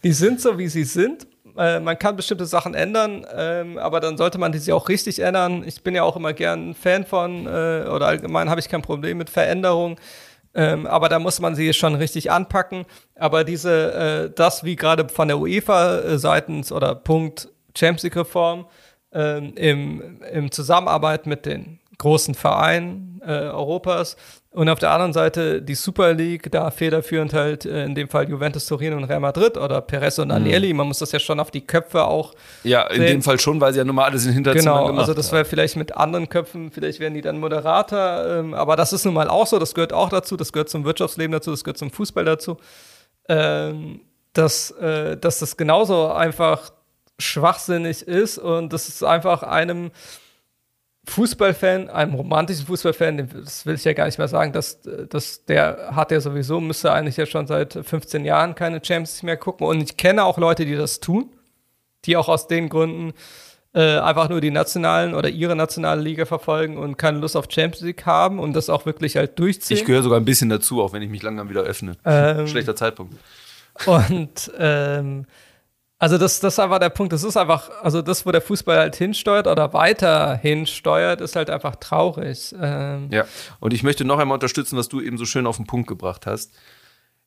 die 0.04 0.14
sind 0.14 0.42
so, 0.42 0.58
wie 0.58 0.68
sie 0.68 0.84
sind. 0.84 1.28
Äh, 1.58 1.80
man 1.80 1.97
kann 1.97 2.16
bestimmte 2.16 2.45
Sachen 2.45 2.74
ändern, 2.74 3.26
ähm, 3.36 3.78
aber 3.78 3.99
dann 3.99 4.18
sollte 4.18 4.38
man 4.38 4.52
diese 4.52 4.74
auch 4.76 4.89
richtig 4.89 5.20
ändern. 5.20 5.64
Ich 5.66 5.84
bin 5.84 5.95
ja 5.95 6.04
auch 6.04 6.16
immer 6.16 6.34
gern 6.34 6.74
Fan 6.74 7.06
von, 7.06 7.45
äh, 7.45 7.88
oder 7.89 8.08
allgemein 8.08 8.49
habe 8.49 8.60
ich 8.60 8.70
kein 8.70 8.82
Problem 8.82 9.18
mit 9.18 9.30
Veränderung. 9.30 9.97
Ähm, 10.54 10.86
aber 10.86 11.08
da 11.08 11.20
muss 11.20 11.39
man 11.39 11.56
sie 11.56 11.74
schon 11.74 11.95
richtig 11.95 12.32
anpacken. 12.32 12.86
Aber 13.16 13.43
diese, 13.43 13.93
äh, 13.93 14.34
das 14.36 14.64
wie 14.64 14.76
gerade 14.76 15.08
von 15.10 15.28
der 15.28 15.39
UEFA 15.39 15.99
äh, 15.99 16.18
seitens 16.18 16.72
oder 16.72 16.93
Punkt 16.95 17.49
Champions 17.76 18.04
League 18.04 18.18
Reform 18.18 18.66
ähm, 19.14 19.54
im, 19.56 20.22
im 20.32 20.52
Zusammenarbeit 20.52 21.26
mit 21.26 21.45
den 21.45 21.80
großen 21.97 22.36
Vereinen 22.36 23.22
äh, 23.24 23.32
Europas 23.32 24.18
und 24.54 24.68
auf 24.68 24.80
der 24.80 24.91
anderen 24.91 25.14
Seite 25.14 25.62
die 25.62 25.76
Super 25.76 26.14
League, 26.14 26.52
da 26.52 26.72
federführend 26.72 27.34
halt 27.34 27.66
äh, 27.66 27.86
in 27.86 27.95
dem 27.95 28.10
Fall 28.10 28.30
Juventus 28.30 28.66
Turin 28.66 28.93
und 28.93 29.06
Real 29.06 29.22
Madrid 29.22 29.58
oder 29.58 29.80
Perez 29.82 30.20
und 30.20 30.30
Agnelli. 30.30 30.74
Man 30.74 30.88
muss 30.88 30.99
das 30.99 31.14
ja 31.14 31.20
schon 31.20 31.39
auf 31.39 31.52
die 31.52 31.66
Köpfe 31.66 32.04
auch 32.04 32.34
Ja, 32.64 32.82
in 32.88 32.97
Sehen. 32.97 33.08
dem 33.08 33.22
Fall 33.22 33.39
schon, 33.39 33.62
weil 33.62 33.72
sie 33.72 33.80
ja 33.80 33.86
nun 33.86 33.95
mal 33.95 34.06
alles 34.06 34.26
in 34.26 34.34
Hinterzimmern 34.34 34.76
Genau, 34.76 34.88
gemacht 34.88 34.99
also 35.04 35.14
das 35.14 35.32
wäre 35.32 35.45
vielleicht 35.45 35.78
mit 35.78 35.95
anderen 35.95 36.28
Köpfen, 36.28 36.70
vielleicht 36.70 36.99
werden 36.99 37.14
die 37.14 37.22
dann 37.22 37.39
Moderator, 37.39 38.26
ähm, 38.28 38.54
aber 38.54 38.76
das 38.76 38.91
ist 38.91 39.06
nun 39.06 39.14
mal 39.14 39.30
auch 39.30 39.47
so, 39.47 39.58
das 39.58 39.74
gehört 39.74 39.93
auch 39.93 40.10
dazu, 40.10 40.36
das 40.36 40.52
gehört 40.52 40.70
zum 40.70 40.84
Wirtschaftsleben 40.84 41.32
dazu, 41.32 41.52
das 41.52 41.64
gehört 41.64 41.78
zum 41.78 41.89
Fußball 41.89 42.26
dazu, 42.26 42.58
ähm, 43.30 44.02
dass, 44.34 44.72
äh, 44.72 45.16
dass 45.16 45.39
das 45.39 45.56
genauso 45.56 46.12
einfach 46.12 46.72
schwachsinnig 47.20 48.02
ist 48.08 48.38
und 48.38 48.74
das 48.74 48.89
ist 48.89 49.04
einfach 49.04 49.43
einem 49.43 49.91
Fußballfan, 51.12 51.89
einem 51.89 52.14
romantischen 52.14 52.66
Fußballfan, 52.66 53.30
das 53.43 53.66
will 53.66 53.76
ich 53.76 53.84
ja 53.84 53.93
gar 53.93 54.05
nicht 54.05 54.18
mehr 54.18 54.28
sagen, 54.28 54.53
dass, 54.53 54.82
dass 54.82 55.45
der 55.45 55.91
hat 55.93 56.12
ja 56.12 56.22
sowieso, 56.22 56.62
müsste 56.62 56.91
eigentlich 56.91 57.18
ja 57.18 57.26
schon 57.26 57.47
seit 57.47 57.74
15 57.74 58.24
Jahren 58.24 58.55
keine 58.55 58.78
Champions 58.84 59.18
League 59.18 59.24
mehr 59.24 59.38
gucken 59.38 59.68
und 59.68 59.82
ich 59.82 59.97
kenne 59.97 60.24
auch 60.24 60.38
Leute, 60.38 60.66
die 60.66 60.76
das 60.76 60.99
tun, 61.01 61.30
die 62.05 62.16
auch 62.16 62.30
aus 62.30 62.47
den 62.47 62.70
Gründen 62.70 63.14
äh, 63.74 63.97
einfach 63.99 64.30
nur 64.30 64.41
die 64.41 64.51
nationalen 64.51 65.14
oder 65.14 65.30
ihre 65.30 65.55
nationale 65.55 66.01
Liga 66.01 66.26
verfolgen 66.26 66.78
und 66.78 66.97
keine 66.97 67.20
Lust 67.20 67.36
auf 67.36 67.45
Champions 67.49 67.82
League 67.82 68.05
haben 68.05 68.39
und 68.39 68.53
das 68.53 68.70
auch 68.70 68.86
wirklich 68.86 69.18
halt 69.18 69.38
durchziehen. 69.38 69.78
Ich 69.78 69.86
gehöre 69.86 70.03
sogar 70.03 70.20
ein 70.20 70.26
bisschen 70.26 70.49
dazu, 70.49 70.82
auch 70.82 70.93
wenn 70.93 71.01
ich 71.01 71.09
mich 71.09 71.24
langsam 71.24 71.49
wieder 71.49 71.62
öffne. 71.62 71.97
Ähm, 72.05 72.47
Schlechter 72.47 72.76
Zeitpunkt. 72.76 73.16
Und 73.86 74.51
ähm, 74.57 75.26
also 76.02 76.18
das, 76.18 76.39
das 76.39 76.56
ist 76.56 76.60
einfach 76.60 76.80
der 76.80 76.89
Punkt. 76.89 77.14
Das 77.14 77.24
ist 77.24 77.38
einfach, 77.38 77.70
also 77.84 78.02
das, 78.02 78.26
wo 78.26 78.32
der 78.32 78.41
Fußball 78.41 78.76
halt 78.76 78.95
hinsteuert 78.95 79.45
oder 79.45 79.72
weiter 79.72 80.36
hinsteuert, 80.36 81.22
ist 81.22 81.36
halt 81.36 81.52
einfach 81.52 81.76
traurig. 81.76 82.56
Ähm, 82.60 83.10
Ja, 83.12 83.26
und 83.60 83.72
ich 83.72 83.84
möchte 83.84 84.04
noch 84.04 84.18
einmal 84.18 84.34
unterstützen, 84.34 84.78
was 84.78 84.89
du 84.89 84.99
eben 84.99 85.20
so 85.20 85.26
schön 85.26 85.45
auf 85.45 85.58
den 85.58 85.68
Punkt 85.68 85.88
gebracht 85.88 86.26
hast. 86.26 86.54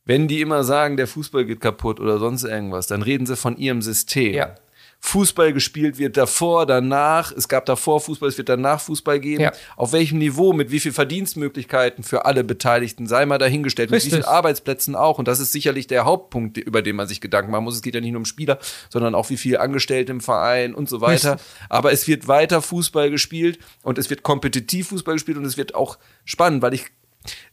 Wenn 0.05 0.27
die 0.27 0.41
immer 0.41 0.65
sagen, 0.65 0.97
der 0.97 1.07
Fußball 1.07 1.45
geht 1.45 1.61
kaputt 1.61 2.01
oder 2.01 2.19
sonst 2.19 2.43
irgendwas, 2.43 2.89
dann 2.89 3.03
reden 3.03 3.27
sie 3.27 3.37
von 3.37 3.57
ihrem 3.57 3.81
System. 3.81 4.35
Ja. 4.35 4.57
Fußball 5.07 5.53
gespielt 5.53 5.99
wird 5.99 6.17
davor, 6.17 6.65
danach, 6.65 7.31
es 7.31 7.47
gab 7.47 7.67
davor 7.67 8.01
Fußball, 8.01 8.31
es 8.31 8.39
wird 8.39 8.49
danach 8.49 8.81
Fußball 8.81 9.21
geben. 9.21 9.43
Ja. 9.43 9.53
Auf 9.77 9.93
welchem 9.93 10.17
Niveau, 10.17 10.55
mit 10.55 10.71
wie 10.71 10.81
viel 10.81 10.95
Verdienstmöglichkeiten 10.95 12.03
für 12.03 12.25
alle 12.25 12.43
Beteiligten, 12.43 13.07
sei 13.07 13.27
mal 13.27 13.37
dahingestellt, 13.37 13.91
mit 13.91 14.01
wie 14.01 14.07
Richtig. 14.07 14.25
vielen 14.25 14.25
Arbeitsplätzen 14.25 14.97
auch. 14.97 15.19
Und 15.19 15.29
das 15.29 15.41
ist 15.41 15.53
sicherlich 15.53 15.87
der 15.87 16.07
Hauptpunkt, 16.07 16.57
über 16.57 16.81
den 16.81 16.97
man 16.97 17.07
sich 17.07 17.21
Gedanken 17.21 17.53
machen 17.53 17.65
muss. 17.65 17.75
Es 17.75 17.83
geht 17.83 17.95
ja 17.95 18.01
nicht 18.01 18.13
nur 18.13 18.21
um 18.21 18.25
Spieler, 18.25 18.59
sondern 18.89 19.15
auch 19.15 19.29
wie 19.29 19.37
viele 19.37 19.61
Angestellte 19.61 20.11
im 20.11 20.23
Verein 20.23 20.75
und 20.75 20.89
so 20.89 21.03
weiter. 21.03 21.35
Richtig. 21.35 21.49
Aber 21.69 21.93
es 21.93 22.09
wird 22.09 22.27
weiter 22.27 22.63
Fußball 22.63 23.11
gespielt 23.11 23.59
und 23.83 23.99
es 23.99 24.09
wird 24.09 24.23
kompetitiv 24.23 24.89
Fußball 24.89 25.17
gespielt 25.17 25.37
und 25.37 25.45
es 25.45 25.59
wird 25.59 25.75
auch 25.75 25.99
spannend, 26.25 26.63
weil 26.63 26.73
ich 26.73 26.87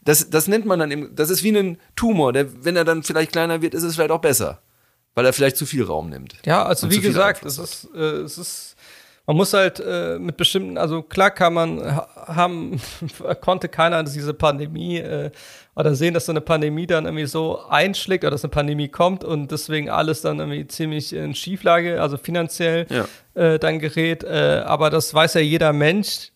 das, 0.04 0.30
das 0.30 0.48
nennt 0.48 0.64
man 0.64 0.78
dann, 0.78 0.90
im, 0.90 1.14
das 1.14 1.28
ist 1.28 1.42
wie 1.42 1.56
ein 1.56 1.78
Tumor, 1.96 2.32
der, 2.32 2.64
wenn 2.64 2.76
er 2.76 2.84
dann 2.84 3.02
vielleicht 3.02 3.32
kleiner 3.32 3.60
wird, 3.60 3.74
ist 3.74 3.82
es 3.82 3.94
vielleicht 3.94 4.10
auch 4.10 4.20
besser, 4.20 4.62
weil 5.14 5.26
er 5.26 5.32
vielleicht 5.32 5.56
zu 5.56 5.66
viel 5.66 5.84
Raum 5.84 6.08
nimmt. 6.10 6.34
Ja, 6.46 6.64
also 6.64 6.90
wie 6.90 7.00
gesagt, 7.00 7.44
es 7.44 7.58
ist, 7.58 7.88
äh, 7.94 7.98
es 7.98 8.38
ist, 8.38 8.76
man 9.26 9.36
muss 9.36 9.52
halt 9.52 9.78
äh, 9.78 10.18
mit 10.18 10.36
bestimmten, 10.36 10.76
also 10.78 11.02
klar 11.02 11.30
kann 11.30 11.54
man 11.54 11.80
ha- 11.96 12.08
haben, 12.26 12.80
konnte 13.40 13.68
keiner 13.68 14.02
diese 14.02 14.34
Pandemie 14.34 14.98
äh, 14.98 15.30
oder 15.76 15.94
sehen, 15.94 16.12
dass 16.12 16.26
so 16.26 16.32
eine 16.32 16.40
Pandemie 16.40 16.86
dann 16.86 17.04
irgendwie 17.06 17.26
so 17.26 17.60
einschlägt 17.68 18.24
oder 18.24 18.32
dass 18.32 18.44
eine 18.44 18.50
Pandemie 18.50 18.88
kommt 18.88 19.22
und 19.24 19.50
deswegen 19.50 19.88
alles 19.90 20.22
dann 20.22 20.38
irgendwie 20.40 20.66
ziemlich 20.66 21.12
in 21.12 21.34
Schieflage, 21.34 22.02
also 22.02 22.16
finanziell 22.18 22.86
Ja. 22.90 23.06
äh, 23.40 23.58
dann 23.58 23.78
gerät. 23.78 24.24
Äh, 24.24 24.62
aber 24.66 24.90
das 24.90 25.14
weiß 25.14 25.34
ja 25.34 25.40
jeder 25.40 25.72
Mensch 25.72 26.30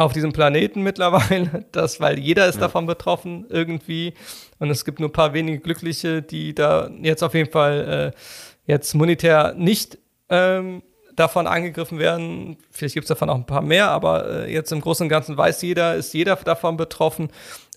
auf 0.00 0.14
diesem 0.14 0.32
Planeten 0.32 0.82
mittlerweile, 0.82 1.66
das, 1.72 2.00
weil 2.00 2.18
jeder 2.18 2.46
ist 2.46 2.60
davon 2.60 2.86
betroffen 2.86 3.44
irgendwie. 3.50 4.14
Und 4.58 4.70
es 4.70 4.86
gibt 4.86 4.98
nur 4.98 5.10
ein 5.10 5.12
paar 5.12 5.34
wenige 5.34 5.58
Glückliche, 5.58 6.22
die 6.22 6.54
da 6.54 6.90
jetzt 7.02 7.22
auf 7.22 7.34
jeden 7.34 7.50
Fall 7.50 8.14
äh, 8.14 8.20
jetzt 8.66 8.94
monetär 8.94 9.52
nicht 9.58 9.98
ähm, 10.30 10.82
davon 11.16 11.46
angegriffen 11.46 11.98
werden. 11.98 12.56
Vielleicht 12.70 12.94
gibt 12.94 13.04
es 13.04 13.08
davon 13.08 13.28
auch 13.28 13.34
ein 13.34 13.44
paar 13.44 13.60
mehr, 13.60 13.90
aber 13.90 14.46
äh, 14.46 14.52
jetzt 14.52 14.72
im 14.72 14.80
Großen 14.80 15.04
und 15.04 15.10
Ganzen 15.10 15.36
weiß 15.36 15.60
jeder, 15.60 15.94
ist 15.96 16.14
jeder 16.14 16.36
davon 16.36 16.78
betroffen 16.78 17.28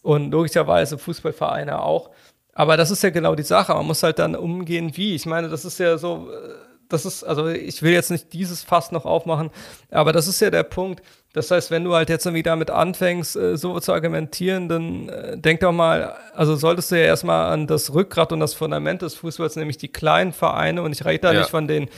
und 0.01 0.31
logischerweise 0.31 0.97
Fußballvereine 0.97 1.81
auch. 1.81 2.11
Aber 2.53 2.77
das 2.77 2.89
ist 2.89 3.03
ja 3.03 3.09
genau 3.09 3.35
die 3.35 3.43
Sache. 3.43 3.73
Man 3.73 3.85
muss 3.85 4.01
halt 4.01 4.19
dann 4.19 4.37
umgehen, 4.37 4.95
wie. 4.95 5.13
Ich 5.15 5.25
meine, 5.25 5.49
das 5.49 5.65
ist 5.65 5.77
ja 5.77 5.97
so, 5.97 6.29
äh, 6.31 6.53
das 6.87 7.05
ist, 7.05 7.25
also 7.25 7.49
ich 7.49 7.81
will 7.81 7.91
jetzt 7.91 8.11
nicht 8.11 8.31
dieses 8.31 8.63
Fass 8.63 8.93
noch 8.93 9.05
aufmachen, 9.05 9.49
aber 9.91 10.13
das 10.13 10.27
ist 10.27 10.39
ja 10.39 10.49
der 10.49 10.63
Punkt. 10.63 11.01
Das 11.33 11.49
heißt, 11.49 11.71
wenn 11.71 11.83
du 11.83 11.95
halt 11.95 12.09
jetzt 12.09 12.25
irgendwie 12.25 12.43
damit 12.43 12.69
anfängst, 12.69 13.35
äh, 13.35 13.57
so 13.57 13.79
zu 13.79 13.91
argumentieren, 13.91 14.69
dann 14.69 15.09
äh, 15.09 15.37
denk 15.37 15.61
doch 15.61 15.71
mal, 15.71 16.15
also 16.35 16.55
solltest 16.55 16.91
du 16.91 16.95
ja 16.95 17.05
erstmal 17.05 17.51
an 17.51 17.65
das 17.65 17.93
Rückgrat 17.93 18.31
und 18.31 18.39
das 18.39 18.53
Fundament 18.53 19.01
des 19.01 19.15
Fußballs, 19.15 19.55
nämlich 19.55 19.77
die 19.77 19.87
kleinen 19.87 20.31
Vereine, 20.31 20.83
und 20.83 20.91
ich 20.91 21.03
rede 21.03 21.19
da 21.19 21.33
ja. 21.33 21.39
nicht 21.39 21.49
von 21.49 21.67
den 21.67 21.89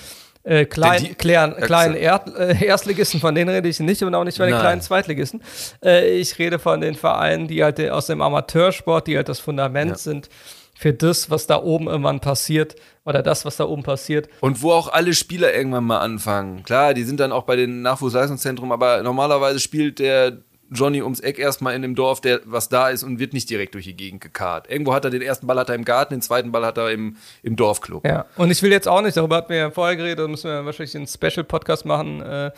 äh, 0.43 0.65
klein, 0.65 1.03
die, 1.03 1.15
kleinen, 1.15 1.55
kleinen 1.57 1.95
Erd, 1.95 2.33
äh, 2.37 2.63
Erstligisten, 2.63 3.19
von 3.19 3.35
denen 3.35 3.49
rede 3.49 3.67
ich 3.67 3.79
nicht 3.79 4.03
und 4.03 4.15
auch 4.15 4.23
nicht 4.23 4.37
von 4.37 4.45
den 4.45 4.53
Nein. 4.53 4.61
kleinen 4.61 4.81
Zweitligisten. 4.81 5.41
Äh, 5.83 6.17
ich 6.17 6.39
rede 6.39 6.57
von 6.57 6.79
den 6.79 6.95
Vereinen, 6.95 7.47
die 7.47 7.63
halt 7.63 7.81
aus 7.89 8.07
dem 8.07 8.21
Amateursport, 8.21 9.07
die 9.07 9.17
halt 9.17 9.27
das 9.27 9.39
Fundament 9.39 9.91
ja. 9.91 9.97
sind 9.97 10.29
für 10.77 10.93
das, 10.93 11.29
was 11.29 11.47
da 11.47 11.61
oben 11.61 11.87
irgendwann 11.87 12.19
passiert 12.19 12.75
oder 13.05 13.23
das, 13.23 13.45
was 13.45 13.57
da 13.57 13.65
oben 13.65 13.83
passiert. 13.83 14.29
Und 14.41 14.61
wo 14.61 14.71
auch 14.71 14.89
alle 14.91 15.13
Spieler 15.13 15.53
irgendwann 15.53 15.85
mal 15.85 15.99
anfangen. 15.99 16.63
Klar, 16.63 16.93
die 16.93 17.03
sind 17.03 17.19
dann 17.19 17.31
auch 17.31 17.43
bei 17.43 17.55
den 17.55 17.81
Nachwuchsleistungszentren, 17.81 18.71
aber 18.71 19.01
normalerweise 19.01 19.59
spielt 19.59 19.99
der 19.99 20.39
Johnny 20.71 21.01
ums 21.01 21.19
Eck 21.19 21.37
erstmal 21.37 21.75
in 21.75 21.81
dem 21.81 21.95
Dorf, 21.95 22.21
der 22.21 22.41
was 22.45 22.69
da 22.69 22.89
ist 22.89 23.03
und 23.03 23.19
wird 23.19 23.33
nicht 23.33 23.49
direkt 23.49 23.75
durch 23.75 23.85
die 23.85 23.95
Gegend 23.95 24.21
gekarrt. 24.21 24.69
Irgendwo 24.69 24.93
hat 24.93 25.05
er 25.05 25.11
den 25.11 25.21
ersten 25.21 25.47
Ball 25.47 25.59
hat 25.59 25.69
er 25.69 25.75
im 25.75 25.85
Garten, 25.85 26.15
den 26.15 26.21
zweiten 26.21 26.51
Ball 26.51 26.65
hat 26.65 26.77
er 26.77 26.91
im, 26.91 27.17
im 27.43 27.55
Dorfclub. 27.55 28.05
Ja, 28.05 28.25
und 28.35 28.51
ich 28.51 28.61
will 28.63 28.71
jetzt 28.71 28.87
auch 28.87 29.01
nicht, 29.01 29.15
darüber 29.15 29.37
hatten 29.37 29.49
wir 29.49 29.57
ja 29.57 29.71
vorher 29.71 29.95
geredet, 29.95 30.19
da 30.19 30.27
müssen 30.27 30.49
wir 30.49 30.65
wahrscheinlich 30.65 30.95
einen 30.95 31.07
Special-Podcast 31.07 31.85
machen, 31.85 32.21
äh, 32.21 32.51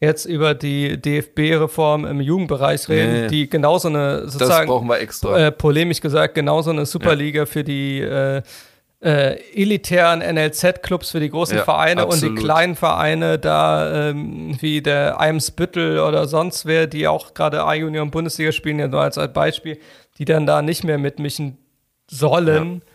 jetzt 0.00 0.24
über 0.24 0.54
die 0.54 1.00
DFB-Reform 1.00 2.06
im 2.06 2.20
Jugendbereich 2.20 2.88
reden, 2.88 3.22
nee, 3.22 3.28
die 3.28 3.50
genauso 3.50 3.88
eine 3.88 4.22
sozusagen 4.22 4.48
das 4.48 4.66
brauchen 4.66 4.88
wir 4.88 4.98
extra. 4.98 5.38
Äh, 5.38 5.52
polemisch 5.52 6.00
gesagt 6.00 6.34
genauso 6.34 6.70
eine 6.70 6.86
Superliga 6.86 7.40
ja. 7.40 7.46
für 7.46 7.62
die 7.62 8.00
äh, 8.00 8.42
äh, 9.02 9.38
elitären 9.54 10.20
NLZ-Clubs 10.20 11.10
für 11.10 11.20
die 11.20 11.30
großen 11.30 11.56
ja, 11.56 11.64
Vereine 11.64 12.02
absolut. 12.02 12.30
und 12.30 12.36
die 12.36 12.42
kleinen 12.42 12.76
Vereine 12.76 13.38
da 13.38 14.10
ähm, 14.10 14.56
wie 14.60 14.82
der 14.82 15.20
Eimsbüttel 15.20 16.00
oder 16.00 16.26
sonst 16.26 16.66
wer, 16.66 16.86
die 16.86 17.06
auch 17.06 17.34
gerade 17.34 17.62
A-Union 17.62 18.10
Bundesliga 18.10 18.52
spielen, 18.52 18.78
ja 18.78 18.88
nur 18.88 19.00
als, 19.00 19.16
als 19.18 19.32
Beispiel, 19.32 19.78
die 20.18 20.24
dann 20.24 20.46
da 20.46 20.62
nicht 20.62 20.84
mehr 20.84 20.98
mitmischen 20.98 21.58
sollen. 22.10 22.74
Ja. 22.74 22.89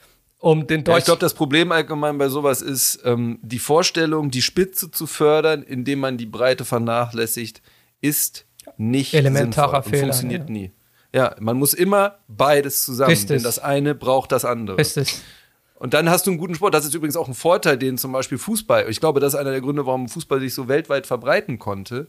Um 0.46 0.68
den 0.68 0.84
ja, 0.86 1.00
ich 1.00 1.06
glaube, 1.06 1.22
das 1.22 1.34
Problem 1.34 1.72
allgemein 1.72 2.20
bei 2.20 2.30
sowas 2.30 2.62
ist, 2.62 3.00
ähm, 3.04 3.40
die 3.42 3.58
Vorstellung, 3.58 4.30
die 4.30 4.44
Spitze 4.44 4.92
zu 4.92 5.08
fördern, 5.08 5.64
indem 5.64 5.98
man 6.02 6.20
die 6.20 6.28
Breite 6.28 6.66
vernachlässigt, 6.66 7.64
ist 8.00 8.46
nicht 8.78 9.16
elementarer 9.16 9.82
Fehler. 9.82 10.02
Funktioniert 10.04 10.48
ja. 10.48 10.54
nie. 10.54 10.72
Ja, 11.12 11.36
man 11.40 11.58
muss 11.58 11.74
immer 11.74 12.20
beides 12.28 12.84
zusammen, 12.84 13.10
Richtig. 13.10 13.30
denn 13.30 13.42
das 13.42 13.58
eine 13.58 13.96
braucht 13.96 14.32
das 14.32 14.46
andere. 14.46 14.78
Richtig. 14.78 15.16
Und 15.80 15.96
dann 15.96 16.12
hast 16.12 16.28
du 16.28 16.30
einen 16.30 16.38
guten 16.38 16.54
Sport. 16.54 16.76
Das 16.76 16.86
ist 16.86 16.94
übrigens 16.94 17.18
auch 17.18 17.28
ein 17.28 17.34
Vorteil, 17.34 17.80
den 17.80 17.98
zum 17.98 18.12
Beispiel 18.12 18.38
Fußball, 18.38 18.88
ich 18.88 19.00
glaube, 19.00 19.20
das 19.20 19.34
ist 19.34 19.40
einer 19.40 19.50
der 19.50 19.62
Gründe, 19.62 19.88
warum 19.88 20.08
Fußball 20.08 20.40
sich 20.42 20.54
so 20.54 20.68
weltweit 20.68 21.08
verbreiten 21.08 21.58
konnte, 21.58 22.08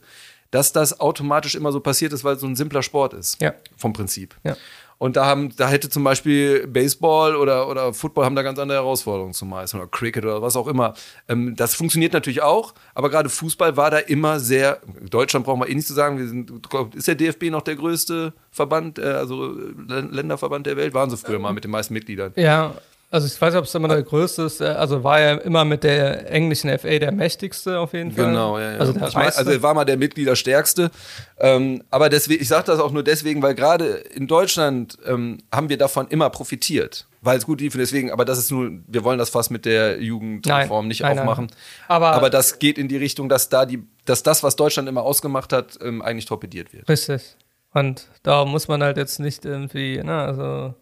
dass 0.51 0.73
das 0.73 0.99
automatisch 0.99 1.55
immer 1.55 1.71
so 1.71 1.79
passiert 1.79 2.13
ist, 2.13 2.23
weil 2.23 2.35
es 2.35 2.41
so 2.41 2.47
ein 2.47 2.55
simpler 2.55 2.83
Sport 2.83 3.15
ist. 3.15 3.41
Ja. 3.41 3.55
Vom 3.75 3.93
Prinzip. 3.93 4.35
Ja. 4.43 4.55
Und 4.99 5.15
da 5.15 5.25
haben, 5.25 5.55
da 5.55 5.69
hätte 5.69 5.89
zum 5.89 6.03
Beispiel 6.03 6.65
Baseball 6.65 7.35
oder, 7.35 7.69
oder 7.69 7.93
Football 7.93 8.25
haben 8.25 8.35
da 8.35 8.41
ganz 8.41 8.57
andere 8.57 8.79
Herausforderungen 8.79 9.33
zu 9.33 9.45
meistern 9.45 9.81
oder 9.81 9.89
Cricket 9.89 10.25
oder 10.25 10.41
was 10.41 10.55
auch 10.55 10.67
immer. 10.67 10.95
Ähm, 11.27 11.55
das 11.55 11.75
funktioniert 11.75 12.13
natürlich 12.13 12.41
auch, 12.41 12.73
aber 12.95 13.09
gerade 13.09 13.29
Fußball 13.29 13.77
war 13.77 13.91
da 13.91 13.99
immer 13.99 14.39
sehr, 14.39 14.81
Deutschland 15.09 15.45
brauchen 15.45 15.61
wir 15.61 15.69
eh 15.69 15.75
nicht 15.75 15.87
zu 15.87 15.93
sagen, 15.93 16.17
wir 16.17 16.27
sind, 16.27 16.51
ist 16.95 17.07
der 17.07 17.15
DFB 17.15 17.51
noch 17.51 17.61
der 17.61 17.75
größte 17.75 18.33
Verband, 18.49 18.97
äh, 18.97 19.03
also 19.03 19.53
Länderverband 19.87 20.65
der 20.65 20.77
Welt? 20.77 20.93
Waren 20.93 21.09
sie 21.09 21.17
früher 21.17 21.39
mal 21.39 21.53
mit 21.53 21.63
den 21.63 21.71
meisten 21.71 21.93
Mitgliedern. 21.93 22.33
Ja, 22.35 22.73
also 23.09 23.25
ich 23.25 23.39
weiß 23.39 23.53
nicht, 23.53 23.59
ob 23.59 23.65
es 23.65 23.73
immer 23.73 23.87
der 23.87 24.03
größte 24.03 24.43
ist. 24.43 24.59
Äh, 24.59 24.65
also 24.65 25.03
war 25.03 25.19
er 25.19 25.41
immer 25.43 25.63
mit 25.63 25.83
der 25.83 26.29
englischen 26.29 26.69
FA 26.77 26.99
der 26.99 27.13
mächtigste 27.13 27.79
auf 27.79 27.93
jeden 27.93 28.11
Fall. 28.11 28.25
Genau, 28.25 28.59
ja, 28.59 28.73
ja. 28.73 28.77
Also, 28.79 28.91
der 28.91 29.09
meine, 29.13 29.35
also 29.35 29.49
er 29.49 29.63
war 29.63 29.73
mal 29.73 29.85
der 29.85 29.95
Mitgliederstärkste. 29.97 30.91
Ähm, 31.39 31.83
aber 31.89 32.09
deswegen, 32.09 32.41
ich 32.41 32.49
sage 32.49 32.65
das 32.65 32.79
auch 32.79 32.91
nur 32.91 33.03
deswegen, 33.03 33.41
weil 33.41 33.55
gerade 33.55 33.85
in 33.85 34.27
Deutschland 34.27 34.97
ähm, 35.05 35.37
haben 35.53 35.69
wir 35.69 35.77
davon 35.77 36.07
immer 36.09 36.29
profitiert. 36.29 37.07
Weil 37.21 37.37
es 37.37 37.45
gut 37.45 37.61
lief, 37.61 37.75
deswegen, 37.75 38.11
aber 38.11 38.25
das 38.25 38.37
ist 38.37 38.51
nur, 38.51 38.71
wir 38.87 39.03
wollen 39.03 39.17
das 39.17 39.29
fast 39.29 39.51
mit 39.51 39.65
der 39.65 40.01
Jugendreform 40.01 40.87
nicht 40.87 41.01
nein, 41.01 41.17
aufmachen. 41.17 41.45
Nein, 41.45 41.57
Aber, 41.87 42.11
aber 42.11 42.29
das 42.29 42.59
geht 42.59 42.77
in 42.77 42.87
die 42.87 42.97
Richtung, 42.97 43.27
dass 43.27 43.49
da 43.49 43.65
die, 43.65 43.83
dass 44.05 44.21
das, 44.21 44.43
was 44.43 44.55
Deutschland 44.55 44.87
immer 44.87 45.03
ausgemacht 45.03 45.51
hat, 45.53 45.79
ähm, 45.81 46.01
eigentlich 46.01 46.25
torpediert 46.25 46.73
wird. 46.73 46.87
Richtig. 46.87 47.35
Und 47.73 48.07
da 48.23 48.45
muss 48.45 48.67
man 48.67 48.83
halt 48.83 48.97
jetzt 48.97 49.19
nicht 49.19 49.45
irgendwie, 49.45 50.01
ne, 50.03 50.21
also 50.21 50.73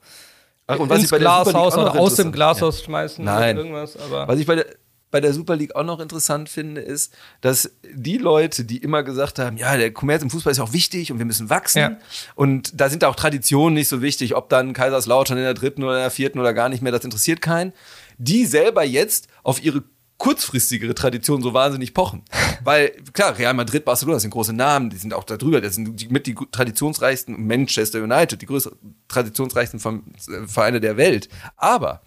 Ach, 0.67 0.79
und 0.79 0.89
was 0.89 0.97
ins 0.97 1.05
ich 1.05 1.11
bei 1.11 1.19
Glashaus 1.19 1.77
oder 1.77 1.99
aus 1.99 2.15
dem 2.15 2.31
Glashaus 2.31 2.79
ja. 2.79 2.85
schmeißen 2.85 3.23
Nein. 3.23 3.57
oder 3.57 3.65
irgendwas. 3.65 3.97
Aber 3.97 4.27
was 4.27 4.39
ich 4.39 4.47
bei 4.47 4.55
der, 4.55 4.65
bei 5.11 5.21
der 5.21 5.33
Super 5.33 5.55
League 5.55 5.75
auch 5.75 5.83
noch 5.83 5.99
interessant 5.99 6.49
finde, 6.49 6.81
ist, 6.81 7.13
dass 7.41 7.71
die 7.93 8.17
Leute, 8.17 8.65
die 8.65 8.79
immer 8.79 9.03
gesagt 9.03 9.39
haben, 9.39 9.57
ja, 9.57 9.77
der 9.77 9.93
Kommerz 9.93 10.23
im 10.23 10.29
Fußball 10.29 10.51
ist 10.51 10.59
auch 10.59 10.73
wichtig 10.73 11.11
und 11.11 11.19
wir 11.19 11.25
müssen 11.25 11.49
wachsen. 11.49 11.79
Ja. 11.79 11.97
Und 12.35 12.79
da 12.79 12.89
sind 12.89 13.03
auch 13.05 13.15
Traditionen 13.15 13.75
nicht 13.75 13.87
so 13.87 14.01
wichtig, 14.01 14.35
ob 14.35 14.49
dann 14.49 14.73
Kaiserslautern 14.73 15.37
in 15.37 15.43
der 15.43 15.53
dritten 15.53 15.83
oder 15.83 15.93
in 15.93 16.01
der 16.01 16.11
vierten 16.11 16.39
oder 16.39 16.53
gar 16.53 16.69
nicht 16.69 16.81
mehr, 16.81 16.91
das 16.91 17.05
interessiert 17.05 17.41
keinen. 17.41 17.71
Die 18.17 18.45
selber 18.45 18.83
jetzt 18.83 19.27
auf 19.43 19.63
ihre 19.63 19.83
kurzfristigere 20.17 20.95
Tradition 20.95 21.41
so 21.41 21.53
wahnsinnig 21.53 21.93
pochen. 21.93 22.23
Weil, 22.63 22.91
klar, 23.13 23.37
Real 23.37 23.53
Madrid, 23.53 23.83
Barcelona 23.83 24.19
sind 24.19 24.31
große 24.31 24.53
Namen, 24.53 24.89
die 24.89 24.97
sind 24.97 25.13
auch 25.13 25.23
da 25.23 25.37
drüber, 25.37 25.61
das 25.61 25.75
sind 25.75 25.99
die, 25.99 26.07
mit 26.07 26.25
die 26.25 26.35
traditionsreichsten, 26.35 27.45
Manchester 27.45 28.01
United, 28.01 28.41
die 28.41 28.45
größten, 28.45 28.73
traditionsreichsten 29.07 29.79
äh, 29.79 30.47
Vereine 30.47 30.79
der 30.79 30.97
Welt. 30.97 31.27
Aber 31.57 32.01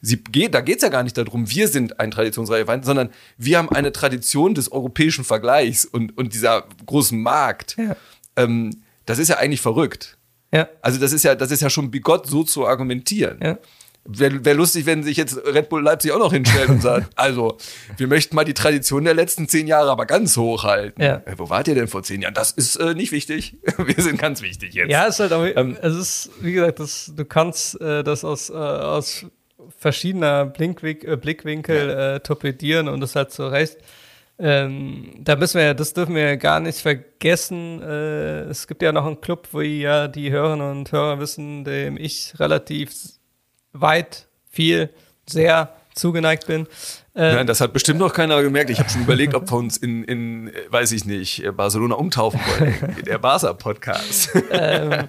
sie 0.00 0.16
geht, 0.16 0.54
da 0.54 0.60
geht's 0.60 0.82
ja 0.82 0.88
gar 0.88 1.04
nicht 1.04 1.16
darum, 1.16 1.48
wir 1.50 1.68
sind 1.68 2.00
ein 2.00 2.10
traditionsreicher 2.10 2.64
Verein, 2.64 2.82
sondern 2.82 3.10
wir 3.38 3.58
haben 3.58 3.70
eine 3.70 3.92
Tradition 3.92 4.54
des 4.54 4.72
europäischen 4.72 5.24
Vergleichs 5.24 5.84
und, 5.84 6.16
und 6.18 6.34
dieser 6.34 6.64
großen 6.86 7.20
Markt. 7.22 7.76
Ja. 7.78 7.96
Ähm, 8.36 8.82
das 9.06 9.18
ist 9.18 9.28
ja 9.28 9.38
eigentlich 9.38 9.60
verrückt. 9.60 10.18
Ja. 10.52 10.68
Also 10.82 10.98
das 10.98 11.12
ist 11.12 11.22
ja, 11.22 11.34
das 11.34 11.50
ist 11.50 11.62
ja 11.62 11.70
schon 11.70 11.90
bigott, 11.90 12.26
so 12.26 12.42
zu 12.44 12.66
argumentieren. 12.66 13.38
Ja. 13.42 13.58
Wäre 14.04 14.44
wär 14.44 14.54
lustig, 14.54 14.84
wenn 14.86 15.04
sich 15.04 15.16
jetzt 15.16 15.36
Red 15.46 15.68
Bull 15.68 15.82
Leipzig 15.82 16.10
auch 16.10 16.18
noch 16.18 16.32
hinstellt 16.32 16.68
und 16.68 16.82
sagt, 16.82 17.10
also, 17.16 17.56
wir 17.96 18.08
möchten 18.08 18.34
mal 18.34 18.44
die 18.44 18.54
Tradition 18.54 19.04
der 19.04 19.14
letzten 19.14 19.48
zehn 19.48 19.68
Jahre 19.68 19.90
aber 19.90 20.06
ganz 20.06 20.36
hoch 20.36 20.64
halten. 20.64 21.00
Ja. 21.00 21.22
Äh, 21.24 21.34
wo 21.36 21.50
wart 21.50 21.68
ihr 21.68 21.76
denn 21.76 21.86
vor 21.86 22.02
zehn 22.02 22.20
Jahren? 22.20 22.34
Das 22.34 22.50
ist 22.50 22.76
äh, 22.76 22.94
nicht 22.94 23.12
wichtig. 23.12 23.58
wir 23.78 24.02
sind 24.02 24.18
ganz 24.18 24.42
wichtig 24.42 24.74
jetzt. 24.74 24.90
Ja, 24.90 25.06
es 25.06 25.14
ist 25.14 25.20
halt 25.20 25.32
auch, 25.32 25.44
ähm, 25.44 25.76
es 25.80 25.94
ist, 25.94 26.30
wie 26.40 26.52
gesagt, 26.52 26.80
das, 26.80 27.12
du 27.14 27.24
kannst 27.24 27.80
äh, 27.80 28.02
das 28.02 28.24
aus, 28.24 28.50
äh, 28.50 28.54
aus 28.54 29.26
verschiedener 29.78 30.46
Blinkwink, 30.46 31.04
äh, 31.04 31.16
Blickwinkel 31.16 31.88
ja. 31.88 32.18
torpedieren 32.18 32.88
und 32.88 33.00
das 33.00 33.14
halt 33.14 33.30
zu 33.30 33.46
Recht. 33.46 33.78
Ähm, 34.38 35.12
da 35.20 35.36
müssen 35.36 35.60
wir, 35.60 35.74
das 35.74 35.94
dürfen 35.94 36.16
wir 36.16 36.36
gar 36.36 36.58
nicht 36.58 36.78
vergessen. 36.78 37.80
Äh, 37.80 38.40
es 38.46 38.66
gibt 38.66 38.82
ja 38.82 38.90
noch 38.90 39.06
einen 39.06 39.20
Club, 39.20 39.46
wo 39.52 39.60
ja 39.60 40.08
die 40.08 40.32
Hörerinnen 40.32 40.70
und 40.70 40.90
Hörer 40.90 41.20
wissen, 41.20 41.62
dem 41.62 41.96
ich 41.96 42.34
relativ 42.40 42.92
weit, 43.72 44.26
viel, 44.50 44.90
sehr 45.28 45.74
zugeneigt 45.94 46.46
bin. 46.46 46.66
Äh, 47.14 47.34
Nein, 47.34 47.46
das 47.46 47.60
hat 47.60 47.72
bestimmt 47.72 47.98
noch 47.98 48.12
keiner 48.12 48.42
gemerkt. 48.42 48.70
Ich 48.70 48.78
habe 48.78 48.88
schon 48.88 49.02
überlegt, 49.02 49.34
ob 49.34 49.50
wir 49.50 49.56
uns 49.56 49.76
in, 49.76 50.04
in, 50.04 50.50
weiß 50.70 50.92
ich 50.92 51.04
nicht, 51.04 51.44
Barcelona 51.56 51.94
umtaufen 51.96 52.40
wollen. 52.40 52.96
Der 53.06 53.18
Barca-Podcast. 53.18 54.30
ähm, 54.50 55.08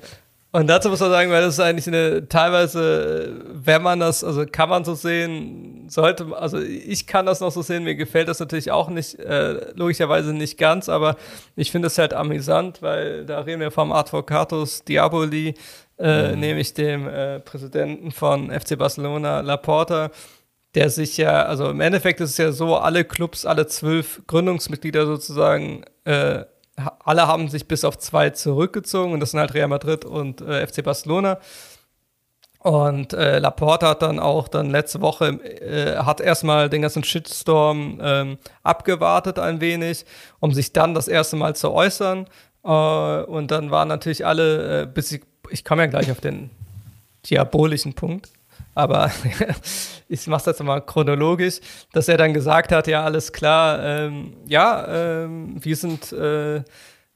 und 0.56 0.68
dazu 0.68 0.90
muss 0.90 1.00
man 1.00 1.10
sagen, 1.10 1.32
weil 1.32 1.42
das 1.42 1.56
ist 1.56 1.60
eigentlich 1.60 1.88
eine, 1.88 2.30
teilweise, 2.30 3.42
wenn 3.54 3.82
man 3.82 4.00
das, 4.00 4.24
also 4.24 4.46
kann 4.46 4.70
man 4.70 4.86
so 4.86 4.94
sehen, 4.94 5.90
sollte, 5.90 6.28
also 6.38 6.60
ich 6.60 7.08
kann 7.08 7.26
das 7.26 7.40
noch 7.40 7.52
so 7.52 7.64
sehen, 7.64 7.84
mir 7.84 7.96
gefällt 7.96 8.28
das 8.28 8.40
natürlich 8.40 8.70
auch 8.70 8.90
nicht, 8.90 9.18
äh, 9.18 9.72
logischerweise 9.74 10.32
nicht 10.32 10.60
ganz, 10.60 10.90
aber 10.90 11.16
ich 11.56 11.72
finde 11.72 11.88
es 11.88 11.98
halt 11.98 12.14
amüsant, 12.14 12.84
weil 12.84 13.26
da 13.26 13.40
reden 13.40 13.62
wir 13.62 13.72
vom 13.72 13.92
Advocatus 13.92 14.84
Diaboli, 14.84 15.56
äh, 16.04 16.34
mhm. 16.34 16.40
nämlich 16.42 16.74
dem 16.74 17.08
äh, 17.08 17.40
Präsidenten 17.40 18.12
von 18.12 18.52
FC 18.52 18.78
Barcelona, 18.78 19.40
Laporta, 19.40 20.12
der 20.76 20.90
sich 20.90 21.16
ja, 21.16 21.44
also 21.44 21.70
im 21.70 21.80
Endeffekt 21.80 22.20
ist 22.20 22.32
es 22.32 22.38
ja 22.38 22.52
so, 22.52 22.76
alle 22.76 23.06
Clubs, 23.06 23.46
alle 23.46 23.68
zwölf 23.68 24.22
Gründungsmitglieder 24.28 25.06
sozusagen, 25.06 25.86
äh, 26.04 26.44
alle 26.76 27.28
haben 27.28 27.48
sich 27.48 27.70
bis 27.70 27.86
auf 27.86 27.98
zwei 28.00 28.32
zurückgezogen 28.32 29.14
und 29.14 29.22
das 29.22 29.32
sind 29.32 29.40
halt 29.40 29.54
Real 29.54 29.70
Madrid 29.70 30.04
und 30.04 30.42
äh, 30.42 30.68
FC 30.68 30.84
Barcelona. 30.84 31.40
Und 32.60 33.14
äh, 33.14 33.40
Laporta 33.40 33.90
hat 33.90 34.02
dann 34.02 34.20
auch 34.20 34.50
dann 34.50 34.72
letzte 34.72 35.00
Woche 35.00 35.28
äh, 35.28 35.98
hat 36.00 36.20
erstmal 36.20 36.70
den 36.70 36.82
ganzen 36.82 37.04
Shitstorm 37.04 38.00
ähm, 38.02 38.38
abgewartet 38.64 39.40
ein 39.40 39.62
wenig, 39.62 40.06
um 40.40 40.52
sich 40.54 40.74
dann 40.74 40.94
das 40.94 41.08
erste 41.08 41.38
Mal 41.38 41.56
zu 41.56 41.72
äußern. 41.72 42.26
Und 42.62 43.52
dann 43.52 43.72
waren 43.72 43.90
natürlich 43.90 44.26
alle, 44.26 44.88
bis 44.88 45.12
ich, 45.12 45.22
ich 45.50 45.64
komme 45.64 45.84
ja 45.84 45.88
gleich 45.88 46.12
auf 46.12 46.22
den 46.22 46.50
diabolischen 47.30 47.94
Punkt, 47.94 48.30
aber 48.76 49.12
ich 50.08 50.28
mache 50.28 50.50
jetzt 50.50 50.64
mal 50.64 50.82
chronologisch, 50.82 51.60
dass 51.92 52.08
er 52.08 52.18
dann 52.18 52.34
gesagt 52.34 52.72
hat, 52.72 52.88
ja, 52.88 53.04
alles 53.04 53.32
klar, 53.32 53.84
ähm, 53.84 54.34
ja, 54.48 55.24
ähm, 55.24 55.56
wir 55.64 55.76
sind, 55.76 56.12
äh, 56.12 56.64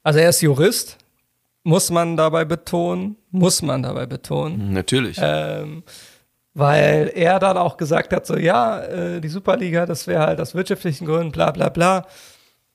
also 0.03 0.19
er 0.19 0.29
ist 0.29 0.41
Jurist, 0.41 0.97
muss 1.63 1.89
man 1.89 2.15
dabei 2.15 2.45
betonen, 2.45 3.17
muss 3.31 3.61
man 3.61 3.83
dabei 3.83 4.05
betonen. 4.05 4.71
Natürlich. 4.71 5.17
Ähm, 5.21 5.83
weil 6.53 7.11
er 7.13 7.39
dann 7.39 7.57
auch 7.57 7.77
gesagt 7.77 8.13
hat, 8.13 8.25
so 8.25 8.35
ja, 8.35 8.81
äh, 8.81 9.21
die 9.21 9.27
Superliga, 9.27 9.85
das 9.85 10.07
wäre 10.07 10.25
halt 10.25 10.41
aus 10.41 10.55
wirtschaftlichen 10.55 11.05
Gründen, 11.05 11.31
bla 11.31 11.51
bla 11.51 11.69
bla, 11.69 12.07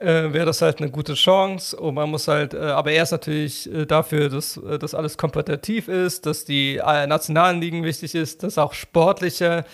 äh, 0.03 0.33
wäre 0.33 0.47
das 0.47 0.63
halt 0.63 0.81
eine 0.81 0.91
gute 0.91 1.15
Chance. 1.15 1.77
Und 1.77 1.95
man 1.95 2.11
muss 2.11 2.29
halt, 2.29 2.55
äh, 2.55 2.59
aber 2.59 2.93
er 2.93 3.05
ist 3.05 3.13
natürlich 3.13 3.73
äh, 3.73 3.87
dafür, 3.87 4.29
dass 4.29 4.57
äh, 4.57 4.79
das 4.79 4.95
alles 4.95 5.17
kompetitiv 5.17 5.89
ist, 5.89 6.27
dass 6.27 6.45
die 6.45 6.77
äh, 6.77 7.07
nationalen 7.07 7.61
Ligen 7.61 7.85
wichtig 7.85 8.15
ist, 8.15 8.43
dass 8.43 8.59
auch 8.59 8.75
sportliche 8.75 9.65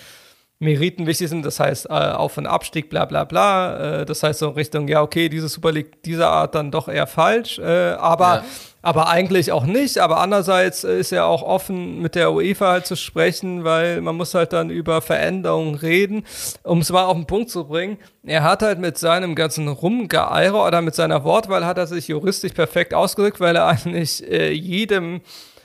Meriten 0.61 1.07
wichtig 1.07 1.29
sind, 1.29 1.47
das 1.47 1.61
heißt 1.61 1.89
Auf- 1.89 2.37
und 2.37 2.47
Abstieg, 2.47 2.91
bla 2.91 3.05
bla 3.05 3.25
bla. 3.25 4.05
das 4.05 4.23
heißt 4.23 4.41
so 4.41 4.49
in 4.49 4.55
Richtung, 4.55 4.89
ja, 4.89 5.03
okay, 5.03 5.29
diese 5.29 5.49
Super 5.49 5.71
League 5.71 6.03
dieser 6.03 6.31
Art 6.31 6.55
dann 6.57 6.73
doch 6.73 6.89
eher 6.89 7.07
falsch. 7.07 7.61
aber 7.61 8.37
ja 8.37 8.45
aber 8.83 9.09
eigentlich 9.09 9.53
auch 9.53 9.65
nicht. 9.65 9.99
Aber 9.99 10.21
andererseits 10.21 10.85
ist 10.85 11.13
er 11.13 11.27
auch 11.27 11.43
offen, 11.43 12.01
mit 12.01 12.15
der 12.15 12.33
UEFA 12.33 12.71
halt 12.71 12.87
zu 12.87 12.97
sprechen, 12.97 13.65
weil 13.65 14.01
man 14.01 14.17
muss 14.17 14.35
halt 14.35 14.53
dann 14.53 14.71
über 14.71 15.01
Veränderungen 15.01 15.75
reden. 15.75 16.25
Um 16.63 16.79
es 16.79 16.91
mal 16.91 17.05
auf 17.05 17.17
den 17.17 17.27
Punkt 17.27 17.51
zu 17.51 17.65
bringen, 17.67 17.99
er 18.25 18.45
hat 18.45 18.63
halt 18.63 18.79
mit 18.79 18.97
seinem 18.99 19.35
ganzen 19.35 19.69
Rumgeeire 19.69 20.57
oder 20.57 20.81
mit 20.81 20.95
seiner 20.95 21.25
Wortwahl 21.25 21.67
hat 21.67 21.79
er 21.79 21.87
sich 21.87 22.09
juristisch 22.09 22.53
perfekt 22.53 22.95
ausgedrückt, 22.95 23.41
weil 23.41 23.57
er 23.57 23.67
eigentlich 23.67 24.27
äh, 24.31 24.53
jedem 24.53 25.21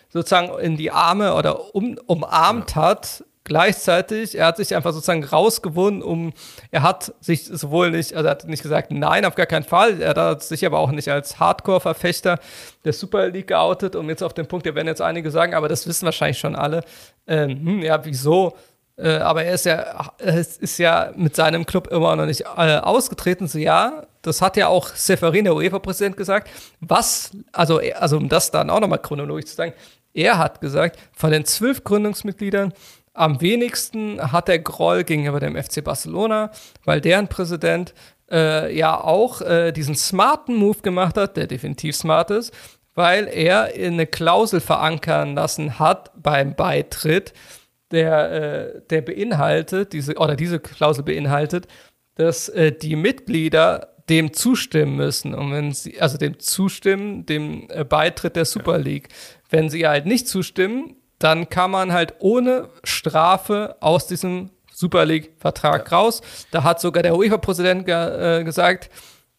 sozusagen 0.09 0.59
in 0.59 0.77
die 0.77 0.91
Arme 0.91 1.33
oder 1.35 1.73
um, 1.75 1.97
umarmt 2.05 2.75
ja. 2.75 2.81
hat, 2.81 3.23
Gleichzeitig, 3.45 4.37
er 4.37 4.45
hat 4.47 4.57
sich 4.57 4.73
einfach 4.73 4.93
sozusagen 4.93 5.25
rausgewunden, 5.25 6.01
um, 6.01 6.31
er 6.71 6.81
hat 6.81 7.13
sich 7.19 7.45
sowohl 7.45 7.91
nicht, 7.91 8.13
also 8.13 8.27
er 8.27 8.31
hat 8.31 8.47
nicht 8.47 8.63
gesagt, 8.63 8.89
nein, 8.91 9.25
auf 9.25 9.35
gar 9.35 9.47
keinen 9.47 9.65
Fall, 9.65 10.01
er 10.01 10.15
hat 10.15 10.43
sich 10.43 10.65
aber 10.65 10.79
auch 10.79 10.91
nicht 10.91 11.09
als 11.09 11.39
Hardcore-Verfechter 11.39 12.39
der 12.85 12.93
Super 12.93 13.27
League 13.27 13.47
geoutet, 13.47 13.97
um 13.97 14.07
jetzt 14.07 14.23
auf 14.23 14.33
den 14.33 14.47
Punkt, 14.47 14.65
da 14.65 14.75
werden 14.75 14.87
jetzt 14.87 15.01
einige 15.01 15.29
sagen, 15.29 15.55
aber 15.55 15.67
das 15.67 15.85
wissen 15.87 16.05
wahrscheinlich 16.05 16.39
schon 16.39 16.55
alle, 16.55 16.85
ähm, 17.27 17.49
hm, 17.49 17.81
ja, 17.81 18.05
wieso? 18.05 18.55
Äh, 18.95 19.17
aber 19.17 19.43
er 19.43 19.55
ist 19.55 19.65
ja, 19.65 20.11
er 20.19 20.37
ist 20.37 20.77
ja 20.77 21.11
mit 21.17 21.35
seinem 21.35 21.65
Club 21.65 21.87
immer 21.87 22.15
noch 22.15 22.25
nicht 22.25 22.45
äh, 22.55 22.77
ausgetreten, 22.77 23.47
so 23.47 23.59
ja, 23.59 24.03
das 24.21 24.41
hat 24.41 24.55
ja 24.55 24.67
auch 24.67 24.87
Seferin, 24.87 25.43
der 25.43 25.55
UEFA-Präsident, 25.55 26.15
gesagt. 26.15 26.49
Was, 26.79 27.31
also, 27.51 27.81
also 27.95 28.15
um 28.15 28.29
das 28.29 28.51
dann 28.51 28.69
auch 28.69 28.79
nochmal 28.79 28.99
chronologisch 28.99 29.47
zu 29.47 29.55
sagen, 29.55 29.73
er 30.13 30.37
hat 30.37 30.61
gesagt, 30.61 30.97
von 31.11 31.31
den 31.31 31.43
zwölf 31.43 31.83
Gründungsmitgliedern 31.83 32.73
am 33.14 33.41
wenigsten 33.41 34.31
hat 34.31 34.48
der 34.48 34.60
Groll 34.60 35.03
gegenüber 35.03 35.40
dem 35.40 35.56
FC 35.56 35.84
Barcelona, 35.84 36.52
weil 36.84 36.99
deren 36.99 37.27
Präsident 37.27 37.94
äh, 38.31 38.76
ja 38.76 38.99
auch 38.99 39.41
äh, 39.41 39.72
diesen 39.72 39.95
smarten 39.95 40.56
Move 40.56 40.80
gemacht 40.81 41.18
hat, 41.18 41.38
der 41.38 41.48
definitiv 41.48 41.95
smart 41.95 42.31
ist, 42.31 42.53
weil 42.95 43.27
er 43.27 43.65
eine 43.76 44.07
Klausel 44.07 44.60
verankern 44.60 45.35
lassen 45.35 45.80
hat 45.80 46.11
beim 46.15 46.56
Beitritt, 46.56 47.34
der, 47.91 48.31
äh, 48.31 48.81
der 48.90 49.02
beinhaltet, 49.02 49.94
diese, 49.94 50.15
oder 50.15 50.35
diese 50.35 50.60
Klausel 50.60 51.03
beinhaltet, 51.03 51.68
dass 52.15 52.49
äh, 52.49 52.72
die 52.72 52.95
Mitglieder 52.95 53.94
dem 54.10 54.34
zustimmen 54.34 54.95
müssen. 54.95 55.34
Und 55.34 55.52
wenn 55.52 55.72
sie, 55.72 56.02
also 56.02 56.18
dem 56.18 56.40
zustimmen, 56.40 57.26
dem 57.26 57.68
äh, 57.69 57.84
Beitritt 57.84 58.35
der 58.35 58.45
Super 58.45 58.77
League. 58.77 59.10
Wenn 59.49 59.69
sie 59.69 59.88
halt 59.88 60.06
nicht 60.06 60.27
zustimmen, 60.27 60.95
dann 61.23 61.49
kann 61.49 61.71
man 61.71 61.93
halt 61.93 62.15
ohne 62.19 62.69
Strafe 62.83 63.77
aus 63.79 64.07
diesem 64.07 64.49
Super 64.73 65.05
League-Vertrag 65.05 65.89
ja. 65.89 65.97
raus. 65.97 66.21
Da 66.51 66.63
hat 66.63 66.81
sogar 66.81 67.03
der 67.03 67.15
UEFA-Präsident 67.15 67.85
ge 67.85 68.39
äh, 68.39 68.43
gesagt, 68.43 68.89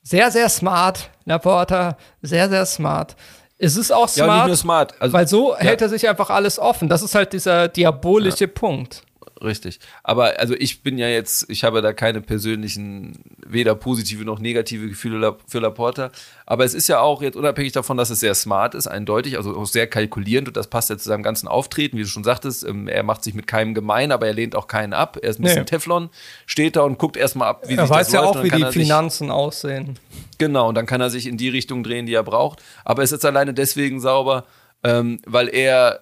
sehr, 0.02 0.30
sehr 0.30 0.48
smart, 0.48 1.10
Laporta, 1.24 1.96
sehr, 2.22 2.48
sehr 2.48 2.64
smart. 2.66 3.16
Es 3.58 3.76
ist 3.76 3.92
auch 3.92 4.08
smart, 4.08 4.28
ja, 4.28 4.36
nicht 4.36 4.46
nur 4.46 4.56
smart. 4.56 4.94
Also, 5.00 5.12
weil 5.12 5.28
so 5.28 5.52
ja. 5.52 5.60
hält 5.60 5.82
er 5.82 5.88
sich 5.88 6.08
einfach 6.08 6.30
alles 6.30 6.58
offen. 6.58 6.88
Das 6.88 7.02
ist 7.02 7.14
halt 7.14 7.32
dieser 7.32 7.68
diabolische 7.68 8.48
Punkt 8.48 9.02
richtig. 9.44 9.80
Aber 10.02 10.38
also 10.38 10.54
ich 10.54 10.82
bin 10.82 10.98
ja 10.98 11.08
jetzt, 11.08 11.48
ich 11.48 11.64
habe 11.64 11.82
da 11.82 11.92
keine 11.92 12.20
persönlichen, 12.20 13.18
weder 13.46 13.74
positive 13.74 14.24
noch 14.24 14.38
negative 14.38 14.88
Gefühle 14.88 15.36
für 15.46 15.58
Laporta. 15.58 16.10
Aber 16.46 16.64
es 16.64 16.74
ist 16.74 16.88
ja 16.88 17.00
auch 17.00 17.22
jetzt 17.22 17.36
unabhängig 17.36 17.72
davon, 17.72 17.96
dass 17.96 18.10
es 18.10 18.20
sehr 18.20 18.34
smart 18.34 18.74
ist, 18.74 18.86
eindeutig, 18.86 19.36
also 19.36 19.56
auch 19.56 19.66
sehr 19.66 19.86
kalkulierend 19.86 20.48
und 20.48 20.56
das 20.56 20.68
passt 20.68 20.90
ja 20.90 20.98
zu 20.98 21.08
seinem 21.08 21.22
ganzen 21.22 21.48
Auftreten, 21.48 21.96
wie 21.96 22.02
du 22.02 22.08
schon 22.08 22.24
sagtest. 22.24 22.64
Ähm, 22.64 22.88
er 22.88 23.02
macht 23.02 23.24
sich 23.24 23.34
mit 23.34 23.46
keinem 23.46 23.74
gemein, 23.74 24.12
aber 24.12 24.26
er 24.26 24.34
lehnt 24.34 24.56
auch 24.56 24.66
keinen 24.66 24.92
ab. 24.92 25.18
Er 25.22 25.30
ist 25.30 25.38
ein 25.38 25.42
bisschen 25.42 25.60
nee. 25.60 25.64
Teflon, 25.66 26.10
steht 26.46 26.76
da 26.76 26.82
und 26.82 26.98
guckt 26.98 27.16
erstmal 27.16 27.48
ab, 27.48 27.64
wie 27.68 27.74
er 27.74 27.86
sich 27.86 27.90
weiß 27.90 28.06
das 28.06 28.14
ja 28.14 28.22
läuft. 28.22 28.38
auch, 28.38 28.42
wie 28.42 28.50
die 28.50 28.64
Finanzen 28.72 29.30
aussehen. 29.30 29.98
Genau, 30.38 30.68
und 30.68 30.74
dann 30.74 30.86
kann 30.86 31.00
er 31.00 31.10
sich 31.10 31.26
in 31.26 31.36
die 31.36 31.48
Richtung 31.48 31.84
drehen, 31.84 32.06
die 32.06 32.14
er 32.14 32.24
braucht. 32.24 32.62
Aber 32.84 33.02
es 33.02 33.12
ist 33.12 33.24
alleine 33.24 33.54
deswegen 33.54 34.00
sauber, 34.00 34.44
ähm, 34.82 35.20
weil 35.26 35.48
er 35.48 36.00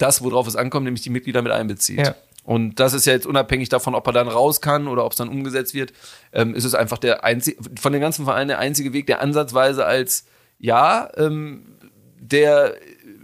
das, 0.00 0.22
worauf 0.22 0.46
es 0.46 0.56
ankommt, 0.56 0.84
nämlich 0.84 1.02
die 1.02 1.10
Mitglieder 1.10 1.42
mit 1.42 1.52
einbezieht. 1.52 2.06
Ja. 2.06 2.14
Und 2.44 2.80
das 2.80 2.94
ist 2.94 3.06
ja 3.06 3.12
jetzt 3.12 3.26
unabhängig 3.26 3.68
davon, 3.68 3.94
ob 3.94 4.06
er 4.06 4.12
dann 4.12 4.28
raus 4.28 4.60
kann 4.60 4.88
oder 4.88 5.04
ob 5.04 5.12
es 5.12 5.18
dann 5.18 5.28
umgesetzt 5.28 5.74
wird, 5.74 5.92
ähm, 6.32 6.54
ist 6.54 6.64
es 6.64 6.74
einfach 6.74 6.98
der 6.98 7.24
einzige, 7.24 7.62
von 7.78 7.92
den 7.92 8.00
ganzen 8.00 8.24
Vereinen 8.24 8.48
der 8.48 8.58
einzige 8.58 8.92
Weg, 8.92 9.06
der 9.06 9.20
ansatzweise 9.20 9.84
als, 9.84 10.24
ja, 10.58 11.10
ähm, 11.16 11.76
der 12.18 12.74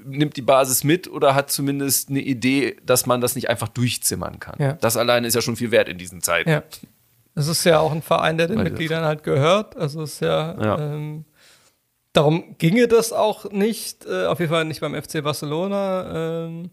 nimmt 0.05 0.36
die 0.36 0.43
Basis 0.43 0.84
mit 0.84 1.09
oder 1.09 1.34
hat 1.34 1.51
zumindest 1.51 2.10
eine 2.10 2.20
Idee, 2.20 2.76
dass 2.84 3.06
man 3.06 3.20
das 3.20 3.34
nicht 3.34 3.48
einfach 3.51 3.68
durchzimmern 3.68 4.38
kann. 4.38 4.56
Ja. 4.59 4.72
Das 4.74 4.97
alleine 4.97 5.26
ist 5.26 5.34
ja 5.34 5.43
schon 5.43 5.56
viel 5.56 5.70
wert 5.70 5.88
in 5.88 5.98
diesen 5.98 6.22
Zeiten. 6.22 6.51
Ja. 6.51 6.62
Es 7.34 7.48
ist 7.48 7.64
ja 7.64 7.80
auch 7.80 7.93
ein 7.93 8.02
Verein, 8.02 8.38
der 8.38 8.47
den 8.47 8.59
Weil 8.59 8.64
Mitgliedern 8.64 9.05
halt 9.05 9.22
gehört. 9.22 9.76
Also 9.76 10.02
es 10.02 10.14
ist 10.14 10.20
ja, 10.20 10.56
ja. 10.60 10.78
Ähm, 10.78 11.24
darum 12.12 12.56
ginge 12.59 12.88
das 12.88 13.12
auch 13.12 13.51
nicht, 13.51 14.06
äh, 14.06 14.26
auf 14.26 14.40
jeden 14.40 14.51
Fall 14.51 14.64
nicht 14.64 14.80
beim 14.80 14.94
FC 14.94 15.22
Barcelona. 15.22 16.47
Ähm, 16.47 16.70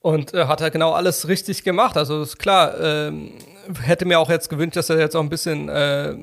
und 0.00 0.34
äh, 0.34 0.46
hat 0.46 0.60
er 0.60 0.70
genau 0.70 0.92
alles 0.92 1.28
richtig 1.28 1.62
gemacht. 1.62 1.96
Also 1.96 2.22
ist 2.22 2.38
klar, 2.38 2.78
ähm, 2.80 3.32
hätte 3.80 4.06
mir 4.06 4.18
auch 4.18 4.30
jetzt 4.30 4.48
gewünscht, 4.48 4.76
dass 4.76 4.90
er 4.90 4.98
jetzt 4.98 5.14
auch 5.14 5.22
ein 5.22 5.28
bisschen 5.28 5.68
äh, 5.68 6.14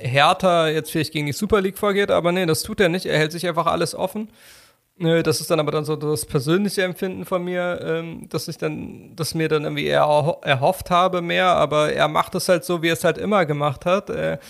härter 0.00 0.68
jetzt 0.68 0.90
vielleicht 0.90 1.12
gegen 1.12 1.26
die 1.26 1.32
Super 1.32 1.60
League 1.60 1.78
vorgeht, 1.78 2.10
aber 2.10 2.32
nee, 2.32 2.46
das 2.46 2.62
tut 2.62 2.80
er 2.80 2.88
nicht. 2.88 3.06
Er 3.06 3.18
hält 3.18 3.32
sich 3.32 3.46
einfach 3.46 3.66
alles 3.66 3.94
offen. 3.94 4.28
Das 4.98 5.40
ist 5.40 5.50
dann 5.50 5.60
aber 5.60 5.72
dann 5.72 5.86
so 5.86 5.96
das 5.96 6.26
persönliche 6.26 6.82
Empfinden 6.82 7.24
von 7.24 7.42
mir, 7.42 7.80
ähm, 7.82 8.28
dass 8.28 8.48
ich 8.48 8.58
dann, 8.58 9.16
dass 9.16 9.34
mir 9.34 9.48
dann 9.48 9.64
irgendwie 9.64 9.86
eher 9.86 10.02
erhofft 10.42 10.90
habe 10.90 11.22
mehr, 11.22 11.46
aber 11.46 11.90
er 11.94 12.06
macht 12.06 12.34
es 12.34 12.50
halt 12.50 12.64
so, 12.64 12.82
wie 12.82 12.88
er 12.88 12.92
es 12.92 13.04
halt 13.04 13.16
immer 13.16 13.46
gemacht 13.46 13.86
hat. 13.86 14.10
Er, 14.10 14.40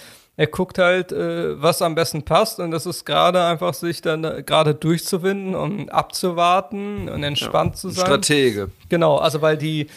er 0.40 0.46
guckt 0.46 0.78
halt, 0.78 1.12
äh, 1.12 1.60
was 1.60 1.82
am 1.82 1.94
besten 1.94 2.22
passt 2.22 2.60
und 2.60 2.70
das 2.70 2.86
ist 2.86 3.04
gerade 3.04 3.44
einfach 3.44 3.74
sich 3.74 4.00
dann 4.00 4.24
äh, 4.24 4.42
gerade 4.42 4.74
durchzuwinden 4.74 5.54
und 5.54 5.90
abzuwarten 5.90 7.10
und 7.10 7.22
entspannt 7.22 7.74
ja, 7.74 7.76
zu 7.76 7.90
sein. 7.90 8.06
Stratege. 8.06 8.70
Genau, 8.88 9.18
also 9.18 9.42
weil 9.42 9.58
die 9.58 9.88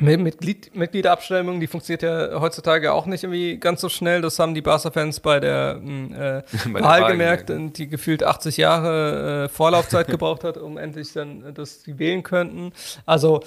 Mitglied, 0.00 0.74
Mitgliederabstimmung, 0.74 1.60
die 1.60 1.68
funktioniert 1.68 2.02
ja 2.02 2.40
heutzutage 2.40 2.92
auch 2.92 3.06
nicht 3.06 3.22
irgendwie 3.22 3.58
ganz 3.58 3.80
so 3.80 3.88
schnell. 3.88 4.20
Das 4.20 4.36
haben 4.40 4.52
die 4.52 4.62
Barca-Fans 4.62 5.20
bei 5.20 5.38
der 5.38 5.78
hm, 5.80 6.12
äh, 6.12 6.42
bei 6.72 6.80
Wahl 6.80 7.12
gemerkt, 7.12 7.46
gemerkt, 7.46 7.78
die 7.78 7.86
gefühlt 7.86 8.24
80 8.24 8.56
Jahre 8.56 9.44
äh, 9.44 9.48
Vorlaufzeit 9.48 10.06
gebraucht 10.08 10.42
hat, 10.42 10.56
um 10.56 10.76
endlich 10.76 11.12
dann, 11.12 11.44
äh, 11.44 11.52
dass 11.52 11.84
sie 11.84 12.00
wählen 12.00 12.24
könnten. 12.24 12.72
Also 13.06 13.44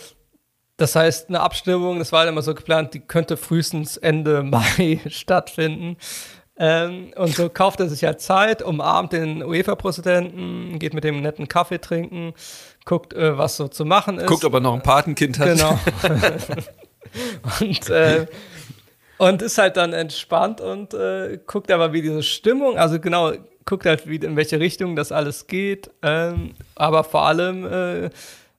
das 0.78 0.96
heißt, 0.96 1.30
eine 1.30 1.40
Abstimmung, 1.40 2.00
das 2.00 2.12
war 2.12 2.20
halt 2.20 2.30
immer 2.30 2.42
so 2.42 2.54
geplant, 2.54 2.94
die 2.94 3.00
könnte 3.00 3.38
frühestens 3.38 3.98
Ende 3.98 4.44
Mai 4.44 5.00
stattfinden. 5.08 5.98
Ähm, 6.58 7.12
und 7.18 7.36
so 7.36 7.50
kauft 7.50 7.82
er 7.82 7.90
sich 7.90 8.06
halt 8.06 8.22
Zeit, 8.22 8.62
umarmt 8.62 9.12
den 9.12 9.44
UEFA-Präsidenten, 9.44 10.80
geht 10.80 10.94
mit 10.94 11.04
dem 11.04 11.22
netten 11.22 11.50
Kaffee 11.50 11.80
trinken, 11.80 12.34
guckt, 12.86 13.14
äh, 13.14 13.38
was 13.38 13.58
so 13.58 13.68
zu 13.68 13.84
machen 13.84 14.20
ist. 14.20 14.28
Guckt, 14.28 14.46
ob 14.46 14.54
er 14.54 14.62
noch 14.62 14.74
ein 14.74 14.82
Patenkind 14.82 15.38
hat. 15.38 15.48
Genau. 15.48 15.78
und, 17.60 17.90
äh, 17.90 18.26
und 19.18 19.42
ist 19.42 19.58
halt 19.58 19.76
dann 19.76 19.92
entspannt 19.92 20.62
und 20.62 20.94
äh, 20.94 21.40
guckt 21.46 21.72
aber, 21.72 21.92
wie 21.92 22.02
diese 22.02 22.24
Stimmung, 22.24 22.78
also 22.78 23.02
genau, 23.02 23.34
guckt 23.66 23.86
halt, 23.86 24.08
wie, 24.08 24.16
in 24.16 24.38
welche 24.38 24.60
Richtung 24.60 24.96
das 24.96 25.12
alles 25.12 25.48
geht. 25.48 25.90
Ähm, 26.04 26.54
aber 26.76 27.04
vor 27.04 27.26
allem 27.26 27.66
äh, 27.66 28.10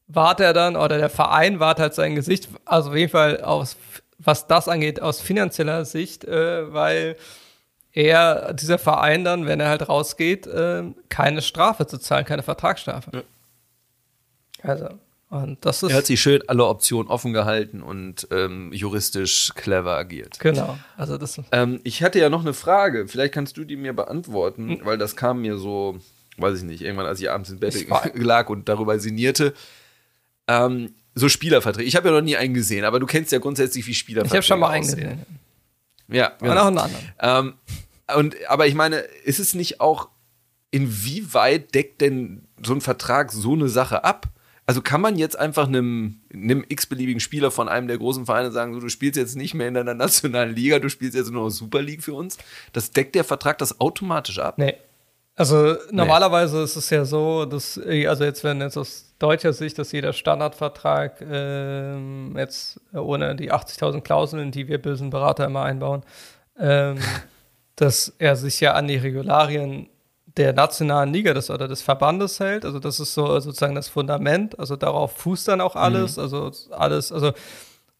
wahrt 0.08 0.40
er 0.40 0.52
dann, 0.52 0.76
oder 0.76 0.98
der 0.98 1.10
Verein 1.10 1.60
wahrt 1.60 1.80
halt 1.80 1.94
sein 1.94 2.14
Gesicht, 2.14 2.48
also 2.64 2.90
auf 2.90 2.96
jeden 2.96 3.10
Fall 3.10 3.40
aus, 3.40 3.76
was 4.18 4.46
das 4.46 4.68
angeht, 4.68 5.02
aus 5.02 5.20
finanzieller 5.20 5.84
Sicht, 5.84 6.24
äh, 6.24 6.72
weil 6.72 7.16
er, 7.92 8.52
dieser 8.52 8.78
Verein 8.78 9.24
dann, 9.24 9.46
wenn 9.46 9.58
er 9.58 9.68
halt 9.68 9.88
rausgeht, 9.88 10.46
äh, 10.46 10.84
keine 11.08 11.42
Strafe 11.42 11.86
zu 11.86 11.98
zahlen, 11.98 12.24
keine 12.24 12.42
Vertragsstrafe. 12.42 13.10
Ja. 13.12 13.22
Also, 14.62 14.88
und 15.28 15.64
das 15.64 15.82
ist. 15.82 15.90
Er 15.90 15.98
hat 15.98 16.06
sich 16.06 16.20
schön 16.20 16.42
alle 16.46 16.66
Optionen 16.66 17.10
offen 17.10 17.32
gehalten 17.32 17.82
und 17.82 18.28
ähm, 18.30 18.72
juristisch 18.72 19.52
clever 19.54 19.96
agiert. 19.96 20.38
Genau. 20.38 20.78
Also 20.96 21.18
das 21.18 21.40
ähm, 21.52 21.80
ich 21.82 22.02
hatte 22.02 22.20
ja 22.20 22.28
noch 22.28 22.42
eine 22.42 22.52
Frage, 22.52 23.08
vielleicht 23.08 23.34
kannst 23.34 23.56
du 23.56 23.64
die 23.64 23.76
mir 23.76 23.92
beantworten, 23.92 24.68
hm. 24.68 24.80
weil 24.84 24.98
das 24.98 25.16
kam 25.16 25.40
mir 25.40 25.58
so, 25.58 25.98
weiß 26.36 26.58
ich 26.58 26.64
nicht, 26.64 26.82
irgendwann, 26.82 27.06
als 27.06 27.20
ich 27.20 27.30
abends 27.30 27.50
im 27.50 27.58
Bett 27.58 27.86
lag 28.14 28.48
und 28.48 28.68
darüber 28.68 28.98
sinnierte. 29.00 29.52
Ähm, 30.48 30.94
so 31.14 31.28
Spielerverträge. 31.28 31.88
Ich 31.88 31.96
habe 31.96 32.08
ja 32.08 32.14
noch 32.14 32.22
nie 32.22 32.36
einen 32.36 32.54
gesehen, 32.54 32.84
aber 32.84 33.00
du 33.00 33.06
kennst 33.06 33.32
ja 33.32 33.38
grundsätzlich, 33.38 33.86
wie 33.86 33.94
Spielerverträge 33.94 34.34
Ich 34.34 34.36
habe 34.36 34.46
schon 34.46 34.60
mal 34.60 34.70
einen 34.70 34.84
gesehen. 34.84 35.26
Ja, 36.08 36.32
genau. 36.38 36.52
Und 36.52 36.58
auch 36.58 36.66
einen 36.66 36.78
anderen. 36.78 37.12
Ähm, 37.20 37.54
und, 38.16 38.36
aber 38.48 38.66
ich 38.66 38.74
meine, 38.74 38.98
ist 39.24 39.40
es 39.40 39.54
nicht 39.54 39.80
auch, 39.80 40.08
inwieweit 40.70 41.74
deckt 41.74 42.00
denn 42.00 42.46
so 42.62 42.74
ein 42.74 42.80
Vertrag 42.80 43.32
so 43.32 43.54
eine 43.54 43.68
Sache 43.68 44.04
ab? 44.04 44.28
Also 44.66 44.82
kann 44.82 45.00
man 45.00 45.16
jetzt 45.16 45.38
einfach 45.38 45.68
einem, 45.68 46.20
einem 46.32 46.64
x-beliebigen 46.68 47.20
Spieler 47.20 47.52
von 47.52 47.68
einem 47.68 47.86
der 47.86 47.98
großen 47.98 48.26
Vereine 48.26 48.50
sagen, 48.50 48.74
so, 48.74 48.80
du 48.80 48.88
spielst 48.88 49.16
jetzt 49.16 49.36
nicht 49.36 49.54
mehr 49.54 49.68
in 49.68 49.74
deiner 49.74 49.94
nationalen 49.94 50.54
Liga, 50.54 50.78
du 50.80 50.90
spielst 50.90 51.16
jetzt 51.16 51.30
nur 51.30 51.44
noch 51.44 51.50
Super 51.50 51.82
League 51.82 52.02
für 52.02 52.14
uns? 52.14 52.36
Das 52.72 52.90
deckt 52.90 53.14
der 53.14 53.24
Vertrag 53.24 53.58
das 53.58 53.80
automatisch 53.80 54.38
ab? 54.38 54.58
Nee. 54.58 54.74
Also 55.38 55.76
normalerweise 55.90 56.56
nee. 56.56 56.64
ist 56.64 56.76
es 56.76 56.88
ja 56.88 57.04
so, 57.04 57.44
dass, 57.44 57.78
also 57.78 58.24
jetzt 58.24 58.42
wenn 58.42 58.60
jetzt 58.62 58.78
aus 58.78 59.14
deutscher 59.18 59.52
Sicht, 59.52 59.78
dass 59.78 59.92
jeder 59.92 60.14
Standardvertrag 60.14 61.20
ähm, 61.20 62.34
jetzt 62.38 62.80
ohne 62.94 63.36
die 63.36 63.52
80.000 63.52 64.00
Klauseln, 64.00 64.50
die 64.50 64.66
wir 64.66 64.80
bösen 64.80 65.10
Berater 65.10 65.44
immer 65.44 65.62
einbauen, 65.62 66.02
ähm, 66.58 66.96
dass 67.76 68.14
er 68.18 68.36
sich 68.36 68.60
ja 68.60 68.72
an 68.72 68.88
die 68.88 68.96
Regularien 68.96 69.90
der 70.38 70.54
nationalen 70.54 71.12
Liga 71.12 71.34
des, 71.34 71.50
oder 71.50 71.68
des 71.68 71.82
Verbandes 71.82 72.40
hält. 72.40 72.64
Also 72.64 72.78
das 72.78 72.98
ist 72.98 73.12
so 73.12 73.38
sozusagen 73.40 73.74
das 73.74 73.88
Fundament. 73.88 74.58
Also 74.58 74.76
darauf 74.76 75.12
fußt 75.12 75.48
dann 75.48 75.60
auch 75.60 75.76
alles. 75.76 76.16
Mhm. 76.16 76.22
Also 76.22 76.50
alles, 76.70 77.12
also 77.12 77.32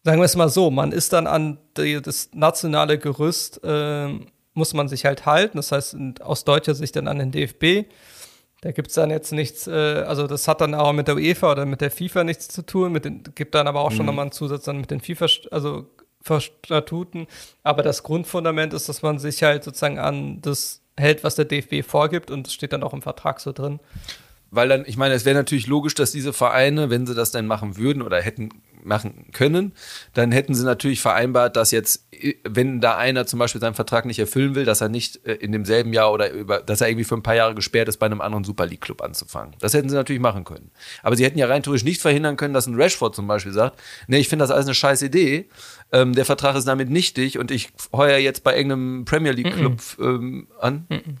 sagen 0.03 0.19
wir 0.19 0.25
es 0.25 0.35
mal 0.35 0.49
so, 0.49 0.71
man 0.71 0.91
ist 0.91 1.13
dann 1.13 1.27
an 1.27 1.57
die, 1.77 2.01
das 2.01 2.29
nationale 2.33 2.97
Gerüst, 2.97 3.63
äh, 3.63 4.09
muss 4.57 4.73
man 4.73 4.87
sich 4.87 5.05
halt 5.05 5.25
halten. 5.25 5.57
Das 5.57 5.71
heißt, 5.71 5.95
aus 6.21 6.43
deutscher 6.43 6.75
Sicht 6.75 6.95
dann 6.95 7.07
an 7.07 7.19
den 7.19 7.31
DFB. 7.31 7.89
Da 8.61 8.71
gibt 8.71 8.89
es 8.89 8.95
dann 8.95 9.11
jetzt 9.11 9.31
nichts, 9.31 9.67
äh, 9.67 9.71
also 9.71 10.25
das 10.25 10.47
hat 10.47 10.61
dann 10.61 10.73
auch 10.73 10.91
mit 10.91 11.07
der 11.07 11.15
UEFA 11.15 11.51
oder 11.51 11.65
mit 11.65 11.79
der 11.79 11.91
FIFA 11.91 12.23
nichts 12.23 12.47
zu 12.47 12.63
tun, 12.63 12.91
mit 12.91 13.05
den, 13.05 13.23
gibt 13.35 13.53
dann 13.53 13.67
aber 13.67 13.81
auch 13.81 13.91
mhm. 13.91 13.95
schon 13.95 14.05
nochmal 14.07 14.23
einen 14.23 14.31
Zusatz 14.31 14.63
dann 14.63 14.81
mit 14.81 14.89
den 14.89 14.99
FIFA, 14.99 15.27
also 15.51 15.85
Statuten. 16.39 17.27
Aber 17.63 17.83
das 17.83 18.03
Grundfundament 18.03 18.73
ist, 18.73 18.89
dass 18.89 19.01
man 19.01 19.19
sich 19.19 19.43
halt 19.43 19.63
sozusagen 19.63 19.99
an 19.99 20.41
das 20.41 20.81
hält, 20.97 21.23
was 21.23 21.35
der 21.35 21.45
DFB 21.45 21.87
vorgibt 21.87 22.31
und 22.31 22.47
es 22.47 22.53
steht 22.53 22.73
dann 22.73 22.83
auch 22.83 22.93
im 22.93 23.01
Vertrag 23.01 23.39
so 23.39 23.51
drin. 23.53 23.79
Weil 24.49 24.69
dann, 24.69 24.85
ich 24.87 24.97
meine, 24.97 25.13
es 25.13 25.25
wäre 25.25 25.35
natürlich 25.35 25.67
logisch, 25.67 25.93
dass 25.93 26.11
diese 26.11 26.33
Vereine, 26.33 26.89
wenn 26.89 27.05
sie 27.05 27.13
das 27.13 27.31
denn 27.31 27.47
machen 27.47 27.77
würden 27.77 28.01
oder 28.01 28.21
hätten 28.21 28.49
machen 28.87 29.27
können, 29.33 29.73
dann 30.13 30.31
hätten 30.31 30.55
sie 30.55 30.65
natürlich 30.65 31.01
vereinbart, 31.01 31.55
dass 31.55 31.71
jetzt, 31.71 32.07
wenn 32.43 32.81
da 32.81 32.97
einer 32.97 33.25
zum 33.25 33.39
Beispiel 33.39 33.61
seinen 33.61 33.73
Vertrag 33.73 34.05
nicht 34.05 34.19
erfüllen 34.19 34.55
will, 34.55 34.65
dass 34.65 34.81
er 34.81 34.89
nicht 34.89 35.25
äh, 35.25 35.33
in 35.33 35.51
demselben 35.51 35.93
Jahr 35.93 36.11
oder 36.11 36.31
über, 36.31 36.61
dass 36.61 36.81
er 36.81 36.89
irgendwie 36.89 37.03
für 37.03 37.15
ein 37.15 37.23
paar 37.23 37.35
Jahre 37.35 37.53
gesperrt 37.53 37.87
ist, 37.87 37.97
bei 37.97 38.05
einem 38.05 38.21
anderen 38.21 38.43
Super 38.43 38.65
League 38.65 38.81
Club 38.81 39.01
anzufangen. 39.01 39.55
Das 39.59 39.73
hätten 39.73 39.89
sie 39.89 39.95
natürlich 39.95 40.21
machen 40.21 40.43
können. 40.43 40.71
Aber 41.03 41.15
sie 41.15 41.25
hätten 41.25 41.37
ja 41.37 41.47
rein 41.47 41.61
theoretisch 41.61 41.85
nicht 41.85 42.01
verhindern 42.01 42.37
können, 42.37 42.53
dass 42.53 42.67
ein 42.67 42.75
Rashford 42.75 43.15
zum 43.15 43.27
Beispiel 43.27 43.53
sagt, 43.53 43.79
nee, 44.07 44.17
ich 44.17 44.29
finde 44.29 44.43
das 44.43 44.51
alles 44.51 44.65
eine 44.65 44.75
scheiß 44.75 45.01
Idee, 45.03 45.49
ähm, 45.91 46.13
der 46.13 46.25
Vertrag 46.25 46.55
ist 46.55 46.67
damit 46.67 46.89
nichtig 46.89 47.37
und 47.37 47.51
ich 47.51 47.69
heuer 47.93 48.17
jetzt 48.17 48.43
bei 48.43 48.55
irgendeinem 48.55 49.05
Premier 49.05 49.31
League 49.31 49.53
Club 49.53 49.73
mm 49.73 50.01
-mm. 50.01 50.07
Ähm, 50.07 50.47
an. 50.59 50.85
Mm 50.89 51.17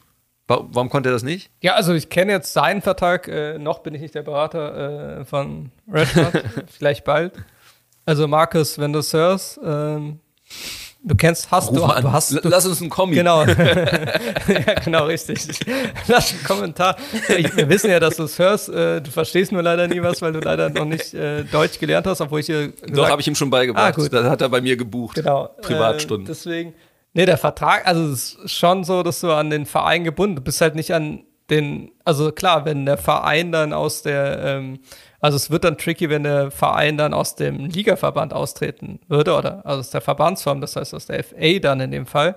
Warum 0.47 0.89
konnte 0.89 1.09
er 1.09 1.11
das 1.11 1.23
nicht? 1.23 1.51
Ja, 1.61 1.73
also 1.73 1.93
ich 1.93 2.09
kenne 2.09 2.31
jetzt 2.31 2.53
seinen 2.53 2.81
Vertrag, 2.81 3.27
äh, 3.27 3.57
noch 3.57 3.79
bin 3.79 3.93
ich 3.93 4.01
nicht 4.01 4.15
der 4.15 4.21
Berater 4.21 5.19
äh, 5.19 5.25
von 5.25 5.71
Redford, 5.91 6.41
vielleicht 6.67 7.03
bald. 7.03 7.33
Also 8.07 8.25
Markus, 8.25 8.79
wenn 8.79 8.93
du 8.93 8.99
es 8.99 9.11
hörst, 9.11 9.59
ähm, 9.61 10.21
du 11.03 11.13
kennst, 11.13 11.51
hast 11.51 11.71
Ruf 11.71 11.93
du, 11.93 12.01
du 12.01 12.11
hast. 12.13 12.31
Du, 12.31 12.47
Lass 12.47 12.65
uns 12.65 12.79
einen 12.79 12.89
Kommi. 12.89 13.15
Genau. 13.15 13.43
ja, 13.45 14.73
genau, 14.85 15.07
richtig. 15.07 15.45
Lass 16.07 16.31
einen 16.31 16.43
Kommentar. 16.45 16.95
Ich, 17.37 17.53
wir 17.57 17.67
wissen 17.67 17.91
ja, 17.91 17.99
dass 17.99 18.15
du 18.15 18.23
es 18.23 18.39
hörst. 18.39 18.69
Äh, 18.69 19.01
du 19.01 19.11
verstehst 19.11 19.51
nur 19.51 19.61
leider 19.61 19.89
nie 19.89 20.01
was, 20.01 20.21
weil 20.21 20.31
du 20.31 20.39
leider 20.39 20.69
noch 20.69 20.85
nicht 20.85 21.13
äh, 21.13 21.43
Deutsch 21.43 21.79
gelernt 21.79 22.07
hast, 22.07 22.21
obwohl 22.21 22.39
ich 22.39 22.45
hier. 22.45 22.71
Doch, 22.87 23.09
habe 23.09 23.19
ich 23.19 23.27
ihm 23.27 23.35
schon 23.35 23.49
beigebracht. 23.49 23.85
Ah, 23.85 23.91
gut. 23.91 24.13
Das 24.13 24.25
hat 24.25 24.41
er 24.41 24.47
bei 24.47 24.61
mir 24.61 24.77
gebucht. 24.77 25.15
Genau. 25.15 25.49
Privatstunden. 25.61 26.27
Äh, 26.27 26.29
deswegen. 26.29 26.73
Nee, 27.11 27.25
der 27.25 27.37
Vertrag, 27.37 27.85
also 27.85 28.05
es 28.05 28.35
ist 28.35 28.53
schon 28.53 28.85
so, 28.85 29.03
dass 29.03 29.19
du 29.19 29.33
an 29.33 29.49
den 29.49 29.65
Verein 29.65 30.05
gebunden 30.05 30.35
bist. 30.35 30.45
Du 30.45 30.45
bist 30.45 30.61
halt 30.61 30.75
nicht 30.75 30.93
an 30.93 31.25
den, 31.49 31.91
also 32.05 32.31
klar, 32.31 32.63
wenn 32.63 32.85
der 32.85 32.97
Verein 32.97 33.51
dann 33.51 33.73
aus 33.73 34.01
der, 34.01 34.39
ähm, 34.43 34.79
also 35.19 35.35
es 35.35 35.49
wird 35.49 35.63
dann 35.63 35.77
tricky, 35.77 36.09
wenn 36.09 36.23
der 36.23 36.51
Verein 36.51 36.97
dann 36.97 37.13
aus 37.13 37.35
dem 37.35 37.65
Ligaverband 37.65 38.33
austreten 38.33 38.99
würde, 39.07 39.35
oder 39.35 39.65
also 39.65 39.79
aus 39.79 39.89
der 39.89 40.01
Verbandsform, 40.01 40.61
das 40.61 40.75
heißt 40.75 40.93
aus 40.93 41.05
der 41.05 41.23
FA 41.23 41.59
dann 41.59 41.79
in 41.79 41.91
dem 41.91 42.05
Fall. 42.05 42.35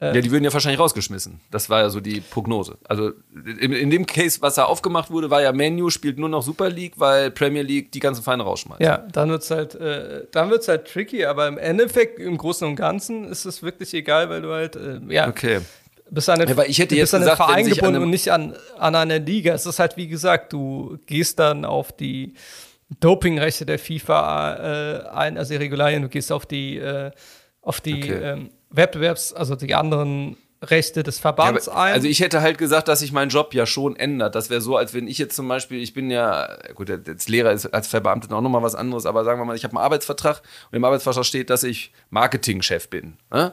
Äh, 0.00 0.14
ja, 0.14 0.20
die 0.20 0.30
würden 0.30 0.44
ja 0.44 0.52
wahrscheinlich 0.52 0.78
rausgeschmissen. 0.78 1.40
Das 1.50 1.70
war 1.70 1.80
ja 1.80 1.90
so 1.90 2.00
die 2.00 2.20
Prognose. 2.20 2.78
Also 2.88 3.10
in, 3.34 3.72
in 3.72 3.90
dem 3.90 4.06
Case, 4.06 4.40
was 4.40 4.54
da 4.54 4.64
aufgemacht 4.64 5.10
wurde, 5.10 5.28
war 5.28 5.42
ja 5.42 5.50
Menu 5.52 5.90
spielt 5.90 6.18
nur 6.18 6.28
noch 6.28 6.42
Super 6.42 6.70
League, 6.70 6.94
weil 6.96 7.32
Premier 7.32 7.62
League 7.62 7.90
die 7.90 7.98
ganzen 7.98 8.22
Vereine 8.22 8.44
rausschmeißt. 8.44 8.80
Ja, 8.80 8.98
dann 8.98 9.28
wird's 9.30 9.50
halt, 9.50 9.74
äh, 9.74 10.26
dann 10.30 10.50
wird's 10.50 10.68
halt 10.68 10.86
tricky, 10.86 11.24
aber 11.24 11.48
im 11.48 11.58
Endeffekt, 11.58 12.20
im 12.20 12.38
Großen 12.38 12.66
und 12.68 12.76
Ganzen 12.76 13.24
ist 13.24 13.44
es 13.44 13.62
wirklich 13.62 13.92
egal, 13.92 14.30
weil 14.30 14.40
du 14.40 14.52
halt, 14.52 14.76
äh, 14.76 15.00
ja. 15.08 15.26
Okay. 15.26 15.60
Bist 16.10 16.30
an 16.30 16.38
den, 16.38 16.48
ja, 16.48 16.56
weil 16.56 16.70
ich 16.70 16.78
hätte 16.78 16.94
jetzt 16.96 17.14
an 17.14 17.20
den 17.20 17.30
gesagt, 17.30 17.50
Verein 17.50 17.66
gebunden 17.66 18.02
und 18.02 18.10
nicht 18.10 18.30
an, 18.30 18.54
an 18.78 18.94
eine 18.94 19.18
Liga. 19.18 19.52
Es 19.52 19.66
ist 19.66 19.78
halt, 19.78 19.96
wie 19.96 20.08
gesagt, 20.08 20.52
du 20.52 20.98
gehst 21.06 21.38
dann 21.38 21.64
auf 21.64 21.92
die 21.92 22.34
Dopingrechte 23.00 23.66
der 23.66 23.78
FIFA 23.78 24.54
äh, 24.54 25.08
ein, 25.10 25.36
also 25.36 25.52
die 25.52 25.58
Regularien, 25.58 26.02
du 26.02 26.08
gehst 26.08 26.32
auf 26.32 26.46
die, 26.46 26.78
äh, 26.78 27.10
auf 27.60 27.80
die 27.80 28.02
okay. 28.02 28.20
ähm, 28.22 28.50
Wettbewerbs-, 28.70 29.34
also 29.34 29.54
die 29.56 29.74
anderen 29.74 30.36
Rechte 30.62 31.02
des 31.02 31.18
Verbands 31.18 31.66
ja, 31.66 31.74
ein. 31.74 31.92
Also 31.92 32.08
ich 32.08 32.20
hätte 32.20 32.40
halt 32.40 32.58
gesagt, 32.58 32.88
dass 32.88 33.00
sich 33.00 33.12
mein 33.12 33.28
Job 33.28 33.54
ja 33.54 33.64
schon 33.66 33.94
ändert. 33.94 34.34
Das 34.34 34.50
wäre 34.50 34.60
so, 34.60 34.76
als 34.76 34.92
wenn 34.92 35.06
ich 35.06 35.18
jetzt 35.18 35.36
zum 35.36 35.46
Beispiel, 35.46 35.80
ich 35.80 35.94
bin 35.94 36.10
ja, 36.10 36.48
gut, 36.74 36.90
als 36.90 37.28
Lehrer 37.28 37.52
ist 37.52 37.66
als 37.66 37.86
Verbeamtet 37.86 38.32
auch 38.32 38.40
nochmal 38.40 38.62
was 38.62 38.74
anderes, 38.74 39.06
aber 39.06 39.24
sagen 39.24 39.40
wir 39.40 39.44
mal, 39.44 39.54
ich 39.54 39.64
habe 39.64 39.76
einen 39.76 39.84
Arbeitsvertrag 39.84 40.42
und 40.70 40.76
im 40.76 40.84
Arbeitsvertrag 40.84 41.24
steht, 41.24 41.50
dass 41.50 41.62
ich 41.62 41.92
Marketingchef 42.10 42.88
bin. 42.88 43.18
Ne? 43.30 43.52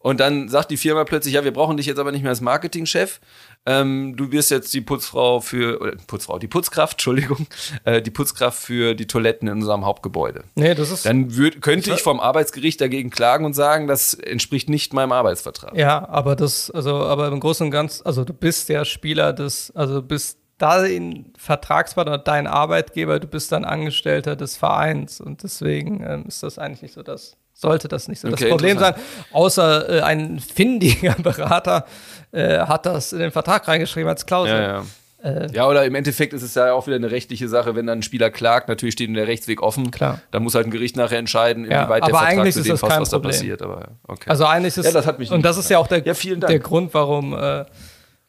Und 0.00 0.20
dann 0.20 0.48
sagt 0.48 0.70
die 0.70 0.76
Firma 0.76 1.04
plötzlich, 1.04 1.34
ja, 1.34 1.44
wir 1.44 1.52
brauchen 1.52 1.76
dich 1.76 1.86
jetzt 1.86 1.98
aber 1.98 2.12
nicht 2.12 2.22
mehr 2.22 2.30
als 2.30 2.40
Marketingchef. 2.40 3.20
Ähm, 3.66 4.16
du 4.16 4.30
wirst 4.30 4.50
jetzt 4.50 4.72
die 4.72 4.80
Putzfrau 4.80 5.40
für, 5.40 5.80
oder 5.80 5.92
Putzfrau, 6.06 6.38
die 6.38 6.46
Putzkraft, 6.46 6.92
Entschuldigung, 6.98 7.46
äh, 7.84 8.00
die 8.00 8.10
Putzkraft 8.10 8.58
für 8.58 8.94
die 8.94 9.06
Toiletten 9.06 9.48
in 9.48 9.54
unserem 9.54 9.84
Hauptgebäude. 9.84 10.44
Nee, 10.54 10.74
das 10.74 10.90
ist. 10.90 11.04
Dann 11.04 11.36
würd, 11.36 11.60
könnte 11.62 11.92
ich 11.92 12.02
vom 12.02 12.20
Arbeitsgericht 12.20 12.80
dagegen 12.80 13.10
klagen 13.10 13.44
und 13.44 13.54
sagen, 13.54 13.88
das 13.88 14.14
entspricht 14.14 14.68
nicht 14.68 14.92
meinem 14.92 15.12
Arbeitsvertrag. 15.12 15.76
Ja, 15.76 16.08
aber 16.08 16.36
das, 16.36 16.70
also, 16.70 16.94
aber 16.94 17.28
im 17.28 17.40
Großen 17.40 17.66
und 17.66 17.70
Ganzen, 17.72 18.06
also 18.06 18.24
du 18.24 18.32
bist 18.32 18.68
der 18.68 18.84
Spieler 18.84 19.32
des, 19.32 19.72
also 19.74 20.00
du 20.00 20.02
bist 20.02 20.38
dein 20.58 21.32
Vertragspartner, 21.36 22.18
dein 22.18 22.46
Arbeitgeber, 22.46 23.18
du 23.20 23.26
bist 23.26 23.50
dann 23.52 23.64
Angestellter 23.64 24.36
des 24.36 24.56
Vereins 24.56 25.20
und 25.20 25.42
deswegen 25.42 26.04
ähm, 26.06 26.24
ist 26.26 26.42
das 26.42 26.58
eigentlich 26.58 26.82
nicht 26.82 26.94
so 26.94 27.02
das 27.02 27.36
sollte 27.58 27.88
das 27.88 28.06
nicht 28.06 28.20
so 28.20 28.28
okay, 28.28 28.44
das 28.44 28.50
Problem 28.50 28.78
sein. 28.78 28.94
Außer 29.32 29.98
äh, 29.98 30.00
ein 30.02 30.38
findiger 30.38 31.14
Berater 31.22 31.86
äh, 32.30 32.60
hat 32.60 32.86
das 32.86 33.12
in 33.12 33.18
den 33.18 33.32
Vertrag 33.32 33.66
reingeschrieben 33.66 34.08
als 34.08 34.24
Klausel. 34.26 34.54
Ja, 34.54 34.62
ja. 34.62 34.84
Äh, 35.20 35.50
ja, 35.50 35.66
oder 35.66 35.84
im 35.84 35.96
Endeffekt 35.96 36.32
ist 36.32 36.42
es 36.42 36.54
ja 36.54 36.72
auch 36.72 36.86
wieder 36.86 36.94
eine 36.94 37.10
rechtliche 37.10 37.48
Sache, 37.48 37.74
wenn 37.74 37.86
dann 37.86 37.98
ein 37.98 38.02
Spieler 38.02 38.30
klagt, 38.30 38.68
natürlich 38.68 38.92
steht 38.92 39.08
ihm 39.08 39.14
der 39.14 39.26
Rechtsweg 39.26 39.60
offen. 39.60 39.90
Klar. 39.90 40.20
Dann 40.30 40.44
muss 40.44 40.54
halt 40.54 40.68
ein 40.68 40.70
Gericht 40.70 40.96
nachher 40.96 41.18
entscheiden, 41.18 41.64
inwieweit 41.64 42.04
ja, 42.04 42.08
der 42.08 42.14
Vertrag 42.14 42.52
zu 42.52 42.62
dem 42.62 42.78
passt, 42.78 43.00
was 43.00 43.10
da 43.10 43.18
passiert. 43.18 43.62
Aber, 43.62 43.88
okay. 44.06 44.30
Also 44.30 44.46
eigentlich 44.46 44.76
ist 44.76 44.84
ja, 44.84 44.92
das 44.92 45.06
hat 45.06 45.18
mich 45.18 45.32
und 45.32 45.42
das 45.42 45.58
ist 45.58 45.68
ja 45.68 45.78
auch 45.78 45.88
der, 45.88 46.04
ja, 46.04 46.14
der 46.14 46.58
Grund, 46.60 46.94
warum 46.94 47.32
äh, 47.32 47.64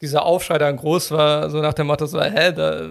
dieser 0.02 0.24
Aufschrei 0.26 0.58
dann 0.58 0.78
groß 0.78 1.12
war, 1.12 1.50
so 1.50 1.60
nach 1.62 1.74
dem 1.74 1.88
Motto, 1.88 2.06
so, 2.06 2.22
hä, 2.22 2.54
da, 2.54 2.88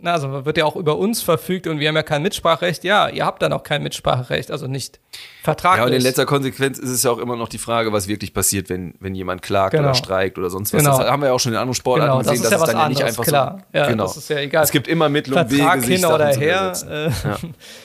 na, 0.00 0.14
also 0.14 0.44
wird 0.44 0.58
ja 0.58 0.64
auch 0.64 0.74
über 0.74 0.98
uns 0.98 1.22
verfügt 1.22 1.68
und 1.68 1.78
wir 1.78 1.88
haben 1.88 1.94
ja 1.94 2.02
kein 2.02 2.20
Mitspracherecht. 2.22 2.82
Ja, 2.82 3.08
ihr 3.08 3.24
habt 3.24 3.40
dann 3.42 3.52
auch 3.52 3.62
kein 3.62 3.84
Mitspracherecht, 3.84 4.50
also 4.50 4.66
nicht 4.66 4.98
vertraglich. 5.44 5.78
Ja, 5.78 5.86
und 5.86 5.92
in 5.92 6.02
letzter 6.02 6.26
Konsequenz 6.26 6.80
ist 6.80 6.90
es 6.90 7.04
ja 7.04 7.12
auch 7.12 7.18
immer 7.18 7.36
noch 7.36 7.48
die 7.48 7.58
Frage, 7.58 7.92
was 7.92 8.08
wirklich 8.08 8.34
passiert, 8.34 8.68
wenn, 8.70 8.94
wenn 8.98 9.14
jemand 9.14 9.42
klagt 9.42 9.70
genau. 9.70 9.84
oder 9.84 9.94
streikt 9.94 10.36
oder 10.36 10.50
sonst 10.50 10.72
was. 10.72 10.82
Genau. 10.82 10.98
Das 10.98 11.08
haben 11.08 11.22
wir 11.22 11.28
ja 11.28 11.32
auch 11.32 11.38
schon 11.38 11.52
in 11.52 11.58
anderen 11.58 11.76
Sportarten 11.76 12.10
genau, 12.10 12.18
gesehen, 12.18 12.42
das 12.42 12.52
ist, 12.52 12.52
dass 12.52 12.60
ja 12.60 12.64
es 12.64 12.72
dann 12.72 12.80
anderes, 12.80 12.98
ja 12.98 13.04
nicht 13.06 13.18
einfach 13.18 13.24
klar. 13.24 13.58
so. 13.72 13.78
Ja, 13.78 13.86
genau. 13.86 14.04
Das 14.04 14.16
ist 14.16 14.28
ja 14.28 14.38
egal. 14.38 14.64
Es 14.64 14.72
gibt 14.72 14.88
immer 14.88 15.08
Mittel 15.08 15.34
und 15.34 15.50
Wege, 15.52 15.80
sich 15.80 16.00
hin 16.00 16.04
oder 16.06 16.26
her. 16.34 16.72
Äh. 16.90 17.04
Ja. 17.06 17.36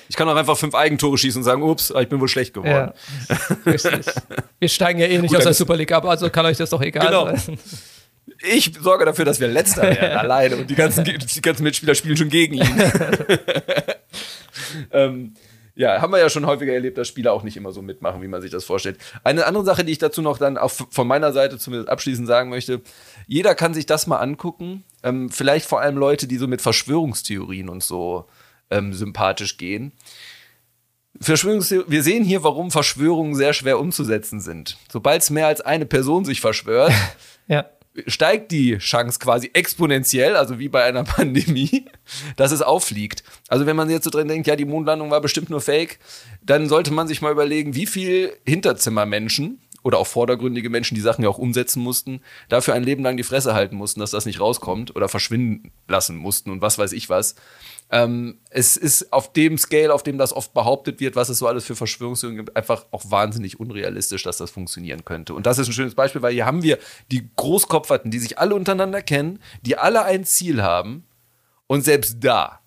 Ich 0.09 0.15
kann 0.15 0.27
auch 0.27 0.35
einfach 0.35 0.57
fünf 0.57 0.73
Eigentore 0.73 1.19
schießen 1.19 1.41
und 1.41 1.43
sagen, 1.43 1.61
ups, 1.61 1.93
ich 1.95 2.09
bin 2.09 2.19
wohl 2.19 2.27
schlecht 2.27 2.55
geworden. 2.55 2.93
Ja, 3.29 3.37
richtig. 3.71 4.07
Wir 4.57 4.69
steigen 4.69 4.99
ja 4.99 5.05
eh 5.05 5.19
nicht 5.19 5.29
Gut, 5.29 5.37
aus 5.37 5.43
der 5.43 5.53
Super 5.53 5.75
League 5.75 5.91
ab, 5.91 6.05
also 6.05 6.31
kann 6.31 6.47
euch 6.47 6.57
das 6.57 6.71
doch 6.71 6.81
egal 6.81 7.05
genau. 7.05 7.25
sein. 7.35 7.59
Ich 8.43 8.71
sorge 8.79 9.05
dafür, 9.05 9.25
dass 9.25 9.39
wir 9.39 9.47
letzter 9.47 9.81
werden, 10.01 10.17
alleine. 10.17 10.57
Und 10.57 10.69
die 10.69 10.75
ganzen, 10.75 11.03
die 11.03 11.41
ganzen 11.41 11.63
Mitspieler 11.63 11.95
spielen 11.95 12.17
schon 12.17 12.29
gegen 12.29 12.55
ihn. 12.55 12.81
ähm, 14.91 15.33
ja, 15.75 16.01
haben 16.01 16.11
wir 16.11 16.19
ja 16.19 16.29
schon 16.29 16.45
häufiger 16.45 16.73
erlebt, 16.73 16.97
dass 16.97 17.07
Spieler 17.07 17.33
auch 17.33 17.43
nicht 17.43 17.55
immer 17.55 17.71
so 17.71 17.83
mitmachen, 17.83 18.21
wie 18.21 18.27
man 18.27 18.41
sich 18.41 18.49
das 18.49 18.65
vorstellt. 18.65 18.97
Eine 19.23 19.45
andere 19.45 19.63
Sache, 19.63 19.85
die 19.85 19.91
ich 19.91 19.99
dazu 19.99 20.23
noch 20.23 20.39
dann 20.39 20.57
auch 20.57 20.71
von 20.71 21.07
meiner 21.07 21.31
Seite 21.33 21.59
zumindest 21.59 21.89
abschließend 21.89 22.27
sagen 22.27 22.49
möchte, 22.49 22.81
jeder 23.27 23.53
kann 23.53 23.75
sich 23.75 23.85
das 23.85 24.07
mal 24.07 24.17
angucken. 24.17 24.83
Ähm, 25.03 25.29
vielleicht 25.29 25.67
vor 25.67 25.81
allem 25.81 25.97
Leute, 25.97 26.27
die 26.27 26.37
so 26.37 26.47
mit 26.47 26.63
Verschwörungstheorien 26.63 27.69
und 27.69 27.83
so 27.83 28.25
ähm, 28.71 28.91
sympathisch 28.93 29.57
gehen. 29.57 29.91
wir 31.13 32.03
sehen 32.03 32.23
hier, 32.23 32.43
warum 32.43 32.71
Verschwörungen 32.71 33.35
sehr 33.35 33.53
schwer 33.53 33.79
umzusetzen 33.79 34.41
sind. 34.41 34.77
Sobald 34.91 35.21
es 35.21 35.29
mehr 35.29 35.45
als 35.45 35.61
eine 35.61 35.85
Person 35.85 36.25
sich 36.25 36.41
verschwört, 36.41 36.91
ja 37.47 37.65
steigt 38.05 38.51
die 38.51 38.77
Chance 38.77 39.19
quasi 39.19 39.49
exponentiell, 39.53 40.35
also 40.35 40.59
wie 40.59 40.69
bei 40.69 40.83
einer 40.83 41.03
Pandemie, 41.05 41.85
dass 42.35 42.51
es 42.51 42.61
auffliegt. 42.61 43.23
Also 43.47 43.65
wenn 43.65 43.75
man 43.75 43.89
jetzt 43.89 44.03
so 44.03 44.09
drin 44.09 44.27
denkt, 44.27 44.47
ja, 44.47 44.55
die 44.55 44.65
Mondlandung 44.65 45.09
war 45.09 45.21
bestimmt 45.21 45.49
nur 45.49 45.61
Fake, 45.61 45.99
dann 46.41 46.69
sollte 46.69 46.93
man 46.93 47.07
sich 47.07 47.21
mal 47.21 47.31
überlegen, 47.31 47.75
wie 47.75 47.87
viel 47.87 48.33
Hinterzimmermenschen 48.45 49.59
oder 49.83 49.99
auch 49.99 50.07
vordergründige 50.07 50.69
Menschen, 50.69 50.95
die 50.95 51.01
Sachen 51.01 51.23
ja 51.23 51.29
auch 51.29 51.37
umsetzen 51.37 51.81
mussten, 51.81 52.21
dafür 52.49 52.73
ein 52.73 52.83
Leben 52.83 53.03
lang 53.03 53.15
die 53.15 53.23
Fresse 53.23 53.53
halten 53.53 53.77
mussten, 53.77 54.01
dass 54.01 54.11
das 54.11 54.25
nicht 54.25 54.39
rauskommt 54.39 54.95
oder 54.95 55.07
verschwinden 55.07 55.71
lassen 55.87 56.17
mussten 56.17 56.51
und 56.51 56.61
was 56.61 56.77
weiß 56.77 56.91
ich 56.91 57.09
was. 57.09 57.35
Ähm, 57.89 58.39
es 58.49 58.75
ist 58.75 59.13
auf 59.13 59.31
dem 59.31 59.57
Scale, 59.57 59.93
auf 59.93 60.03
dem 60.03 60.17
das 60.17 60.33
oft 60.33 60.53
behauptet 60.53 60.99
wird, 60.99 61.15
was 61.15 61.29
es 61.29 61.39
so 61.39 61.47
alles 61.47 61.65
für 61.65 61.75
Verschwörungstheorien 61.75 62.37
gibt, 62.37 62.57
einfach 62.57 62.85
auch 62.91 63.03
wahnsinnig 63.09 63.59
unrealistisch, 63.59 64.23
dass 64.23 64.37
das 64.37 64.51
funktionieren 64.51 65.05
könnte. 65.05 65.33
Und 65.33 65.45
das 65.45 65.57
ist 65.57 65.67
ein 65.67 65.73
schönes 65.73 65.95
Beispiel, 65.95 66.21
weil 66.21 66.33
hier 66.33 66.45
haben 66.45 66.63
wir 66.63 66.79
die 67.11 67.29
Großkopferten, 67.35 68.11
die 68.11 68.19
sich 68.19 68.39
alle 68.39 68.55
untereinander 68.55 69.01
kennen, 69.01 69.39
die 69.61 69.77
alle 69.77 70.03
ein 70.03 70.25
Ziel 70.25 70.61
haben 70.63 71.05
und 71.67 71.81
selbst 71.81 72.17
da 72.21 72.59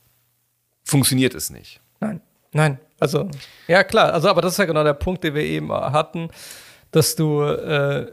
funktioniert 0.84 1.34
es 1.34 1.50
nicht. 1.50 1.80
Nein, 2.00 2.20
nein. 2.52 2.78
Also, 2.98 3.28
ja 3.66 3.82
klar, 3.82 4.12
also 4.12 4.28
aber 4.28 4.42
das 4.42 4.52
ist 4.52 4.58
ja 4.58 4.66
genau 4.66 4.84
der 4.84 4.94
Punkt, 4.94 5.24
den 5.24 5.34
wir 5.34 5.42
eben 5.42 5.72
hatten, 5.72 6.28
dass 6.90 7.16
du 7.16 7.42
äh, 7.42 8.10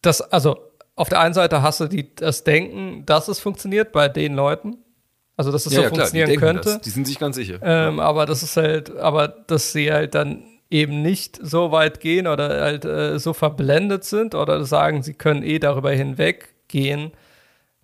das, 0.00 0.20
also 0.20 0.70
auf 0.96 1.08
der 1.08 1.20
einen 1.20 1.34
Seite 1.34 1.62
hast 1.62 1.80
du 1.80 1.86
die, 1.86 2.14
das 2.14 2.44
Denken, 2.44 3.04
dass 3.06 3.28
es 3.28 3.40
funktioniert 3.40 3.92
bei 3.92 4.08
den 4.08 4.34
Leuten, 4.34 4.78
also, 5.36 5.50
dass 5.50 5.66
es 5.66 5.72
ja, 5.72 5.78
so 5.78 5.82
ja, 5.82 5.88
funktionieren 5.88 6.30
die 6.30 6.36
könnte. 6.36 6.62
Das. 6.62 6.80
Die 6.82 6.90
sind 6.90 7.06
sich 7.06 7.18
ganz 7.18 7.36
sicher. 7.36 7.58
Ähm, 7.62 7.96
ja. 7.96 8.04
Aber 8.04 8.26
das 8.26 8.42
ist 8.42 8.56
halt, 8.56 8.94
aber 8.96 9.28
dass 9.28 9.72
sie 9.72 9.92
halt 9.92 10.14
dann 10.14 10.44
eben 10.70 11.02
nicht 11.02 11.38
so 11.42 11.70
weit 11.70 12.00
gehen 12.00 12.26
oder 12.26 12.60
halt 12.62 12.84
äh, 12.84 13.18
so 13.18 13.32
verblendet 13.32 14.04
sind 14.04 14.34
oder 14.34 14.64
sagen, 14.64 15.02
sie 15.02 15.14
können 15.14 15.42
eh 15.42 15.58
darüber 15.58 15.90
hinweggehen, 15.92 17.12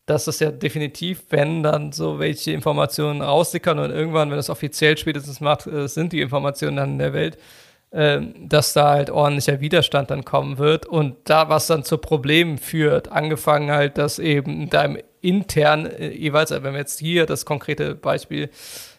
dass 0.06 0.26
es 0.26 0.40
ja 0.40 0.50
definitiv, 0.50 1.24
wenn 1.30 1.62
dann 1.62 1.92
so 1.92 2.18
welche 2.18 2.52
Informationen 2.52 3.20
raussickern 3.20 3.78
und 3.78 3.90
irgendwann, 3.90 4.30
wenn 4.30 4.38
es 4.38 4.48
offiziell 4.48 4.96
spätestens 4.96 5.40
macht, 5.40 5.66
äh, 5.66 5.86
sind 5.86 6.12
die 6.12 6.22
Informationen 6.22 6.76
dann 6.76 6.92
in 6.92 6.98
der 6.98 7.12
Welt, 7.12 7.38
äh, 7.90 8.20
dass 8.40 8.72
da 8.72 8.90
halt 8.90 9.10
ordentlicher 9.10 9.60
Widerstand 9.60 10.10
dann 10.10 10.24
kommen 10.24 10.56
wird 10.58 10.86
und 10.86 11.16
da 11.24 11.50
was 11.50 11.66
dann 11.66 11.84
zu 11.84 11.98
Problemen 11.98 12.56
führt, 12.56 13.12
angefangen 13.12 13.70
halt, 13.70 13.98
dass 13.98 14.18
eben 14.18 14.70
da 14.70 14.84
im 14.84 14.98
intern 15.20 15.86
äh, 15.86 16.10
jeweils, 16.10 16.50
wenn 16.50 16.62
wir 16.62 16.76
jetzt 16.76 16.98
hier 16.98 17.26
das 17.26 17.44
konkrete 17.44 17.94
Beispiel 17.94 18.50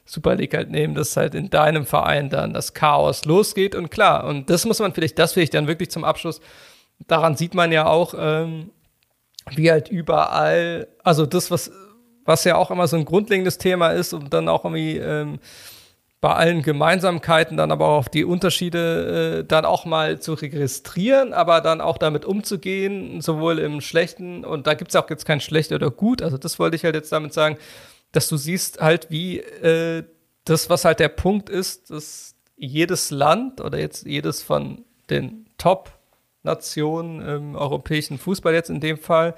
Super 0.06 0.36
League 0.36 0.56
halt 0.56 0.72
nehmen, 0.72 0.96
dass 0.96 1.16
halt 1.16 1.36
in 1.36 1.50
deinem 1.50 1.86
Verein 1.86 2.30
dann 2.30 2.54
das 2.54 2.74
Chaos 2.74 3.26
losgeht 3.26 3.76
und 3.76 3.92
klar, 3.92 4.26
und 4.26 4.50
das 4.50 4.66
muss 4.66 4.80
man 4.80 4.94
vielleicht, 4.94 5.20
das 5.20 5.36
will 5.36 5.44
ich 5.44 5.52
dann 5.52 5.68
wirklich 5.68 5.92
zum 5.92 6.04
Abschluss, 6.04 6.42
daran 7.08 7.36
sieht 7.36 7.54
man 7.54 7.72
ja 7.72 7.86
auch, 7.86 8.16
ähm, 8.18 8.72
wie 9.56 9.72
halt 9.72 9.90
überall, 9.90 10.88
also 11.04 11.26
das, 11.26 11.52
was, 11.52 11.72
was 12.26 12.44
ja 12.44 12.56
auch 12.56 12.72
immer 12.72 12.88
so 12.88 12.98
ein 12.98 13.06
grundlegendes 13.06 13.58
Thema 13.58 13.90
ist 13.90 14.14
und 14.14 14.34
dann 14.34 14.50
auch 14.50 14.66
irgendwie 14.66 14.98
ähm, 14.98 15.40
bei 16.22 16.34
allen 16.34 16.62
Gemeinsamkeiten 16.62 17.56
dann 17.56 17.72
aber 17.72 17.88
auch 17.88 18.10
die 18.10 18.26
Unterschiede 18.26 19.40
äh, 19.40 19.46
dann 19.46 19.66
auch 19.66 19.86
mal 19.86 20.20
zu 20.20 20.34
registrieren, 20.34 21.34
aber 21.34 21.62
dann 21.62 21.80
auch 21.80 21.98
damit 21.98 22.26
umzugehen, 22.26 23.22
sowohl 23.22 23.60
im 23.60 23.80
Schlechten 23.80 24.44
und 24.44 24.68
da 24.68 24.74
gibt 24.74 24.92
es 24.92 24.96
auch 24.96 25.10
jetzt 25.10 25.26
kein 25.26 25.40
Schlecht 25.40 25.72
oder 25.72 25.92
Gut. 25.92 26.22
Also 26.22 26.38
das 26.38 26.60
wollte 26.60 26.76
ich 26.76 26.84
halt 26.84 26.96
jetzt 26.96 27.12
damit 27.12 27.34
sagen, 27.34 27.58
dass 28.12 28.28
du 28.28 28.38
siehst 28.38 28.82
halt, 28.82 29.10
wie 29.10 29.40
äh, 29.40 30.04
das, 30.44 30.70
was 30.70 30.84
halt 30.84 31.00
der 31.00 31.10
Punkt 31.10 31.50
ist, 31.50 31.90
dass 31.92 32.36
jedes 32.58 33.12
Land 33.12 33.62
oder 33.62 33.80
jetzt 33.80 34.06
jedes 34.06 34.44
von 34.44 34.84
den 35.10 35.46
Top-Nationen 35.58 37.22
im 37.22 37.56
europäischen 37.56 38.18
Fußball 38.18 38.54
jetzt 38.54 38.70
in 38.70 38.82
dem 38.82 38.98
Fall 38.98 39.36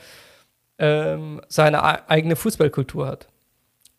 ähm, 0.80 1.41
seine 1.48 2.10
eigene 2.10 2.36
Fußballkultur 2.36 3.06
hat. 3.06 3.28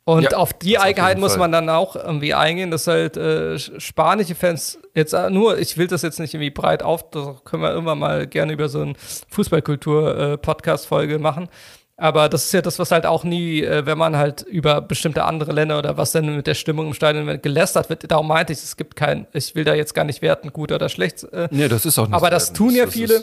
Und 0.04 0.24
ja, 0.24 0.36
auf 0.36 0.52
die 0.52 0.78
Eigenheiten 0.78 1.20
muss 1.20 1.36
man 1.36 1.52
dann 1.52 1.68
auch 1.68 1.94
irgendwie 1.94 2.34
eingehen, 2.34 2.72
dass 2.72 2.88
halt 2.88 3.16
äh, 3.16 3.56
spanische 3.58 4.34
Fans 4.34 4.78
jetzt 4.94 5.12
äh, 5.12 5.30
nur, 5.30 5.58
ich 5.58 5.78
will 5.78 5.86
das 5.86 6.02
jetzt 6.02 6.18
nicht 6.18 6.34
irgendwie 6.34 6.50
breit 6.50 6.82
auf, 6.82 7.08
da 7.10 7.36
können 7.44 7.62
wir 7.62 7.70
irgendwann 7.70 8.00
mal 8.00 8.26
gerne 8.26 8.52
über 8.52 8.68
so 8.68 8.80
eine 8.80 8.94
Fußballkultur-Podcast-Folge 9.28 11.14
äh, 11.14 11.18
machen. 11.18 11.48
Aber 11.96 12.28
das 12.28 12.46
ist 12.46 12.52
ja 12.52 12.62
das, 12.62 12.80
was 12.80 12.90
halt 12.90 13.06
auch 13.06 13.22
nie, 13.22 13.62
äh, 13.62 13.86
wenn 13.86 13.96
man 13.96 14.16
halt 14.16 14.42
über 14.42 14.80
bestimmte 14.80 15.22
andere 15.22 15.52
Länder 15.52 15.78
oder 15.78 15.96
was 15.96 16.10
denn 16.10 16.34
mit 16.34 16.48
der 16.48 16.54
Stimmung 16.54 16.88
im 16.88 16.94
Stadion 16.94 17.40
gelästert 17.40 17.88
wird, 17.88 18.10
darum 18.10 18.26
meinte 18.26 18.52
ich, 18.52 18.58
es 18.58 18.76
gibt 18.76 18.96
kein, 18.96 19.28
ich 19.32 19.54
will 19.54 19.62
da 19.62 19.74
jetzt 19.74 19.94
gar 19.94 20.04
nicht 20.04 20.20
werten, 20.20 20.52
gut 20.52 20.72
oder 20.72 20.88
schlecht. 20.88 21.22
Äh, 21.32 21.46
nee, 21.52 21.68
das 21.68 21.86
ist 21.86 22.00
auch 22.00 22.08
nicht. 22.08 22.16
Aber 22.16 22.28
das 22.28 22.48
werden. 22.48 22.56
tun 22.56 22.74
ja 22.74 22.86
das 22.86 22.94
viele, 22.94 23.22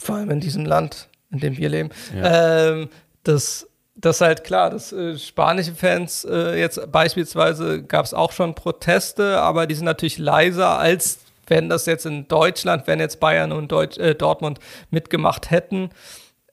vor 0.00 0.16
allem 0.16 0.30
in 0.30 0.40
diesem 0.40 0.64
Land, 0.64 1.08
in 1.30 1.38
dem 1.38 1.56
wir 1.56 1.68
leben, 1.68 1.90
ja. 2.12 2.70
ähm, 2.70 2.88
das 3.22 3.69
das 4.00 4.16
ist 4.16 4.20
halt 4.22 4.44
klar, 4.44 4.70
dass 4.70 4.92
äh, 4.92 5.18
spanische 5.18 5.74
Fans 5.74 6.24
äh, 6.24 6.58
jetzt 6.58 6.90
beispielsweise 6.90 7.82
gab 7.82 8.04
es 8.04 8.14
auch 8.14 8.32
schon 8.32 8.54
Proteste, 8.54 9.40
aber 9.40 9.66
die 9.66 9.74
sind 9.74 9.84
natürlich 9.84 10.18
leiser 10.18 10.78
als 10.78 11.20
wenn 11.50 11.68
das 11.68 11.84
jetzt 11.84 12.06
in 12.06 12.28
Deutschland, 12.28 12.86
wenn 12.86 13.00
jetzt 13.00 13.20
Bayern 13.20 13.52
und 13.52 13.72
Deutsch, 13.72 13.98
äh, 13.98 14.14
Dortmund 14.14 14.60
mitgemacht 14.90 15.50
hätten. 15.50 15.90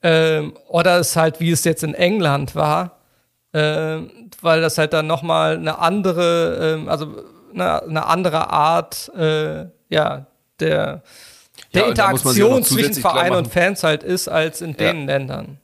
Ähm, 0.02 0.54
oder 0.68 0.98
es 0.98 1.16
halt, 1.16 1.40
wie 1.40 1.50
es 1.50 1.64
jetzt 1.64 1.82
in 1.82 1.94
England 1.94 2.54
war, 2.54 2.98
ähm, 3.54 4.10
weil 4.42 4.60
das 4.60 4.76
halt 4.76 4.92
dann 4.92 5.06
nochmal 5.06 5.56
eine 5.56 5.78
andere, 5.78 6.74
ähm, 6.74 6.88
also 6.88 7.24
eine, 7.54 7.82
eine, 7.82 8.06
andere 8.06 8.50
Art, 8.50 9.10
äh, 9.16 9.66
ja, 9.88 10.26
der, 10.60 11.02
der 11.74 11.82
ja, 11.82 11.88
Interaktion 11.88 12.62
zwischen 12.62 12.94
Verein 12.94 13.32
und 13.32 13.48
Fans 13.48 13.82
halt 13.82 14.02
ist, 14.02 14.28
als 14.28 14.60
in 14.60 14.70
ja. 14.70 14.92
den 14.92 15.06
Ländern. 15.06 15.58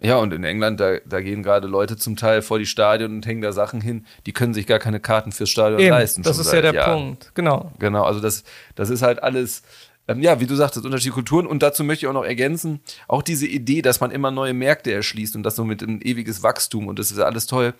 Ja, 0.00 0.16
und 0.18 0.32
in 0.32 0.44
England, 0.44 0.78
da, 0.78 0.98
da 1.04 1.20
gehen 1.20 1.42
gerade 1.42 1.66
Leute 1.66 1.96
zum 1.96 2.16
Teil 2.16 2.42
vor 2.42 2.58
die 2.58 2.66
Stadion 2.66 3.16
und 3.16 3.26
hängen 3.26 3.42
da 3.42 3.52
Sachen 3.52 3.80
hin, 3.80 4.06
die 4.26 4.32
können 4.32 4.54
sich 4.54 4.66
gar 4.66 4.78
keine 4.78 5.00
Karten 5.00 5.32
fürs 5.32 5.50
Stadion 5.50 5.80
Eben, 5.80 5.90
leisten. 5.90 6.22
Das 6.22 6.38
ist 6.38 6.52
ja 6.52 6.60
der 6.60 6.72
Jahren. 6.72 6.98
Punkt, 6.98 7.34
genau. 7.34 7.72
Genau, 7.78 8.04
also 8.04 8.20
das, 8.20 8.44
das 8.76 8.90
ist 8.90 9.02
halt 9.02 9.22
alles, 9.22 9.62
ähm, 10.06 10.20
ja, 10.22 10.38
wie 10.38 10.46
du 10.46 10.54
sagtest, 10.54 10.84
unterschiedliche 10.84 11.14
Kulturen. 11.14 11.46
Und 11.46 11.62
dazu 11.62 11.82
möchte 11.82 12.06
ich 12.06 12.08
auch 12.08 12.14
noch 12.14 12.24
ergänzen, 12.24 12.80
auch 13.08 13.22
diese 13.22 13.46
Idee, 13.46 13.82
dass 13.82 14.00
man 14.00 14.12
immer 14.12 14.30
neue 14.30 14.54
Märkte 14.54 14.92
erschließt 14.92 15.34
und 15.34 15.42
das 15.42 15.56
so 15.56 15.64
mit 15.64 15.82
einem 15.82 16.00
ewiges 16.00 16.44
Wachstum 16.44 16.86
und 16.86 16.98
das 16.98 17.10
ist 17.10 17.18
ja 17.18 17.24
alles 17.24 17.46
toll. 17.46 17.74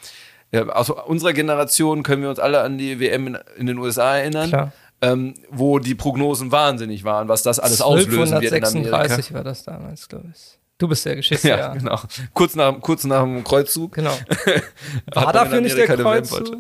Ja, 0.51 0.67
aus 0.71 0.91
unserer 0.91 1.35
Generation 1.35 2.03
können 2.03 2.23
wir 2.23 2.31
uns 2.31 2.39
alle 2.39 2.63
an 2.63 2.79
die 2.79 2.99
WM 2.99 3.29
in, 3.29 3.39
in 3.59 3.67
den 3.67 3.79
USA 3.79 4.17
erinnern. 4.17 4.49
Klar. 4.49 4.73
Ähm, 5.01 5.35
wo 5.49 5.79
die 5.79 5.95
Prognosen 5.95 6.51
wahnsinnig 6.51 7.05
waren, 7.05 7.29
was 7.29 7.45
das 7.45 7.61
alles 7.61 7.81
auslösen 7.81 8.41
wird 8.41 8.53
in 8.53 8.65
Amerika. 8.65 9.33
war 9.33 9.45
das 9.45 9.63
damals, 9.63 10.09
glaube 10.09 10.33
ich. 10.35 10.59
Du 10.79 10.87
bist 10.87 11.05
der 11.05 11.17
Geschichte, 11.17 11.49
ja. 11.49 11.75
genau. 11.75 12.01
Kurz 12.35 12.55
nach, 12.55 12.81
kurz 12.81 13.03
nach 13.03 13.23
dem 13.23 13.43
Kreuzzug. 13.43 13.95
Genau. 13.95 14.17
War 15.13 15.33
dafür 15.33 15.61
nicht 15.61 15.77
der 15.77 15.89
Kreuzzug? 15.89 16.57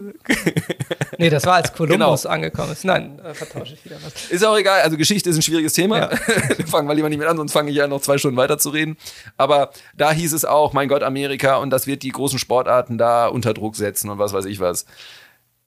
nee, 1.19 1.31
das 1.31 1.47
war, 1.47 1.55
als 1.55 1.73
Kolumbus 1.73 2.23
genau. 2.23 2.35
angekommen 2.35 2.73
ist. 2.73 2.85
Nein, 2.85 3.20
äh, 3.20 3.32
vertausche 3.32 3.74
ich 3.74 3.85
wieder 3.85 3.97
was. 4.05 4.28
Ist 4.28 4.45
auch 4.45 4.59
egal. 4.59 4.81
Also 4.81 4.97
Geschichte 4.97 5.31
ist 5.31 5.36
ein 5.36 5.43
schwieriges 5.43 5.73
Thema. 5.73 5.99
Ja. 5.99 6.09
fangen 6.66 6.89
wir 6.89 6.97
lieber 6.97 7.09
nicht 7.09 7.19
mit 7.19 7.28
an, 7.28 7.36
sonst 7.36 7.53
fange 7.53 7.70
ich 7.70 7.77
ja 7.77 7.86
noch 7.86 8.01
zwei 8.01 8.19
Stunden 8.19 8.36
weiter 8.36 8.59
zu 8.59 8.70
reden. 8.70 8.97
Aber 9.36 9.70
da 9.97 10.11
hieß 10.11 10.32
es 10.32 10.45
auch, 10.45 10.73
mein 10.73 10.89
Gott, 10.89 11.05
Amerika 11.05 11.59
und 11.59 11.70
das 11.70 11.86
wird 11.86 12.03
die 12.03 12.11
großen 12.11 12.40
Sportarten 12.40 12.99
da 12.99 13.28
unter 13.28 13.55
Druck 13.55 13.77
setzen 13.77 14.11
und 14.11 14.19
was 14.19 14.32
weiß 14.32 14.47
ich 14.47 14.59
was. 14.59 14.85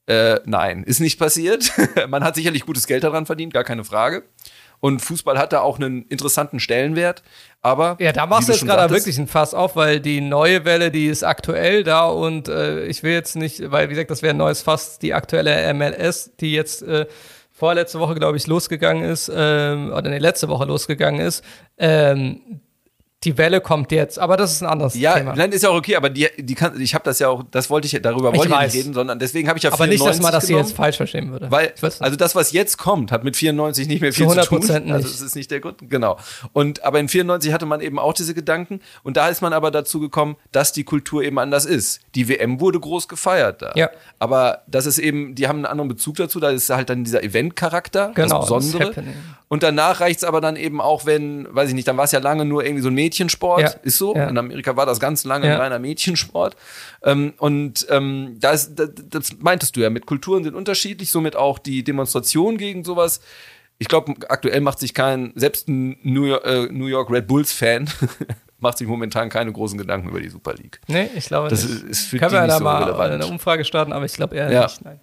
Äh, 0.06 0.40
nein, 0.44 0.82
ist 0.82 1.00
nicht 1.00 1.18
passiert. 1.18 1.72
Man 2.08 2.22
hat 2.22 2.34
sicherlich 2.34 2.66
gutes 2.66 2.86
Geld 2.86 3.02
daran 3.02 3.24
verdient, 3.24 3.54
gar 3.54 3.64
keine 3.64 3.84
Frage. 3.84 4.24
Und 4.82 4.98
Fußball 4.98 5.38
hat 5.38 5.52
da 5.52 5.60
auch 5.60 5.78
einen 5.78 6.02
interessanten 6.08 6.58
Stellenwert. 6.58 7.22
Aber 7.60 7.96
ja, 8.00 8.10
da 8.10 8.26
machst 8.26 8.48
du 8.48 8.52
jetzt 8.52 8.66
gerade 8.66 8.92
wirklich 8.92 9.16
ein 9.16 9.28
Fass 9.28 9.54
auf, 9.54 9.76
weil 9.76 10.00
die 10.00 10.20
neue 10.20 10.64
Welle, 10.64 10.90
die 10.90 11.06
ist 11.06 11.22
aktuell 11.22 11.84
da 11.84 12.06
und 12.06 12.48
äh, 12.48 12.84
ich 12.86 13.04
will 13.04 13.12
jetzt 13.12 13.36
nicht, 13.36 13.70
weil 13.70 13.88
wie 13.88 13.90
gesagt, 13.90 14.10
das 14.10 14.22
wäre 14.22 14.34
ein 14.34 14.38
neues 14.38 14.60
Fass, 14.60 14.98
die 14.98 15.14
aktuelle 15.14 15.72
MLS, 15.72 16.32
die 16.40 16.52
jetzt 16.52 16.82
äh, 16.82 17.06
vorletzte 17.52 18.00
Woche, 18.00 18.16
glaube 18.16 18.36
ich, 18.36 18.48
losgegangen 18.48 19.04
ist, 19.04 19.30
ähm, 19.32 19.92
oder 19.92 20.10
ne, 20.10 20.18
letzte 20.18 20.48
Woche 20.48 20.64
losgegangen 20.64 21.24
ist, 21.24 21.44
ähm, 21.78 22.40
die 23.24 23.38
Welle 23.38 23.60
kommt 23.60 23.92
jetzt, 23.92 24.18
aber 24.18 24.36
das 24.36 24.52
ist 24.52 24.62
ein 24.62 24.68
anderes 24.68 24.94
ja, 24.94 25.14
Thema. 25.14 25.30
Ja, 25.30 25.36
nein, 25.36 25.52
ist 25.52 25.62
ja 25.62 25.70
auch 25.70 25.76
okay, 25.76 25.94
aber 25.96 26.10
die, 26.10 26.28
die 26.38 26.54
kann, 26.54 26.80
ich 26.80 26.94
habe 26.94 27.04
das 27.04 27.20
ja 27.20 27.28
auch, 27.28 27.44
das 27.50 27.70
wollte 27.70 27.86
ich, 27.86 28.02
darüber 28.02 28.34
wollte 28.34 28.48
ich, 28.48 28.54
ich 28.54 28.60
nicht 28.60 28.74
reden, 28.74 28.94
sondern 28.94 29.18
deswegen 29.18 29.48
habe 29.48 29.58
ich 29.58 29.62
ja 29.62 29.72
Aber 29.72 29.86
nicht, 29.86 30.04
dass 30.04 30.20
man 30.20 30.32
das 30.32 30.48
hier 30.48 30.56
jetzt 30.56 30.74
falsch 30.74 30.96
verstehen 30.96 31.30
würde. 31.30 31.50
Weil, 31.50 31.72
also 32.00 32.16
das, 32.16 32.34
was 32.34 32.52
jetzt 32.52 32.78
kommt, 32.78 33.12
hat 33.12 33.22
mit 33.22 33.36
94 33.36 33.86
nicht 33.86 34.00
mehr 34.00 34.12
viel 34.12 34.26
zu, 34.26 34.32
100 34.40 34.46
zu 34.46 34.58
tun. 34.58 34.84
Nicht. 34.84 34.92
Also 34.92 35.08
das 35.08 35.20
ist 35.20 35.36
nicht 35.36 35.50
der 35.50 35.60
Grund, 35.60 35.78
genau. 35.88 36.18
Und, 36.52 36.82
aber 36.84 36.98
in 36.98 37.08
94 37.08 37.52
hatte 37.52 37.66
man 37.66 37.80
eben 37.80 37.98
auch 37.98 38.12
diese 38.12 38.34
Gedanken 38.34 38.80
und 39.04 39.16
da 39.16 39.28
ist 39.28 39.40
man 39.40 39.52
aber 39.52 39.70
dazu 39.70 40.00
gekommen, 40.00 40.36
dass 40.50 40.72
die 40.72 40.84
Kultur 40.84 41.22
eben 41.22 41.38
anders 41.38 41.64
ist. 41.64 42.00
Die 42.14 42.28
WM 42.28 42.60
wurde 42.60 42.80
groß 42.80 43.06
gefeiert 43.06 43.62
da. 43.62 43.72
Ja. 43.76 43.90
Aber 44.18 44.62
das 44.66 44.86
ist 44.86 44.98
eben, 44.98 45.34
die 45.34 45.46
haben 45.46 45.56
einen 45.56 45.66
anderen 45.66 45.88
Bezug 45.88 46.16
dazu, 46.16 46.40
da 46.40 46.50
ist 46.50 46.70
halt 46.70 46.90
dann 46.90 47.04
dieser 47.04 47.22
Event-Charakter, 47.22 48.12
genau, 48.14 48.40
das 48.40 48.48
Besondere. 48.48 48.92
Das 48.92 49.04
und 49.52 49.62
danach 49.62 50.00
reicht 50.00 50.16
es 50.16 50.24
aber 50.24 50.40
dann 50.40 50.56
eben 50.56 50.80
auch, 50.80 51.04
wenn, 51.04 51.46
weiß 51.54 51.68
ich 51.68 51.74
nicht, 51.74 51.86
dann 51.86 51.98
war 51.98 52.04
es 52.04 52.12
ja 52.12 52.20
lange 52.20 52.46
nur 52.46 52.64
irgendwie 52.64 52.82
so 52.82 52.88
ein 52.88 52.94
Mädchensport. 53.12 53.60
Ja. 53.60 53.68
Ist 53.82 53.98
so. 53.98 54.14
Ja. 54.14 54.28
In 54.28 54.38
Amerika 54.38 54.76
war 54.76 54.86
das 54.86 54.98
ganz 54.98 55.24
lange 55.24 55.46
ja. 55.46 55.54
ein 55.54 55.60
reiner 55.60 55.78
Mädchensport. 55.78 56.56
Ähm, 57.02 57.34
und 57.38 57.86
ähm, 57.90 58.36
das, 58.40 58.74
das, 58.74 58.90
das 59.08 59.36
meintest 59.38 59.76
du 59.76 59.80
ja, 59.80 59.90
mit 59.90 60.06
Kulturen 60.06 60.44
sind 60.44 60.54
unterschiedlich, 60.54 61.10
somit 61.10 61.36
auch 61.36 61.58
die 61.58 61.84
Demonstration 61.84 62.56
gegen 62.56 62.84
sowas. 62.84 63.20
Ich 63.78 63.88
glaube, 63.88 64.14
aktuell 64.28 64.60
macht 64.60 64.78
sich 64.78 64.94
kein, 64.94 65.32
selbst 65.34 65.68
ein 65.68 65.98
New 66.02 66.24
York, 66.24 66.46
äh, 66.46 66.66
New 66.70 66.86
York 66.86 67.10
Red 67.10 67.26
Bulls-Fan 67.26 67.90
macht 68.58 68.78
sich 68.78 68.86
momentan 68.86 69.28
keine 69.28 69.52
großen 69.52 69.76
Gedanken 69.76 70.08
über 70.08 70.20
die 70.20 70.28
Super 70.28 70.54
League. 70.54 70.80
Nee, 70.86 71.10
ich 71.16 71.26
glaube 71.26 71.48
das 71.48 71.64
nicht. 71.64 71.82
Ist, 71.82 71.84
ist 71.84 72.06
für 72.06 72.18
Können 72.18 72.32
wir 72.32 72.46
da 72.46 72.58
so 72.58 72.64
mal 72.64 72.84
relevant. 72.84 73.12
eine 73.14 73.26
Umfrage 73.26 73.64
starten, 73.64 73.92
aber 73.92 74.04
ich 74.04 74.12
glaube 74.12 74.36
eher 74.36 74.50
ja. 74.50 74.62
nicht. 74.62 74.84
Nein. 74.84 75.00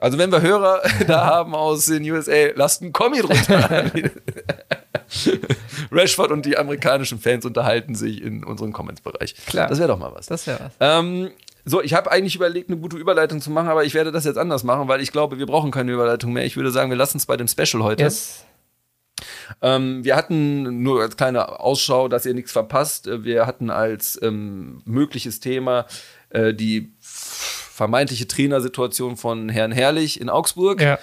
Also 0.00 0.18
wenn 0.18 0.32
wir 0.32 0.40
Hörer 0.40 0.82
da 1.06 1.26
haben 1.26 1.54
aus 1.54 1.86
den 1.86 2.10
USA, 2.10 2.48
lasst 2.54 2.82
einen 2.82 2.92
Kommi 2.92 3.20
drunter. 3.20 3.90
Rashford 5.92 6.30
und 6.30 6.46
die 6.46 6.56
amerikanischen 6.56 7.18
Fans 7.18 7.44
unterhalten 7.44 7.94
sich 7.94 8.22
in 8.22 8.44
unserem 8.44 8.72
Comments-Bereich. 8.72 9.34
Klar. 9.46 9.68
Das 9.68 9.78
wäre 9.78 9.88
doch 9.88 9.98
mal 9.98 10.12
was. 10.14 10.26
Das 10.26 10.46
wäre 10.46 10.60
was. 10.60 10.72
Ähm, 10.80 11.30
so, 11.64 11.82
ich 11.82 11.94
habe 11.94 12.10
eigentlich 12.10 12.36
überlegt, 12.36 12.70
eine 12.70 12.78
gute 12.78 12.96
Überleitung 12.96 13.40
zu 13.40 13.50
machen, 13.50 13.68
aber 13.68 13.84
ich 13.84 13.92
werde 13.92 14.12
das 14.12 14.24
jetzt 14.24 14.38
anders 14.38 14.64
machen, 14.64 14.88
weil 14.88 15.00
ich 15.00 15.12
glaube, 15.12 15.38
wir 15.38 15.46
brauchen 15.46 15.70
keine 15.70 15.92
Überleitung 15.92 16.32
mehr. 16.32 16.44
Ich 16.44 16.56
würde 16.56 16.70
sagen, 16.70 16.90
wir 16.90 16.96
lassen 16.96 17.18
es 17.18 17.26
bei 17.26 17.36
dem 17.36 17.48
Special 17.48 17.82
heute. 17.82 18.04
Yes. 18.04 18.44
Ähm, 19.60 20.02
wir 20.04 20.16
hatten 20.16 20.82
nur 20.82 21.02
als 21.02 21.16
kleine 21.16 21.60
Ausschau, 21.60 22.08
dass 22.08 22.24
ihr 22.24 22.32
nichts 22.32 22.52
verpasst. 22.52 23.08
Wir 23.24 23.46
hatten 23.46 23.68
als 23.68 24.18
ähm, 24.22 24.80
mögliches 24.86 25.40
Thema 25.40 25.86
äh, 26.30 26.54
die 26.54 26.94
vermeintliche 27.80 28.26
Trainersituation 28.28 29.16
von 29.16 29.48
Herrn 29.48 29.72
Herrlich 29.72 30.20
in 30.20 30.28
Augsburg 30.28 30.82
Ja. 30.82 30.98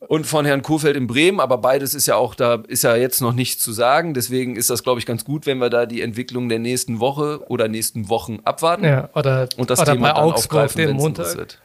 und 0.00 0.26
von 0.26 0.44
Herrn 0.44 0.62
Kohfeldt 0.62 0.96
in 0.96 1.06
Bremen, 1.06 1.38
aber 1.38 1.58
beides 1.58 1.94
ist 1.94 2.06
ja 2.06 2.16
auch 2.16 2.34
da, 2.34 2.60
ist 2.66 2.82
ja 2.82 2.96
jetzt 2.96 3.20
noch 3.20 3.32
nichts 3.32 3.62
zu 3.62 3.70
sagen. 3.72 4.12
Deswegen 4.14 4.56
ist 4.56 4.68
das, 4.68 4.82
glaube 4.82 4.98
ich, 4.98 5.06
ganz 5.06 5.24
gut, 5.24 5.46
wenn 5.46 5.58
wir 5.58 5.70
da 5.70 5.86
die 5.86 6.00
Entwicklung 6.02 6.48
der 6.48 6.58
nächsten 6.58 6.98
Woche 6.98 7.40
oder 7.48 7.68
nächsten 7.68 8.08
Wochen 8.08 8.40
abwarten 8.42 8.84
ja. 8.84 9.10
Oder, 9.14 9.48
und 9.56 9.70
das 9.70 9.78
oder 9.78 9.92
Thema 9.92 10.08
bei 10.08 10.14
dann 10.14 10.24
Augsburg 10.24 10.64
aufgreifen, 10.64 10.86
den 10.88 10.96
Montag. 10.96 11.26
interessiert. 11.26 11.60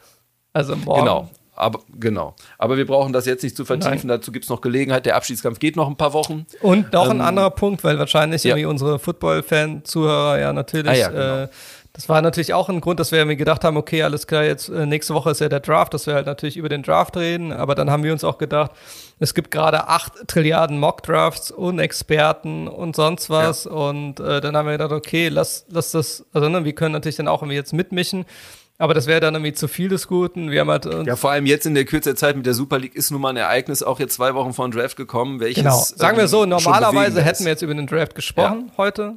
Also 0.54 0.76
morgen. 0.76 1.02
Genau. 1.02 1.30
Aber, 1.60 1.80
genau. 2.00 2.36
Aber 2.60 2.78
wir 2.78 2.86
brauchen 2.86 3.14
das 3.14 3.26
jetzt 3.26 3.42
nicht 3.42 3.58
zu 3.58 3.66
vertiefen. 3.66 4.08
Dazu 4.10 4.32
gibt 4.32 4.46
es 4.46 4.50
noch 4.52 4.62
Gelegenheit. 4.62 5.08
Der 5.08 5.16
Abschiedskampf 5.16 5.58
geht 5.58 5.76
noch 5.76 5.88
ein 5.88 5.96
paar 5.96 6.14
Wochen. 6.14 6.46
Und 6.62 6.94
noch 6.94 7.10
ein 7.10 7.16
Ähm, 7.18 7.22
anderer 7.22 7.50
Punkt, 7.50 7.84
weil 7.84 7.98
wahrscheinlich 7.98 8.44
ja. 8.44 8.52
irgendwie 8.52 8.68
unsere 8.68 9.00
Football-Fan-Zuhörer 9.00 10.40
ja 10.40 10.54
natürlich, 10.54 10.92
Ah 10.92 10.96
ja, 10.96 11.10
genau. 11.10 11.44
äh, 11.46 11.48
das 11.98 12.08
war 12.08 12.22
natürlich 12.22 12.54
auch 12.54 12.70
ein 12.70 12.80
Grund, 12.80 13.00
dass 13.00 13.12
wir 13.12 13.18
irgendwie 13.18 13.38
gedacht 13.38 13.64
haben, 13.64 13.76
okay, 13.76 14.04
alles 14.04 14.28
klar, 14.28 14.44
jetzt 14.44 14.70
äh, 14.70 14.86
nächste 14.86 15.16
Woche 15.16 15.32
ist 15.32 15.42
ja 15.42 15.50
der 15.50 15.62
Draft, 15.62 15.96
dass 15.96 16.06
wir 16.06 16.14
halt 16.14 16.28
natürlich 16.28 16.56
über 16.56 16.70
den 16.70 16.84
Draft 16.84 17.18
reden, 17.18 17.52
aber 17.52 17.74
dann 17.74 17.90
haben 17.90 18.04
wir 18.04 18.14
uns 18.14 18.24
auch 18.24 18.38
gedacht, 18.38 18.70
es 19.18 19.34
gibt 19.34 19.50
gerade 19.50 19.88
acht 19.88 20.14
Trilliarden 20.28 20.80
Mock-Drafts 20.80 21.50
und 21.50 21.80
Experten 21.80 22.68
und 22.68 22.96
sonst 22.96 23.32
was 23.32 23.66
und 23.66 24.20
äh, 24.20 24.42
dann 24.42 24.56
haben 24.56 24.68
wir 24.68 24.74
gedacht, 24.74 24.92
okay, 24.92 25.30
lass, 25.30 25.66
lass 25.70 25.90
das, 25.90 26.24
also 26.34 26.50
ne, 26.50 26.64
wir 26.66 26.74
können 26.74 26.94
natürlich 26.94 27.16
dann 27.16 27.28
auch 27.28 27.42
irgendwie 27.42 27.56
jetzt 27.56 27.74
mitmischen, 27.74 28.26
aber 28.78 28.94
das 28.94 29.08
wäre 29.08 29.20
dann 29.20 29.34
irgendwie 29.34 29.54
zu 29.54 29.68
viel 29.68 29.90
des 29.90 30.08
Guten. 30.08 30.52
Wir 30.52 30.60
haben 30.60 30.70
halt 30.70 30.86
uns 30.86 31.08
Ja, 31.08 31.16
vor 31.16 31.32
allem 31.32 31.48
jetzt 31.48 31.66
in 31.66 31.74
der 31.74 31.86
Kürze 31.86 32.10
der 32.10 32.16
Zeit 32.16 32.36
mit 32.36 32.46
der 32.46 32.54
Super 32.54 32.78
League 32.78 32.94
ist 32.94 33.10
nun 33.10 33.22
mal 33.22 33.30
ein 33.30 33.38
Ereignis 33.38 33.82
auch 33.82 34.00
jetzt 34.00 34.14
zwei 34.14 34.36
Wochen 34.36 34.54
vor 34.54 34.70
dem 34.70 34.72
Draft 34.72 34.98
gekommen. 34.98 35.40
Welches, 35.40 35.64
Genau. 35.64 35.80
Sagen 35.80 36.18
wir 36.18 36.26
ähm, 36.26 36.30
so, 36.30 36.46
normalerweise 36.46 37.24
hätten 37.24 37.44
wir 37.44 37.54
jetzt 37.54 37.64
über 37.64 37.74
den 37.74 37.88
Draft 37.88 38.14
gesprochen 38.14 38.72
heute. 38.78 39.16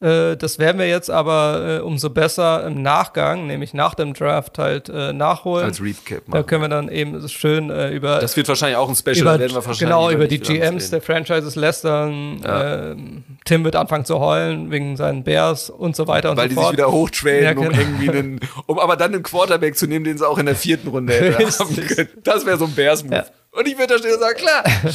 Äh, 0.00 0.36
das 0.36 0.58
werden 0.58 0.78
wir 0.78 0.88
jetzt 0.88 1.10
aber 1.10 1.78
äh, 1.78 1.80
umso 1.80 2.10
besser 2.10 2.66
im 2.66 2.82
Nachgang, 2.82 3.46
nämlich 3.46 3.72
nach 3.74 3.94
dem 3.94 4.12
Draft 4.12 4.58
halt 4.58 4.88
äh, 4.88 5.12
nachholen. 5.12 5.64
als 5.64 5.80
Recap 5.80 6.22
da 6.26 6.30
machen. 6.38 6.46
können 6.46 6.62
wir 6.62 6.68
dann 6.68 6.88
eben 6.88 7.26
schön 7.28 7.70
äh, 7.70 7.90
über, 7.90 8.18
Das 8.18 8.36
wird 8.36 8.48
wahrscheinlich 8.48 8.76
auch 8.76 8.88
ein 8.88 8.96
Special. 8.96 9.18
über, 9.18 9.32
da 9.34 9.38
werden 9.40 9.52
wir 9.52 9.56
wahrscheinlich 9.56 9.78
genau, 9.80 10.10
über 10.10 10.26
die 10.26 10.40
GMs 10.40 10.90
der. 10.90 11.00
Franchises 11.00 11.54
lästern. 11.54 12.40
Ja. 12.44 12.90
ähm, 12.90 13.24
Tim 13.44 13.64
wird 13.64 13.76
anfangen 13.76 14.04
zu 14.04 14.18
heulen 14.20 14.70
wegen 14.70 14.96
seinen 14.96 15.22
Bears 15.24 15.70
und 15.70 15.94
so 15.96 16.06
weiter 16.08 16.30
und 16.32 16.36
Weil 16.36 16.48
die 16.48 16.54
so 16.54 16.60
sich 16.60 16.64
fort. 16.66 16.76
wieder 16.76 16.90
hochtrainen, 16.92 17.42
Ja, 17.44 17.50
um 17.52 17.68
genau. 17.68 17.78
irgendwie 17.78 18.08
einen, 18.10 18.40
um 18.66 18.78
aber 18.78 18.96
dann 18.96 19.14
einen 19.14 19.22
Quarterback 19.22 19.76
zu 19.76 19.86
nehmen, 19.86 20.04
den 20.04 20.18
sie 20.18 20.28
auch 20.28 20.38
in 20.38 20.46
der 20.46 20.56
vierten 20.56 20.88
Runde 20.88 21.12
hätte 21.14 21.38
haben 21.58 21.76
können. 21.76 22.08
Das 22.24 22.44
wäre 22.44 22.58
so 22.58 22.64
ein 22.64 22.72
Bears-Move. 22.74 23.14
Ja. 23.16 23.24
Und 23.52 23.68
ich 23.68 23.78
würde 23.78 23.94
da 23.94 23.98
stehen 23.98 24.14
und 24.14 24.20
sagen, 24.20 24.36
klar, 24.38 24.64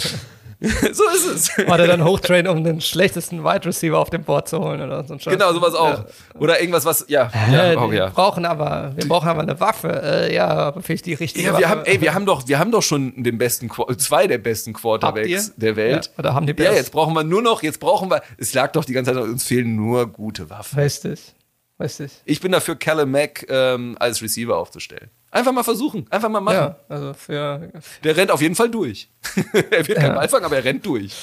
so 0.91 1.03
ist 1.15 1.25
es. 1.25 1.57
Oder 1.67 1.87
dann 1.87 2.03
hochtrainen, 2.03 2.51
um 2.51 2.63
den 2.65 2.81
schlechtesten 2.81 3.45
Wide 3.45 3.65
Receiver 3.65 3.97
auf 3.97 4.09
dem 4.09 4.23
Board 4.23 4.49
zu 4.49 4.59
holen 4.59 4.81
oder 4.81 5.05
so 5.05 5.13
ein 5.13 5.19
Scheiß. 5.21 5.31
Genau, 5.31 5.53
sowas 5.53 5.73
auch. 5.73 6.03
Oder 6.37 6.59
irgendwas, 6.59 6.83
was, 6.83 7.05
ja, 7.07 7.31
Ja, 7.49 7.71
ja, 7.71 7.77
auch, 7.79 7.89
wir 7.89 7.97
ja. 7.97 8.09
brauchen 8.09 8.45
aber, 8.45 8.91
wir 8.95 9.07
brauchen 9.07 9.29
aber 9.29 9.41
eine 9.41 9.57
Waffe. 9.61 10.01
Äh, 10.03 10.35
ja, 10.35 10.47
aber 10.49 10.81
ich 10.89 11.01
die 11.01 11.13
richtige 11.13 11.45
Ja, 11.45 11.51
wir 11.57 11.63
Waffe. 11.63 11.69
haben, 11.69 11.85
ey, 11.85 12.01
wir 12.01 12.13
haben 12.13 12.25
doch, 12.25 12.45
wir 12.47 12.59
haben 12.59 12.71
doch 12.73 12.81
schon 12.83 13.23
den 13.23 13.37
besten, 13.37 13.69
zwei 13.97 14.27
der 14.27 14.37
besten 14.39 14.73
Quarterbacks 14.73 15.53
der 15.55 15.77
Welt. 15.77 16.07
Ja, 16.07 16.19
oder 16.19 16.33
haben 16.33 16.45
die 16.45 16.51
Ja, 16.51 16.55
Bears? 16.57 16.75
jetzt 16.75 16.91
brauchen 16.91 17.13
wir 17.13 17.23
nur 17.23 17.41
noch, 17.41 17.63
jetzt 17.63 17.79
brauchen 17.79 18.11
wir, 18.11 18.21
es 18.37 18.53
lag 18.53 18.73
doch 18.73 18.83
die 18.83 18.93
ganze 18.93 19.13
Zeit, 19.13 19.23
uns 19.23 19.45
fehlen 19.45 19.77
nur 19.77 20.07
gute 20.07 20.49
Waffen. 20.49 20.77
Richtig. 20.77 21.35
Richtig. 21.81 22.11
Ich 22.25 22.41
bin 22.41 22.51
dafür, 22.51 22.75
Callum 22.75 23.11
Mack 23.11 23.45
ähm, 23.49 23.95
als 23.97 24.21
Receiver 24.21 24.57
aufzustellen. 24.57 25.09
Einfach 25.31 25.51
mal 25.51 25.63
versuchen, 25.63 26.07
einfach 26.09 26.29
mal 26.29 26.41
machen. 26.41 26.55
Ja, 26.57 26.75
also 26.89 27.13
für. 27.13 27.69
Der 28.03 28.17
rennt 28.17 28.31
auf 28.31 28.41
jeden 28.41 28.55
Fall 28.55 28.69
durch. 28.71 29.09
er 29.71 29.87
wird 29.87 29.99
kein 29.99 30.07
Ja. 30.11 30.15
Ball 30.15 30.27
fangen, 30.29 30.45
aber 30.45 30.55
er 30.55 30.63
rennt 30.63 30.85
durch. 30.85 31.13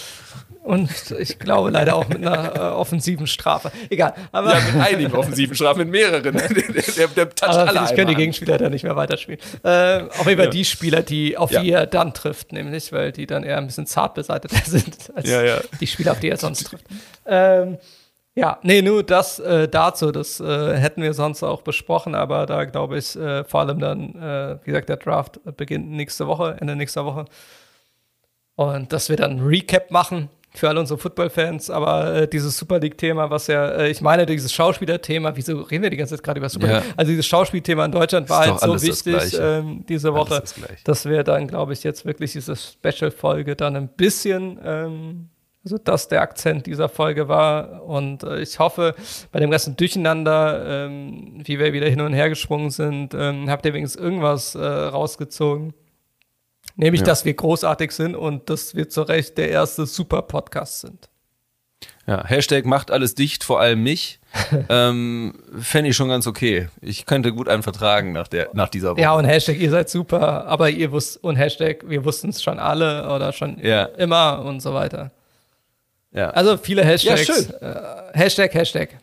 Und 0.62 0.90
ich 1.18 1.38
glaube 1.38 1.70
leider 1.70 1.94
auch 1.94 2.08
mit 2.08 2.18
einer 2.18 2.54
äh, 2.56 2.58
offensiven 2.74 3.26
Strafe. 3.28 3.70
Egal. 3.88 4.14
Aber, 4.32 4.52
Ja, 4.56 4.60
mit 4.60 4.82
einigen 4.84 5.12
offensiven 5.12 5.54
Strafen, 5.54 5.78
mit 5.78 5.90
mehreren. 5.90 6.22
der, 6.36 6.48
der, 6.48 7.08
der 7.08 7.30
toucht 7.30 7.42
aber 7.44 7.58
alle 7.60 7.70
vielleicht 7.70 7.94
können 7.94 8.08
die. 8.08 8.14
Gegenspieler 8.16 8.58
dann 8.58 8.72
nicht 8.72 8.82
mehr 8.82 8.96
weiterspielen. 8.96 9.40
Äh, 9.64 10.02
auf 10.02 10.26
jeden 10.26 10.40
Fall 10.40 10.50
die 10.50 10.64
Spieler, 10.64 11.02
die 11.02 11.36
auf 11.36 11.50
Ja. 11.52 11.60
die 11.62 11.70
er 11.70 11.86
dann 11.86 12.14
trifft, 12.14 12.52
nämlich, 12.52 12.92
weil 12.92 13.12
die 13.12 13.26
dann 13.26 13.42
eher 13.44 13.58
ein 13.58 13.66
bisschen 13.66 13.86
zart 13.86 14.14
beseiteter 14.14 14.56
sind 14.64 15.12
als 15.14 15.28
ja. 15.28 15.58
die 15.80 15.86
Spieler, 15.86 16.12
auf 16.12 16.20
die 16.20 16.30
er 16.30 16.36
sonst 16.36 16.64
trifft. 16.64 16.84
Ähm, 17.26 17.78
ja, 18.36 18.58
nee, 18.62 18.82
nur 18.82 19.02
das 19.02 19.38
äh, 19.38 19.66
dazu, 19.66 20.12
das 20.12 20.40
äh, 20.40 20.76
hätten 20.76 21.00
wir 21.00 21.14
sonst 21.14 21.42
auch 21.42 21.62
besprochen, 21.62 22.14
aber 22.14 22.44
da 22.44 22.66
glaube 22.66 22.98
ich, 22.98 23.16
äh, 23.16 23.44
vor 23.44 23.60
allem 23.60 23.78
dann, 23.78 24.14
äh, 24.14 24.58
wie 24.62 24.66
gesagt, 24.72 24.90
der 24.90 24.98
Draft 24.98 25.40
beginnt 25.56 25.90
nächste 25.90 26.26
Woche, 26.26 26.56
Ende 26.60 26.76
nächster 26.76 27.06
Woche. 27.06 27.24
Und 28.54 28.92
dass 28.92 29.08
wir 29.08 29.16
dann 29.16 29.38
ein 29.38 29.40
Recap 29.40 29.90
machen 29.90 30.28
für 30.52 30.68
alle 30.68 30.80
unsere 30.80 30.98
Football-Fans, 30.98 31.70
aber 31.70 32.14
äh, 32.14 32.28
dieses 32.28 32.58
Super 32.58 32.78
League-Thema, 32.78 33.30
was 33.30 33.46
ja, 33.46 33.68
äh, 33.68 33.90
ich 33.90 34.02
meine, 34.02 34.26
dieses 34.26 34.52
Schauspieler-Thema, 34.52 35.34
wieso 35.36 35.60
reden 35.62 35.82
wir 35.82 35.90
die 35.90 35.96
ganze 35.96 36.16
Zeit 36.16 36.22
gerade 36.22 36.38
über 36.38 36.50
Super 36.50 36.68
Ja. 36.68 36.78
League? 36.78 36.94
Also 36.96 37.10
dieses 37.10 37.26
Schauspielthema 37.26 37.86
in 37.86 37.92
Deutschland 37.92 38.28
war 38.28 38.46
halt 38.46 38.60
so 38.60 38.82
wichtig 38.82 39.38
ähm, 39.40 39.84
diese 39.88 40.12
Woche, 40.12 40.42
dass 40.84 41.06
wir 41.06 41.24
dann, 41.24 41.46
glaube 41.46 41.72
ich, 41.72 41.84
jetzt 41.84 42.04
wirklich 42.04 42.32
diese 42.32 42.54
Special-Folge 42.54 43.56
dann 43.56 43.76
ein 43.76 43.88
bisschen, 43.88 44.58
ähm, 44.62 45.28
also 45.66 45.78
das 45.78 46.06
der 46.06 46.20
Akzent 46.22 46.66
dieser 46.66 46.88
Folge 46.88 47.26
war. 47.26 47.82
Und 47.82 48.22
äh, 48.22 48.40
ich 48.40 48.58
hoffe, 48.60 48.94
bei 49.32 49.40
dem 49.40 49.50
ganzen 49.50 49.76
Durcheinander, 49.76 50.86
ähm, 50.86 51.42
wie 51.44 51.58
wir 51.58 51.72
wieder 51.72 51.88
hin 51.88 52.00
und 52.00 52.12
her 52.12 52.28
gesprungen 52.28 52.70
sind, 52.70 53.14
ähm, 53.14 53.50
habt 53.50 53.66
ihr 53.66 53.74
wenigstens 53.74 54.00
irgendwas 54.00 54.54
äh, 54.54 54.64
rausgezogen. 54.64 55.74
Nämlich, 56.76 57.00
Ja. 57.00 57.06
dass 57.06 57.24
wir 57.24 57.34
großartig 57.34 57.90
sind 57.90 58.14
und 58.14 58.48
dass 58.48 58.76
wir 58.76 58.88
zu 58.88 59.02
Recht 59.02 59.36
der 59.38 59.50
erste 59.50 59.86
Super-Podcast 59.86 60.80
sind. 60.82 61.08
Ja, 62.06 62.24
Hashtag 62.24 62.64
macht 62.64 62.92
alles 62.92 63.16
dicht, 63.16 63.42
vor 63.42 63.58
allem 63.60 63.82
mich. 63.82 64.20
ähm, 64.68 65.34
Fände 65.58 65.90
ich 65.90 65.96
schon 65.96 66.08
ganz 66.08 66.28
okay. 66.28 66.68
Ich 66.80 67.06
könnte 67.06 67.32
gut 67.32 67.48
einen 67.48 67.64
vertragen 67.64 68.12
nach, 68.12 68.28
der, 68.28 68.50
nach 68.52 68.68
dieser 68.68 68.92
Woche. 68.92 69.00
Ja, 69.00 69.14
und 69.14 69.24
Hashtag, 69.24 69.58
ihr 69.58 69.70
seid 69.70 69.90
super, 69.90 70.46
aber 70.46 70.70
ihr 70.70 70.92
wusst, 70.92 71.22
und 71.24 71.34
Hashtag, 71.34 71.88
wir 71.88 72.04
wussten 72.04 72.28
es 72.28 72.40
schon 72.40 72.60
alle 72.60 73.12
oder 73.12 73.32
schon 73.32 73.58
Ja. 73.58 73.84
immer 73.84 74.44
und 74.44 74.60
so 74.60 74.72
weiter. 74.72 75.10
Ja. 76.16 76.30
Also 76.30 76.56
viele 76.56 76.82
Hashtags. 76.82 77.26
schön. 77.26 77.50
Äh, 77.60 77.74
Hashtag, 78.14 78.54
Hashtag. 78.54 78.98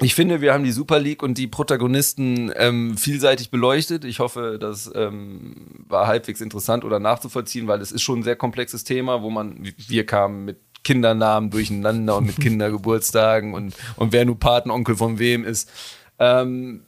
Ich 0.00 0.16
finde, 0.16 0.40
wir 0.40 0.52
haben 0.52 0.64
die 0.64 0.72
Super 0.72 0.98
League 0.98 1.22
und 1.22 1.38
die 1.38 1.46
Protagonisten 1.46 2.52
ähm, 2.56 2.98
vielseitig 2.98 3.52
beleuchtet. 3.52 4.04
Ich 4.04 4.18
hoffe, 4.18 4.58
das 4.60 4.90
ähm, 4.92 5.84
war 5.86 6.08
halbwegs 6.08 6.40
interessant 6.40 6.84
oder 6.84 6.98
nachzuvollziehen, 6.98 7.68
weil 7.68 7.80
es 7.80 7.92
ist 7.92 8.02
schon 8.02 8.18
ein 8.18 8.22
sehr 8.24 8.34
komplexes 8.34 8.82
Thema, 8.82 9.22
wo 9.22 9.30
man, 9.30 9.72
wir 9.76 10.04
kamen 10.04 10.44
mit 10.44 10.58
Kindernamen 10.82 11.50
durcheinander 11.50 12.16
und 12.16 12.26
mit 12.26 12.36
Kindergeburtstagen 12.40 13.54
und, 13.54 13.74
und 13.94 14.12
wer 14.12 14.24
nun 14.24 14.40
Patenonkel 14.40 14.96
von 14.96 15.20
wem 15.20 15.44
ist. 15.44 15.70
Ähm, 16.18 16.82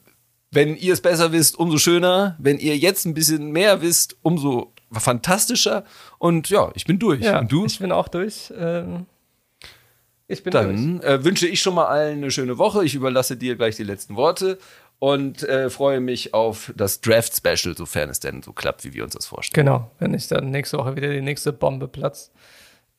wenn 0.50 0.76
ihr 0.76 0.92
es 0.92 1.00
besser 1.00 1.30
wisst, 1.30 1.56
umso 1.60 1.78
schöner. 1.78 2.36
Wenn 2.40 2.58
ihr 2.58 2.76
jetzt 2.76 3.04
ein 3.04 3.14
bisschen 3.14 3.52
mehr 3.52 3.82
wisst, 3.82 4.16
umso 4.22 4.72
fantastischer. 5.00 5.84
Und 6.18 6.50
ja, 6.50 6.70
ich 6.74 6.84
bin 6.84 6.98
durch. 6.98 7.22
Ja, 7.22 7.40
und 7.40 7.50
du? 7.50 7.64
ich 7.66 7.78
bin 7.78 7.92
auch 7.92 8.08
durch. 8.08 8.52
Ähm, 8.56 9.06
ich 10.28 10.42
bin 10.42 10.52
durch. 10.52 10.64
Dann 10.64 11.00
äh, 11.02 11.24
wünsche 11.24 11.46
ich 11.46 11.60
schon 11.60 11.74
mal 11.74 11.86
allen 11.86 12.18
eine 12.18 12.30
schöne 12.30 12.58
Woche. 12.58 12.84
Ich 12.84 12.94
überlasse 12.94 13.36
dir 13.36 13.56
gleich 13.56 13.76
die 13.76 13.84
letzten 13.84 14.16
Worte 14.16 14.58
und 14.98 15.42
äh, 15.42 15.70
freue 15.70 16.00
mich 16.00 16.34
auf 16.34 16.72
das 16.76 17.00
Draft-Special, 17.00 17.76
sofern 17.76 18.08
es 18.08 18.20
denn 18.20 18.42
so 18.42 18.52
klappt, 18.52 18.84
wie 18.84 18.94
wir 18.94 19.04
uns 19.04 19.14
das 19.14 19.26
vorstellen. 19.26 19.66
Genau, 19.66 19.90
wenn 19.98 20.14
ich 20.14 20.28
dann 20.28 20.50
nächste 20.50 20.78
Woche 20.78 20.96
wieder 20.96 21.12
die 21.12 21.20
nächste 21.20 21.52
Bombe 21.52 21.88
platzt 21.88 22.32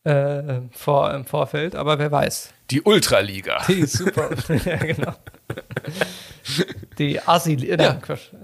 äh, 0.08 0.62
vor, 0.72 1.14
im 1.14 1.26
Vorfeld. 1.26 1.76
Aber 1.76 2.00
wer 2.00 2.12
weiß. 2.12 2.54
Die 2.72 2.82
Ultraliga. 2.82 3.62
Die 3.68 3.86
super. 3.86 4.30
ja, 4.66 4.76
genau. 4.78 5.14
Die 6.98 7.20
Assi. 7.22 7.54
Äh, 7.54 7.82
Ja. 7.82 7.98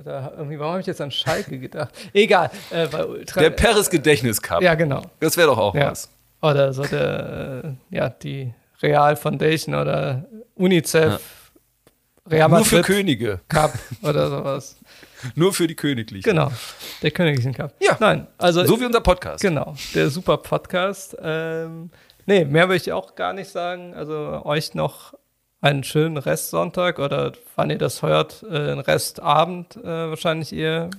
Da, 0.03 0.33
irgendwie, 0.37 0.59
warum 0.59 0.71
habe 0.73 0.81
ich 0.81 0.87
jetzt 0.87 1.01
an 1.01 1.11
Schalke 1.11 1.59
gedacht? 1.59 1.93
Egal. 2.13 2.49
Äh, 2.71 2.87
bei 2.87 3.05
Ultra. 3.05 3.41
Der 3.41 3.49
Paris 3.51 3.89
Gedächtnis 3.89 4.41
Cup. 4.41 4.61
ja, 4.61 4.75
genau. 4.75 5.01
Das 5.19 5.37
wäre 5.37 5.47
doch 5.47 5.57
auch 5.57 5.75
Ja. 5.75 5.91
was. 5.91 6.09
Oder 6.41 6.73
so 6.73 6.83
der, 6.83 7.63
äh, 7.91 7.95
ja, 7.95 8.09
die 8.09 8.53
Real 8.81 9.15
Foundation 9.15 9.75
oder 9.75 10.25
UNICEF, 10.55 11.21
Real 12.29 12.49
Nur 12.49 12.65
für 12.65 12.81
Könige. 12.81 13.39
Cup 13.47 13.73
oder 14.01 14.29
sowas. 14.29 14.77
Nur 15.35 15.53
für 15.53 15.67
die 15.67 15.75
Königlichen. 15.75 16.29
Genau, 16.29 16.51
der 17.01 17.11
Königlichen 17.11 17.53
Cup. 17.53 17.73
Ja. 17.81 17.97
Nein, 17.99 18.27
also 18.37 18.65
So 18.65 18.79
wie 18.79 18.85
unser 18.85 19.01
Podcast. 19.01 19.41
genau, 19.41 19.75
der 19.93 20.09
super 20.09 20.37
Podcast. 20.37 21.15
Ähm, 21.21 21.89
nee, 22.25 22.45
mehr 22.45 22.69
will 22.69 22.77
ich 22.77 22.91
auch 22.91 23.15
gar 23.15 23.33
nicht 23.33 23.49
sagen. 23.49 23.93
Also 23.93 24.41
euch 24.45 24.73
noch 24.73 25.13
einen 25.61 25.83
schönen 25.83 26.17
Restsonntag 26.17 26.99
oder 26.99 27.31
wann 27.55 27.69
ihr 27.69 27.77
das 27.77 28.01
hört, 28.01 28.43
äh, 28.43 28.55
einen 28.55 28.79
Restabend 28.81 29.77
äh, 29.77 29.83
wahrscheinlich 29.85 30.51
ihr, 30.51 30.89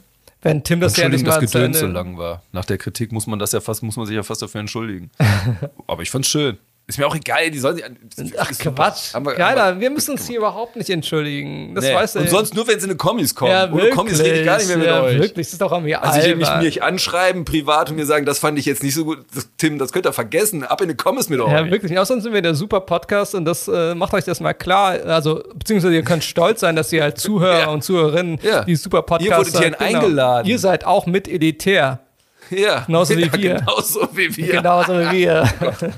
Wenn 0.40 0.64
Tim 0.64 0.80
das 0.80 0.96
ja 0.96 1.08
nicht 1.08 1.26
mal 1.26 1.38
Gedöns 1.38 1.80
so 1.80 1.86
lang 1.86 2.16
war. 2.16 2.42
Nach 2.52 2.64
der 2.64 2.78
Kritik 2.78 3.12
muss 3.12 3.26
man 3.26 3.38
das 3.38 3.52
ja 3.52 3.60
fast, 3.60 3.82
muss 3.82 3.96
man 3.96 4.06
sich 4.06 4.16
ja 4.16 4.22
fast 4.22 4.40
dafür 4.40 4.60
entschuldigen. 4.60 5.10
Aber 5.86 6.02
ich 6.02 6.10
fand's 6.10 6.28
schön. 6.28 6.58
Ist 6.86 6.98
mir 6.98 7.06
auch 7.06 7.16
egal, 7.16 7.50
die 7.50 7.58
sollen 7.58 7.76
sich. 8.14 8.34
Ach 8.38 8.50
ist 8.50 8.62
super. 8.62 8.74
Quatsch. 8.84 9.14
Haben 9.14 9.24
wir- 9.24 9.32
Keiner, 9.36 9.62
haben 9.64 9.80
wir 9.80 9.88
müssen 9.88 10.10
uns 10.10 10.26
hier 10.26 10.36
überhaupt 10.36 10.76
nicht 10.76 10.90
entschuldigen. 10.90 11.74
Das 11.74 11.82
Nee. 11.84 11.94
weißt 11.94 12.16
du. 12.16 12.18
Und 12.20 12.28
sonst 12.28 12.54
nur, 12.54 12.68
wenn 12.68 12.78
sie 12.78 12.84
in 12.84 12.90
die 12.92 12.96
Kommis 12.98 13.34
kommen. 13.34 13.52
ja, 13.52 13.64
Ohne 13.64 13.76
wirklich, 13.76 13.94
Kommis 13.94 14.20
rede 14.20 14.40
ich 14.40 14.44
gar 14.44 14.58
nicht 14.58 14.68
mehr 14.68 14.76
mit 14.76 14.86
ja, 14.86 15.02
euch. 15.02 15.14
Wirklich, 15.18 15.46
das 15.46 15.52
ist 15.54 15.62
doch 15.62 15.72
irgendwie 15.72 15.94
Also 15.94 16.20
ich 16.28 16.36
mich, 16.36 16.48
mich 16.60 16.82
anschreiben 16.82 17.46
privat 17.46 17.88
und 17.88 17.96
mir 17.96 18.04
sagen, 18.04 18.26
das 18.26 18.38
fand 18.38 18.58
ich 18.58 18.66
jetzt 18.66 18.82
nicht 18.82 18.94
so 18.94 19.06
gut. 19.06 19.24
Das, 19.34 19.48
Tim, 19.56 19.78
das 19.78 19.92
könnt 19.92 20.04
ihr 20.06 20.12
vergessen. 20.12 20.62
Ab 20.62 20.82
in 20.82 20.88
die 20.88 20.94
Kommis 20.94 21.30
mit 21.30 21.40
euch. 21.40 21.50
Ja, 21.50 21.70
wirklich. 21.70 21.98
Außerdem 21.98 22.20
sind 22.22 22.34
wir 22.34 22.42
der 22.42 22.54
super 22.54 22.80
Podcast 22.80 23.34
und 23.34 23.46
das 23.46 23.66
äh, 23.66 23.94
macht 23.94 24.12
euch 24.12 24.24
das 24.24 24.40
mal 24.40 24.52
klar. 24.52 24.90
Also, 25.06 25.42
beziehungsweise 25.54 25.94
ihr 25.94 26.02
könnt 26.02 26.22
stolz 26.22 26.60
sein, 26.60 26.76
dass 26.76 26.92
ihr 26.92 27.02
halt 27.02 27.16
Zuhörer 27.24 27.60
Ja. 27.60 27.68
und 27.70 27.82
Zuhörerinnen 27.82 28.38
Ja. 28.42 28.62
die 28.64 28.76
super 28.76 29.00
Podcast 29.00 29.30
Ihr 29.30 29.36
wurdet 29.38 29.56
hierhin 29.56 29.74
eingeladen. 29.76 30.46
Ihr 30.46 30.58
seid 30.58 30.84
auch 30.84 31.06
mit 31.06 31.28
elitär. 31.28 32.00
Ja. 32.50 32.80
Genauso 32.80 33.16
wie 33.16 33.22
ja, 33.22 33.32
wir. 33.32 33.54
Genauso 33.56 34.08
wie 34.12 34.36
wir. 34.36 34.52
Genauso 34.52 34.92
wie 35.00 35.10
wir. 35.12 35.48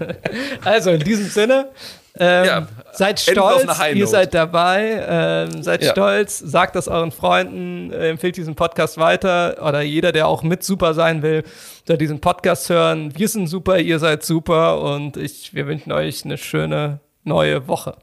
also 0.65 0.91
in 0.91 1.01
diesem 1.01 1.27
Sinne, 1.27 1.71
ähm, 2.19 2.45
Ja, 2.45 2.67
seid 2.93 3.21
stolz, 3.21 3.67
ihr 3.93 4.07
seid 4.07 4.33
dabei, 4.33 5.05
ähm, 5.07 5.63
seid 5.63 5.83
Ja. 5.83 5.91
stolz, 5.91 6.39
sagt 6.39 6.77
das 6.77 6.89
euren 6.89 7.13
Freunden, 7.13 7.93
äh, 7.93 8.09
empfehlt 8.09 8.37
diesen 8.37 8.55
Podcast 8.55 8.97
weiter 8.97 9.57
oder 9.63 9.83
jeder, 9.83 10.13
der 10.13 10.27
auch 10.29 10.43
mit 10.43 10.63
super 10.63 10.95
sein 10.95 11.23
will, 11.23 11.43
soll 11.87 11.99
diesen 11.99 12.21
Podcast 12.21 12.71
hören. 12.71 13.13
Wir 13.17 13.29
sind 13.29 13.49
super, 13.49 13.79
ihr 13.79 13.99
seid 13.99 14.25
super 14.25 14.81
und 14.81 15.17
ich, 15.17 15.53
wir 15.55 15.67
wünschen 15.67 15.93
euch 15.93 16.25
eine 16.25 16.39
schöne 16.39 17.01
neue 17.25 17.69
Woche. 17.69 17.97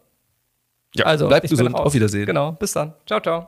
Ja, 0.96 1.06
Also, 1.06 1.28
bleibt 1.28 1.50
gesund. 1.50 1.74
Auf 1.74 1.94
Wiedersehen. 1.94 2.28
Genau, 2.28 2.52
bis 2.52 2.74
dann. 2.74 2.94
Ciao, 3.08 3.20
ciao. 3.20 3.48